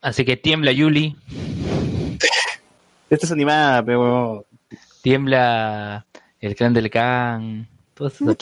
[0.00, 1.16] Así que tiembla Yuli,
[3.10, 4.46] Esta es animada, pero
[5.02, 6.06] tiembla
[6.40, 7.68] el clan del Can.
[7.96, 8.36] Callado,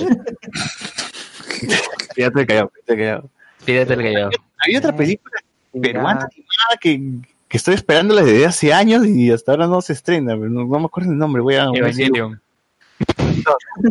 [2.15, 3.31] fíjate callado.
[3.65, 4.31] Pírate del Callao.
[4.59, 5.41] Hay otra película
[5.73, 7.01] peruana animada que,
[7.49, 10.79] que estoy esperándola desde hace años y hasta ahora no se estrena, pero no, no
[10.81, 11.65] me acuerdo el nombre, voy a...
[11.75, 12.41] Evangelion.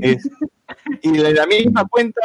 [0.01, 0.29] es-
[1.01, 2.21] y de la misma cuenta...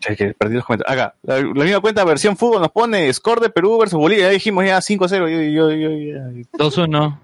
[0.00, 0.92] Que perdí los comentarios.
[1.00, 4.30] Acá, la, la misma cuenta versión fútbol nos pone score de Perú versus Bolivia, ya
[4.32, 7.18] dijimos ya 5-0, yo, yo, yo, ya- 2-1.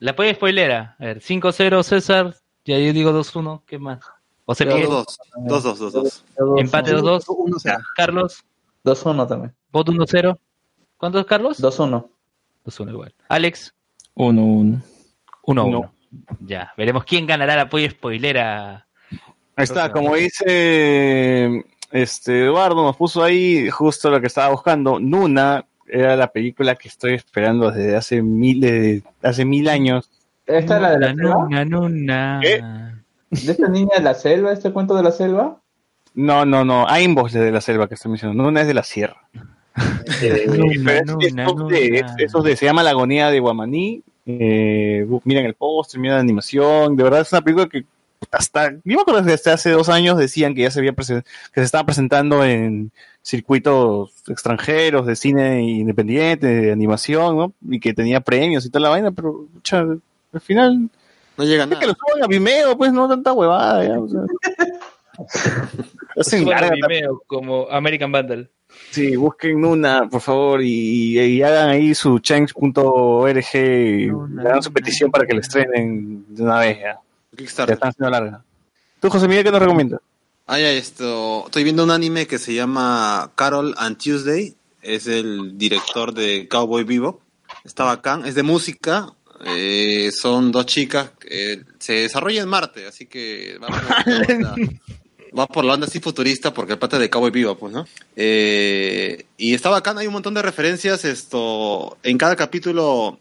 [0.00, 0.96] La puede spoilera.
[0.98, 2.34] A ver, 5-0 César.
[2.64, 3.62] Ya yo digo 2-1.
[3.66, 4.00] ¿Qué más?
[4.44, 4.88] José Miguel.
[4.88, 5.06] 2-2.
[5.46, 6.60] 2-2, 2-2.
[6.60, 7.24] Empate 2-2.
[7.28, 8.44] Uno se- Carlos.
[8.84, 9.54] 2-1 también.
[9.70, 10.36] Voto 1-0.
[11.02, 11.60] ¿Cuántos, Carlos?
[11.60, 12.06] 2-1.
[12.64, 13.12] 2-1 igual.
[13.28, 13.74] Alex.
[14.14, 14.80] 1-1.
[15.42, 15.90] 1-1.
[16.46, 18.86] Ya, veremos quién ganará la apoyo spoilera.
[19.56, 25.00] Ahí está, como dice este Eduardo, nos puso ahí justo lo que estaba buscando.
[25.00, 30.08] Nuna era la película que estoy esperando desde hace mil, de- hace mil años.
[30.46, 31.34] ¿Esta es la de la selva?
[31.34, 32.38] Nuna, nuna.
[32.40, 32.62] ¿Qué?
[33.30, 34.52] ¿De esta niña de la selva?
[34.52, 35.58] ¿Este cuento de la selva?
[36.14, 39.28] No, no, no, Aimbos de la selva que estoy mencionando, Nuna es de la sierra.
[40.22, 42.14] Eh, Nuna, pero es- nuna, esos de- nuna.
[42.18, 44.02] esos de- se llama La agonía de Guamaní.
[44.26, 46.96] Eh, miren el póster, miren la animación.
[46.96, 47.84] De verdad es una película que
[48.30, 51.02] hasta, yo me acuerdo que hasta hace dos años decían que ya se había que
[51.04, 51.22] se
[51.56, 57.52] estaba presentando en circuitos extranjeros de cine independiente, de animación, ¿no?
[57.68, 60.88] Y que tenía premios y toda la vaina, pero pucha, al final
[61.36, 61.86] No llega es que nada.
[61.88, 64.20] lo suban a Vimeo, pues no tanta huevada, ya, o sea.
[66.16, 68.48] Hacen Suena larga Vimeo, como American Vandal.
[68.90, 74.08] Sí, busquen una, por favor, y, y hagan ahí su change.org y
[74.40, 76.82] hagan su petición para que la estrenen de una vez ya.
[76.84, 77.00] Ya
[77.36, 77.74] Kickstarter.
[77.74, 78.44] están haciendo larga.
[79.00, 80.00] Tú, José Miguel, ¿qué nos recomiendas?
[80.46, 81.44] Ah, ya, esto.
[81.46, 84.54] Estoy viendo un anime que se llama Carol and Tuesday.
[84.82, 87.20] Es el director de Cowboy Bebop.
[87.64, 88.26] Está bacán.
[88.26, 89.06] Es de música.
[89.46, 91.12] eh, son dos chicas.
[91.18, 94.54] que se desarrolla en Marte, así que va por la onda,
[95.38, 97.86] va por la onda así futurista porque el pata de Cowboy Bebop, pues, ¿no?
[98.16, 99.98] Eh, y está bacán.
[99.98, 101.04] Hay un montón de referencias.
[101.04, 103.18] Esto en cada capítulo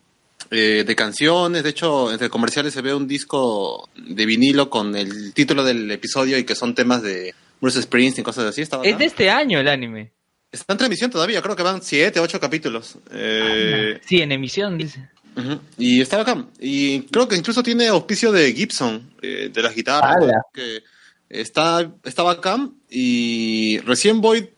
[0.49, 1.63] eh, de canciones.
[1.63, 6.37] De hecho, entre comerciales se ve un disco de vinilo con el título del episodio
[6.37, 8.61] y que son temas de Bruce Springsteen, cosas así.
[8.61, 8.91] Está, bacán.
[8.91, 10.11] Es de este año el anime.
[10.51, 12.97] Está en transmisión todavía, creo que van 7, 8 capítulos.
[13.11, 15.07] Eh, Sí, en emisión, dice.
[15.77, 16.49] Y está bacán.
[16.59, 20.17] Y creo que incluso tiene auspicio de Gibson, eh, de las guitarras.
[20.53, 20.83] Que
[21.31, 22.75] está, está bacán.
[22.89, 24.49] Y recién voy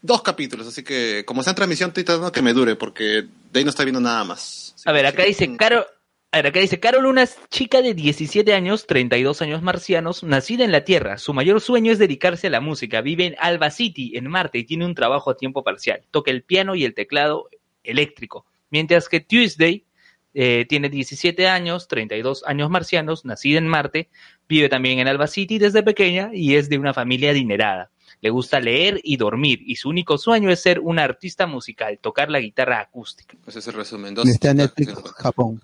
[0.00, 3.58] dos capítulos, así que como está en transmisión estoy tratando que me dure, porque de
[3.58, 4.74] ahí no está viendo nada más.
[4.84, 5.86] A ver, acá dice Caro.
[6.34, 10.72] A ver, acá dice Carol, una chica de 17 años, 32 años marcianos, nacida en
[10.72, 11.18] la Tierra.
[11.18, 13.02] Su mayor sueño es dedicarse a la música.
[13.02, 16.00] Vive en Alba City, en Marte, y tiene un trabajo a tiempo parcial.
[16.10, 17.50] Toca el piano y el teclado
[17.84, 18.46] eléctrico.
[18.70, 19.84] Mientras que Tuesday
[20.32, 24.08] eh, tiene 17 años, 32 años marcianos, nacida en Marte,
[24.48, 27.90] vive también en Alba City desde pequeña y es de una familia adinerada.
[28.20, 32.30] Le gusta leer y dormir, y su único sueño es ser una artista musical, tocar
[32.30, 33.36] la guitarra acústica.
[33.42, 34.14] Pues ese es el resumen.
[34.14, 35.60] Dos Está en Netflix Japón.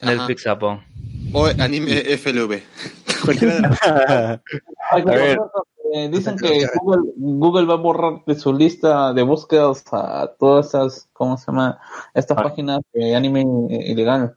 [0.00, 0.12] Ajá.
[0.14, 0.80] Netflix Japón.
[1.32, 2.60] O anime FLV.
[5.04, 5.38] Ver.
[5.94, 10.66] eh, dicen que Google, Google va a borrar de su lista de búsquedas a todas
[10.68, 11.78] esas, ¿cómo se llama?
[12.14, 12.42] Estas Ah.
[12.42, 14.36] páginas de anime ilegal.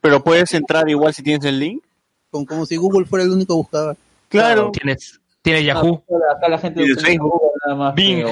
[0.00, 1.84] Pero puedes entrar igual si tienes el link.
[2.30, 3.96] Como, como si Google fuera el único buscador.
[4.28, 4.70] Claro.
[4.72, 6.02] Tienes, tienes Yahoo.
[6.10, 7.30] Ah, Acá la gente utiliza Facebook.
[7.32, 7.94] Google nada más.
[7.94, 8.24] Bing.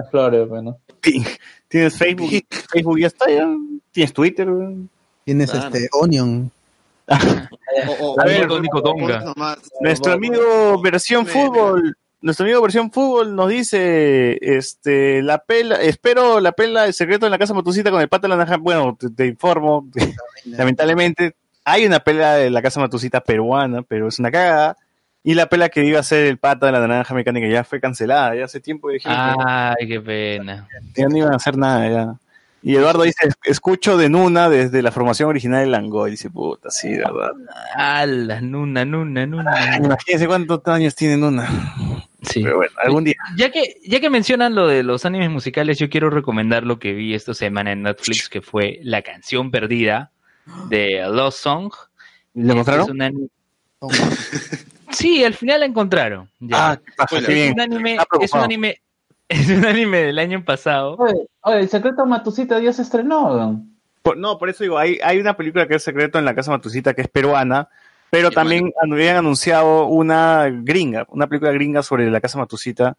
[0.00, 0.78] Explorer, pues, ¿no?
[1.68, 2.30] Tienes Facebook.
[2.70, 3.48] Facebook ya está, ya.
[3.92, 4.48] Tienes Twitter.
[5.24, 5.66] Tienes Claro.
[5.68, 6.50] este Onion.
[7.08, 9.20] O- o- A o- ver, o- Nico o- Donga.
[9.20, 9.58] nomás.
[9.80, 16.40] Nuestro amigo versión me- fútbol nuestro amigo versión fútbol nos dice, este, la pela, espero
[16.40, 18.56] la pela de secreto en la casa Matucita con el pata de la naranja.
[18.56, 19.86] Bueno, te, te informo,
[20.46, 21.36] lamentablemente
[21.66, 24.76] hay una pela de la casa Matucita peruana, pero es una cagada.
[25.24, 27.80] Y la pela que iba a ser el pata de la naranja mecánica ya fue
[27.80, 30.68] cancelada, ya hace tiempo que- Ay, qué pena.
[30.94, 32.14] ya no iban a hacer nada ya.
[32.62, 36.12] Y Eduardo dice, escucho de Nuna desde la formación original de Langoy.
[36.12, 37.32] Dice, puta, sí, de verdad.
[37.74, 39.76] Ala, nuna, nuna, nuna.
[39.76, 41.48] Imagínense cuántos años tiene Nuna.
[42.22, 42.42] Sí.
[42.42, 43.14] Pero bueno, algún día.
[43.36, 46.92] Ya que, ya que mencionan lo de los animes musicales, yo quiero recomendar lo que
[46.92, 50.10] vi esta semana en Netflix, que fue La canción perdida
[50.68, 51.72] de Lost Song.
[52.34, 52.84] ¿Le mostraron?
[52.84, 53.30] Es un ani-
[54.90, 56.28] Sí, al final la encontraron.
[56.40, 56.72] Ya.
[56.72, 57.52] Ah, pasa, qué es, bien.
[57.54, 58.80] un anime, es un anime,
[59.28, 60.96] es un anime del año pasado.
[60.96, 63.62] Oye, oye, el secreto Matucita ya se estrenó.
[64.02, 66.50] Por- no, por eso digo, hay, hay una película que es secreto en la casa
[66.50, 67.68] Matucita que es peruana,
[68.10, 72.96] pero también habían anunciado una gringa, una película gringa sobre la casa Matucita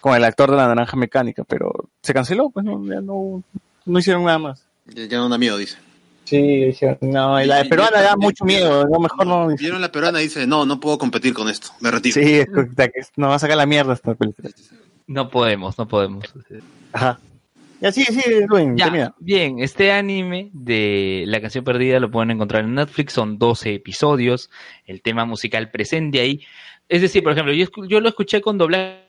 [0.00, 3.42] con el actor de la naranja mecánica, pero se canceló, pues no, ya no,
[3.84, 4.64] no hicieron nada más.
[4.86, 5.76] Ya, ya no da miedo, dice.
[6.24, 6.70] Sí,
[7.02, 9.48] no, y la de peruana da mucho miedo, no, mejor no.
[9.56, 12.14] Vieron la peruana y dice, no, no puedo competir con esto, me retiro.
[12.14, 14.50] Sí, es que- que no va a sacar la mierda esta película.
[15.06, 16.24] No podemos, no podemos.
[16.92, 17.20] Ajá.
[17.80, 19.14] Ya sí, sí, Rubén, Ya, termina.
[19.18, 24.48] bien, este anime de La canción perdida lo pueden encontrar en Netflix, son 12 episodios,
[24.86, 26.40] el tema musical presente ahí.
[26.88, 29.02] Es decir, por ejemplo, yo, escu- yo lo escuché con doblaje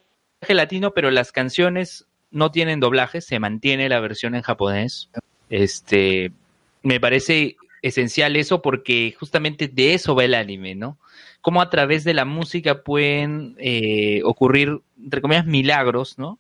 [0.50, 5.10] latino, pero las canciones no tienen doblaje, se mantiene la versión en japonés.
[5.50, 6.34] Este,
[6.86, 10.98] me parece esencial eso porque justamente de eso va el anime, ¿no?
[11.42, 16.40] Cómo a través de la música pueden eh, ocurrir, entre comillas, milagros, ¿no?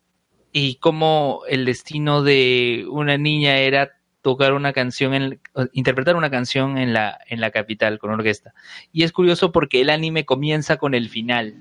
[0.58, 3.92] y cómo el destino de una niña era
[4.22, 5.42] tocar una canción, en,
[5.74, 8.54] interpretar una canción en la, en la capital con orquesta.
[8.94, 11.56] Y es curioso porque el anime comienza con el final.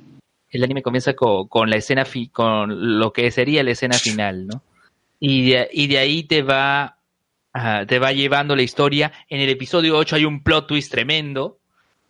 [0.48, 4.46] El anime comienza co- con, la escena, fi- con lo que sería la escena final,
[4.46, 4.62] ¿no?
[5.18, 6.93] Y de, y de ahí te va,
[7.54, 9.12] ah, te va llevando la historia.
[9.28, 11.58] En el episodio 8 hay un plot twist tremendo.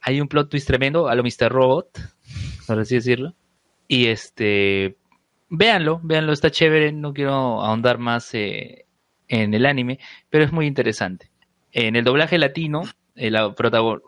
[0.00, 1.50] Hay un plot twist tremendo a lo Mr.
[1.50, 1.98] Robot,
[2.66, 3.34] por así decirlo.
[3.86, 4.96] Y este,
[5.48, 8.86] véanlo, véanlo, está chévere, no quiero ahondar más eh,
[9.28, 9.98] en el anime,
[10.30, 11.30] pero es muy interesante.
[11.72, 12.82] En el doblaje latino,
[13.14, 13.54] eh, la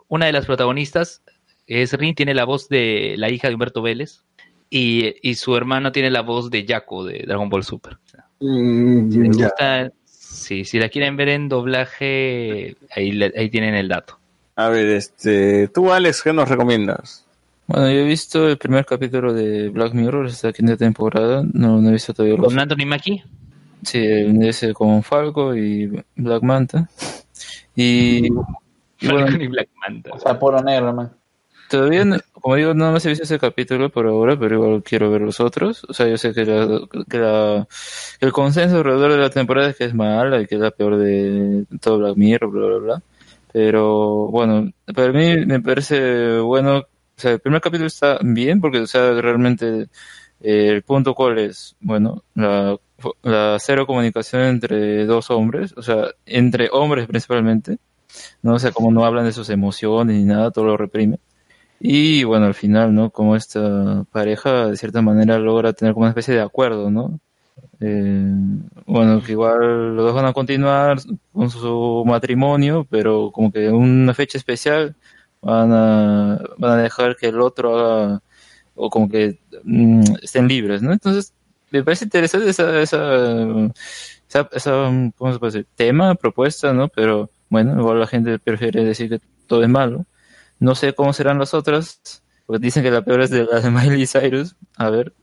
[0.07, 1.23] una de las protagonistas
[1.65, 4.23] es Rin, tiene la voz de la hija de Humberto Vélez,
[4.69, 7.97] y, y su hermano tiene la voz de Jaco de Dragon Ball Super.
[8.39, 9.91] Si les gusta,
[10.37, 14.17] sí, si la quieren ver en doblaje, ahí, le- ahí tienen el dato.
[14.55, 17.25] A ver, este, tú Alex, ¿qué nos recomiendas?
[17.67, 21.43] Bueno, yo he visto el primer capítulo de Black Mirror, esta quinta temporada.
[21.53, 23.23] No, no he visto todavía los Con Anthony Mackie,
[23.83, 23.99] Sí,
[24.41, 26.89] ese con Falco y Black Manta.
[27.75, 28.25] Y,
[29.01, 30.11] y bueno, y Black Manta.
[30.13, 31.11] O sea, puro negro, man.
[31.69, 35.11] Todavía, no- como digo, no más he visto ese capítulo por ahora, pero igual quiero
[35.11, 35.83] ver los otros.
[35.89, 37.67] O sea, yo sé que, la- que la-
[38.19, 40.71] que el consenso alrededor de la temporada es que es mala y que es la
[40.71, 43.03] peor de todo Black Mirror, bla, bla, bla.
[43.53, 46.77] Pero bueno, para mí me parece bueno.
[46.79, 49.87] O sea, el primer capítulo está bien porque, o sea, realmente
[50.41, 52.77] eh, el punto cuál es, bueno, la,
[53.23, 57.77] la cero comunicación entre dos hombres, o sea, entre hombres principalmente,
[58.43, 58.55] ¿no?
[58.55, 61.19] O sea, como no hablan de sus emociones ni nada, todo lo reprime.
[61.79, 63.11] Y bueno, al final, ¿no?
[63.11, 67.19] Como esta pareja de cierta manera logra tener como una especie de acuerdo, ¿no?
[67.79, 68.33] Eh,
[68.85, 70.97] bueno, que igual los dos van a continuar
[71.31, 74.95] con su matrimonio, pero como que en una fecha especial
[75.41, 78.21] van a, van a dejar que el otro haga,
[78.75, 80.91] o como que mm, estén libres, ¿no?
[80.93, 81.33] Entonces,
[81.71, 83.71] me parece interesante esa, esa,
[84.27, 84.71] esa, esa,
[85.17, 85.67] ¿cómo se puede decir?
[85.75, 86.89] Tema, propuesta, ¿no?
[86.89, 90.05] Pero bueno, igual la gente prefiere decir que todo es malo.
[90.59, 93.69] No sé cómo serán las otras, porque dicen que la peor es de la de
[93.69, 94.55] Miley Cyrus.
[94.77, 95.13] A ver,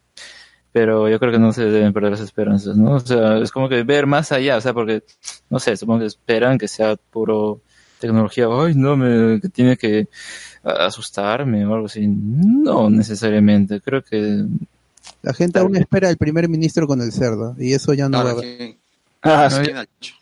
[0.73, 2.93] pero yo creo que no se deben perder las esperanzas, ¿no?
[2.95, 5.03] O sea, es como que ver más allá, o sea, porque,
[5.51, 7.61] no sé, supongo que esperan que sea puro
[8.01, 10.09] tecnología, ay, no, me que tiene que
[10.63, 12.07] asustarme o algo así.
[12.07, 14.45] No necesariamente, creo que...
[15.23, 18.31] La gente aún espera al primer ministro con el cerdo, y eso ya no va
[18.31, 18.57] a haber.
[18.57, 18.79] ¿quién-
[19.23, 20.15] Ah, no, quién ha hecho?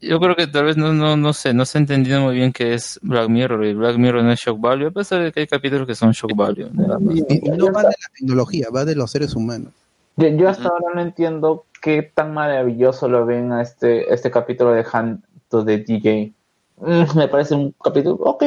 [0.00, 2.52] Yo creo que tal vez no, no, no sé, no se ha entendido muy bien
[2.52, 5.40] qué es Black Mirror y Black Mirror no es Shock Value, a pesar de que
[5.40, 6.68] hay capítulos que son Shock Value.
[6.72, 7.14] nada más.
[7.16, 9.72] Y- y no va de la tecnología, va de los seres humanos.
[10.16, 14.72] Yo, yo hasta ahora no entiendo qué tan maravilloso lo ven a este, este capítulo
[14.72, 16.32] de Hunt to the DJ.
[16.80, 18.44] Mm, me parece un capítulo, ok,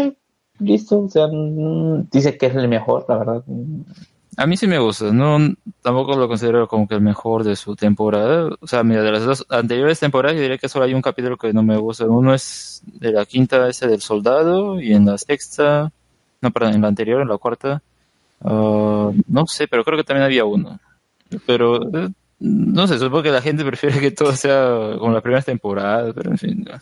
[0.60, 1.00] listo.
[1.00, 3.44] O sea, mm, dice que es el mejor, la verdad.
[4.42, 5.38] A mí sí me gusta, no
[5.82, 8.50] tampoco lo considero como que el mejor de su temporada.
[8.60, 11.38] O sea, mira, de las dos anteriores temporadas yo diría que solo hay un capítulo
[11.38, 12.06] que no me gusta.
[12.06, 15.92] Uno es de la quinta, ese del soldado, y en la sexta,
[16.42, 17.82] no, perdón, en la anterior, en la cuarta,
[18.44, 20.80] Ah, no sé, pero creo que también había uno.
[21.46, 25.46] Pero eh, no sé, supongo que la gente prefiere que todo sea como las primeras
[25.46, 26.66] temporadas, pero en fin.
[26.68, 26.76] no.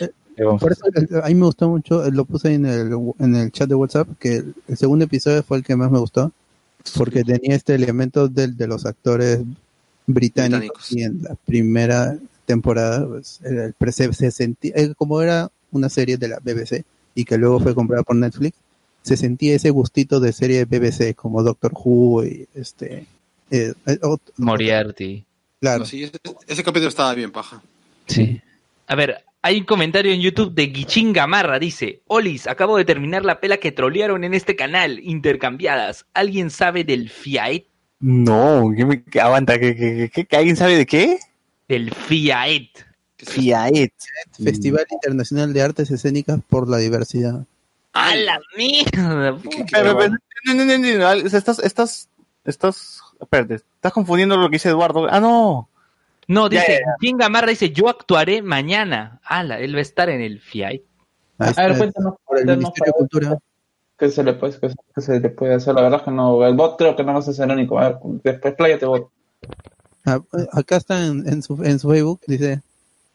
[0.00, 2.66] Eh, ¿Qué vamos a por eso eh, a mí me gustó mucho, lo puse en
[2.66, 6.00] el, en el chat de WhatsApp, que el segundo episodio fue el que más me
[6.00, 6.32] gustó,
[6.96, 9.38] porque tenía este elemento del, de los actores
[10.06, 10.92] británicos, Británicos.
[10.92, 15.50] y en la primera temporada, pues, era el, pre- se, se sentía, eh, como era
[15.72, 18.56] una serie de la BBC y que luego fue comprada por Netflix,
[19.02, 23.06] se sentía ese gustito de serie de BBC como Doctor Who y este...
[23.50, 23.98] eh, eh,
[24.36, 25.24] Moriarty.
[25.60, 25.80] claro.
[25.80, 27.62] No, sí, ese, ese capítulo estaba bien, paja.
[28.06, 28.40] Sí.
[28.86, 31.58] A ver, hay un comentario en YouTube de Guichín Gamarra.
[31.58, 36.06] Dice, Olis, acabo de terminar la pela que trolearon en este canal, intercambiadas.
[36.14, 37.66] ¿Alguien sabe del FIAET?
[38.00, 41.18] No, ¿qué me, qué- aguanta, ¿qué, qué, qué- qué- alguien sabe de qué?
[41.68, 42.70] Del FIAET.
[43.18, 43.40] ¿Qué es eso?
[43.42, 43.92] FIAET.
[44.42, 47.44] Festival Internacional de Artes Escénicas por la Diversidad.
[47.92, 49.36] ¡A la mierda!
[49.42, 50.14] ¿Qué- qué- Pero, pero,
[50.46, 52.08] no, no, no, no, no, o sea, estás, estás,
[52.46, 55.06] estás, espérate, estás confundiendo lo que dice Eduardo.
[55.10, 55.68] Ah, no.
[56.28, 59.20] No, dice, ya, Guichín Gamarra dice, yo actuaré mañana.
[59.24, 59.60] ¡Hala!
[59.60, 60.40] Él va a estar en el.
[60.64, 60.82] Ahí
[61.38, 63.38] A ver, cuéntanos, por el cuéntanos, Ministerio de Cultura.
[63.98, 65.74] ¿Qué se le puede, qué, qué se le puede hacer?
[65.74, 67.78] La verdad es que no, el bot creo que no vas a ser el único.
[67.78, 69.10] A ver, después pláyate bot.
[70.04, 70.20] Ah,
[70.52, 72.60] acá está en, en su, en su Facebook, dice,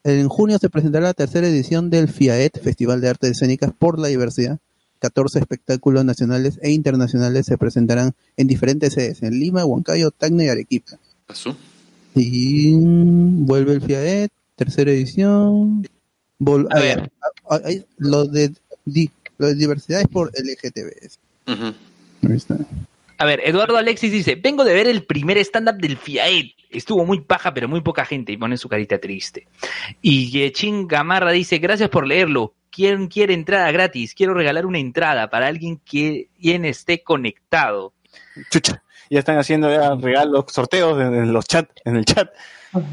[0.03, 4.07] en junio se presentará la tercera edición del FIAET, Festival de Artes Escénicas por la
[4.07, 4.59] Diversidad.
[4.99, 10.49] 14 espectáculos nacionales e internacionales se presentarán en diferentes sedes, en Lima, Huancayo, Tacna y
[10.49, 10.97] Arequipa.
[11.25, 11.55] pasó?
[12.15, 15.87] Y vuelve el FIAET, tercera edición.
[16.39, 17.11] Vol- A ver.
[17.63, 18.51] ahí, lo, de,
[18.85, 21.09] di- lo de diversidad es por LGTB.
[21.47, 21.65] Ujú.
[22.29, 22.57] Ahí está.
[23.17, 26.53] A ver, Eduardo Alexis dice, vengo de ver el primer stand-up del FIAET.
[26.69, 28.31] Estuvo muy paja, pero muy poca gente.
[28.31, 29.47] Y pone su carita triste.
[30.01, 32.53] Y Yechin Gamarra dice, gracias por leerlo.
[32.71, 34.13] ¿Quién quiere entrada gratis?
[34.13, 37.93] Quiero regalar una entrada para alguien que quien esté conectado.
[38.51, 38.83] Chucha.
[39.09, 42.29] Ya están haciendo ya regalos, sorteos en, en los chats, en el chat.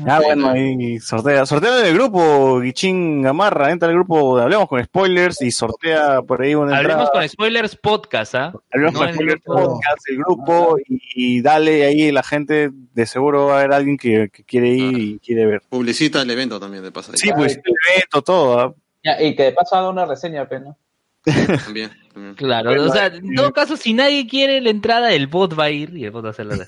[0.06, 1.44] Ah, bueno, ahí sortea.
[1.44, 6.40] Sortea en el grupo, Guichín Gamarra, entra al grupo, hablemos con spoilers y sortea por
[6.40, 7.10] ahí una Hablemos entrada.
[7.12, 8.52] con spoilers podcast, ¿ah?
[8.72, 13.48] Hablemos No con spoilers podcast, el grupo, y, y dale ahí la gente, de seguro
[13.48, 15.60] va a haber alguien que, que quiere ir y quiere ver.
[15.68, 17.12] Publicita el evento también, de paso.
[17.14, 18.58] Sí, pues el evento, todo.
[18.60, 18.74] ¿ah?
[19.04, 20.78] Ya, y que de paso haga una reseña, pero ¿no?
[21.64, 21.90] También.
[22.12, 22.34] también.
[22.36, 25.64] Claro, Bueno, o sea, en todo caso, si nadie quiere la entrada, el bot va
[25.64, 26.66] a ir y el bot va a hacer la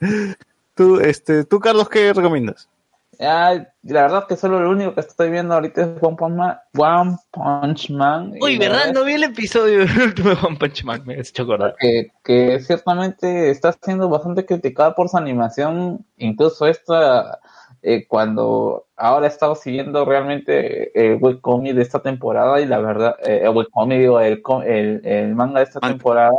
[0.74, 2.68] Tú, este, tú, Carlos, ¿qué recomiendas?
[3.18, 6.34] Ya, la verdad es que solo lo único que estoy viendo ahorita es One Punch
[6.34, 6.58] Man.
[6.76, 8.92] One Punch Man Uy, ¿verdad?
[8.92, 11.74] No vi el episodio del último de One Punch Man, me has hecho acordar.
[11.78, 17.40] que, que ciertamente está siendo bastante criticada por su animación, incluso esta,
[17.88, 23.16] eh, cuando ahora he estado siguiendo realmente el webcomic de esta temporada y la verdad,
[23.24, 26.34] eh, el webcomic, digo, el, el, el manga de esta temporada,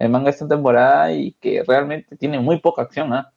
[0.00, 3.32] el manga de esta temporada y que realmente tiene muy poca acción, ¿ah?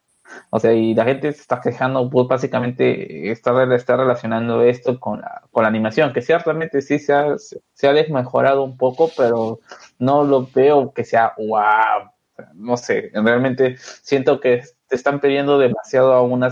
[0.50, 5.22] O sea, y la gente se está quejando, pues básicamente está, está relacionando esto con
[5.22, 9.60] la, con la animación, que ciertamente sí se ha, se ha desmejorado un poco, pero
[10.00, 12.10] no lo veo que sea wow.
[12.56, 16.50] No sé, realmente siento que te están pidiendo demasiado a una,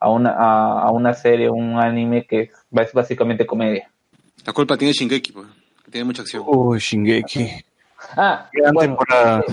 [0.00, 3.90] a una, a, a una serie, un anime que es básicamente comedia.
[4.44, 5.46] La culpa tiene Shingeki, pues.
[5.84, 6.42] Que tiene mucha acción.
[6.46, 7.48] Uy, Shingeki.
[8.16, 9.44] Ah, Gran bueno, temporada.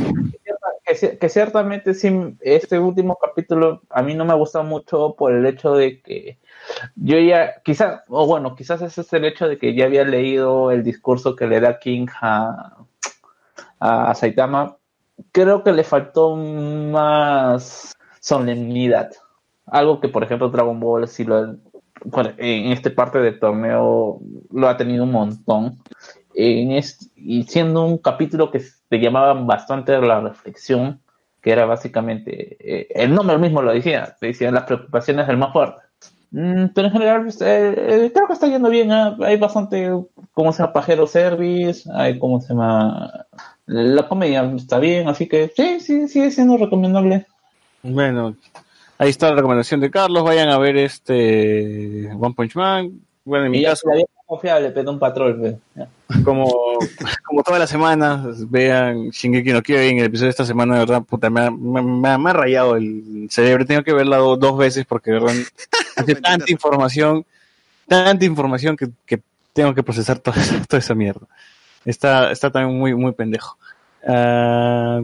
[0.86, 2.10] que, que ciertamente sí,
[2.40, 6.38] este último capítulo a mí no me ha gustado mucho por el hecho de que
[6.96, 10.72] yo ya, quizás, o bueno, quizás ese es el hecho de que ya había leído
[10.72, 12.78] el discurso que le da King a,
[13.80, 14.78] a Saitama.
[15.32, 19.12] Creo que le faltó más solemnidad.
[19.68, 21.56] Algo que, por ejemplo, Dragon Ball sí lo,
[22.06, 24.20] bueno, en esta parte del torneo
[24.52, 25.78] lo ha tenido un montón.
[26.34, 31.02] En est- y siendo un capítulo que te llamaba bastante la reflexión,
[31.42, 35.52] que era básicamente, eh, el nombre mismo lo decía, te decía las preocupaciones del más
[35.52, 35.82] fuerte.
[36.32, 37.74] Mm, pero en general, pues, eh,
[38.06, 38.92] eh, creo que está yendo bien.
[38.92, 39.16] ¿ah?
[39.22, 39.90] Hay bastante,
[40.34, 40.74] ¿cómo se llama?
[40.74, 43.26] Pajero Service, hay, ¿cómo se llama?
[43.66, 47.26] La comedia está bien, así que sí, sí, sigue siendo recomendable.
[47.84, 48.36] Bueno,
[48.98, 50.24] ahí está la recomendación de Carlos.
[50.24, 52.92] Vayan a ver este One Punch Man.
[53.26, 53.90] Bueno, en mi Y ya caso,
[54.26, 55.60] confiable, pero un patrón.
[56.08, 56.46] pues, como,
[57.26, 60.00] como todas las semanas, vean Shingeki no Kyojin.
[60.00, 62.34] El episodio de esta semana, de verdad, puta, me ha, me, me ha- me ha
[62.34, 63.66] rayado el cerebro.
[63.66, 65.36] Tengo que verla do- dos veces porque, de verdad,
[65.98, 67.26] hace tanta información,
[67.88, 69.20] tanta información que, que
[69.54, 71.28] tengo que procesar toda, esa- toda esa mierda.
[71.84, 73.58] Está, está también muy, muy pendejo.
[74.08, 75.02] Ah,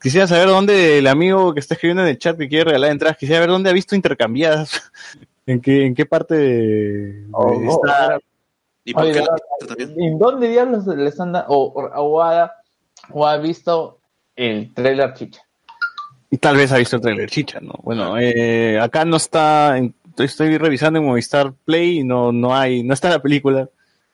[0.00, 3.16] quisiera saber dónde el amigo que está escribiendo en el chat que quiere regalar entradas,
[3.16, 4.82] quisiera ver dónde ha visto intercambiadas.
[5.46, 8.18] ¿En qué, en qué parte de- Oh, oh, está?
[8.84, 9.94] ¿Y por Oye, qué la también?
[10.00, 12.52] ¿En dónde diablos les anda o, o, o ha,
[13.10, 13.98] o ha visto
[14.36, 15.40] El trailer chicha.
[16.30, 17.74] Y tal vez ha visto el trailer chicha, ¿no?
[17.82, 19.78] Bueno, eh, acá no está,
[20.18, 23.68] estoy revisando en Movistar Play y no, no hay, no está la película,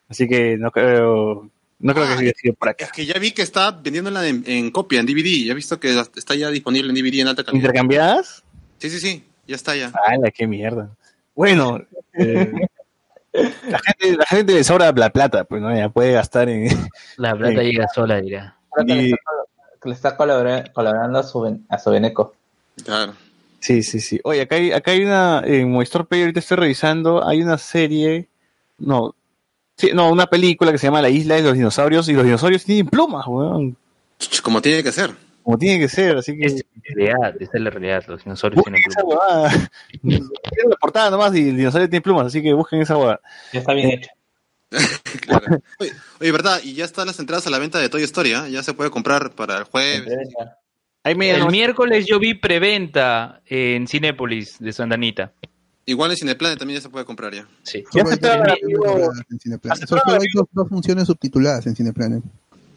[0.09, 1.49] así que no creo,
[1.81, 2.85] no creo que haya sido por acá.
[2.87, 5.45] Es que ya vi que está vendiéndola en, en copia, en DVD.
[5.47, 7.61] Ya he visto que está ya disponible en DVD en alta calidad.
[7.63, 8.43] ¿Intercambiadas?
[8.79, 9.25] Sí, sí, sí.
[9.47, 9.93] Ya está ya.
[10.07, 10.91] ¡Hala, qué mierda!
[11.35, 11.81] Bueno,
[12.15, 12.53] eh,
[13.33, 16.69] la, gente, la gente le sobra la plata, pues no, ya puede gastar en...
[17.17, 17.67] La plata Sí.
[17.67, 18.57] llega sola, dirá.
[18.85, 19.31] Le Y- está,
[19.85, 22.35] le está colabora- colaborando a su, a su Beneco.
[22.85, 23.15] Claro.
[23.61, 24.21] Sí, sí, sí.
[24.25, 28.29] Oye, acá hay, acá hay una, en Movistar Play, ahorita estoy revisando, hay una serie,
[28.79, 29.15] no,
[29.79, 32.65] sí, no, una película que se llama La Isla de los Dinosaurios, y los dinosaurios
[32.65, 33.75] tienen plumas, weón,
[34.43, 35.13] Como tiene que ser.
[35.43, 36.45] como tiene que ser, así que...
[36.47, 38.05] Es realidad, esa es la realidad.
[38.07, 39.19] Los dinosaurios Busquen tienen esa plumas.
[39.19, 39.71] huevada.
[40.03, 43.21] Tiene la portada nomás y el dinosaurio tiene plumas, así que busquen esa huevada.
[43.53, 44.11] Ya está bien hecho.
[45.23, 45.61] Claro.
[45.79, 46.61] Oye, oye, ¿verdad?
[46.63, 48.49] Y ya están las entradas a la venta de Toy Story, ¿ah?
[48.49, 50.07] Ya se puede comprar para el jueves.
[51.05, 55.33] Ahí me El miércoles yo vi preventa en Cinépolis de Santa Anita.
[55.89, 57.49] Igual en Cineplanet también ya se puede comprar ya.
[57.63, 57.83] Sí.
[57.95, 59.83] Ya amigo, subtituladas en Cineplanet.
[59.83, 62.23] aceptaron Solo hay dos, dos funciones subtituladas en Cineplanet.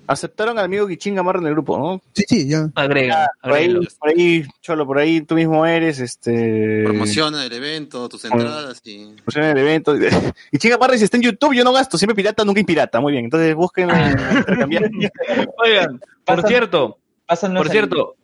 [0.07, 2.01] aceptaron al amigo Guichín Gamarra en el grupo, ¿no?
[2.13, 2.69] Sí, sí, ya.
[2.73, 3.89] Agrega, Por ahí, agrégalo.
[3.99, 6.83] por ahí, Cholo, por ahí tú mismo eres, este...
[6.85, 9.07] Promociona el evento, tus entradas y...
[9.15, 9.93] promociona el evento.
[10.53, 13.01] Y Chinga Gamarra dice, está en YouTube, yo no gasto, siempre pirata, nunca impirata.
[13.01, 14.89] Muy bien, entonces busquen intercambiar.
[15.65, 18.15] Oigan, por cierto, por cierto,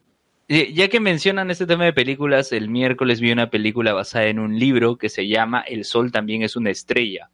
[0.47, 4.57] ya que mencionan este tema de películas, el miércoles vi una película basada en un
[4.57, 7.29] libro que se llama El Sol también es una estrella,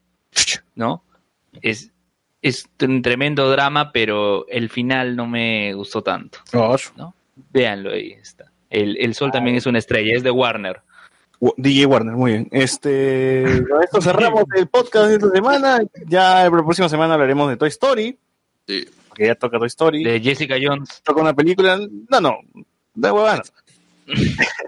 [0.75, 1.03] ¿no?
[1.61, 1.91] Es,
[2.41, 6.39] es un tremendo drama, pero el final no me gustó tanto.
[6.97, 7.13] ¿no?
[7.51, 8.51] Véanlo ahí está.
[8.69, 10.81] El, el Sol también es una estrella, es de Warner.
[11.39, 12.47] Wa- DJ Warner, muy bien.
[12.51, 15.79] Este, con esto cerramos el podcast de esta semana.
[16.07, 18.17] Ya la próxima semana hablaremos de Toy Story,
[18.65, 18.85] Sí.
[19.09, 20.03] porque ya toca Toy Story.
[20.03, 21.01] De Jessica Jones.
[21.03, 21.77] Toca una película,
[22.09, 22.37] no, no,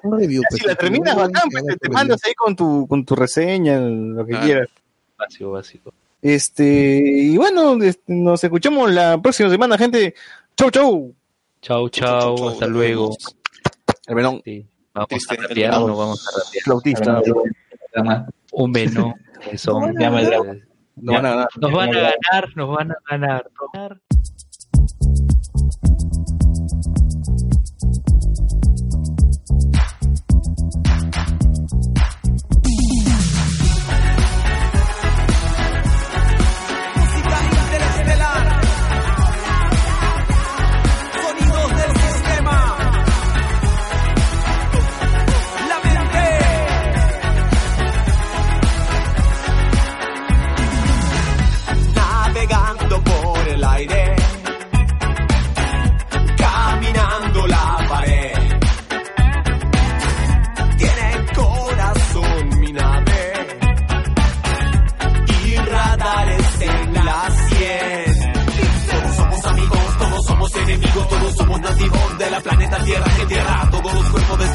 [0.03, 0.43] Un review.
[0.49, 4.39] Si la terminas bacán, pues, te, mandas ahí con tu, con tu reseña, lo que
[4.39, 4.69] quieras.
[5.17, 5.93] Básico, básico.
[6.21, 10.15] Este, y bueno, este, nos escuchamos la próxima semana, gente.
[10.57, 11.13] Chau, chau.
[11.61, 13.17] Chau, chau, chau, hasta nos luego.
[14.07, 16.63] El melón Sí, vamos a rapear, no vamos a rapear.
[16.63, 17.21] flautista.
[18.51, 19.13] Un menú.
[19.55, 20.57] Son, Ya me la-
[20.95, 21.47] No van a ganar.
[21.57, 23.51] Nos van a ganar, nos van a ganar.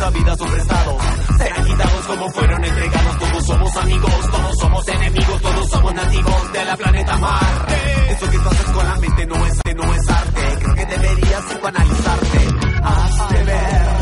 [0.01, 1.03] Esta vida son prestados,
[1.37, 3.19] serán quitados como fueron entregados.
[3.19, 7.67] Todos somos amigos, todos somos enemigos, todos somos nativos de la planeta Mar.
[8.09, 10.41] Eso que tú haces con la mente no es, no es arte.
[10.59, 12.39] Creo que deberías psicoanalizarte.
[12.83, 14.00] Hazte ver.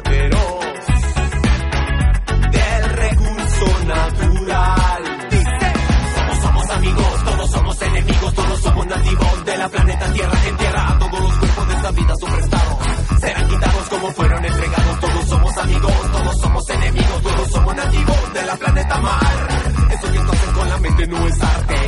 [0.00, 0.64] Rateros
[2.50, 5.28] del recurso natural.
[5.30, 5.58] Dice,
[6.14, 10.98] todos somos amigos, todos somos enemigos, todos somos nativos de la planeta Tierra en tierra.
[10.98, 12.78] Todos los cuerpos de esta vida son prestados,
[13.20, 15.00] serán quitados como fueron entregados.
[15.00, 19.48] Todos somos amigos, todos somos enemigos, todos somos nativos de la planeta Mar.
[19.90, 21.80] Eso que tú haces con la mente no es arte.